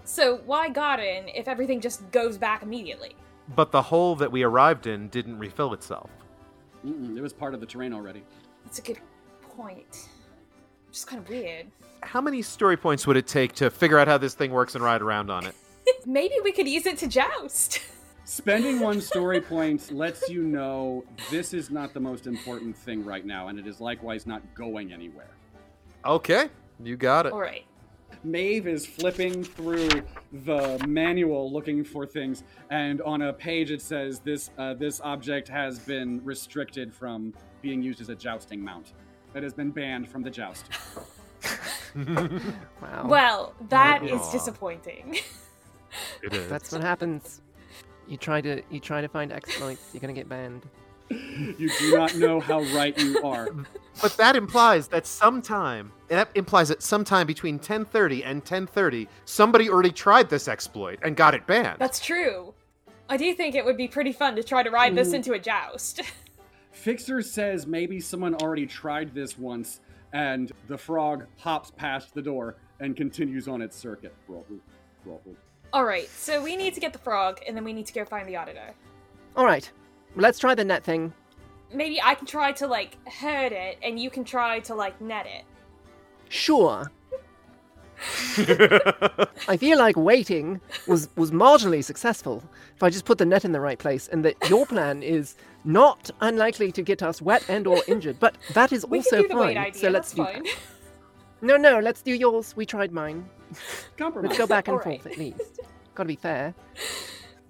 So 0.03 0.38
why 0.45 0.69
garden 0.69 1.27
if 1.35 1.47
everything 1.47 1.79
just 1.79 2.09
goes 2.11 2.38
back 2.38 2.63
immediately? 2.63 3.15
But 3.55 3.71
the 3.71 3.81
hole 3.81 4.15
that 4.15 4.31
we 4.31 4.41
arrived 4.43 4.88
in 4.88 5.07
didn't 5.09 5.38
refill 5.38 5.73
itself. 5.73 6.09
Mm-mm, 6.85 7.15
it 7.15 7.21
was 7.21 7.31
part 7.34 7.53
of 7.53 7.59
the 7.59 7.65
terrain 7.65 7.93
already. 7.93 8.23
That's 8.65 8.79
a 8.79 8.81
good 8.81 8.99
point. 9.55 10.09
Just 10.97 11.05
kind 11.05 11.21
of 11.21 11.29
weird. 11.29 11.67
How 12.01 12.21
many 12.21 12.41
story 12.41 12.75
points 12.75 13.05
would 13.05 13.17
it 13.17 13.27
take 13.27 13.53
to 13.57 13.69
figure 13.69 13.99
out 13.99 14.07
how 14.07 14.17
this 14.17 14.33
thing 14.33 14.49
works 14.49 14.73
and 14.73 14.83
ride 14.83 15.03
around 15.03 15.29
on 15.29 15.45
it? 15.45 15.53
Maybe 16.07 16.33
we 16.43 16.51
could 16.51 16.67
use 16.67 16.87
it 16.87 16.97
to 16.97 17.07
joust. 17.07 17.81
Spending 18.25 18.79
one 18.79 18.99
story 18.99 19.39
point 19.39 19.91
lets 19.91 20.27
you 20.27 20.41
know 20.41 21.03
this 21.29 21.53
is 21.53 21.69
not 21.69 21.93
the 21.93 21.99
most 21.99 22.25
important 22.25 22.75
thing 22.75 23.05
right 23.05 23.27
now, 23.27 23.49
and 23.49 23.59
it 23.59 23.67
is 23.67 23.79
likewise 23.79 24.25
not 24.25 24.41
going 24.55 24.91
anywhere. 24.91 25.29
Okay, 26.03 26.49
you 26.83 26.97
got 26.97 27.27
it. 27.27 27.31
All 27.31 27.41
right. 27.41 27.65
Maeve 28.23 28.65
is 28.65 28.87
flipping 28.87 29.43
through 29.43 30.01
the 30.45 30.83
manual 30.87 31.53
looking 31.53 31.83
for 31.83 32.07
things, 32.07 32.43
and 32.71 33.03
on 33.03 33.21
a 33.21 33.33
page 33.33 33.69
it 33.69 33.83
says 33.83 34.17
this 34.21 34.49
uh, 34.57 34.73
this 34.73 34.99
object 35.01 35.47
has 35.47 35.77
been 35.77 36.25
restricted 36.25 36.91
from 36.91 37.35
being 37.61 37.83
used 37.83 38.01
as 38.01 38.09
a 38.09 38.15
jousting 38.15 38.63
mount. 38.63 38.93
It 39.35 39.43
has 39.43 39.53
been 39.53 39.71
banned 39.71 40.09
from 40.09 40.23
the 40.23 40.29
joust. 40.29 40.65
wow. 42.81 43.05
Well, 43.05 43.53
that 43.69 44.03
is 44.03 44.21
Aw. 44.21 44.31
disappointing. 44.31 45.17
It 46.23 46.33
is. 46.33 46.49
That's 46.49 46.71
what 46.71 46.81
happens. 46.81 47.41
You 48.07 48.17
try 48.17 48.41
to 48.41 48.61
you 48.69 48.79
try 48.79 49.01
to 49.01 49.07
find 49.07 49.31
exploits, 49.31 49.89
you're 49.93 50.01
gonna 50.01 50.13
get 50.13 50.29
banned. 50.29 50.63
You 51.57 51.69
do 51.79 51.95
not 51.95 52.15
know 52.17 52.41
how 52.41 52.61
right 52.75 52.97
you 52.97 53.19
are. 53.23 53.47
But 54.01 54.15
that 54.17 54.35
implies 54.35 54.87
that 54.89 55.07
sometime, 55.07 55.91
that 56.09 56.29
implies 56.35 56.67
that 56.67 56.83
sometime 56.83 57.25
between 57.25 57.57
10:30 57.59 58.23
and 58.25 58.43
10:30, 58.45 59.07
somebody 59.25 59.69
already 59.69 59.91
tried 59.91 60.29
this 60.29 60.47
exploit 60.47 60.99
and 61.03 61.15
got 61.15 61.33
it 61.33 61.47
banned. 61.47 61.79
That's 61.79 61.99
true. 61.99 62.53
I 63.09 63.17
do 63.17 63.33
think 63.33 63.55
it 63.55 63.63
would 63.65 63.77
be 63.77 63.87
pretty 63.87 64.11
fun 64.11 64.35
to 64.35 64.43
try 64.43 64.61
to 64.63 64.69
ride 64.69 64.95
this 64.95 65.09
Mhm. 65.09 65.15
into 65.15 65.33
a 65.33 65.39
joust. 65.39 66.01
Fixer 66.77 67.21
says 67.23 67.65
maybe 67.65 67.99
someone 67.99 68.35
already 68.35 68.67
tried 68.67 69.13
this 69.13 69.37
once, 69.37 69.81
and 70.13 70.51
the 70.67 70.77
frog 70.77 71.25
hops 71.37 71.71
past 71.71 72.13
the 72.13 72.21
door 72.21 72.55
and 72.79 72.95
continues 72.95 73.47
on 73.47 73.61
its 73.61 73.75
circuit. 73.75 74.13
All 75.73 75.83
right, 75.83 76.07
so 76.09 76.41
we 76.41 76.55
need 76.55 76.75
to 76.75 76.79
get 76.79 76.93
the 76.93 76.99
frog, 76.99 77.39
and 77.47 77.57
then 77.57 77.63
we 77.63 77.73
need 77.73 77.87
to 77.87 77.93
go 77.93 78.05
find 78.05 78.29
the 78.29 78.35
auditor. 78.35 78.73
All 79.35 79.43
right, 79.43 79.69
let's 80.15 80.37
try 80.39 80.53
the 80.53 80.63
net 80.63 80.83
thing. 80.83 81.11
Maybe 81.73 81.99
I 82.01 82.15
can 82.15 82.27
try 82.27 82.51
to 82.53 82.67
like 82.67 82.95
herd 83.07 83.51
it, 83.51 83.79
and 83.81 83.99
you 83.99 84.09
can 84.09 84.23
try 84.23 84.59
to 84.61 84.75
like 84.75 85.01
net 85.01 85.25
it. 85.25 85.43
Sure. 86.29 86.91
I 89.47 89.57
feel 89.57 89.79
like 89.79 89.97
waiting 89.97 90.61
was 90.87 91.09
was 91.15 91.31
marginally 91.31 91.83
successful 91.83 92.43
if 92.75 92.83
I 92.83 92.91
just 92.91 93.05
put 93.05 93.17
the 93.17 93.25
net 93.25 93.43
in 93.43 93.51
the 93.51 93.59
right 93.59 93.79
place, 93.79 94.07
and 94.07 94.23
that 94.23 94.35
your 94.47 94.67
plan 94.67 95.01
is 95.01 95.35
not 95.68 96.10
unlikely 96.22 96.72
to 96.72 96.81
get 96.81 97.03
us 97.03 97.22
wet 97.22 97.44
and 97.49 97.68
or 97.68 97.81
injured. 97.88 98.19
But 98.19 98.38
that 98.53 98.72
is 98.72 98.85
We 98.89 98.99
also 98.99 99.18
can 99.18 99.22
do 99.23 99.27
the 99.27 99.34
fine. 99.35 99.57
idea. 99.57 99.81
so 99.81 99.89
let's 99.89 100.11
that's 100.14 100.31
do. 100.34 100.41
fine. 100.41 100.45
No, 101.39 101.56
no, 101.56 101.77
let's 101.80 102.02
do 102.02 102.14
yours. 102.14 102.56
We 102.56 102.65
tried 102.65 102.91
mine. 102.91 103.30
Compromise. 103.98 104.30
Let's 104.30 104.39
go 104.39 104.48
back 104.48 104.68
and 104.68 104.73
All 104.73 104.84
right. 104.84 104.99
forth 104.99 105.14
at 105.14 105.19
least. 105.19 105.60
Gotta 105.94 106.07
be 106.07 106.15
fair. 106.15 106.56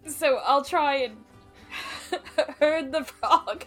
so 0.05 0.41
I'll 0.45 0.61
try 0.63 0.95
and 1.07 1.15
herd 2.59 2.91
the 2.91 3.05
frog. 3.05 3.63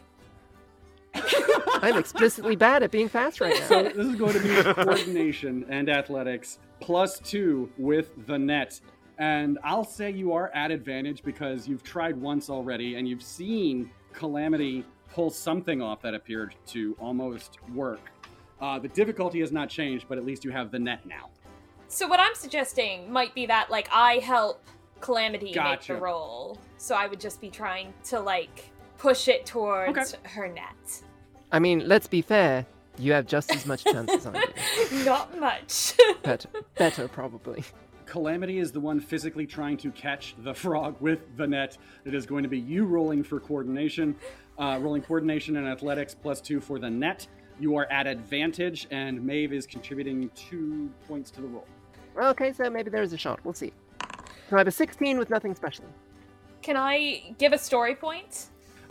I'm 1.83 1.97
explicitly 1.97 2.55
bad 2.55 2.83
at 2.83 2.91
being 2.91 3.09
fast 3.09 3.41
right 3.41 3.59
now. 3.59 3.67
So 3.67 3.81
now. 3.83 3.89
this 3.89 4.07
is 4.07 4.17
going 4.17 4.35
to 4.35 4.41
be 4.41 4.75
coordination 4.75 5.65
and 5.71 5.89
athletics 5.89 6.59
plus 6.81 7.19
two 7.19 7.71
with 7.79 8.11
the 8.27 8.39
net. 8.39 8.79
And 9.19 9.59
I'll 9.65 9.85
say 9.85 10.11
you 10.11 10.33
are 10.35 10.51
at 10.55 10.71
advantage 10.71 11.23
because 11.23 11.67
you've 11.67 11.83
tried 11.83 12.17
once 12.17 12.51
already 12.51 12.97
and 12.97 13.09
you've 13.09 13.23
seen 13.23 13.91
Calamity 14.13 14.85
pull 15.13 15.31
something 15.31 15.83
off 15.83 16.03
that 16.03 16.15
appeared 16.15 16.55
to 16.69 16.97
almost 17.01 17.59
work. 17.75 18.01
Uh, 18.61 18.79
the 18.79 18.89
difficulty 18.89 19.41
has 19.41 19.51
not 19.53 19.69
changed, 19.69 20.07
but 20.09 20.19
at 20.19 20.25
least 20.25 20.45
you 20.45 20.51
have 20.51 20.71
the 20.71 20.79
net 20.79 21.05
now. 21.07 21.31
So 21.89 22.07
what 22.07 22.21
I'm 22.21 22.35
suggesting 22.35 23.11
might 23.13 23.35
be 23.35 23.47
that 23.47 23.71
like 23.71 23.89
I 23.93 24.15
help 24.15 24.63
Calamity 25.01 25.47
make 25.47 25.55
Gotcha. 25.55 25.95
the 25.95 25.99
roll. 26.01 26.59
So 26.77 26.95
I 26.95 27.07
would 27.07 27.21
just 27.21 27.41
be 27.41 27.51
trying 27.51 27.93
to 28.05 28.21
like 28.21 28.71
push 28.99 29.29
it 29.29 29.47
towards 29.47 29.99
Okay. 30.15 30.29
her 30.31 30.47
net. 30.49 31.03
I 31.51 31.59
mean, 31.59 31.89
let's 31.89 32.07
be 32.07 32.23
fair. 32.23 32.67
You 32.99 33.13
have 33.13 33.27
just 33.27 33.51
as 33.55 33.65
much 33.67 33.83
chance 33.85 34.13
as 34.13 34.27
I 34.33 34.45
do. 34.91 35.05
Not 35.05 35.39
much. 35.41 35.95
But 36.23 36.47
better, 36.77 37.09
probably. 37.09 37.65
Calamity 38.11 38.59
is 38.59 38.73
the 38.73 38.81
one 38.81 38.99
physically 38.99 39.47
trying 39.47 39.77
to 39.77 39.93
catch 39.93 40.35
the 40.39 40.53
frog 40.53 40.97
with 40.99 41.21
the 41.37 41.47
net. 41.47 41.79
It 42.05 42.13
is 42.13 42.27
going 42.27 42.43
to 42.43 42.49
be 42.49 42.59
you 42.59 42.85
rolling 42.85 43.23
for 43.23 43.39
coordination, 43.39 44.17
uh, 44.59 44.81
rolling 44.81 45.03
coordination 45.03 45.57
and 45.57 45.69
athletics 45.69 46.17
plus 46.21 46.41
two 46.41 46.61
for 46.61 46.81
the 46.81 46.91
net. 46.91 47.29
You 47.61 47.77
are 47.77 47.87
at 47.93 48.09
advantage, 48.09 48.89
and 48.91 49.25
Maeve 49.25 49.53
is 49.53 49.65
contributing 49.65 50.29
two 50.35 50.91
points 51.07 51.31
to 51.31 51.41
the 51.41 51.47
roll. 51.47 51.69
Okay, 52.21 52.53
so 52.53 52.69
maybe 52.69 52.91
there's 52.91 53.13
a 53.13 53.17
shot. 53.17 53.39
We'll 53.45 53.55
see. 53.55 53.73
So 54.49 54.57
I 54.57 54.59
have 54.59 54.67
a 54.67 54.73
16 54.73 55.17
with 55.17 55.31
nothing 55.31 55.55
special. 55.55 55.85
Can 56.63 56.77
I 56.77 57.33
give 57.39 57.53
a 57.53 57.59
story 57.59 57.95
point? 57.95 58.49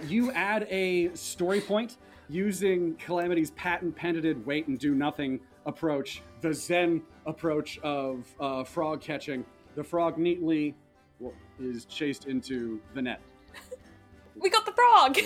You 0.07 0.31
add 0.31 0.65
a 0.69 1.13
story 1.13 1.59
point 1.59 1.97
using 2.29 2.95
Calamity's 2.95 3.51
patent 3.51 3.97
patented 3.97 4.45
wait 4.45 4.67
and 4.67 4.79
do 4.79 4.95
nothing 4.95 5.41
approach, 5.65 6.21
the 6.39 6.53
Zen 6.53 7.01
approach 7.29 7.79
of 7.83 8.25
uh, 8.39 8.63
frog 8.63 9.01
catching. 9.01 9.45
The 9.75 9.83
frog 9.83 10.17
neatly 10.17 10.75
well, 11.19 11.33
is 11.59 11.85
chased 11.85 12.25
into 12.25 12.79
the 12.93 13.01
net. 13.01 13.21
We 14.35 14.49
got 14.49 14.65
the 14.65 14.71
frog! 14.71 15.17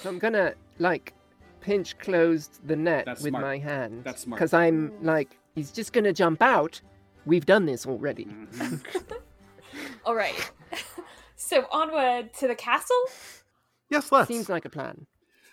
So 0.00 0.08
I'm 0.08 0.18
gonna 0.18 0.54
like 0.78 1.12
pinch 1.60 1.98
closed 1.98 2.66
the 2.66 2.76
net 2.76 3.04
That's 3.04 3.22
with 3.22 3.32
smart. 3.32 3.44
my 3.44 3.58
hand. 3.58 4.04
That's 4.04 4.22
smart. 4.22 4.38
Because 4.38 4.54
I'm 4.54 4.92
like, 5.02 5.36
he's 5.54 5.70
just 5.70 5.92
gonna 5.92 6.14
jump 6.14 6.40
out. 6.40 6.80
We've 7.26 7.44
done 7.44 7.66
this 7.66 7.86
already. 7.86 8.24
Mhm. 8.52 8.80
Alright. 10.06 10.50
so 11.36 11.66
onward 11.70 12.32
to 12.34 12.48
the 12.48 12.54
castle? 12.54 12.96
Yes, 13.90 14.10
let's. 14.12 14.28
Seems 14.28 14.48
like 14.48 14.64
a 14.64 14.70
plan. 14.70 15.06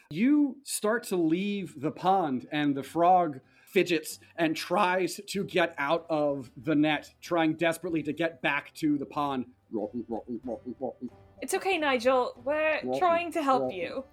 You 0.09 0.57
start 0.63 1.03
to 1.07 1.17
leave 1.17 1.73
the 1.81 1.91
pond, 1.91 2.47
and 2.51 2.75
the 2.75 2.83
frog 2.83 3.39
fidgets 3.75 4.19
and 4.37 4.55
tries 4.55 5.19
to 5.27 5.43
get 5.43 5.75
out 5.77 6.05
of 6.09 6.49
the 6.63 6.73
net, 6.73 7.13
trying 7.21 7.55
desperately 7.55 8.01
to 8.01 8.13
get 8.13 8.41
back 8.41 8.73
to 8.75 8.97
the 8.97 9.05
pond. 9.05 9.45
It's 11.41 11.53
okay, 11.53 11.77
Nigel. 11.77 12.41
We're 12.45 12.79
trying 12.97 13.33
to 13.33 13.43
help 13.43 13.73
you. 13.73 14.05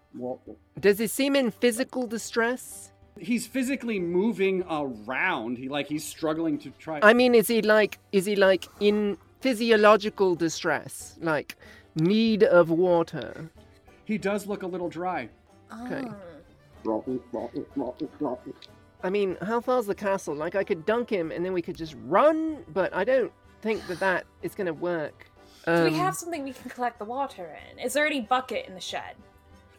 Does 0.81 0.99
he 0.99 1.07
seem 1.07 1.37
in 1.37 1.53
physical 1.53 2.09
distress? 2.09 2.91
He's 3.17 3.47
physically 3.47 4.01
moving 4.01 4.65
around. 4.69 5.59
He 5.59 5.69
like 5.69 5.87
he's 5.87 6.05
struggling 6.05 6.59
to 6.59 6.71
try. 6.81 6.99
I 7.01 7.13
mean, 7.13 7.35
is 7.37 7.47
he 7.47 7.63
like, 7.63 8.01
is 8.11 8.25
he 8.25 8.35
like 8.35 8.67
in 8.81 9.17
physiological 9.41 10.35
distress? 10.35 11.17
Like, 11.21 11.57
need 11.95 12.43
of 12.43 12.71
water? 12.71 13.51
He 14.05 14.19
does 14.19 14.49
look 14.49 14.65
a 14.65 14.67
little 14.67 14.89
dry. 14.89 15.29
Okay. 15.85 16.05
Ah. 16.09 16.17
I 19.03 19.11
mean, 19.11 19.37
how 19.43 19.61
far's 19.61 19.87
the 19.87 19.95
castle? 19.95 20.35
Like, 20.35 20.55
I 20.55 20.63
could 20.65 20.87
dunk 20.87 21.11
him 21.11 21.33
and 21.33 21.45
then 21.45 21.53
we 21.53 21.63
could 21.63 21.77
just 21.77 21.97
run, 22.07 22.59
but 22.73 22.95
I 22.95 23.05
don't 23.05 23.33
think 23.61 23.85
that 23.89 23.99
that 24.01 24.25
is 24.43 24.55
gonna 24.55 24.73
work. 24.73 25.27
Do 25.67 25.73
Um, 25.73 25.85
we 25.85 25.95
have 25.95 26.17
something 26.17 26.43
we 26.45 26.53
can 26.53 26.71
collect 26.71 26.99
the 26.99 27.05
water 27.05 27.57
in? 27.73 27.79
Is 27.79 27.93
there 27.93 28.07
any 28.07 28.21
bucket 28.21 28.67
in 28.67 28.75
the 28.75 28.81
shed? 28.81 29.17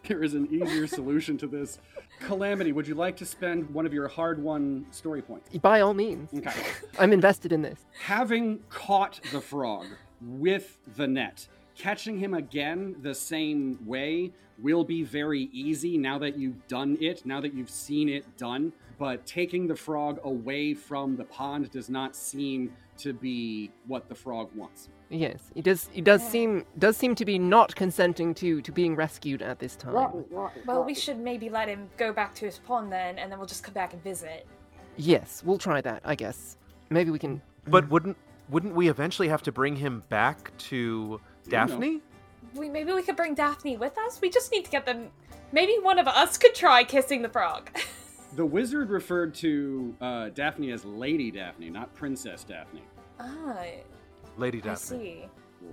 There 0.08 0.24
is 0.24 0.34
an 0.34 0.48
easier 0.52 0.86
solution 0.88 1.38
to 1.38 1.48
this. 1.48 1.80
Calamity, 2.20 2.74
would 2.74 2.88
you 2.88 2.95
like 2.95 3.16
to 3.18 3.26
spend 3.26 3.70
one 3.74 3.86
of 3.86 3.94
your 3.94 4.10
hard-won 4.10 4.86
story 4.91 5.22
points? 5.22 5.50
By 5.58 5.80
all 5.80 5.94
means. 5.94 6.30
Okay. 6.34 6.52
I'm 7.00 7.14
invested 7.14 7.54
in 7.54 7.62
this. 7.62 7.86
Having 8.02 8.60
caught 8.70 9.22
the 9.32 9.40
frog 9.40 9.86
with 10.22 10.78
the 10.98 11.08
net, 11.08 11.48
catching 11.78 12.18
him 12.20 12.34
again 12.34 12.98
the 13.02 13.16
same 13.16 13.80
way 13.86 14.32
will 14.60 14.84
be 14.84 15.04
very 15.04 15.50
easy 15.54 15.98
now 15.98 16.18
that 16.20 16.38
you've 16.38 16.68
done 16.68 16.98
it, 17.02 17.26
now 17.26 17.40
that 17.41 17.54
you've 17.54 17.70
seen 17.70 18.10
it 18.10 18.26
done. 18.38 18.74
But 19.03 19.25
taking 19.25 19.67
the 19.67 19.75
frog 19.75 20.21
away 20.23 20.73
from 20.73 21.17
the 21.17 21.25
pond 21.25 21.69
does 21.71 21.89
not 21.89 22.15
seem 22.15 22.71
to 22.99 23.11
be 23.11 23.69
what 23.85 24.07
the 24.07 24.15
frog 24.15 24.49
wants. 24.55 24.88
Yes, 25.09 25.51
it 25.55 25.65
does. 25.65 25.89
It 25.93 26.05
does 26.05 26.21
Yeah. 26.21 26.30
seem 26.30 26.65
does 26.80 26.95
seem 26.95 27.13
to 27.15 27.25
be 27.25 27.38
not 27.38 27.75
consenting 27.75 28.34
to 28.35 28.61
to 28.61 28.71
being 28.71 28.95
rescued 28.95 29.41
at 29.41 29.59
this 29.59 29.75
time. 29.75 30.23
Well, 30.65 30.85
we 30.85 30.95
should 30.95 31.19
maybe 31.19 31.49
let 31.49 31.67
him 31.67 31.89
go 31.97 32.13
back 32.13 32.34
to 32.35 32.45
his 32.45 32.59
pond 32.59 32.93
then, 32.93 33.19
and 33.19 33.30
then 33.30 33.39
we'll 33.39 33.45
just 33.55 33.61
come 33.65 33.73
back 33.73 33.91
and 33.91 34.01
visit. 34.01 34.47
Yes, 34.95 35.43
we'll 35.43 35.57
try 35.57 35.81
that. 35.81 36.01
I 36.05 36.15
guess. 36.15 36.55
Maybe 36.89 37.11
we 37.11 37.19
can. 37.19 37.41
But 37.67 37.84
hmm. 37.84 37.91
wouldn't 37.91 38.17
wouldn't 38.47 38.73
we 38.73 38.88
eventually 38.88 39.27
have 39.27 39.43
to 39.43 39.51
bring 39.51 39.75
him 39.75 40.03
back 40.07 40.57
to 40.69 41.19
Daphne? 41.49 42.01
We 42.55 42.69
maybe 42.69 42.93
we 42.93 43.03
could 43.03 43.17
bring 43.17 43.35
Daphne 43.35 43.75
with 43.75 43.97
us. 43.97 44.21
We 44.21 44.30
just 44.30 44.49
need 44.53 44.63
to 44.63 44.71
get 44.71 44.85
them. 44.85 45.09
Maybe 45.51 45.77
one 45.81 45.99
of 45.99 46.07
us 46.07 46.38
could 46.38 46.55
try 46.55 46.85
kissing 46.85 47.21
the 47.21 47.27
frog. 47.27 47.69
The 48.35 48.45
wizard 48.45 48.89
referred 48.89 49.35
to 49.35 49.95
uh, 50.01 50.30
Daphne 50.30 50.72
as 50.72 50.84
Lady 50.85 51.30
Daphne, 51.31 51.69
not 51.69 51.93
Princess 51.93 52.43
Daphne. 52.43 52.81
ah, 53.19 53.55
Lady 54.38 54.57
I 54.60 54.61
Daphne. 54.61 54.97
see. 54.99 55.26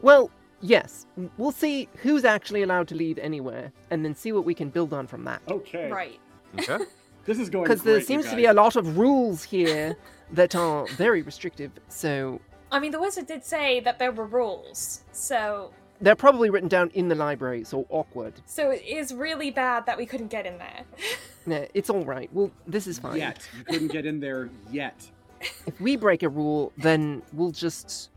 Well, 0.03 0.31
yes. 0.61 1.07
We'll 1.39 1.53
see 1.53 1.89
who's 2.03 2.24
actually 2.24 2.62
allowed 2.62 2.89
to 2.89 2.95
leave 2.95 3.19
anywhere, 3.19 3.73
and 3.91 4.05
then 4.05 4.15
see 4.15 4.32
what 4.32 4.45
we 4.45 4.55
can 4.55 4.69
build 4.69 4.93
on 4.93 5.07
from 5.07 5.24
that. 5.24 5.41
Okay. 5.49 5.91
Right. 5.91 6.20
Okay. 6.59 6.85
This 7.27 7.39
is 7.39 7.51
going 7.51 7.65
Because 7.65 7.82
there 7.82 7.97
great, 7.97 8.01
you 8.01 8.07
seems 8.07 8.31
to 8.31 8.35
be 8.35 8.47
a 8.47 8.53
lot 8.55 8.77
of 8.77 8.97
rules 8.97 9.43
here 9.45 9.95
that 10.32 10.57
are 10.57 10.87
very 10.97 11.20
restrictive. 11.20 11.70
So 11.89 12.41
I 12.73 12.81
mean, 12.81 12.93
the 12.93 12.99
wizard 13.01 13.27
did 13.27 13.45
say 13.45 13.78
that 13.81 13.99
there 13.99 14.11
were 14.11 14.24
rules, 14.24 15.03
so 15.12 15.70
they're 16.01 16.16
probably 16.16 16.49
written 16.49 16.69
down 16.69 16.91
in 16.95 17.09
the 17.09 17.15
library. 17.15 17.62
So 17.65 17.87
awkward. 17.91 18.41
so 18.47 18.70
it 18.70 18.82
is 18.87 19.12
really 19.12 19.51
bad 19.51 19.85
that 19.85 19.99
we 19.99 20.07
couldn't 20.07 20.28
get 20.28 20.47
in 20.47 20.57
there. 20.59 20.85
Nah, 21.47 21.65
it's 21.75 21.91
all 21.91 22.05
right. 22.05 22.29
Well, 22.33 22.51
this 22.67 22.87
is 22.87 22.99
fine. 22.99 23.17
Yet. 23.19 23.49
You 23.59 23.65
couldn't 23.65 23.89
get 23.93 24.07
in 24.07 24.21
there 24.21 24.51
yet. 24.71 25.09
If 25.67 25.81
we 25.81 25.97
break 25.97 26.23
a 26.23 26.29
rule, 26.29 26.71
then 26.77 27.23
we'll 27.33 27.51
just 27.51 28.11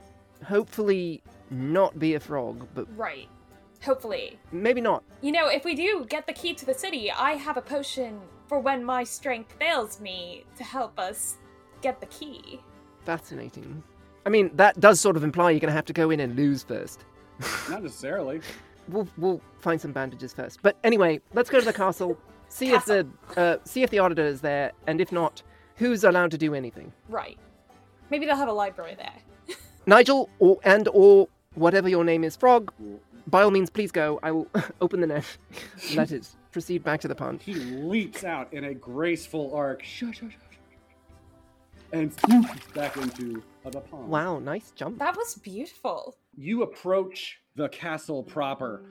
hopefully 0.45 1.23
not 1.49 1.97
be 1.97 2.15
a 2.15 2.19
frog, 2.19 2.67
but 2.75 2.85
right. 2.97 3.29
Hopefully. 3.81 4.37
maybe 4.51 4.81
not. 4.81 5.03
You 5.21 5.31
know, 5.31 5.47
if 5.47 5.63
we 5.63 5.73
do 5.73 6.05
get 6.09 6.27
the 6.27 6.33
key 6.33 6.53
to 6.53 6.65
the 6.65 6.73
city, 6.73 7.09
I 7.11 7.31
have 7.33 7.55
a 7.55 7.61
potion 7.61 8.19
for 8.47 8.59
when 8.59 8.83
my 8.83 9.05
strength 9.05 9.53
fails 9.57 10.01
me 10.01 10.43
to 10.57 10.65
help 10.65 10.99
us 10.99 11.37
get 11.81 12.01
the 12.01 12.07
key. 12.07 12.59
Fascinating. 13.05 13.81
I 14.25 14.29
mean, 14.29 14.51
that 14.55 14.79
does 14.81 14.99
sort 14.99 15.15
of 15.15 15.23
imply 15.23 15.51
you're 15.51 15.59
going 15.61 15.71
to 15.71 15.75
have 15.75 15.85
to 15.85 15.93
go 15.93 16.09
in 16.11 16.19
and 16.19 16.35
lose 16.35 16.63
first. 16.63 17.05
Not 17.69 17.83
necessarily. 17.83 18.41
We'll 18.89 19.07
we'll 19.17 19.39
find 19.61 19.79
some 19.79 19.93
bandages 19.93 20.33
first. 20.33 20.59
But 20.61 20.75
anyway, 20.83 21.21
let's 21.33 21.49
go 21.49 21.57
to 21.57 21.65
the 21.65 21.71
castle. 21.71 22.17
See 22.53 22.69
if 22.69 22.85
the 22.85 23.07
uh, 23.35 23.57
see 23.63 23.81
if 23.81 23.89
the 23.89 23.97
auditor 23.97 24.23
is 24.23 24.41
there, 24.41 24.73
and 24.85 25.01
if 25.01 25.11
not, 25.11 25.41
who's 25.77 26.03
allowed 26.03 26.29
to 26.31 26.37
do 26.37 26.53
anything? 26.53 26.93
Right. 27.09 27.39
Maybe 28.11 28.27
they'll 28.27 28.35
have 28.35 28.47
a 28.47 28.53
library 28.53 28.95
there. 28.95 29.57
Nigel 29.87 30.29
or 30.37 30.59
and 30.63 30.87
or 30.93 31.27
whatever 31.55 31.89
your 31.89 32.03
name 32.03 32.23
is, 32.23 32.35
Frog. 32.35 32.71
By 33.25 33.41
all 33.41 33.49
means, 33.49 33.71
please 33.71 33.91
go. 33.91 34.19
I 34.21 34.29
will 34.29 34.47
open 34.81 35.01
the 35.01 35.07
net. 35.07 35.25
Let 35.95 36.11
it 36.11 36.27
proceed 36.51 36.83
back 36.83 37.01
to 37.01 37.07
the 37.07 37.15
pond. 37.15 37.41
He 37.41 37.55
leaps 37.55 38.23
out 38.23 38.53
in 38.53 38.65
a 38.65 38.73
graceful 38.75 39.51
arc, 39.55 39.81
shush, 39.81 40.19
shush, 40.19 40.33
shush, 40.33 40.59
and 41.91 42.13
swoop 42.13 42.73
back 42.75 42.95
into 42.97 43.41
the 43.65 43.81
pond. 43.81 44.07
Wow, 44.07 44.37
nice 44.37 44.71
jump. 44.75 44.99
That 44.99 45.17
was 45.17 45.33
beautiful. 45.39 46.15
You 46.37 46.61
approach 46.61 47.39
the 47.55 47.69
castle 47.69 48.21
proper. 48.21 48.83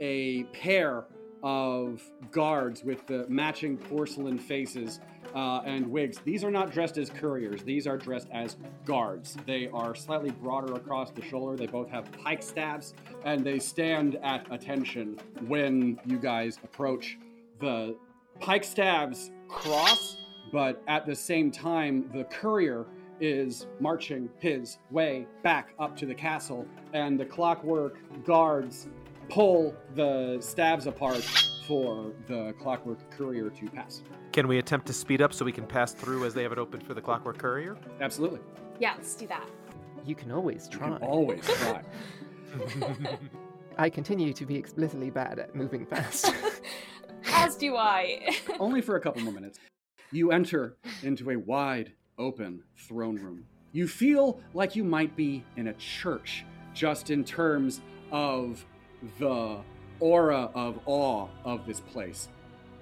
A 0.00 0.42
pair 0.52 1.06
of 1.42 2.02
guards 2.30 2.82
with 2.84 3.06
the 3.06 3.26
matching 3.28 3.76
porcelain 3.76 4.38
faces 4.38 5.00
uh, 5.34 5.60
and 5.64 5.86
wigs. 5.86 6.18
These 6.24 6.44
are 6.44 6.50
not 6.50 6.72
dressed 6.72 6.98
as 6.98 7.10
couriers, 7.10 7.62
these 7.62 7.86
are 7.86 7.96
dressed 7.96 8.28
as 8.32 8.56
guards. 8.84 9.36
They 9.46 9.68
are 9.68 9.94
slightly 9.94 10.30
broader 10.30 10.74
across 10.74 11.10
the 11.10 11.22
shoulder. 11.22 11.56
They 11.56 11.66
both 11.66 11.90
have 11.90 12.10
pike 12.12 12.42
staves, 12.42 12.94
and 13.24 13.44
they 13.44 13.58
stand 13.58 14.18
at 14.22 14.46
attention 14.50 15.18
when 15.46 15.98
you 16.06 16.18
guys 16.18 16.58
approach. 16.64 17.18
The 17.60 17.96
pike 18.40 18.64
staves 18.64 19.30
cross, 19.48 20.16
but 20.52 20.82
at 20.88 21.06
the 21.06 21.14
same 21.14 21.50
time, 21.50 22.10
the 22.12 22.24
courier 22.24 22.86
is 23.20 23.66
marching 23.80 24.28
his 24.38 24.78
way 24.90 25.26
back 25.42 25.74
up 25.78 25.96
to 25.96 26.06
the 26.06 26.14
castle, 26.14 26.66
and 26.92 27.18
the 27.18 27.24
clockwork 27.24 27.96
guards 28.24 28.88
pull 29.28 29.74
the 29.94 30.38
stabs 30.40 30.86
apart 30.86 31.22
for 31.66 32.12
the 32.28 32.54
clockwork 32.60 32.98
courier 33.10 33.50
to 33.50 33.66
pass. 33.70 34.02
Can 34.32 34.46
we 34.48 34.58
attempt 34.58 34.86
to 34.86 34.92
speed 34.92 35.20
up 35.22 35.32
so 35.32 35.44
we 35.44 35.52
can 35.52 35.66
pass 35.66 35.92
through 35.92 36.24
as 36.24 36.34
they 36.34 36.42
have 36.42 36.52
it 36.52 36.58
open 36.58 36.80
for 36.80 36.94
the 36.94 37.00
Clockwork 37.00 37.38
Courier? 37.38 37.76
Absolutely. 38.00 38.40
Yeah, 38.78 38.92
let's 38.96 39.14
do 39.14 39.26
that. 39.28 39.48
You 40.04 40.14
can 40.14 40.30
always 40.30 40.68
You 40.70 40.78
try. 40.78 40.88
can 40.88 40.96
always 40.98 41.44
try. 41.46 41.82
I 43.78 43.88
continue 43.90 44.32
to 44.34 44.46
be 44.46 44.54
explicitly 44.56 45.10
bad 45.10 45.38
at 45.38 45.54
moving 45.54 45.86
fast. 45.86 46.32
As 47.32 47.56
do 47.56 47.76
I. 47.76 48.36
Only 48.60 48.80
for 48.82 48.96
a 48.96 49.00
couple 49.00 49.22
more 49.22 49.32
minutes. 49.32 49.58
You 50.12 50.32
enter 50.32 50.76
into 51.02 51.30
a 51.30 51.36
wide 51.36 51.92
open 52.18 52.62
throne 52.76 53.16
room. 53.16 53.44
You 53.72 53.88
feel 53.88 54.40
like 54.54 54.76
you 54.76 54.84
might 54.84 55.16
be 55.16 55.44
in 55.56 55.68
a 55.68 55.74
church, 55.74 56.44
just 56.74 57.10
in 57.10 57.24
terms 57.24 57.80
of 58.12 58.64
the 59.18 59.58
aura 60.00 60.50
of 60.54 60.80
awe 60.86 61.28
of 61.44 61.66
this 61.66 61.80
place. 61.80 62.28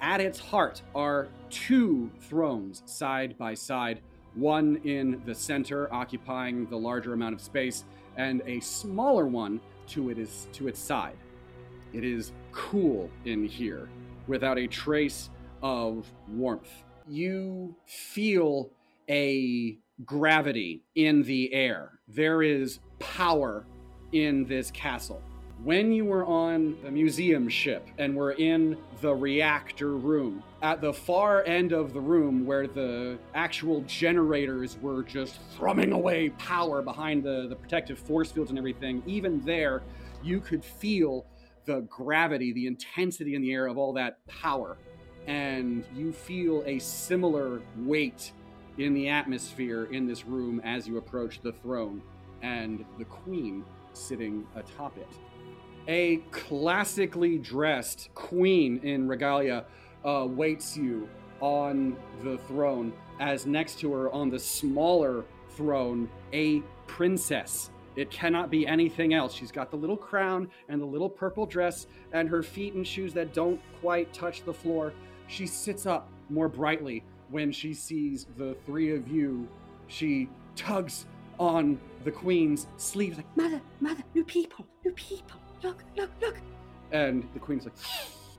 At 0.01 0.21
its 0.21 0.39
heart 0.39 0.83
are 0.95 1.29
two 1.51 2.11
thrones 2.21 2.83
side 2.87 3.39
by 3.39 3.55
side, 3.55 4.01
one 4.35 4.81
in 4.85 5.23
the 5.25 5.35
center, 5.35 5.93
occupying 5.93 6.67
the 6.67 6.77
larger 6.77 7.13
amount 7.13 7.35
of 7.35 7.41
space, 7.41 7.85
and 8.17 8.43
a 8.47 8.61
smaller 8.61 9.27
one 9.27 9.61
to 9.89 10.11
it 10.11 10.19
is 10.19 10.49
to 10.53 10.69
its 10.69 10.81
side. 10.81 11.17
It 11.93 12.05
is 12.05 12.33
cool 12.53 13.11
in 13.25 13.45
here, 13.45 13.89
without 14.27 14.59
a 14.59 14.67
trace 14.67 15.31
of 15.63 16.11
warmth. 16.29 16.71
You 17.07 17.75
feel 17.87 18.71
a 19.09 19.79
gravity 20.05 20.83
in 20.95 21.23
the 21.23 21.53
air. 21.53 22.01
There 22.09 22.43
is 22.43 22.81
power 22.99 23.65
in 24.13 24.45
this 24.45 24.71
castle. 24.71 25.23
When 25.65 25.93
you 25.93 26.05
were 26.05 26.27
on 26.27 26.77
the 26.83 26.91
museum 26.91 27.49
ship 27.49 27.89
and 27.97 28.15
were 28.15 28.33
in 28.33 28.77
the 29.01 29.15
reactor 29.15 29.97
room, 29.97 30.43
at 30.61 30.83
the 30.83 30.93
far 30.93 31.43
end 31.47 31.73
of 31.73 31.95
the 31.95 32.01
room 32.03 32.45
where 32.45 32.67
the 32.67 33.19
actual 33.35 33.81
generators 33.87 34.77
were 34.83 35.03
just 35.03 35.39
thrumming 35.57 35.93
away 35.93 36.29
power 36.37 36.83
behind 36.83 37.25
the, 37.25 37.47
the 37.49 37.57
protective 37.57 37.99
force 37.99 38.31
fields 38.31 38.51
and 38.51 38.59
everything, 38.59 39.03
even 39.07 39.41
there, 39.41 39.83
you 40.23 40.39
could 40.39 40.63
feel 40.63 41.25
the 41.65 41.81
gravity, 41.89 42.53
the 42.53 42.67
intensity 42.67 43.35
in 43.35 43.41
the 43.41 43.51
air 43.51 43.67
of 43.67 43.79
all 43.79 43.95
that 43.95 44.19
power. 44.27 44.77
And 45.27 45.83
you 45.97 46.13
feel 46.13 46.63
a 46.67 46.79
similar 46.79 47.63
weight 47.79 48.33
in 48.77 48.93
the 48.93 49.09
atmosphere 49.09 49.87
in 49.87 50.07
this 50.07 50.27
room 50.27 50.61
as 50.63 50.87
you 50.87 50.99
approach 50.99 51.41
the 51.41 51.53
throne 51.53 52.03
and 52.43 52.85
the 52.99 53.07
queen 53.07 53.65
sitting 53.95 54.47
atop 54.55 54.99
it. 54.99 55.09
A 55.87 56.17
classically 56.31 57.37
dressed 57.39 58.09
queen 58.15 58.81
in 58.83 59.07
regalia 59.07 59.67
uh, 60.05 60.27
waits 60.29 60.77
you 60.77 61.09
on 61.41 61.97
the 62.23 62.39
throne, 62.49 62.93
as 63.21 63.45
next 63.45 63.79
to 63.81 63.93
her 63.93 64.11
on 64.11 64.31
the 64.31 64.39
smaller 64.39 65.27
throne, 65.51 66.09
a 66.33 66.63
princess. 66.87 67.71
It 67.97 68.11
cannot 68.11 68.51
be 68.51 68.67
anything 68.67 69.13
else. 69.13 69.35
She's 69.35 69.53
got 69.53 69.71
the 69.71 69.77
little 69.77 69.97
crown 69.97 70.49
and 70.69 70.81
the 70.81 70.87
little 70.87 71.09
purple 71.11 71.45
dress, 71.45 71.87
and 72.13 72.29
her 72.29 72.43
feet 72.43 72.75
and 72.75 72.87
shoes 72.87 73.13
that 73.13 73.35
don't 73.35 73.61
quite 73.81 74.13
touch 74.13 74.43
the 74.45 74.55
floor. 74.55 74.95
She 75.27 75.47
sits 75.47 75.85
up 75.85 76.09
more 76.31 76.49
brightly 76.49 77.05
when 77.31 77.53
she 77.53 77.75
sees 77.75 78.27
the 78.37 78.57
three 78.65 78.95
of 78.95 79.07
you. 79.09 79.47
She 79.87 80.31
tugs 80.57 81.07
on 81.39 81.79
the 82.05 82.11
queen's 82.11 82.69
sleeve, 82.79 83.19
like, 83.19 83.37
Mother, 83.37 83.61
mother, 83.81 84.03
new 84.15 84.25
people, 84.25 84.67
new 84.85 84.93
people. 84.93 85.41
Look, 85.65 85.83
look, 85.97 86.11
look. 86.21 86.37
and 86.93 87.27
the 87.33 87.41
queen's 87.41 87.65
like, 87.65 87.73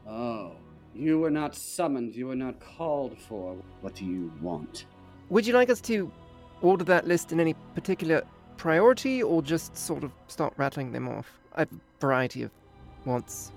Oh, 0.07 0.51
you 0.93 1.17
were 1.19 1.31
not 1.31 1.55
summoned, 1.55 2.15
you 2.15 2.27
were 2.27 2.35
not 2.35 2.59
called 2.59 3.17
for. 3.17 3.57
What 3.81 3.95
do 3.95 4.05
you 4.05 4.31
want? 4.41 4.85
Would 5.29 5.47
you 5.47 5.53
like 5.53 5.71
us 5.71 5.81
to 5.81 6.11
order 6.61 6.83
that 6.83 7.07
list 7.07 7.31
in 7.31 7.39
any 7.39 7.55
particular 7.73 8.21
priority 8.57 9.23
or 9.23 9.41
just 9.41 9.75
sort 9.75 10.03
of 10.03 10.11
start 10.27 10.53
rattling 10.57 10.91
them 10.91 11.09
off? 11.09 11.27
I 11.55 11.61
have 11.61 11.71
a 11.71 11.79
variety 11.99 12.43
of 12.43 12.51
wants 13.05 13.51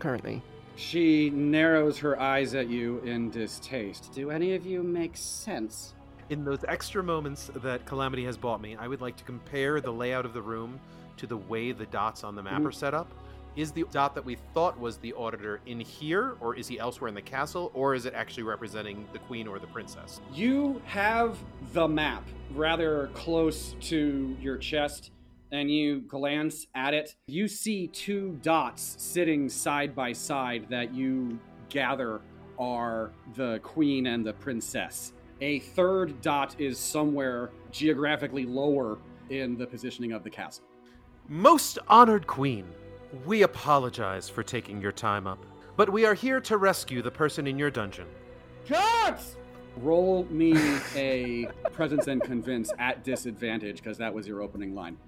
currently. 0.00 0.42
She 0.74 1.30
narrows 1.30 1.96
her 1.98 2.20
eyes 2.20 2.56
at 2.56 2.68
you 2.68 2.98
in 3.04 3.30
distaste. 3.30 4.12
Do 4.12 4.32
any 4.32 4.56
of 4.56 4.66
you 4.66 4.82
make 4.82 5.16
sense? 5.16 5.94
In 6.30 6.44
those 6.44 6.64
extra 6.66 7.00
moments 7.00 7.48
that 7.54 7.86
Calamity 7.86 8.24
has 8.24 8.36
bought 8.36 8.60
me, 8.60 8.74
I 8.76 8.88
would 8.88 9.00
like 9.00 9.16
to 9.18 9.24
compare 9.24 9.80
the 9.80 9.92
layout 9.92 10.24
of 10.24 10.32
the 10.32 10.42
room 10.42 10.80
to 11.16 11.26
the 11.26 11.36
way 11.36 11.72
the 11.72 11.86
dots 11.86 12.24
on 12.24 12.34
the 12.34 12.42
map 12.42 12.60
Mhm. 12.60 12.66
are 12.66 12.72
set 12.72 12.94
up. 12.94 13.10
Is 13.56 13.70
the 13.70 13.84
dot 13.92 14.16
that 14.16 14.24
we 14.24 14.36
thought 14.52 14.78
was 14.80 14.96
the 14.96 15.12
auditor 15.14 15.60
in 15.64 15.78
here, 15.78 16.36
or 16.40 16.56
is 16.56 16.66
he 16.66 16.78
elsewhere 16.78 17.08
in 17.08 17.14
the 17.14 17.22
castle, 17.22 17.70
or 17.72 17.94
is 17.94 18.04
it 18.04 18.12
actually 18.12 18.42
representing 18.42 19.06
the 19.12 19.20
queen 19.20 19.46
or 19.46 19.60
the 19.60 19.68
princess? 19.68 20.20
You 20.32 20.82
have 20.86 21.38
the 21.72 21.86
map 21.86 22.24
rather 22.52 23.10
close 23.14 23.76
to 23.82 24.36
your 24.40 24.56
chest, 24.56 25.12
and 25.52 25.70
you 25.70 26.00
glance 26.00 26.66
at 26.74 26.94
it. 26.94 27.14
You 27.28 27.46
see 27.46 27.86
two 27.86 28.40
dots 28.42 28.96
sitting 28.98 29.48
side 29.48 29.94
by 29.94 30.12
side 30.14 30.66
that 30.70 30.92
you 30.92 31.38
gather 31.68 32.22
are 32.58 33.12
the 33.34 33.60
queen 33.62 34.06
and 34.08 34.26
the 34.26 34.32
princess. 34.32 35.12
A 35.40 35.60
third 35.60 36.20
dot 36.22 36.56
is 36.58 36.76
somewhere 36.78 37.50
geographically 37.70 38.46
lower 38.46 38.98
in 39.30 39.56
the 39.56 39.66
positioning 39.66 40.10
of 40.12 40.24
the 40.24 40.30
castle. 40.30 40.64
Most 41.28 41.78
honored 41.88 42.26
queen, 42.26 42.66
we 43.24 43.44
apologize 43.44 44.28
for 44.28 44.42
taking 44.42 44.82
your 44.82 44.92
time 44.92 45.26
up, 45.26 45.38
but 45.74 45.90
we 45.90 46.04
are 46.04 46.12
here 46.12 46.38
to 46.42 46.58
rescue 46.58 47.00
the 47.00 47.10
person 47.10 47.46
in 47.46 47.58
your 47.58 47.70
dungeon. 47.70 48.06
Guards! 48.68 49.36
Roll 49.78 50.24
me 50.26 50.54
a 50.94 51.46
presence 51.72 52.08
and 52.08 52.22
convince 52.22 52.74
at 52.78 53.04
disadvantage 53.04 53.76
because 53.76 53.96
that 53.96 54.12
was 54.12 54.28
your 54.28 54.42
opening 54.42 54.74
line. 54.74 54.98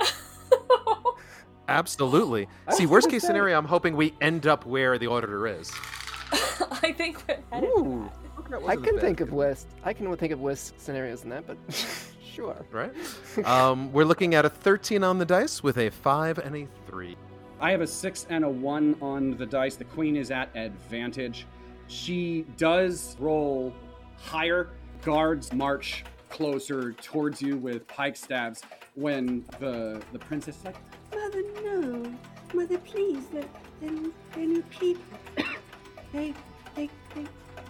Absolutely. 1.68 2.48
I 2.66 2.74
See, 2.74 2.86
worst 2.86 3.08
case 3.08 3.22
scenario, 3.22 3.56
I'm 3.56 3.64
hoping 3.64 3.94
we 3.94 4.14
end 4.20 4.48
up 4.48 4.66
where 4.66 4.98
the 4.98 5.06
auditor 5.06 5.46
is. 5.46 5.70
I 6.82 6.92
think 6.92 7.22
we're 7.28 7.38
headed 7.52 7.70
Ooh, 7.70 8.10
that. 8.50 8.64
I 8.66 8.74
can 8.74 8.98
think 8.98 9.20
of 9.20 9.32
worst. 9.32 9.68
I 9.84 9.92
can 9.92 10.14
think 10.16 10.32
of 10.32 10.40
worse 10.40 10.72
scenarios 10.76 11.20
than 11.20 11.30
that, 11.30 11.46
but 11.46 11.56
sure. 12.32 12.64
Right? 12.70 12.92
um, 13.44 13.92
we're 13.92 14.04
looking 14.04 14.34
at 14.34 14.44
a 14.44 14.50
13 14.50 15.04
on 15.04 15.18
the 15.18 15.24
dice 15.24 15.62
with 15.62 15.78
a 15.78 15.90
5 15.90 16.38
and 16.38 16.56
a 16.56 16.66
3. 16.86 17.16
I 17.62 17.70
have 17.70 17.80
a 17.80 17.86
six 17.86 18.26
and 18.28 18.44
a 18.44 18.48
one 18.48 18.96
on 19.00 19.36
the 19.36 19.46
dice. 19.46 19.76
The 19.76 19.84
queen 19.84 20.16
is 20.16 20.32
at 20.32 20.50
advantage. 20.56 21.46
She 21.86 22.44
does 22.56 23.16
roll 23.20 23.72
higher. 24.16 24.70
Guards 25.02 25.52
march 25.52 26.04
closer 26.28 26.92
towards 26.92 27.40
you 27.40 27.56
with 27.56 27.86
pike 27.86 28.16
stabs 28.16 28.62
when 28.94 29.44
the 29.60 30.02
the 30.12 30.18
princess 30.18 30.58
is 30.58 30.64
like, 30.64 30.76
Mother, 31.14 31.42
no. 31.64 32.12
Mother, 32.52 32.78
please. 32.78 33.24
They're, 33.32 33.44
they're, 33.80 34.10
they're 34.34 34.46
new 34.46 34.62
people. 34.62 35.04
they, 36.12 36.34
they, 36.74 36.90
they, 37.14 37.26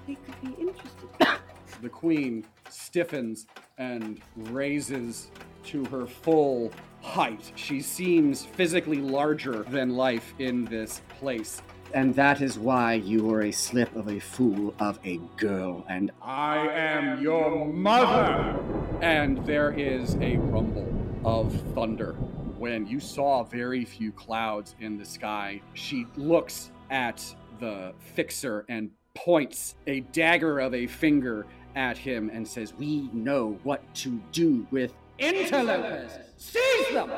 they 0.06 0.14
could 0.14 0.40
be 0.40 0.60
interested. 0.60 1.38
The 1.82 1.88
queen 1.88 2.44
stiffens 2.70 3.46
and 3.76 4.20
raises 4.36 5.30
to 5.64 5.84
her 5.86 6.06
full 6.06 6.72
height. 7.02 7.52
She 7.56 7.82
seems 7.82 8.44
physically 8.44 8.98
larger 8.98 9.64
than 9.64 9.96
life 9.96 10.32
in 10.38 10.64
this 10.66 11.02
place. 11.18 11.60
And 11.92 12.14
that 12.14 12.40
is 12.40 12.58
why 12.58 12.94
you 12.94 13.24
were 13.24 13.42
a 13.42 13.52
slip 13.52 13.94
of 13.96 14.08
a 14.08 14.18
fool 14.18 14.74
of 14.78 14.98
a 15.04 15.18
girl, 15.36 15.84
and 15.90 16.10
I 16.22 16.68
am 16.68 17.20
your 17.20 17.66
mother! 17.66 18.58
And 19.02 19.44
there 19.44 19.72
is 19.72 20.14
a 20.20 20.38
rumble 20.38 20.90
of 21.24 21.52
thunder. 21.74 22.12
When 22.56 22.86
you 22.86 22.98
saw 22.98 23.42
very 23.42 23.84
few 23.84 24.12
clouds 24.12 24.74
in 24.80 24.96
the 24.96 25.04
sky, 25.04 25.60
she 25.74 26.06
looks 26.16 26.70
at 26.90 27.22
the 27.58 27.92
fixer 28.14 28.64
and 28.68 28.90
points 29.14 29.74
a 29.86 30.00
dagger 30.00 30.60
of 30.60 30.74
a 30.74 30.86
finger 30.86 31.46
at 31.74 31.96
him 31.96 32.30
and 32.32 32.46
says, 32.46 32.74
we 32.74 33.08
know 33.12 33.58
what 33.62 33.82
to 33.96 34.20
do 34.32 34.66
with 34.70 34.92
Interlopers! 35.18 36.10
Seize 36.36 36.88
them! 36.92 37.10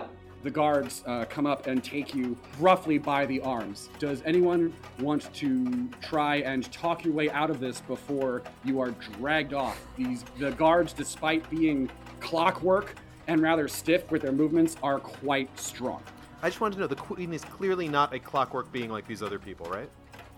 The 0.42 0.50
guards 0.50 1.02
uh, 1.06 1.24
come 1.24 1.46
up 1.46 1.66
and 1.68 1.82
take 1.82 2.14
you 2.14 2.36
roughly 2.60 2.98
by 2.98 3.24
the 3.24 3.40
arms. 3.40 3.88
Does 3.98 4.22
anyone 4.26 4.74
want 5.00 5.32
to 5.34 5.88
try 6.02 6.36
and 6.36 6.70
talk 6.70 7.02
your 7.02 7.14
way 7.14 7.30
out 7.30 7.48
of 7.48 7.60
this 7.60 7.80
before 7.80 8.42
you 8.62 8.78
are 8.78 8.90
dragged 8.90 9.54
off? 9.54 9.80
These 9.96 10.22
the 10.38 10.50
guards, 10.52 10.92
despite 10.92 11.48
being 11.48 11.88
clockwork 12.20 12.94
and 13.26 13.40
rather 13.40 13.68
stiff 13.68 14.10
with 14.10 14.20
their 14.20 14.32
movements, 14.32 14.76
are 14.82 14.98
quite 15.00 15.48
strong. 15.58 16.02
I 16.42 16.50
just 16.50 16.60
wanted 16.60 16.74
to 16.74 16.80
know 16.82 16.86
the 16.88 16.96
queen 16.96 17.32
is 17.32 17.42
clearly 17.42 17.88
not 17.88 18.12
a 18.12 18.18
clockwork 18.18 18.70
being 18.70 18.90
like 18.90 19.06
these 19.06 19.22
other 19.22 19.38
people, 19.38 19.64
right? 19.70 19.88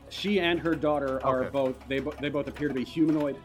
She 0.08 0.38
and 0.38 0.60
her 0.60 0.76
daughter 0.76 1.20
are 1.26 1.40
Okay. 1.40 1.50
both 1.50 1.88
they 1.88 1.98
bo- 1.98 2.14
they 2.20 2.28
both 2.28 2.46
appear 2.46 2.68
to 2.68 2.74
be 2.74 2.84
humanoid. 2.84 3.36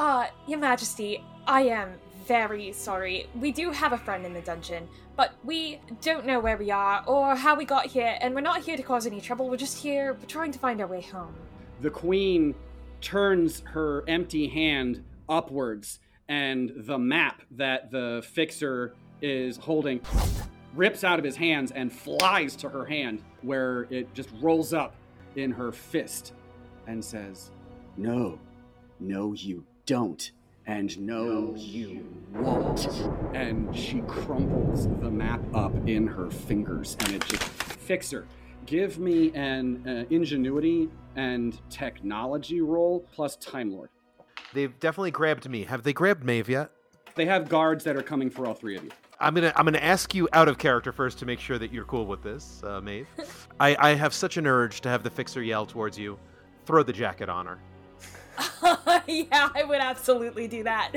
Uh, 0.00 0.26
Your 0.46 0.58
Majesty, 0.58 1.22
I 1.46 1.60
am 1.64 1.92
very 2.26 2.72
sorry. 2.72 3.26
We 3.38 3.52
do 3.52 3.70
have 3.70 3.92
a 3.92 3.98
friend 3.98 4.24
in 4.24 4.32
the 4.32 4.40
dungeon, 4.40 4.88
but 5.14 5.34
we 5.44 5.78
don't 6.00 6.24
know 6.24 6.40
where 6.40 6.56
we 6.56 6.70
are 6.70 7.04
or 7.06 7.34
how 7.34 7.54
we 7.54 7.66
got 7.66 7.84
here, 7.84 8.16
and 8.22 8.34
we're 8.34 8.40
not 8.40 8.62
here 8.62 8.78
to 8.78 8.82
cause 8.82 9.06
any 9.06 9.20
trouble. 9.20 9.50
We're 9.50 9.58
just 9.58 9.76
here 9.76 10.16
trying 10.26 10.52
to 10.52 10.58
find 10.58 10.80
our 10.80 10.86
way 10.86 11.02
home. 11.02 11.34
The 11.82 11.90
queen 11.90 12.54
turns 13.02 13.60
her 13.66 14.02
empty 14.08 14.48
hand 14.48 15.04
upwards, 15.28 15.98
and 16.30 16.72
the 16.74 16.98
map 16.98 17.42
that 17.50 17.90
the 17.90 18.24
fixer 18.32 18.94
is 19.20 19.58
holding 19.58 20.00
rips 20.74 21.04
out 21.04 21.18
of 21.18 21.26
his 21.26 21.36
hands 21.36 21.72
and 21.72 21.92
flies 21.92 22.56
to 22.56 22.70
her 22.70 22.86
hand, 22.86 23.22
where 23.42 23.82
it 23.90 24.14
just 24.14 24.30
rolls 24.40 24.72
up 24.72 24.94
in 25.36 25.50
her 25.50 25.70
fist 25.72 26.32
and 26.86 27.04
says, 27.04 27.50
no, 27.98 28.38
no, 28.98 29.34
you 29.34 29.62
don't, 29.90 30.30
and 30.66 30.96
no, 31.00 31.52
you 31.56 32.06
won't. 32.32 32.86
and 33.34 33.74
she 33.76 34.02
crumples 34.02 34.86
the 34.86 35.10
map 35.10 35.40
up 35.52 35.74
in 35.88 36.06
her 36.06 36.30
fingers 36.30 36.96
and 37.00 37.14
it 37.14 37.24
just 37.26 37.42
fixer 37.42 38.24
give 38.66 39.00
me 39.00 39.32
an 39.34 39.84
uh, 39.88 40.04
ingenuity 40.14 40.88
and 41.16 41.60
technology 41.70 42.60
roll 42.60 43.00
plus 43.12 43.34
time 43.38 43.72
lord 43.72 43.88
They've 44.52 44.76
definitely 44.80 45.10
grabbed 45.12 45.48
me. 45.48 45.64
Have 45.64 45.82
they 45.84 45.92
grabbed 45.92 46.22
Maeve 46.24 46.48
yet? 46.48 46.70
They 47.16 47.26
have 47.26 47.48
guards 47.48 47.82
that 47.84 47.96
are 47.96 48.02
coming 48.02 48.30
for 48.30 48.46
all 48.46 48.54
three 48.54 48.76
of 48.76 48.84
you. 48.84 48.90
I'm 49.18 49.34
gonna 49.34 49.52
I'm 49.56 49.64
gonna 49.64 49.78
ask 49.78 50.14
you 50.14 50.28
out 50.32 50.46
of 50.48 50.56
character 50.58 50.92
first 50.92 51.18
to 51.18 51.26
make 51.26 51.40
sure 51.40 51.58
that 51.58 51.72
you're 51.72 51.84
cool 51.84 52.06
with 52.06 52.22
this, 52.22 52.62
uh, 52.64 52.80
Maeve. 52.80 53.08
I, 53.60 53.76
I 53.78 53.94
have 53.94 54.14
such 54.14 54.36
an 54.36 54.46
urge 54.46 54.80
to 54.82 54.88
have 54.88 55.02
the 55.02 55.10
fixer 55.10 55.42
yell 55.42 55.66
towards 55.66 55.98
you, 55.98 56.16
throw 56.64 56.82
the 56.84 56.92
jacket 56.92 57.28
on 57.28 57.46
her. 57.46 57.58
yeah, 59.06 59.48
I 59.54 59.64
would 59.66 59.80
absolutely 59.80 60.48
do 60.48 60.62
that. 60.64 60.92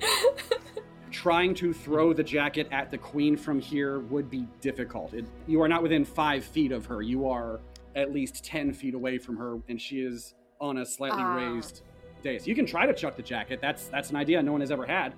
Trying 1.10 1.54
to 1.56 1.72
throw 1.74 2.12
the 2.14 2.22
jacket 2.24 2.68
at 2.72 2.90
the 2.90 2.96
queen 2.98 3.36
from 3.36 3.60
here 3.60 4.00
would 4.00 4.30
be 4.30 4.46
difficult. 4.60 5.12
It, 5.12 5.26
you 5.46 5.60
are 5.60 5.68
not 5.68 5.82
within 5.82 6.04
five 6.04 6.42
feet 6.42 6.72
of 6.72 6.86
her. 6.86 7.02
You 7.02 7.28
are 7.28 7.60
at 7.94 8.12
least 8.12 8.42
ten 8.44 8.72
feet 8.72 8.94
away 8.94 9.18
from 9.18 9.36
her, 9.36 9.58
and 9.68 9.80
she 9.80 10.00
is 10.00 10.34
on 10.60 10.78
a 10.78 10.86
slightly 10.86 11.22
Ah. 11.22 11.34
raised 11.36 11.82
dais. 12.22 12.46
You 12.46 12.54
can 12.54 12.64
try 12.64 12.86
to 12.86 12.94
chuck 12.94 13.16
the 13.16 13.22
jacket. 13.22 13.60
That's 13.60 13.88
that's 13.88 14.08
an 14.10 14.16
idea 14.16 14.42
no 14.42 14.52
one 14.52 14.62
has 14.62 14.70
ever 14.70 14.86
had. 14.86 15.12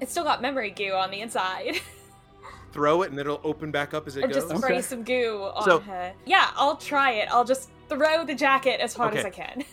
it's 0.00 0.12
still 0.12 0.24
got 0.24 0.40
memory 0.42 0.70
goo 0.70 0.92
on 0.92 1.10
the 1.10 1.20
inside. 1.20 1.80
Throw 2.72 3.02
it 3.02 3.10
and 3.10 3.18
it'll 3.20 3.40
open 3.44 3.70
back 3.70 3.92
up 3.94 4.06
as 4.06 4.16
it 4.16 4.24
or 4.24 4.28
goes. 4.28 4.36
just 4.44 4.56
spray 4.56 4.80
some 4.80 5.02
goo 5.02 5.50
on 5.54 5.64
So- 5.64 5.80
her. 5.80 6.12
Yeah, 6.24 6.50
I'll 6.54 6.76
try 6.76 7.12
it. 7.14 7.28
I'll 7.30 7.44
just 7.44 7.68
throw 7.88 8.24
the 8.24 8.34
jacket 8.34 8.80
as 8.80 8.94
hard 8.94 9.14
as 9.14 9.24
I 9.24 9.30
can. 9.30 9.64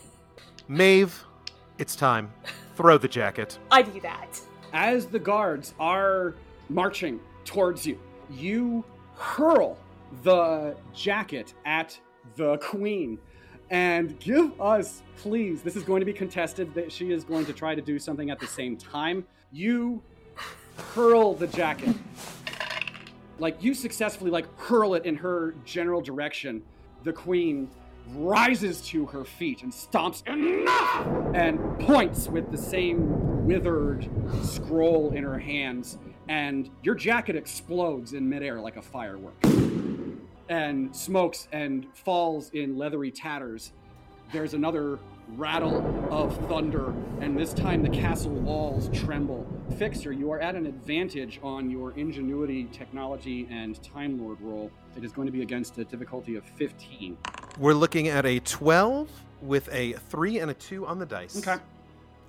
Maeve, 0.68 1.24
it's 1.80 1.96
time. 1.96 2.30
Throw 2.76 2.98
the 2.98 3.08
jacket. 3.08 3.58
I 3.70 3.82
do 3.82 3.98
that. 4.00 4.38
As 4.72 5.06
the 5.06 5.18
guards 5.18 5.74
are 5.80 6.34
marching 6.68 7.18
towards 7.44 7.86
you, 7.86 7.98
you 8.30 8.84
hurl 9.16 9.78
the 10.22 10.76
jacket 10.94 11.54
at 11.64 11.98
the 12.36 12.58
queen. 12.58 13.18
And 13.70 14.18
give 14.20 14.60
us, 14.60 15.02
please, 15.16 15.62
this 15.62 15.76
is 15.76 15.82
going 15.84 16.00
to 16.00 16.06
be 16.06 16.12
contested, 16.12 16.74
that 16.74 16.90
she 16.92 17.12
is 17.12 17.24
going 17.24 17.46
to 17.46 17.52
try 17.52 17.74
to 17.74 17.80
do 17.80 17.98
something 17.98 18.30
at 18.30 18.40
the 18.40 18.46
same 18.46 18.76
time. 18.76 19.24
You 19.52 20.02
hurl 20.94 21.34
the 21.34 21.46
jacket. 21.46 21.96
Like, 23.38 23.62
you 23.62 23.74
successfully, 23.74 24.30
like, 24.30 24.46
hurl 24.58 24.94
it 24.94 25.06
in 25.06 25.16
her 25.16 25.54
general 25.64 26.00
direction. 26.00 26.62
The 27.04 27.12
queen 27.12 27.70
rises 28.14 28.80
to 28.82 29.06
her 29.06 29.24
feet 29.24 29.62
and 29.62 29.72
stomps 29.72 30.26
enough 30.26 31.34
and 31.34 31.78
points 31.80 32.28
with 32.28 32.50
the 32.50 32.58
same 32.58 33.46
withered 33.46 34.08
scroll 34.42 35.12
in 35.12 35.24
her 35.24 35.38
hands 35.38 35.98
and 36.28 36.70
your 36.82 36.94
jacket 36.94 37.34
explodes 37.34 38.12
in 38.12 38.28
midair 38.28 38.60
like 38.60 38.76
a 38.76 38.82
firework. 38.82 39.34
And 40.48 40.94
smokes 40.94 41.48
and 41.52 41.86
falls 41.94 42.50
in 42.50 42.76
leathery 42.76 43.10
tatters. 43.10 43.72
There's 44.32 44.54
another 44.54 44.98
rattle 45.36 46.08
of 46.10 46.36
thunder 46.48 46.92
and 47.20 47.38
this 47.38 47.52
time 47.52 47.82
the 47.82 47.88
castle 47.88 48.32
walls 48.32 48.90
tremble. 48.92 49.46
Fixer 49.78 50.12
you 50.12 50.30
are 50.32 50.40
at 50.40 50.54
an 50.54 50.66
advantage 50.66 51.40
on 51.42 51.70
your 51.70 51.92
ingenuity 51.92 52.64
technology 52.72 53.46
and 53.50 53.80
time 53.82 54.20
lord 54.20 54.40
roll 54.40 54.70
it 54.96 55.04
is 55.04 55.12
going 55.12 55.26
to 55.26 55.32
be 55.32 55.42
against 55.42 55.78
a 55.78 55.84
difficulty 55.84 56.34
of 56.34 56.44
15 56.44 57.16
We're 57.58 57.74
looking 57.74 58.08
at 58.08 58.24
a 58.26 58.40
12 58.40 59.08
with 59.42 59.68
a 59.72 59.92
3 59.92 60.38
and 60.38 60.50
a 60.50 60.54
2 60.54 60.86
on 60.86 60.98
the 60.98 61.06
dice. 61.06 61.36
okay 61.38 61.62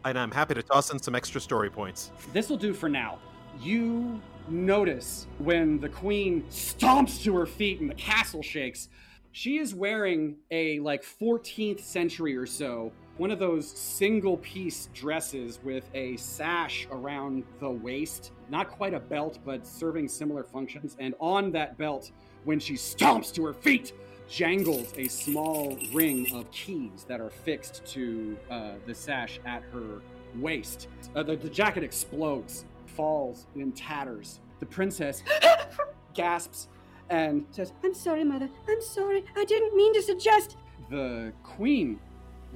And 0.06 0.18
I'm 0.18 0.32
happy 0.32 0.54
to 0.56 0.64
toss 0.64 0.92
in 0.92 1.00
some 1.00 1.16
extra 1.16 1.40
story 1.40 1.70
points. 1.70 2.12
This 2.34 2.50
will 2.50 2.58
do 2.58 2.74
for 2.74 2.90
now. 2.90 3.20
You 3.62 4.22
notice 4.50 5.28
when 5.40 5.80
the 5.80 5.90
queen 5.90 6.44
stomps 6.50 7.24
to 7.24 7.36
her 7.36 7.46
feet 7.46 7.80
and 7.80 7.90
the 7.90 7.96
castle 7.96 8.42
shakes. 8.42 8.90
She 9.34 9.60
is 9.60 9.74
wearing 9.74 10.36
a 10.50 10.80
like 10.80 11.04
14th 11.04 11.80
century 11.80 12.36
or 12.36 12.46
so, 12.46 12.92
one 13.18 13.32
of 13.32 13.40
those 13.40 13.70
single 13.70 14.38
piece 14.38 14.90
dresses 14.94 15.60
with 15.64 15.90
a 15.94 16.18
sash 16.18 16.88
around 16.92 17.44
the 17.60 17.70
waist, 17.70 18.32
not 18.50 18.70
quite 18.70 18.94
a 18.94 19.00
belt, 19.00 19.40
but 19.46 19.66
serving 19.66 20.08
similar 20.08 20.44
functions. 20.44 20.98
And 21.00 21.14
on 21.20 21.52
that 21.52 21.78
belt, 21.78 22.12
when 22.44 22.60
she 22.60 22.74
stomps 22.74 23.34
to 23.36 23.46
her 23.46 23.54
feet, 23.54 23.94
jangles 24.32 24.94
a 24.98 25.10
small 25.10 25.78
ring 25.92 26.34
of 26.34 26.50
keys 26.52 27.06
that 27.08 27.20
are 27.20 27.30
fixed 27.30 27.86
to 27.86 28.38
uh, 28.50 28.72
the 28.86 28.96
sash 28.96 29.42
at 29.46 29.62
her 29.74 30.02
waist. 30.38 30.88
Uh, 31.16 31.22
the, 31.22 31.36
the 31.36 31.50
jacket 31.50 31.84
explodes, 31.84 32.64
falls 32.86 33.46
in 33.56 33.74
tatters. 33.74 34.40
The 34.62 34.66
princess 34.66 35.22
gasps 36.14 36.70
and 37.10 37.46
says, 37.52 37.74
I'm 37.84 37.94
sorry, 37.94 38.24
Mother. 38.24 38.50
I'm 38.70 38.82
sorry. 38.82 39.26
I 39.36 39.44
didn't 39.44 39.76
mean 39.76 39.94
to 39.94 40.02
suggest. 40.02 40.58
The 40.90 41.32
queen 41.42 42.02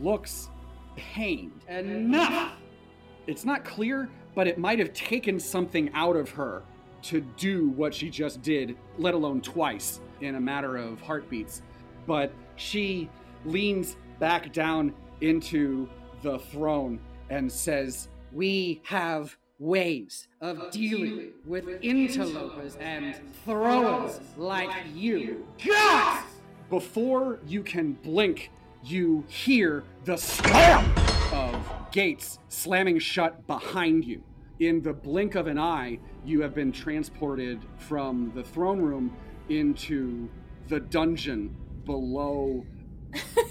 looks 0.01 0.49
pained. 0.97 1.61
Enough! 1.69 2.51
It's 3.27 3.45
not 3.45 3.63
clear, 3.63 4.09
but 4.35 4.45
it 4.45 4.57
might 4.59 4.77
have 4.77 4.91
taken 4.93 5.39
something 5.39 5.89
out 5.93 6.17
of 6.17 6.29
her 6.31 6.61
to 7.03 7.21
do 7.21 7.69
what 7.69 7.93
she 7.93 8.09
just 8.09 8.41
did, 8.41 8.75
let 8.97 9.13
alone 9.13 9.39
twice 9.41 10.01
in 10.21 10.35
a 10.35 10.39
matter 10.39 10.77
of 10.77 11.01
heartbeats. 11.01 11.61
But 12.05 12.31
she 12.55 13.09
leans 13.45 13.97
back 14.19 14.53
down 14.53 14.93
into 15.21 15.89
the 16.21 16.39
throne 16.39 16.99
and 17.29 17.51
says, 17.51 18.09
We 18.31 18.81
have 18.83 19.37
ways 19.59 20.27
of 20.41 20.71
dealing 20.71 21.31
with 21.45 21.67
interlopers 21.81 22.75
and 22.77 23.15
throwers 23.45 24.19
like 24.37 24.69
you. 24.93 25.45
Gods! 25.65 26.23
Before 26.69 27.39
you 27.47 27.63
can 27.63 27.93
blink, 27.93 28.51
you 28.83 29.23
hear 29.27 29.83
the 30.03 30.17
slam 30.17 30.91
of 31.31 31.55
gates 31.91 32.39
slamming 32.49 32.99
shut 32.99 33.45
behind 33.47 34.05
you. 34.05 34.21
In 34.59 34.81
the 34.81 34.93
blink 34.93 35.35
of 35.35 35.47
an 35.47 35.57
eye, 35.57 35.99
you 36.25 36.41
have 36.41 36.55
been 36.55 36.71
transported 36.71 37.59
from 37.77 38.31
the 38.35 38.43
throne 38.43 38.81
room 38.81 39.15
into 39.49 40.29
the 40.67 40.79
dungeon 40.79 41.55
below. 41.85 42.65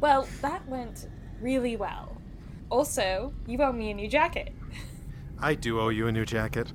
Well, 0.00 0.28
that 0.42 0.68
went 0.68 1.08
really 1.40 1.76
well. 1.76 2.20
Also, 2.68 3.32
you 3.46 3.62
owe 3.62 3.72
me 3.72 3.90
a 3.90 3.94
new 3.94 4.08
jacket. 4.08 4.52
I 5.38 5.54
do 5.54 5.80
owe 5.80 5.88
you 5.88 6.06
a 6.08 6.12
new 6.12 6.26
jacket. 6.26 6.72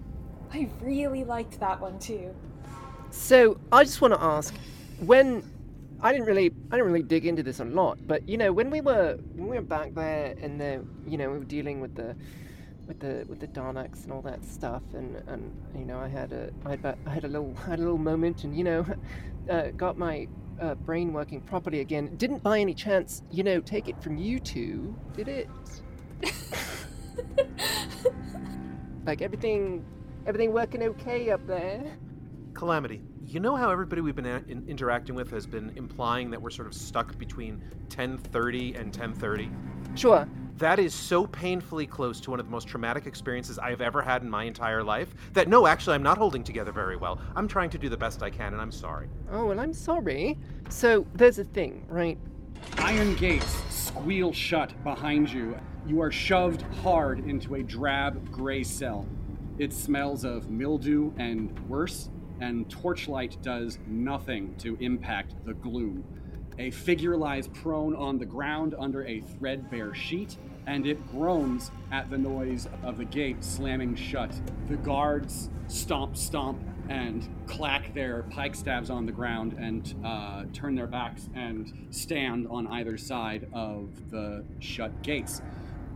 I 0.52 0.68
really 0.81 1.23
liked 1.23 1.60
that 1.60 1.80
one 1.80 1.99
too. 1.99 2.34
So 3.11 3.60
I 3.72 3.84
just 3.84 4.02
want 4.02 4.15
to 4.15 4.22
ask, 4.22 4.56
when 4.99 5.44
I 6.02 6.11
didn't 6.11 6.27
really, 6.27 6.48
I 6.72 6.77
didn't 6.77 6.88
really 6.88 7.03
dig 7.03 7.26
into 7.26 7.44
this 7.44 7.60
a 7.60 7.65
lot, 7.65 7.99
but 8.07 8.27
you 8.27 8.38
know, 8.38 8.52
when 8.52 8.69
we 8.69 8.81
were, 8.81 9.18
when 9.36 9.48
we 9.48 9.57
were 9.57 9.61
back 9.61 9.94
there 9.94 10.36
and 10.41 10.60
the, 10.60 10.84
you 11.07 11.18
know, 11.18 11.30
we 11.30 11.38
were 11.38 11.45
dealing 11.45 11.81
with 11.81 11.95
the, 11.95 12.15
with 12.90 12.99
the, 12.99 13.24
with 13.30 13.40
the 13.40 13.48
Darnax 13.48 14.03
and 14.03 14.11
all 14.11 14.22
that 14.24 14.44
stuff, 14.44 14.82
and 14.94 15.16
and 15.28 15.56
you 15.78 15.86
know, 15.86 15.99
I 15.99 16.07
had 16.07 16.34
a, 16.34 16.49
I 16.66 16.72
had, 16.72 16.98
I 17.06 17.10
had 17.10 17.24
a 17.24 17.28
little, 17.28 17.56
I 17.66 17.70
had 17.70 17.80
a 17.80 17.84
little 17.84 17.98
moment, 17.98 18.44
and 18.44 18.57
you 18.57 18.66
know, 18.66 18.86
uh, 19.49 19.68
got 19.78 19.98
my 19.98 20.28
uh, 20.60 20.76
brain 20.76 21.14
working 21.14 21.40
properly 21.40 21.80
again. 21.80 22.16
Didn't 22.18 22.44
by 22.44 22.60
any 22.60 22.74
chance, 22.74 23.22
you 23.32 23.44
know, 23.44 23.61
take 23.61 23.88
it 23.88 24.02
from 24.03 24.18
you 24.18 24.40
two, 24.40 24.94
did 25.16 25.30
it? 25.30 25.49
like 29.06 29.22
everything, 29.22 29.86
everything 30.26 30.52
working 30.52 30.84
okay 30.84 31.30
up 31.30 31.45
there? 31.45 31.95
Calamity, 32.56 33.02
you 33.24 33.40
know 33.40 33.56
how 33.56 33.70
everybody 33.70 34.02
we've 34.02 34.16
been 34.16 34.26
a- 34.26 34.44
in- 34.48 34.66
interacting 34.68 35.14
with 35.14 35.30
has 35.30 35.45
been 35.45 35.72
implying 35.76 36.32
that 36.32 36.41
we're 36.41 36.49
sort 36.49 36.68
of 36.68 36.74
stuck 36.74 37.18
between 37.20 37.61
10:30 37.90 38.80
and 38.80 38.91
10:30? 38.91 39.52
Sure. 39.95 40.28
That 40.60 40.77
is 40.77 40.94
so 40.94 41.26
painfully 41.26 41.88
close 41.88 42.19
to 42.19 42.31
one 42.31 42.40
of 42.41 42.45
the 42.45 42.52
most 42.52 42.68
traumatic 42.68 43.06
experiences 43.07 43.57
I've 43.57 43.80
ever 43.80 44.02
had 44.02 44.23
in 44.23 44.30
my 44.30 44.44
entire 44.44 44.84
life 44.84 45.15
that 45.31 45.48
no, 45.48 45.65
actually, 45.65 45.95
I'm 45.95 46.03
not 46.03 46.18
holding 46.18 46.44
together 46.44 46.73
very 46.73 46.98
well. 46.98 47.18
I'm 47.34 47.48
trying 47.48 47.69
to 47.69 47.77
do 47.77 47.88
the 47.88 47.95
best 47.95 48.22
I 48.22 48.30
can, 48.30 48.52
and 48.52 48.61
I'm 48.61 48.73
sorry. 48.73 49.07
Oh, 49.31 49.45
well, 49.45 49.60
I'm 49.61 49.72
sorry. 49.72 50.38
So, 50.68 51.07
there's 51.14 51.40
a 51.40 51.45
thing, 51.45 51.86
right? 51.88 52.18
Iron 52.77 53.15
gates 53.15 53.56
squeal 53.69 54.34
shut 54.34 54.73
behind 54.84 55.31
you. 55.31 55.57
You 55.88 56.02
are 56.02 56.11
shoved 56.11 56.64
hard 56.84 57.19
into 57.19 57.56
a 57.56 57.64
drab 57.64 58.30
gray 58.30 58.64
cell. 58.64 59.07
It 59.60 59.72
smells 59.72 60.26
of 60.26 60.49
mildew 60.49 61.14
and 61.18 61.57
worse, 61.69 62.10
and 62.41 62.69
torchlight 62.69 63.41
does 63.41 63.80
nothing 63.88 64.56
to 64.57 64.76
impact 64.81 65.36
the 65.45 65.53
gloom. 65.53 66.03
A 66.60 66.72
figure 66.72 67.15
lies 67.15 67.48
prone 67.48 67.95
on 67.95 68.18
the 68.18 68.26
ground 68.26 68.76
under 68.77 69.06
a 69.06 69.22
threadbare 69.22 69.95
sheet, 69.95 70.36
and 70.68 70.86
it 70.86 71.10
groans 71.10 71.72
at 71.90 72.10
the 72.10 72.18
noise 72.18 72.68
of 72.84 72.98
the 72.98 73.06
gate 73.06 73.41
slamming 73.45 73.95
shut. 73.95 74.30
The 74.68 74.76
guards 74.76 75.49
stomp, 75.68 76.18
stomp, 76.18 76.60
and 76.90 77.30
clack 77.48 77.94
their 77.94 78.23
pike 78.23 78.56
stabs 78.56 78.90
on 78.90 79.06
the 79.06 79.11
ground 79.14 79.53
and 79.53 79.95
uh, 80.03 80.44
turn 80.52 80.76
their 80.76 80.88
backs 80.88 81.30
and 81.34 81.72
stand 81.91 82.45
on 82.49 82.68
either 82.68 82.98
side 82.98 83.48
of 83.53 84.11
the 84.11 84.44
shut 84.60 85.02
gates. 85.02 85.41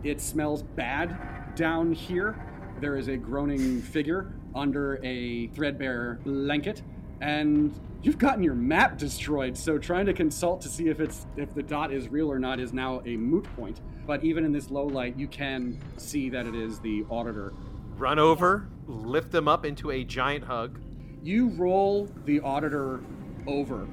It 0.02 0.18
smells 0.18 0.62
bad 0.62 1.54
down 1.56 1.92
here. 1.92 2.38
There 2.80 2.96
is 2.96 3.08
a 3.08 3.18
groaning 3.18 3.82
figure 3.82 4.32
under 4.54 4.98
a 5.04 5.48
threadbare 5.48 6.20
blanket, 6.24 6.80
and 7.20 7.78
you've 8.04 8.18
gotten 8.18 8.44
your 8.44 8.54
map 8.54 8.98
destroyed, 8.98 9.56
so 9.56 9.78
trying 9.78 10.04
to 10.04 10.12
consult 10.12 10.60
to 10.60 10.68
see 10.68 10.88
if 10.88 11.00
it's 11.00 11.26
if 11.36 11.54
the 11.54 11.62
dot 11.62 11.90
is 11.90 12.08
real 12.08 12.30
or 12.30 12.38
not 12.38 12.60
is 12.60 12.72
now 12.72 13.00
a 13.06 13.16
moot 13.16 13.44
point. 13.56 13.80
But 14.06 14.22
even 14.22 14.44
in 14.44 14.52
this 14.52 14.70
low 14.70 14.84
light, 14.84 15.16
you 15.16 15.26
can 15.26 15.80
see 15.96 16.28
that 16.28 16.46
it 16.46 16.54
is 16.54 16.78
the 16.80 17.04
auditor. 17.08 17.54
Run 17.96 18.18
over, 18.18 18.68
lift 18.86 19.32
them 19.32 19.48
up 19.48 19.64
into 19.64 19.90
a 19.90 20.04
giant 20.04 20.44
hug. 20.44 20.78
You 21.22 21.48
roll 21.48 22.10
the 22.26 22.40
auditor 22.40 23.00
over, 23.46 23.88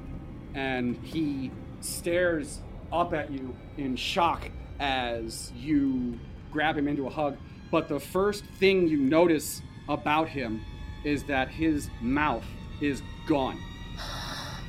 and 0.54 0.96
he 1.02 1.50
stares 1.80 2.60
up 2.92 3.14
at 3.14 3.30
you 3.30 3.56
in 3.78 3.96
shock 3.96 4.50
as 4.78 5.50
you 5.56 6.18
grab 6.50 6.76
him 6.76 6.86
into 6.86 7.06
a 7.06 7.10
hug. 7.10 7.38
But 7.70 7.88
the 7.88 7.98
first 7.98 8.44
thing 8.60 8.86
you 8.86 8.98
notice 8.98 9.62
about 9.88 10.28
him 10.28 10.62
is 11.02 11.24
that 11.24 11.48
his 11.48 11.88
mouth 12.02 12.44
is 12.82 13.00
gone. 13.26 13.58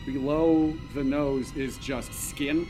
Below 0.05 0.73
the 0.93 1.03
nose 1.03 1.55
is 1.55 1.77
just 1.77 2.13
skin. 2.13 2.67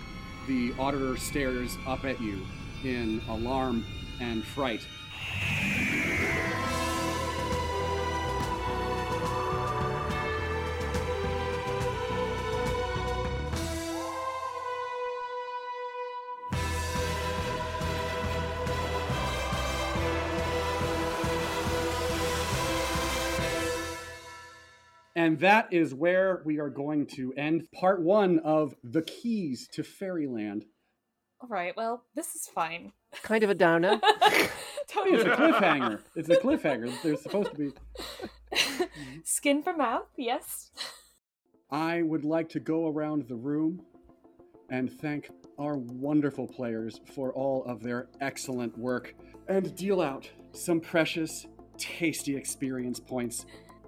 The 0.47 0.71
auditor 0.77 1.17
stares 1.17 1.77
up 1.87 2.05
at 2.05 2.21
you 2.21 2.45
in 2.83 3.21
alarm 3.27 3.83
and 4.19 4.43
fright. 4.43 4.81
And 25.23 25.39
that 25.39 25.71
is 25.71 25.93
where 25.93 26.41
we 26.43 26.59
are 26.59 26.69
going 26.69 27.07
to 27.15 27.33
end 27.37 27.71
part 27.71 28.01
one 28.01 28.39
of 28.39 28.75
The 28.83 29.01
Keys 29.03 29.69
to 29.71 29.81
Fairyland. 29.81 30.65
All 31.39 31.47
right, 31.47 31.73
well, 31.77 32.03
this 32.13 32.35
is 32.35 32.49
fine. 32.53 32.91
Kind 33.21 33.41
of 33.45 33.49
a 33.49 33.55
downer. 33.55 34.01
It's 34.95 35.23
a 35.23 35.29
cliffhanger. 35.29 35.99
It's 36.15 36.29
a 36.29 36.35
cliffhanger. 36.35 37.01
There's 37.01 37.21
supposed 37.21 37.51
to 37.51 37.55
be. 37.55 37.71
Skin 39.23 39.63
for 39.63 39.75
mouth, 39.75 40.05
yes. 40.17 40.71
I 41.71 42.01
would 42.01 42.25
like 42.25 42.49
to 42.49 42.59
go 42.59 42.87
around 42.89 43.27
the 43.27 43.35
room 43.35 43.81
and 44.69 44.91
thank 44.91 45.31
our 45.57 45.77
wonderful 45.77 46.47
players 46.47 46.99
for 47.15 47.33
all 47.33 47.63
of 47.63 47.81
their 47.81 48.09
excellent 48.21 48.77
work 48.77 49.15
and 49.47 49.73
deal 49.75 49.99
out 50.01 50.29
some 50.51 50.79
precious, 50.79 51.47
tasty 51.77 52.35
experience 52.35 52.99
points. 52.99 53.45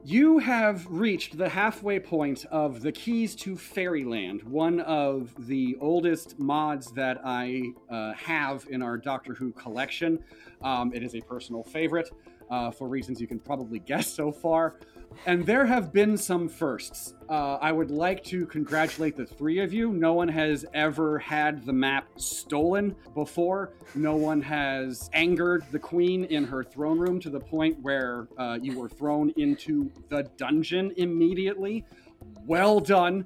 You 0.07 0.37
have 0.37 0.85
reached 0.87 1.35
the 1.35 1.49
halfway 1.49 1.99
point 1.99 2.45
of 2.51 2.83
the 2.83 2.91
Keys 2.91 3.35
to 3.37 3.57
Fairyland, 3.57 4.43
one 4.43 4.81
of 4.81 5.33
the 5.47 5.75
oldest 5.81 6.37
mods 6.37 6.91
that 6.91 7.21
I 7.25 7.71
uh, 7.89 8.13
have 8.13 8.67
in 8.69 8.83
our 8.83 8.99
Doctor 8.99 9.33
Who 9.33 9.51
collection. 9.53 10.23
Um, 10.61 10.93
it 10.93 11.01
is 11.01 11.15
a 11.15 11.21
personal 11.21 11.63
favorite 11.63 12.11
uh, 12.49 12.71
for 12.71 12.87
reasons 12.87 13.19
you 13.19 13.27
can 13.27 13.39
probably 13.39 13.79
guess 13.79 14.07
so 14.07 14.31
far. 14.31 14.75
And 15.25 15.45
there 15.45 15.65
have 15.65 15.93
been 15.93 16.17
some 16.17 16.49
firsts. 16.49 17.13
Uh, 17.29 17.55
I 17.55 17.71
would 17.71 17.89
like 17.89 18.23
to 18.25 18.45
congratulate 18.47 19.15
the 19.15 19.25
three 19.25 19.59
of 19.59 19.73
you. 19.73 19.93
No 19.93 20.13
one 20.13 20.27
has 20.27 20.65
ever 20.73 21.17
had 21.19 21.65
the 21.65 21.73
map 21.73 22.07
stolen 22.17 22.95
before. 23.13 23.73
No 23.95 24.15
one 24.15 24.41
has 24.41 25.09
angered 25.13 25.63
the 25.71 25.79
queen 25.79 26.25
in 26.25 26.43
her 26.43 26.63
throne 26.63 26.99
room 26.99 27.19
to 27.21 27.29
the 27.29 27.39
point 27.39 27.79
where 27.81 28.27
uh, 28.37 28.59
you 28.61 28.77
were 28.77 28.89
thrown 28.89 29.31
into 29.37 29.89
the 30.09 30.23
dungeon 30.37 30.93
immediately. 30.97 31.85
Well 32.45 32.79
done. 32.79 33.25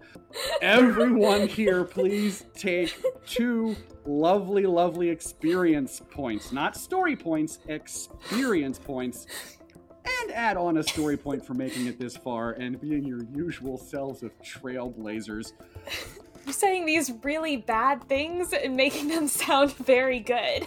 Everyone 0.61 1.47
here, 1.47 1.83
please 1.83 2.45
take 2.55 2.95
two 3.25 3.75
lovely, 4.05 4.65
lovely 4.65 5.09
experience 5.09 6.01
points. 6.09 6.51
Not 6.51 6.77
story 6.77 7.15
points, 7.15 7.59
experience 7.67 8.79
points 8.79 9.27
and 10.21 10.31
add 10.31 10.57
on 10.57 10.77
a 10.77 10.83
story 10.83 11.17
point 11.17 11.45
for 11.45 11.53
making 11.53 11.87
it 11.87 11.99
this 11.99 12.15
far 12.15 12.51
and 12.51 12.79
being 12.79 13.03
your 13.03 13.23
usual 13.33 13.77
selves 13.77 14.23
of 14.23 14.31
trailblazers. 14.41 15.53
You're 16.45 16.53
saying 16.53 16.85
these 16.85 17.11
really 17.23 17.57
bad 17.57 18.03
things 18.05 18.53
and 18.53 18.75
making 18.75 19.09
them 19.09 19.27
sound 19.27 19.73
very 19.73 20.19
good. 20.19 20.65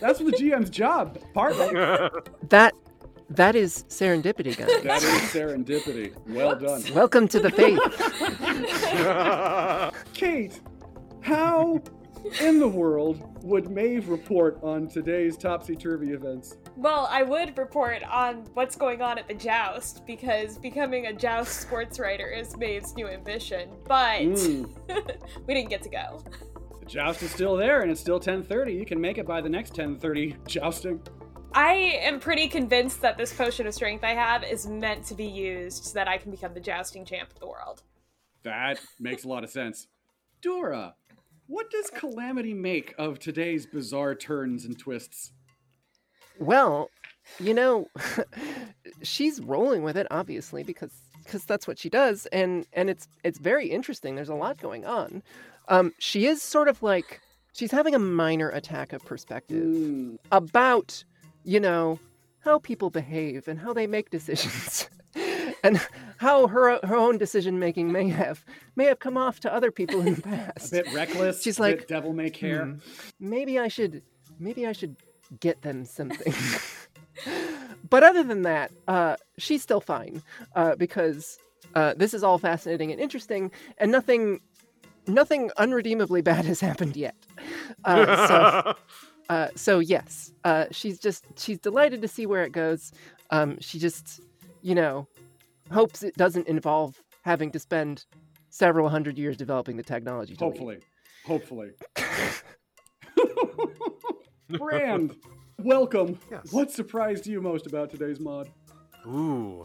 That's 0.00 0.18
the 0.18 0.32
GM's 0.32 0.70
job, 0.70 1.18
partly. 1.34 2.08
That 2.48 2.74
that 3.30 3.54
is 3.56 3.84
serendipity, 3.88 4.56
guys. 4.56 4.82
That 4.82 5.02
is 5.02 5.20
serendipity. 5.32 6.14
Well 6.28 6.56
done. 6.56 6.82
Welcome 6.94 7.28
to 7.28 7.40
the 7.40 7.50
faith. 7.50 7.80
Cate, 10.14 10.60
how 11.20 11.80
in 12.40 12.58
the 12.58 12.68
world 12.68 13.22
would 13.42 13.70
Maeve 13.70 14.08
report 14.08 14.58
on 14.62 14.88
today's 14.88 15.36
topsy 15.36 15.74
turvy 15.76 16.10
events? 16.10 16.56
Well, 16.76 17.08
I 17.10 17.22
would 17.22 17.56
report 17.56 18.02
on 18.04 18.44
what's 18.54 18.76
going 18.76 19.00
on 19.02 19.18
at 19.18 19.26
the 19.28 19.34
joust 19.34 20.04
because 20.06 20.58
becoming 20.58 21.06
a 21.06 21.12
joust 21.12 21.60
sports 21.60 21.98
writer 21.98 22.26
is 22.28 22.56
Maeve's 22.56 22.94
new 22.96 23.08
ambition. 23.08 23.70
But 23.86 24.20
Mm. 24.20 24.68
we 25.46 25.54
didn't 25.54 25.70
get 25.70 25.82
to 25.82 25.88
go. 25.88 26.22
The 26.80 26.86
joust 26.86 27.22
is 27.22 27.30
still 27.30 27.56
there 27.56 27.82
and 27.82 27.90
it's 27.90 28.00
still 28.00 28.20
10:30. 28.20 28.74
You 28.78 28.84
can 28.84 29.00
make 29.00 29.18
it 29.18 29.26
by 29.26 29.40
the 29.40 29.48
next 29.48 29.74
10:30 29.74 30.36
jousting. 30.46 31.00
I 31.52 31.72
am 32.02 32.20
pretty 32.20 32.48
convinced 32.48 33.00
that 33.02 33.18
this 33.18 33.32
potion 33.32 33.66
of 33.66 33.74
strength 33.74 34.04
I 34.04 34.14
have 34.14 34.44
is 34.44 34.66
meant 34.66 35.04
to 35.06 35.14
be 35.14 35.26
used 35.26 35.84
so 35.84 35.94
that 35.94 36.06
I 36.08 36.16
can 36.18 36.30
become 36.30 36.54
the 36.54 36.60
jousting 36.60 37.04
champ 37.04 37.30
of 37.30 37.40
the 37.40 37.46
world. 37.48 37.82
That 38.42 38.80
makes 38.98 39.24
a 39.24 39.28
lot 39.28 39.44
of 39.44 39.50
sense. 39.50 39.88
Dora, 40.42 40.94
what 41.46 41.70
does 41.70 41.90
Calamity 41.90 42.54
make 42.54 42.94
of 42.98 43.18
today's 43.18 43.66
bizarre 43.66 44.14
turns 44.14 44.64
and 44.64 44.78
twists? 44.78 45.32
Well, 46.38 46.90
you 47.38 47.52
know, 47.52 47.88
she's 49.02 49.40
rolling 49.40 49.82
with 49.82 49.96
it 49.96 50.06
obviously 50.10 50.62
because 50.62 50.92
because 51.24 51.44
that's 51.44 51.66
what 51.66 51.78
she 51.78 51.90
does, 51.90 52.26
and 52.26 52.66
and 52.72 52.88
it's 52.88 53.06
it's 53.24 53.38
very 53.38 53.68
interesting. 53.68 54.14
There's 54.14 54.28
a 54.30 54.34
lot 54.34 54.58
going 54.58 54.84
on. 54.84 55.22
Um, 55.68 55.92
she 55.98 56.26
is 56.26 56.42
sort 56.42 56.68
of 56.68 56.82
like 56.82 57.20
she's 57.52 57.70
having 57.70 57.94
a 57.94 57.98
minor 57.98 58.48
attack 58.50 58.92
of 58.92 59.04
perspective 59.04 59.64
Mm, 59.64 60.18
about 60.32 61.04
you 61.44 61.60
know 61.60 61.98
how 62.40 62.58
people 62.58 62.90
behave 62.90 63.48
and 63.48 63.58
how 63.58 63.72
they 63.72 63.86
make 63.86 64.10
decisions. 64.10 64.88
And 65.62 65.78
how 66.16 66.46
her 66.46 66.78
her 66.84 66.96
own 66.96 67.18
decision 67.18 67.58
making 67.58 67.92
may 67.92 68.08
have 68.08 68.46
may 68.76 68.86
have 68.86 68.98
come 68.98 69.18
off 69.18 69.40
to 69.40 69.52
other 69.52 69.70
people 69.70 70.00
in 70.00 70.14
the 70.14 70.22
past. 70.54 70.72
a 70.72 70.76
bit 70.76 70.94
reckless. 70.94 71.42
She's 71.42 71.58
a 71.58 71.62
bit 71.62 71.78
like, 71.80 71.86
devil 71.86 72.14
may 72.14 72.30
care. 72.30 72.64
"Hmm, 72.64 72.78
maybe 73.18 73.58
I 73.58 73.68
should 73.68 74.00
maybe 74.38 74.66
I 74.66 74.72
should 74.72 74.96
get 75.40 75.60
them 75.60 75.84
something. 75.84 76.32
but 77.90 78.02
other 78.02 78.22
than 78.22 78.40
that, 78.42 78.72
uh, 78.88 79.16
she's 79.36 79.62
still 79.62 79.82
fine 79.82 80.22
uh, 80.54 80.76
because 80.76 81.38
uh, 81.74 81.92
this 81.96 82.14
is 82.14 82.22
all 82.22 82.38
fascinating 82.38 82.90
and 82.90 82.98
interesting, 82.98 83.50
and 83.76 83.92
nothing 83.92 84.40
nothing 85.06 85.50
unredeemably 85.58 86.22
bad 86.22 86.44
has 86.46 86.60
happened 86.60 86.96
yet. 86.96 87.16
Uh, 87.84 88.26
so 88.26 88.74
uh, 89.30 89.48
so 89.54 89.78
yes, 89.78 90.32
uh, 90.44 90.66
she's 90.72 90.98
just 90.98 91.24
she's 91.38 91.58
delighted 91.58 92.02
to 92.02 92.08
see 92.08 92.26
where 92.26 92.42
it 92.42 92.50
goes. 92.50 92.92
Um, 93.30 93.58
she 93.60 93.78
just 93.78 94.20
you 94.60 94.74
know 94.74 95.06
hopes 95.70 96.02
it 96.02 96.16
doesn't 96.16 96.48
involve 96.48 97.00
having 97.22 97.52
to 97.52 97.60
spend 97.60 98.06
several 98.48 98.88
hundred 98.88 99.16
years 99.16 99.36
developing 99.36 99.76
the 99.76 99.84
technology. 99.84 100.34
To 100.34 100.46
leave. 100.46 100.56
Hopefully. 100.56 100.78
Hopefully. 101.24 101.70
Brand, 104.58 105.14
welcome. 105.58 106.18
Yes. 106.28 106.52
What 106.52 106.72
surprised 106.72 107.24
you 107.28 107.40
most 107.40 107.68
about 107.68 107.88
today's 107.88 108.18
mod? 108.18 108.50
Ooh, 109.06 109.64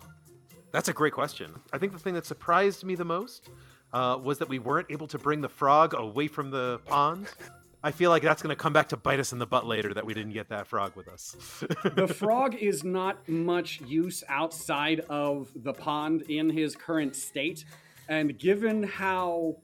that's 0.72 0.90
a 0.90 0.94
great 0.94 1.14
question. 1.14 1.52
I 1.74 1.80
think 1.80 1.92
the 1.92 2.00
thing 2.00 2.14
that 2.14 2.28
surprised 2.28 2.84
me 2.84 2.94
the 2.94 3.04
most 3.04 3.50
uh, 3.94 4.20
was 4.22 4.38
that 4.38 4.48
we 4.48 4.60
weren't 4.60 4.92
able 4.92 5.08
to 5.08 5.18
bring 5.18 5.42
the 5.42 5.50
frog 5.50 5.96
away 5.96 6.28
from 6.28 6.52
the 6.52 6.80
pond. 6.86 7.30
I 7.86 7.92
feel 7.92 8.10
like 8.10 8.24
that's 8.24 8.42
going 8.42 8.50
to 8.50 8.60
come 8.60 8.74
back 8.74 8.90
to 8.90 8.98
bite 8.98 9.20
us 9.20 9.32
in 9.32 9.38
the 9.38 9.46
butt 9.46 9.68
later 9.68 9.94
that 9.94 10.04
we 10.04 10.16
didn't 10.16 10.34
get 10.34 10.50
that 10.50 10.66
frog 10.66 10.96
with 10.96 11.08
us. 11.08 11.36
The 11.84 12.08
frog 12.20 12.56
is 12.56 12.84
not 12.84 13.30
much 13.30 13.80
use 13.82 14.24
outside 14.28 15.02
of 15.02 15.52
the 15.56 15.72
pond 15.72 16.24
in 16.24 16.50
his 16.50 16.76
current 16.76 17.16
state. 17.16 17.64
And 18.10 18.40
given 18.40 18.82
how 18.82 19.58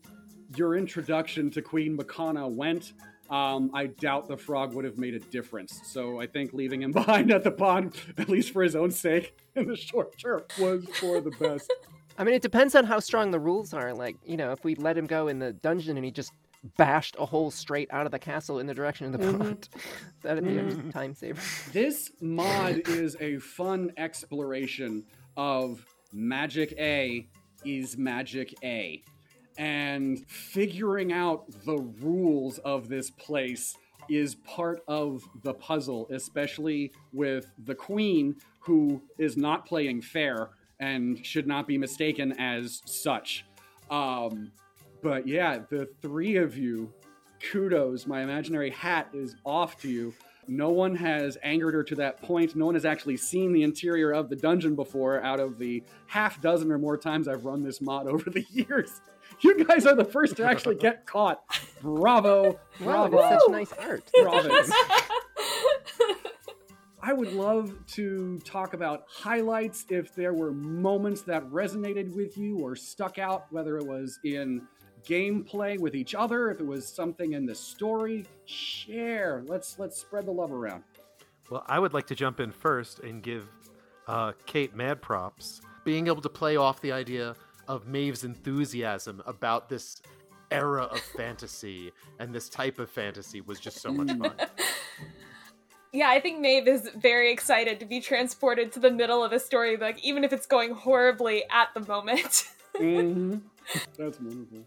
your 0.55 0.77
introduction 0.77 1.49
to 1.49 1.63
Queen 1.63 1.97
Makana 1.97 2.47
went, 2.47 2.93
um, 3.31 3.71
I 3.73 3.87
doubt 3.87 4.27
the 4.27 4.37
frog 4.37 4.75
would 4.75 4.85
have 4.85 4.99
made 4.99 5.15
a 5.15 5.19
difference. 5.19 5.81
So 5.85 6.21
I 6.21 6.27
think 6.27 6.53
leaving 6.53 6.83
him 6.83 6.91
behind 7.01 7.31
at 7.31 7.43
the 7.43 7.49
pond, 7.49 7.95
at 8.19 8.29
least 8.29 8.53
for 8.53 8.61
his 8.61 8.75
own 8.75 8.91
sake, 8.91 9.35
in 9.55 9.67
the 9.67 9.75
short 9.75 10.15
term, 10.19 10.43
was 10.59 10.85
for 10.93 11.21
the 11.21 11.31
best. 11.31 11.73
I 12.19 12.23
mean, 12.23 12.35
it 12.35 12.43
depends 12.43 12.75
on 12.75 12.85
how 12.85 12.99
strong 12.99 13.31
the 13.31 13.39
rules 13.39 13.73
are. 13.73 13.95
Like, 13.95 14.17
you 14.23 14.37
know, 14.37 14.51
if 14.51 14.63
we 14.63 14.75
let 14.75 14.95
him 14.95 15.07
go 15.07 15.27
in 15.27 15.39
the 15.39 15.53
dungeon 15.53 15.97
and 15.97 16.05
he 16.05 16.11
just 16.11 16.31
bashed 16.77 17.15
a 17.19 17.25
hole 17.25 17.51
straight 17.51 17.89
out 17.91 18.05
of 18.05 18.11
the 18.11 18.19
castle 18.19 18.59
in 18.59 18.67
the 18.67 18.73
direction 18.73 19.07
of 19.07 19.13
the 19.13 19.37
pond, 19.37 19.69
that'd 20.21 20.43
be 20.43 20.57
a 20.57 20.91
time 20.91 21.13
saver. 21.13 21.41
This 21.71 22.11
mod 22.21 22.81
is 22.87 23.17
a 23.19 23.37
fun 23.37 23.91
exploration 23.97 25.03
of 25.37 25.85
Magic 26.13 26.73
A 26.77 27.27
is 27.65 27.97
Magic 27.97 28.53
A. 28.63 29.03
And 29.57 30.23
figuring 30.27 31.11
out 31.11 31.45
the 31.65 31.77
rules 31.77 32.57
of 32.59 32.87
this 32.89 33.09
place 33.11 33.75
is 34.09 34.35
part 34.35 34.81
of 34.87 35.23
the 35.43 35.53
puzzle, 35.53 36.07
especially 36.11 36.91
with 37.13 37.51
the 37.65 37.75
queen, 37.75 38.35
who 38.59 39.01
is 39.17 39.37
not 39.37 39.65
playing 39.65 40.01
fair 40.01 40.49
and 40.79 41.23
should 41.25 41.47
not 41.47 41.67
be 41.67 41.77
mistaken 41.77 42.33
as 42.39 42.81
such. 42.85 43.45
Um, 43.89 44.51
but 45.01 45.27
yeah, 45.27 45.59
the 45.69 45.87
three 46.01 46.37
of 46.37 46.57
you, 46.57 46.93
kudos. 47.51 48.07
My 48.07 48.21
imaginary 48.21 48.69
hat 48.69 49.09
is 49.13 49.35
off 49.45 49.79
to 49.81 49.89
you. 49.89 50.13
No 50.47 50.69
one 50.69 50.95
has 50.95 51.37
angered 51.43 51.73
her 51.73 51.83
to 51.83 51.95
that 51.95 52.21
point. 52.21 52.55
No 52.55 52.65
one 52.65 52.75
has 52.75 52.85
actually 52.85 53.17
seen 53.17 53.53
the 53.53 53.63
interior 53.63 54.11
of 54.11 54.29
the 54.29 54.35
dungeon 54.35 54.75
before 54.75 55.21
out 55.21 55.39
of 55.39 55.57
the 55.57 55.83
half 56.07 56.41
dozen 56.41 56.71
or 56.71 56.77
more 56.77 56.97
times 56.97 57.27
I've 57.27 57.45
run 57.45 57.63
this 57.63 57.79
mod 57.79 58.07
over 58.09 58.29
the 58.29 58.45
years. 58.51 59.01
You 59.41 59.63
guys 59.63 59.85
are 59.85 59.95
the 59.95 60.05
first 60.05 60.37
to 60.37 60.45
actually 60.45 60.75
get 60.75 61.05
caught. 61.07 61.41
Bravo. 61.81 62.59
Bravo. 62.79 63.17
it's 63.17 63.43
such 63.43 63.51
nice 63.51 63.73
art. 63.79 64.03
Bravo. 64.21 64.49
I 67.03 67.13
would 67.13 67.33
love 67.33 67.73
to 67.93 68.39
talk 68.39 68.73
about 68.73 69.05
highlights 69.09 69.85
if 69.89 70.13
there 70.13 70.33
were 70.33 70.51
moments 70.51 71.23
that 71.23 71.43
resonated 71.49 72.15
with 72.15 72.37
you 72.37 72.59
or 72.59 72.75
stuck 72.75 73.17
out, 73.17 73.51
whether 73.51 73.77
it 73.77 73.87
was 73.87 74.19
in 74.23 74.67
gameplay 75.05 75.79
with 75.79 75.95
each 75.95 76.15
other, 76.15 76.51
if 76.51 76.59
it 76.59 76.65
was 76.65 76.87
something 76.87 77.33
in 77.33 77.45
the 77.45 77.55
story. 77.55 78.25
Share. 78.45 79.43
Let's 79.47 79.79
let's 79.79 79.99
spread 79.99 80.25
the 80.25 80.31
love 80.31 80.51
around. 80.51 80.83
Well, 81.49 81.63
I 81.67 81.79
would 81.79 81.93
like 81.93 82.07
to 82.07 82.15
jump 82.15 82.39
in 82.39 82.51
first 82.51 82.99
and 82.99 83.21
give 83.21 83.47
uh, 84.07 84.33
Cate 84.45 84.75
mad 84.75 85.01
props. 85.01 85.61
Being 85.83 86.07
able 86.07 86.21
to 86.21 86.29
play 86.29 86.57
off 86.57 86.79
the 86.81 86.91
idea 86.91 87.35
of 87.67 87.87
Maeve's 87.87 88.23
enthusiasm 88.23 89.21
about 89.25 89.69
this 89.69 90.01
era 90.51 90.83
of 90.83 90.99
fantasy 91.17 91.91
and 92.19 92.33
this 92.33 92.49
type 92.49 92.79
of 92.79 92.89
fantasy 92.89 93.41
was 93.41 93.59
just 93.59 93.81
so 93.81 93.91
much 93.91 94.17
fun. 94.17 94.33
Yeah, 95.93 96.09
I 96.09 96.21
think 96.21 96.39
Maeve 96.39 96.69
is 96.69 96.89
very 96.95 97.33
excited 97.33 97.79
to 97.81 97.85
be 97.85 97.99
transported 97.99 98.71
to 98.73 98.79
the 98.79 98.91
middle 98.91 99.23
of 99.23 99.33
a 99.33 99.39
storybook, 99.39 99.97
even 100.01 100.23
if 100.23 100.31
it's 100.31 100.45
going 100.45 100.71
horribly 100.71 101.43
at 101.49 101.73
the 101.73 101.81
moment. 101.81 102.45
Mm-hmm. 102.79 103.39
That's 103.97 104.17
wonderful. 104.21 104.65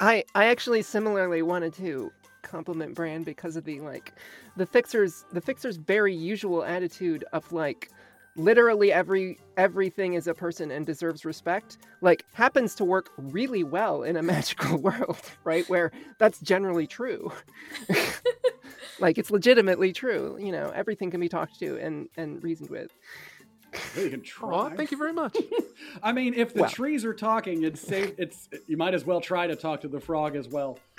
I 0.00 0.24
I 0.34 0.46
actually 0.46 0.82
similarly 0.82 1.42
wanted 1.42 1.74
to 1.74 2.12
compliment 2.42 2.94
Brand 2.94 3.24
because 3.24 3.56
of 3.56 3.64
the 3.64 3.80
like 3.80 4.12
the 4.56 4.66
fixers 4.66 5.24
the 5.32 5.40
fixers 5.40 5.76
very 5.76 6.14
usual 6.14 6.62
attitude 6.64 7.24
of 7.32 7.50
like 7.52 7.90
literally 8.36 8.92
every 8.92 9.38
everything 9.56 10.14
is 10.14 10.26
a 10.26 10.34
person 10.34 10.70
and 10.70 10.84
deserves 10.84 11.24
respect 11.24 11.78
like 12.00 12.24
happens 12.34 12.74
to 12.74 12.84
work 12.84 13.10
really 13.16 13.62
well 13.64 14.02
in 14.02 14.16
a 14.16 14.22
magical 14.34 14.78
world 14.78 15.20
right? 15.44 15.68
Where 15.68 15.92
that's 16.18 16.40
generally 16.40 16.86
true. 16.86 17.32
Like 19.00 19.18
it's 19.18 19.30
legitimately 19.30 19.92
true 19.92 20.38
you 20.40 20.52
know 20.52 20.70
everything 20.74 21.10
can 21.10 21.20
be 21.20 21.28
talked 21.28 21.58
to 21.60 21.76
and 21.78 22.08
and 22.16 22.42
reasoned 22.42 22.70
with 22.70 22.92
You 23.96 24.10
can 24.10 24.22
try. 24.22 24.50
Aw, 24.50 24.70
thank 24.70 24.90
you 24.90 24.96
very 24.98 25.12
much. 25.22 25.36
I 26.02 26.12
mean, 26.12 26.34
if 26.34 26.52
the 26.54 26.62
Well. 26.62 26.70
trees 26.70 27.04
are 27.04 27.14
talking, 27.14 27.62
it's 27.64 27.80
safe. 27.80 28.12
It's 28.18 28.48
you 28.66 28.76
might 28.76 28.94
as 28.94 29.04
well 29.04 29.20
try 29.20 29.46
to 29.46 29.56
talk 29.56 29.80
to 29.82 29.88
the 29.88 30.00
frog 30.00 30.36
as 30.36 30.48
well. 30.48 30.78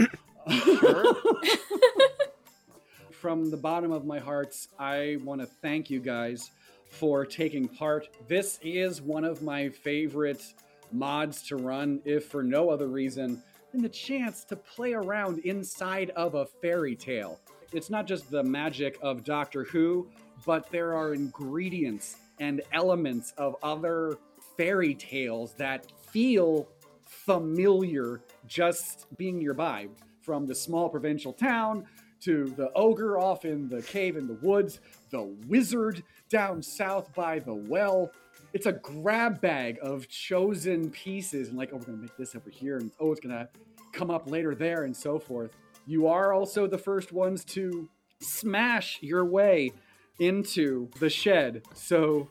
From 3.11 3.49
the 3.49 3.57
bottom 3.57 3.91
of 3.91 4.05
my 4.05 4.19
hearts, 4.19 4.67
I 4.77 5.17
want 5.23 5.41
to 5.41 5.47
thank 5.47 5.89
you 5.89 5.99
guys 5.99 6.51
for 6.89 7.25
taking 7.25 7.67
part. 7.67 8.07
This 8.27 8.59
is 8.61 9.01
one 9.01 9.23
of 9.25 9.41
my 9.41 9.69
favorite 9.69 10.43
mods 10.91 11.41
to 11.47 11.55
run, 11.55 12.01
if 12.05 12.25
for 12.27 12.43
no 12.43 12.69
other 12.69 12.87
reason 12.87 13.41
than 13.71 13.81
the 13.81 13.89
chance 13.89 14.43
to 14.45 14.55
play 14.55 14.93
around 14.93 15.39
inside 15.39 16.11
of 16.11 16.35
a 16.35 16.45
fairy 16.45 16.95
tale. 16.95 17.39
It's 17.73 17.89
not 17.89 18.05
just 18.05 18.29
the 18.29 18.43
magic 18.43 18.97
of 19.01 19.23
Doctor 19.23 19.63
Who, 19.63 20.07
but 20.45 20.69
there 20.69 20.93
are 20.95 21.13
ingredients 21.13 22.17
and 22.39 22.61
elements 22.71 23.33
of 23.37 23.55
other 23.63 24.17
fairy 24.57 24.93
tales 24.95 25.53
that 25.53 25.91
feel 26.11 26.67
familiar 27.05 28.21
just 28.47 29.05
being 29.17 29.39
nearby. 29.39 29.87
From 30.21 30.47
the 30.47 30.55
small 30.55 30.89
provincial 30.89 31.33
town 31.33 31.85
to 32.21 32.45
the 32.57 32.71
ogre 32.73 33.19
off 33.19 33.45
in 33.45 33.69
the 33.69 33.83
cave 33.83 34.17
in 34.17 34.25
the 34.25 34.39
woods, 34.41 34.79
the 35.11 35.21
wizard 35.47 36.03
down 36.29 36.63
south 36.63 37.13
by 37.13 37.37
the 37.37 37.53
well. 37.53 38.11
It's 38.51 38.65
a 38.65 38.71
grab 38.71 39.39
bag 39.39 39.77
of 39.83 40.07
chosen 40.07 40.89
pieces, 40.89 41.49
and 41.49 41.57
like, 41.57 41.69
oh, 41.73 41.77
we're 41.77 41.85
gonna 41.85 41.97
make 41.97 42.17
this 42.17 42.35
over 42.35 42.49
here, 42.49 42.77
and 42.77 42.89
oh, 42.99 43.11
it's 43.11 43.19
gonna 43.21 43.49
come 43.91 44.09
up 44.09 44.29
later 44.29 44.55
there, 44.55 44.85
and 44.85 44.95
so 44.95 45.19
forth. 45.19 45.51
You 45.85 46.07
are 46.07 46.33
also 46.33 46.65
the 46.65 46.77
first 46.77 47.11
ones 47.11 47.45
to 47.45 47.87
smash 48.19 48.97
your 49.01 49.25
way 49.25 49.71
into 50.19 50.89
the 50.99 51.09
shed. 51.09 51.63
So 51.73 52.29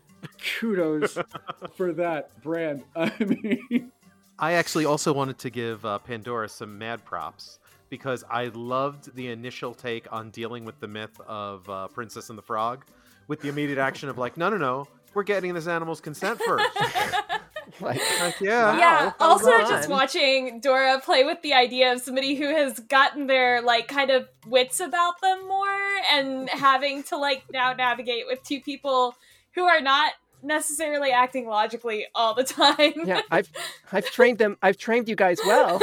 kudos 0.59 1.19
for 1.77 1.93
that 1.93 2.41
Brand. 2.43 2.85
I 2.97 3.13
mean, 3.21 3.93
I 4.39 4.53
actually 4.53 4.85
also 4.85 5.13
wanted 5.13 5.39
to 5.39 5.51
give 5.51 5.85
uh, 5.85 5.99
Pandora 5.99 6.49
some 6.49 6.79
mad 6.79 7.05
props 7.05 7.59
because 7.89 8.25
I 8.29 8.47
loved 8.47 9.15
the 9.15 9.29
initial 9.29 9.75
take 9.75 10.13
on 10.13 10.31
dealing 10.31 10.65
with 10.65 10.81
the 10.81 10.89
myth 10.89 11.21
of 11.29 11.69
uh, 11.69 11.89
Princess 11.89 12.31
and 12.31 12.39
the 12.39 12.43
Frog 12.43 12.85
with 13.29 13.41
the 13.41 13.49
immediate 13.49 13.79
action 13.79 14.09
of 14.09 14.19
like, 14.19 14.37
no, 14.37 14.51
no, 14.51 14.57
no, 14.57 14.89
we're 15.15 15.23
getting 15.23 15.55
this 15.55 15.67
animal's 15.67 16.01
consent 16.01 16.41
first. 16.45 16.69
like 17.81 18.01
like, 18.21 18.39
yeah. 18.41 18.79
yeah. 18.79 19.13
oh, 19.21 19.31
also, 19.33 19.51
come 19.51 19.69
just 19.69 19.89
watching 19.89 20.61
Dora 20.61 21.01
play 21.01 21.25
with 21.25 21.43
the 21.43 21.55
idea 21.55 21.93
of 21.93 22.01
somebody 22.01 22.35
who 22.35 22.47
has 22.47 22.79
gotten 22.81 23.27
their 23.27 23.63
like 23.63 23.89
kind 23.89 24.11
of 24.11 24.29
wits 24.47 24.81
about 24.81 25.21
them 25.21 25.47
more 25.49 25.99
and 26.13 26.49
having 26.51 27.03
to 27.05 27.17
like 27.17 27.43
now 27.53 27.73
navigate 27.73 28.27
with 28.27 28.43
two 28.43 28.61
people 28.61 29.17
who 29.55 29.65
are 29.65 29.81
not 29.81 30.13
necessarily 30.43 31.11
acting 31.11 31.47
logically 31.47 32.07
all 32.15 32.35
the 32.35 32.45
time. 32.45 32.93
yeah 33.05 33.23
i've 33.31 33.51
i've 33.93 34.05
trained 34.11 34.39
them 34.39 34.59
i've 34.63 34.77
trained 34.77 35.09
you 35.09 35.17
guys 35.17 35.39
well 35.47 35.81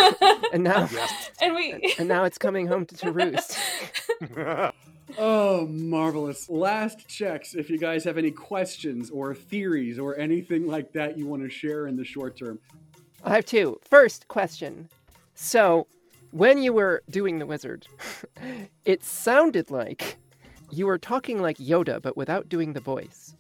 and 0.54 0.64
now 0.64 0.88
and 1.42 1.56
we 1.56 1.96
and 1.98 2.08
now 2.08 2.24
it's 2.24 2.38
coming 2.38 2.68
home 2.68 2.86
to, 2.86 2.96
to 2.96 3.12
roost 3.12 3.58
oh, 5.18 5.68
marvelous. 5.68 6.50
Last 6.50 7.08
checks 7.08 7.56
if 7.56 7.70
you 7.70 7.78
guys 7.78 8.04
have 8.04 8.18
any 8.18 8.32
questions 8.32 9.10
or 9.10 9.34
theories 9.34 10.00
or 10.00 10.18
anything 10.18 10.68
like 10.68 10.92
that 10.94 11.18
you 11.18 11.28
want 11.28 11.44
to 11.44 11.50
share 11.50 11.88
in 11.88 11.96
the 11.96 12.06
short 12.06 12.38
term. 12.38 12.60
I 13.24 13.36
have 13.36 13.46
two. 13.46 13.80
First 13.84 14.28
question. 14.28 14.90
So, 15.36 15.88
when 16.32 16.62
you 16.62 16.74
were 16.74 17.04
doing 17.10 17.40
the 17.40 17.46
wizard, 17.46 17.88
it 18.86 19.04
sounded 19.04 19.70
like 19.70 20.18
you 20.72 20.88
were 20.88 20.98
talking 20.98 21.42
like 21.42 21.58
Yoda, 21.58 22.02
but 22.02 22.16
without 22.16 22.50
doing 22.50 22.74
the 22.74 22.80
voice. 22.80 23.36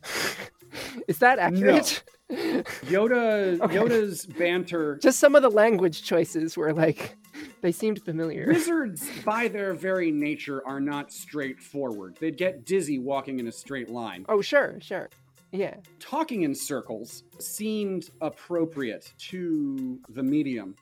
Is 1.07 1.19
that 1.19 1.39
accurate? 1.39 2.03
Yoda, 2.31 3.59
Okay. 3.61 3.75
Yoda's 3.75 4.25
banter. 4.25 4.97
Just 5.01 5.19
some 5.19 5.35
of 5.35 5.41
the 5.41 5.49
language 5.49 6.03
choices 6.03 6.55
were 6.57 6.73
like, 6.73 7.15
they 7.61 7.71
seemed 7.71 8.01
familiar. 8.03 8.47
Wizards, 8.47 9.07
by 9.25 9.47
their 9.47 9.73
very 9.73 10.11
nature, 10.11 10.65
are 10.65 10.79
not 10.79 11.11
straightforward. 11.11 12.17
They'd 12.19 12.37
get 12.37 12.65
dizzy 12.65 12.99
walking 12.99 13.39
in 13.39 13.47
a 13.47 13.51
straight 13.51 13.89
line. 13.89 14.25
Oh, 14.29 14.41
sure, 14.41 14.77
sure. 14.81 15.09
Yeah. 15.53 15.75
talking 15.99 16.43
in 16.43 16.55
circles 16.55 17.23
seemed 17.39 18.09
appropriate 18.21 19.11
to 19.29 19.99
the 20.07 20.23
medium, 20.23 20.75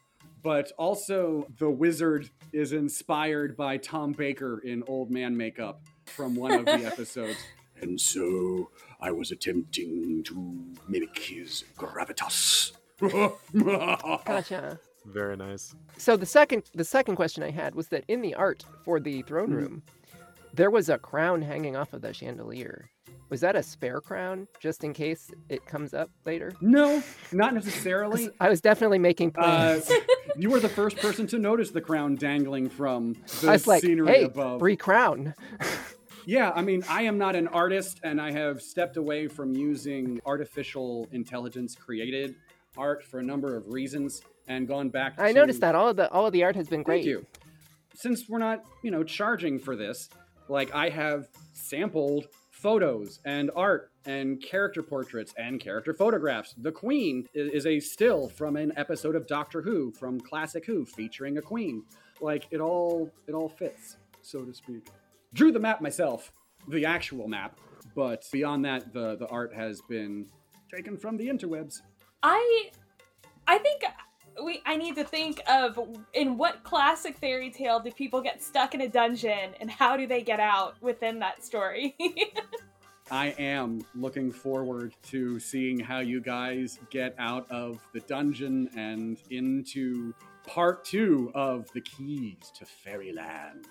but 0.44 0.72
also 0.78 1.48
the 1.58 1.70
wizard 1.72 2.30
is 2.54 2.72
inspired 2.72 3.58
by 3.58 3.78
Tom 3.78 4.12
Baker 4.12 4.60
in 4.64 4.84
Old 4.88 5.10
Man 5.10 5.36
Makeup 5.36 5.82
from 6.06 6.36
one 6.36 6.52
of 6.52 6.66
the 6.66 6.72
episodes. 6.86 7.38
And 7.82 8.00
so 8.00 8.70
I 9.02 9.12
was 9.12 9.32
attempting 9.32 10.24
to 10.26 10.66
mimic 10.88 11.18
his 11.18 11.64
gravitas. 11.78 12.74
Gotcha. 14.26 14.80
Very 15.06 15.38
nice. 15.38 15.74
So 15.98 16.18
the 16.18 16.26
second 16.26 16.64
the 16.74 16.84
second 16.84 17.16
question 17.16 17.42
I 17.44 17.52
had 17.52 17.74
was 17.76 17.88
that 17.90 18.04
in 18.08 18.22
the 18.22 18.36
art 18.36 18.66
for 18.84 19.00
the 19.00 19.22
throne 19.24 19.52
room, 19.52 19.84
there 20.54 20.70
was 20.70 20.90
a 20.90 20.98
crown 20.98 21.42
hanging 21.42 21.76
off 21.76 21.94
of 21.94 22.02
the 22.02 22.14
chandelier. 22.14 22.90
Was 23.30 23.42
that 23.42 23.56
a 23.56 23.62
spare 23.62 24.02
crown, 24.02 24.48
just 24.60 24.84
in 24.84 24.92
case 24.92 25.30
it 25.50 25.64
comes 25.66 25.94
up 25.94 26.10
later? 26.26 26.52
no, 26.62 27.04
not 27.32 27.54
necessarily. 27.54 28.30
I 28.40 28.50
was 28.50 28.60
definitely 28.60 28.98
making 29.00 29.34
Uh, 29.38 29.42
plans. 29.80 29.92
you 30.36 30.50
were 30.50 30.60
the 30.60 30.68
first 30.70 30.98
person 30.98 31.28
to 31.28 31.38
notice 31.38 31.70
the 31.72 31.82
crown 31.82 32.16
dangling 32.16 32.70
from 32.70 33.14
the 33.42 33.50
I 33.50 33.52
was 33.54 33.68
like, 33.68 33.82
scenery 33.84 34.08
"Hey, 34.08 34.24
above. 34.24 34.60
free 34.60 34.76
crown." 34.76 35.36
Yeah, 36.30 36.52
I 36.54 36.62
mean, 36.62 36.84
I 36.88 37.02
am 37.02 37.18
not 37.18 37.36
an 37.36 37.48
artist, 37.48 38.02
and 38.04 38.22
I 38.22 38.30
have 38.30 38.62
stepped 38.62 38.98
away 38.98 39.28
from 39.28 39.56
using 39.56 40.22
artificial 40.28 41.08
intelligence 41.12 41.74
created 41.74 42.36
art 42.78 43.04
for 43.04 43.20
a 43.20 43.24
number 43.24 43.58
of 43.58 43.74
reasons, 43.74 44.22
and 44.48 44.68
gone 44.68 44.90
back. 44.90 45.16
To 45.16 45.24
I 45.24 45.30
to, 45.30 45.34
noticed 45.34 45.62
that 45.62 45.74
all 45.74 45.88
of 45.88 45.96
the 45.96 46.08
all 46.12 46.28
of 46.28 46.34
the 46.34 46.44
art 46.44 46.56
has 46.56 46.68
been 46.68 46.84
great. 46.84 46.98
Thank 46.98 47.08
you. 47.08 47.26
Since 47.96 48.30
we're 48.30 48.38
not, 48.38 48.64
you 48.84 48.92
know, 48.92 49.04
charging 49.04 49.58
for 49.58 49.76
this, 49.76 50.08
like 50.50 50.72
I 50.76 50.90
have 50.90 51.30
sampled 51.54 52.28
photos 52.52 53.22
and 53.26 53.50
art 53.56 53.90
and 54.06 54.40
character 54.40 54.84
portraits 54.84 55.34
and 55.36 55.60
character 55.60 55.96
photographs. 55.96 56.54
The 56.60 56.72
Queen 56.72 57.28
is 57.34 57.66
a 57.66 57.80
still 57.80 58.30
from 58.30 58.56
an 58.56 58.72
episode 58.78 59.16
of 59.16 59.26
Doctor 59.26 59.64
Who 59.64 59.92
from 59.94 60.20
Classic 60.20 60.64
Who 60.64 60.86
featuring 60.86 61.40
a 61.40 61.42
queen. 61.42 61.86
Like 62.22 62.46
it 62.52 62.60
all 62.60 63.10
it 63.26 63.34
all 63.34 63.50
fits, 63.50 63.98
so 64.22 64.46
to 64.46 64.54
speak. 64.54 64.86
Drew 65.34 65.52
the 65.52 65.60
map 65.60 65.82
myself, 65.82 66.32
the 66.68 66.86
actual 66.86 67.28
map, 67.28 67.60
but 67.96 68.26
beyond 68.32 68.66
that 68.66 68.94
the 68.94 69.16
the 69.16 69.28
art 69.28 69.54
has 69.54 69.82
been 69.88 70.26
taken 70.74 70.98
from 70.98 71.18
the 71.18 71.28
interwebs. 71.28 71.82
I 72.24 72.72
I 73.48 73.58
think 73.60 73.84
we 74.44 74.62
I 74.66 74.78
need 74.78 74.96
to 74.96 75.04
think 75.04 75.42
of 75.48 75.80
in 76.14 76.38
what 76.38 76.64
classic 76.64 77.18
fairy 77.18 77.52
tale 77.52 77.80
do 77.80 77.92
people 77.92 78.22
get 78.22 78.42
stuck 78.42 78.74
in 78.74 78.82
a 78.82 78.88
dungeon 78.88 79.52
and 79.60 79.70
how 79.70 79.98
do 79.98 80.08
they 80.08 80.22
get 80.22 80.40
out 80.40 80.82
within 80.82 81.20
that 81.20 81.44
story? 81.44 81.96
I 83.12 83.28
am 83.40 83.82
looking 83.96 84.32
forward 84.32 84.94
to 85.08 85.40
seeing 85.40 85.80
how 85.80 86.00
you 86.00 86.22
guys 86.22 86.78
get 86.92 87.16
out 87.18 87.50
of 87.50 87.80
the 87.92 88.02
dungeon 88.02 88.70
and 88.76 89.18
into 89.32 90.14
part 90.46 90.86
two 90.86 91.32
of 91.34 91.72
the 91.74 91.82
keys 91.82 92.52
to 92.56 92.66
fairyland. 92.66 93.66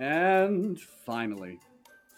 And 0.00 0.80
finally, 0.80 1.58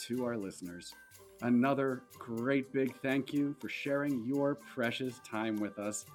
to 0.07 0.25
our 0.25 0.37
listeners, 0.37 0.95
another 1.43 2.05
great 2.17 2.73
big 2.73 2.95
thank 3.03 3.33
you 3.33 3.57
for 3.59 3.69
sharing 3.69 4.25
your 4.25 4.55
precious 4.55 5.21
time 5.29 5.57
with 5.57 5.81
us. 5.81 6.07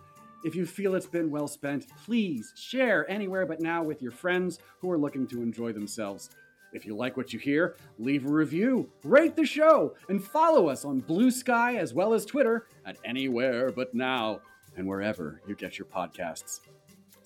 If 0.45 0.55
you 0.55 0.65
feel 0.65 0.95
it's 0.95 1.05
been 1.05 1.29
well 1.29 1.49
spent, 1.49 1.87
please 2.05 2.53
share 2.55 3.09
anywhere 3.11 3.45
but 3.45 3.59
now 3.59 3.83
with 3.83 4.01
your 4.01 4.13
friends 4.13 4.59
who 4.79 4.89
are 4.89 4.97
looking 4.97 5.27
to 5.27 5.41
enjoy 5.41 5.73
themselves. 5.73 6.29
If 6.71 6.85
you 6.85 6.95
like 6.95 7.17
what 7.17 7.33
you 7.33 7.39
hear, 7.39 7.75
leave 7.99 8.25
a 8.25 8.29
review, 8.29 8.89
rate 9.03 9.35
the 9.35 9.45
show, 9.45 9.93
and 10.07 10.23
follow 10.23 10.69
us 10.69 10.85
on 10.85 11.01
Blue 11.01 11.31
Sky 11.31 11.75
as 11.75 11.93
well 11.93 12.13
as 12.13 12.25
Twitter 12.25 12.67
at 12.85 12.97
Anywhere 13.03 13.73
But 13.73 13.93
Now 13.93 14.39
and 14.77 14.87
wherever 14.87 15.41
you 15.45 15.55
get 15.55 15.77
your 15.77 15.87
podcasts. 15.87 16.61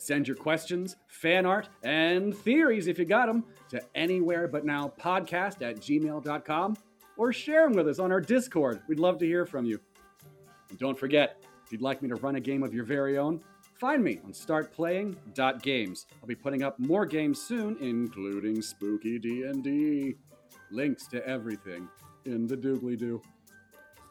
Send 0.01 0.27
your 0.27 0.35
questions, 0.35 0.95
fan 1.05 1.45
art, 1.45 1.69
and 1.83 2.35
theories 2.35 2.87
if 2.87 2.97
you 2.97 3.05
got 3.05 3.27
them 3.27 3.43
to 3.69 3.79
anywhere 3.93 4.47
but 4.47 4.65
now 4.65 4.91
podcast 4.99 5.61
at 5.61 5.75
gmail.com 5.75 6.75
or 7.17 7.31
share 7.31 7.67
them 7.67 7.73
with 7.73 7.87
us 7.87 7.99
on 7.99 8.11
our 8.11 8.19
Discord. 8.19 8.81
We'd 8.87 8.99
love 8.99 9.19
to 9.19 9.27
hear 9.27 9.45
from 9.45 9.63
you. 9.63 9.79
And 10.71 10.79
don't 10.79 10.97
forget, 10.97 11.37
if 11.63 11.71
you'd 11.71 11.83
like 11.83 12.01
me 12.01 12.09
to 12.09 12.15
run 12.15 12.35
a 12.37 12.39
game 12.39 12.63
of 12.63 12.73
your 12.73 12.83
very 12.83 13.19
own, 13.19 13.43
find 13.75 14.03
me 14.03 14.19
on 14.25 14.31
startplaying.games. 14.31 16.07
I'll 16.19 16.27
be 16.27 16.33
putting 16.33 16.63
up 16.63 16.79
more 16.79 17.05
games 17.05 17.39
soon, 17.39 17.77
including 17.79 18.59
spooky 18.63 19.19
D&D. 19.19 20.15
Links 20.71 21.05
to 21.09 21.23
everything 21.27 21.87
in 22.25 22.47
the 22.47 22.57
doobly 22.57 22.97
doo. 22.97 23.21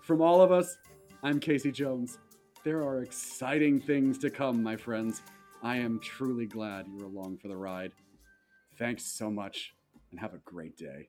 From 0.03 0.23
all 0.23 0.41
of 0.41 0.53
us, 0.53 0.79
I'm 1.25 1.41
Casey 1.41 1.73
Jones. 1.73 2.19
There 2.63 2.83
are 2.83 3.03
exciting 3.03 3.81
things 3.81 4.19
to 4.19 4.31
come, 4.31 4.63
my 4.63 4.77
friends. 4.77 5.23
I 5.63 5.77
am 5.77 6.01
truly 6.01 6.47
glad 6.47 6.87
you're 6.89 7.07
along 7.07 7.39
for 7.39 7.49
the 7.49 7.57
ride. 7.57 7.93
Thanks 8.79 9.05
so 9.05 9.31
much, 9.31 9.75
and 10.11 10.19
have 10.19 10.33
a 10.33 10.39
great 10.39 10.77
day. 10.77 11.09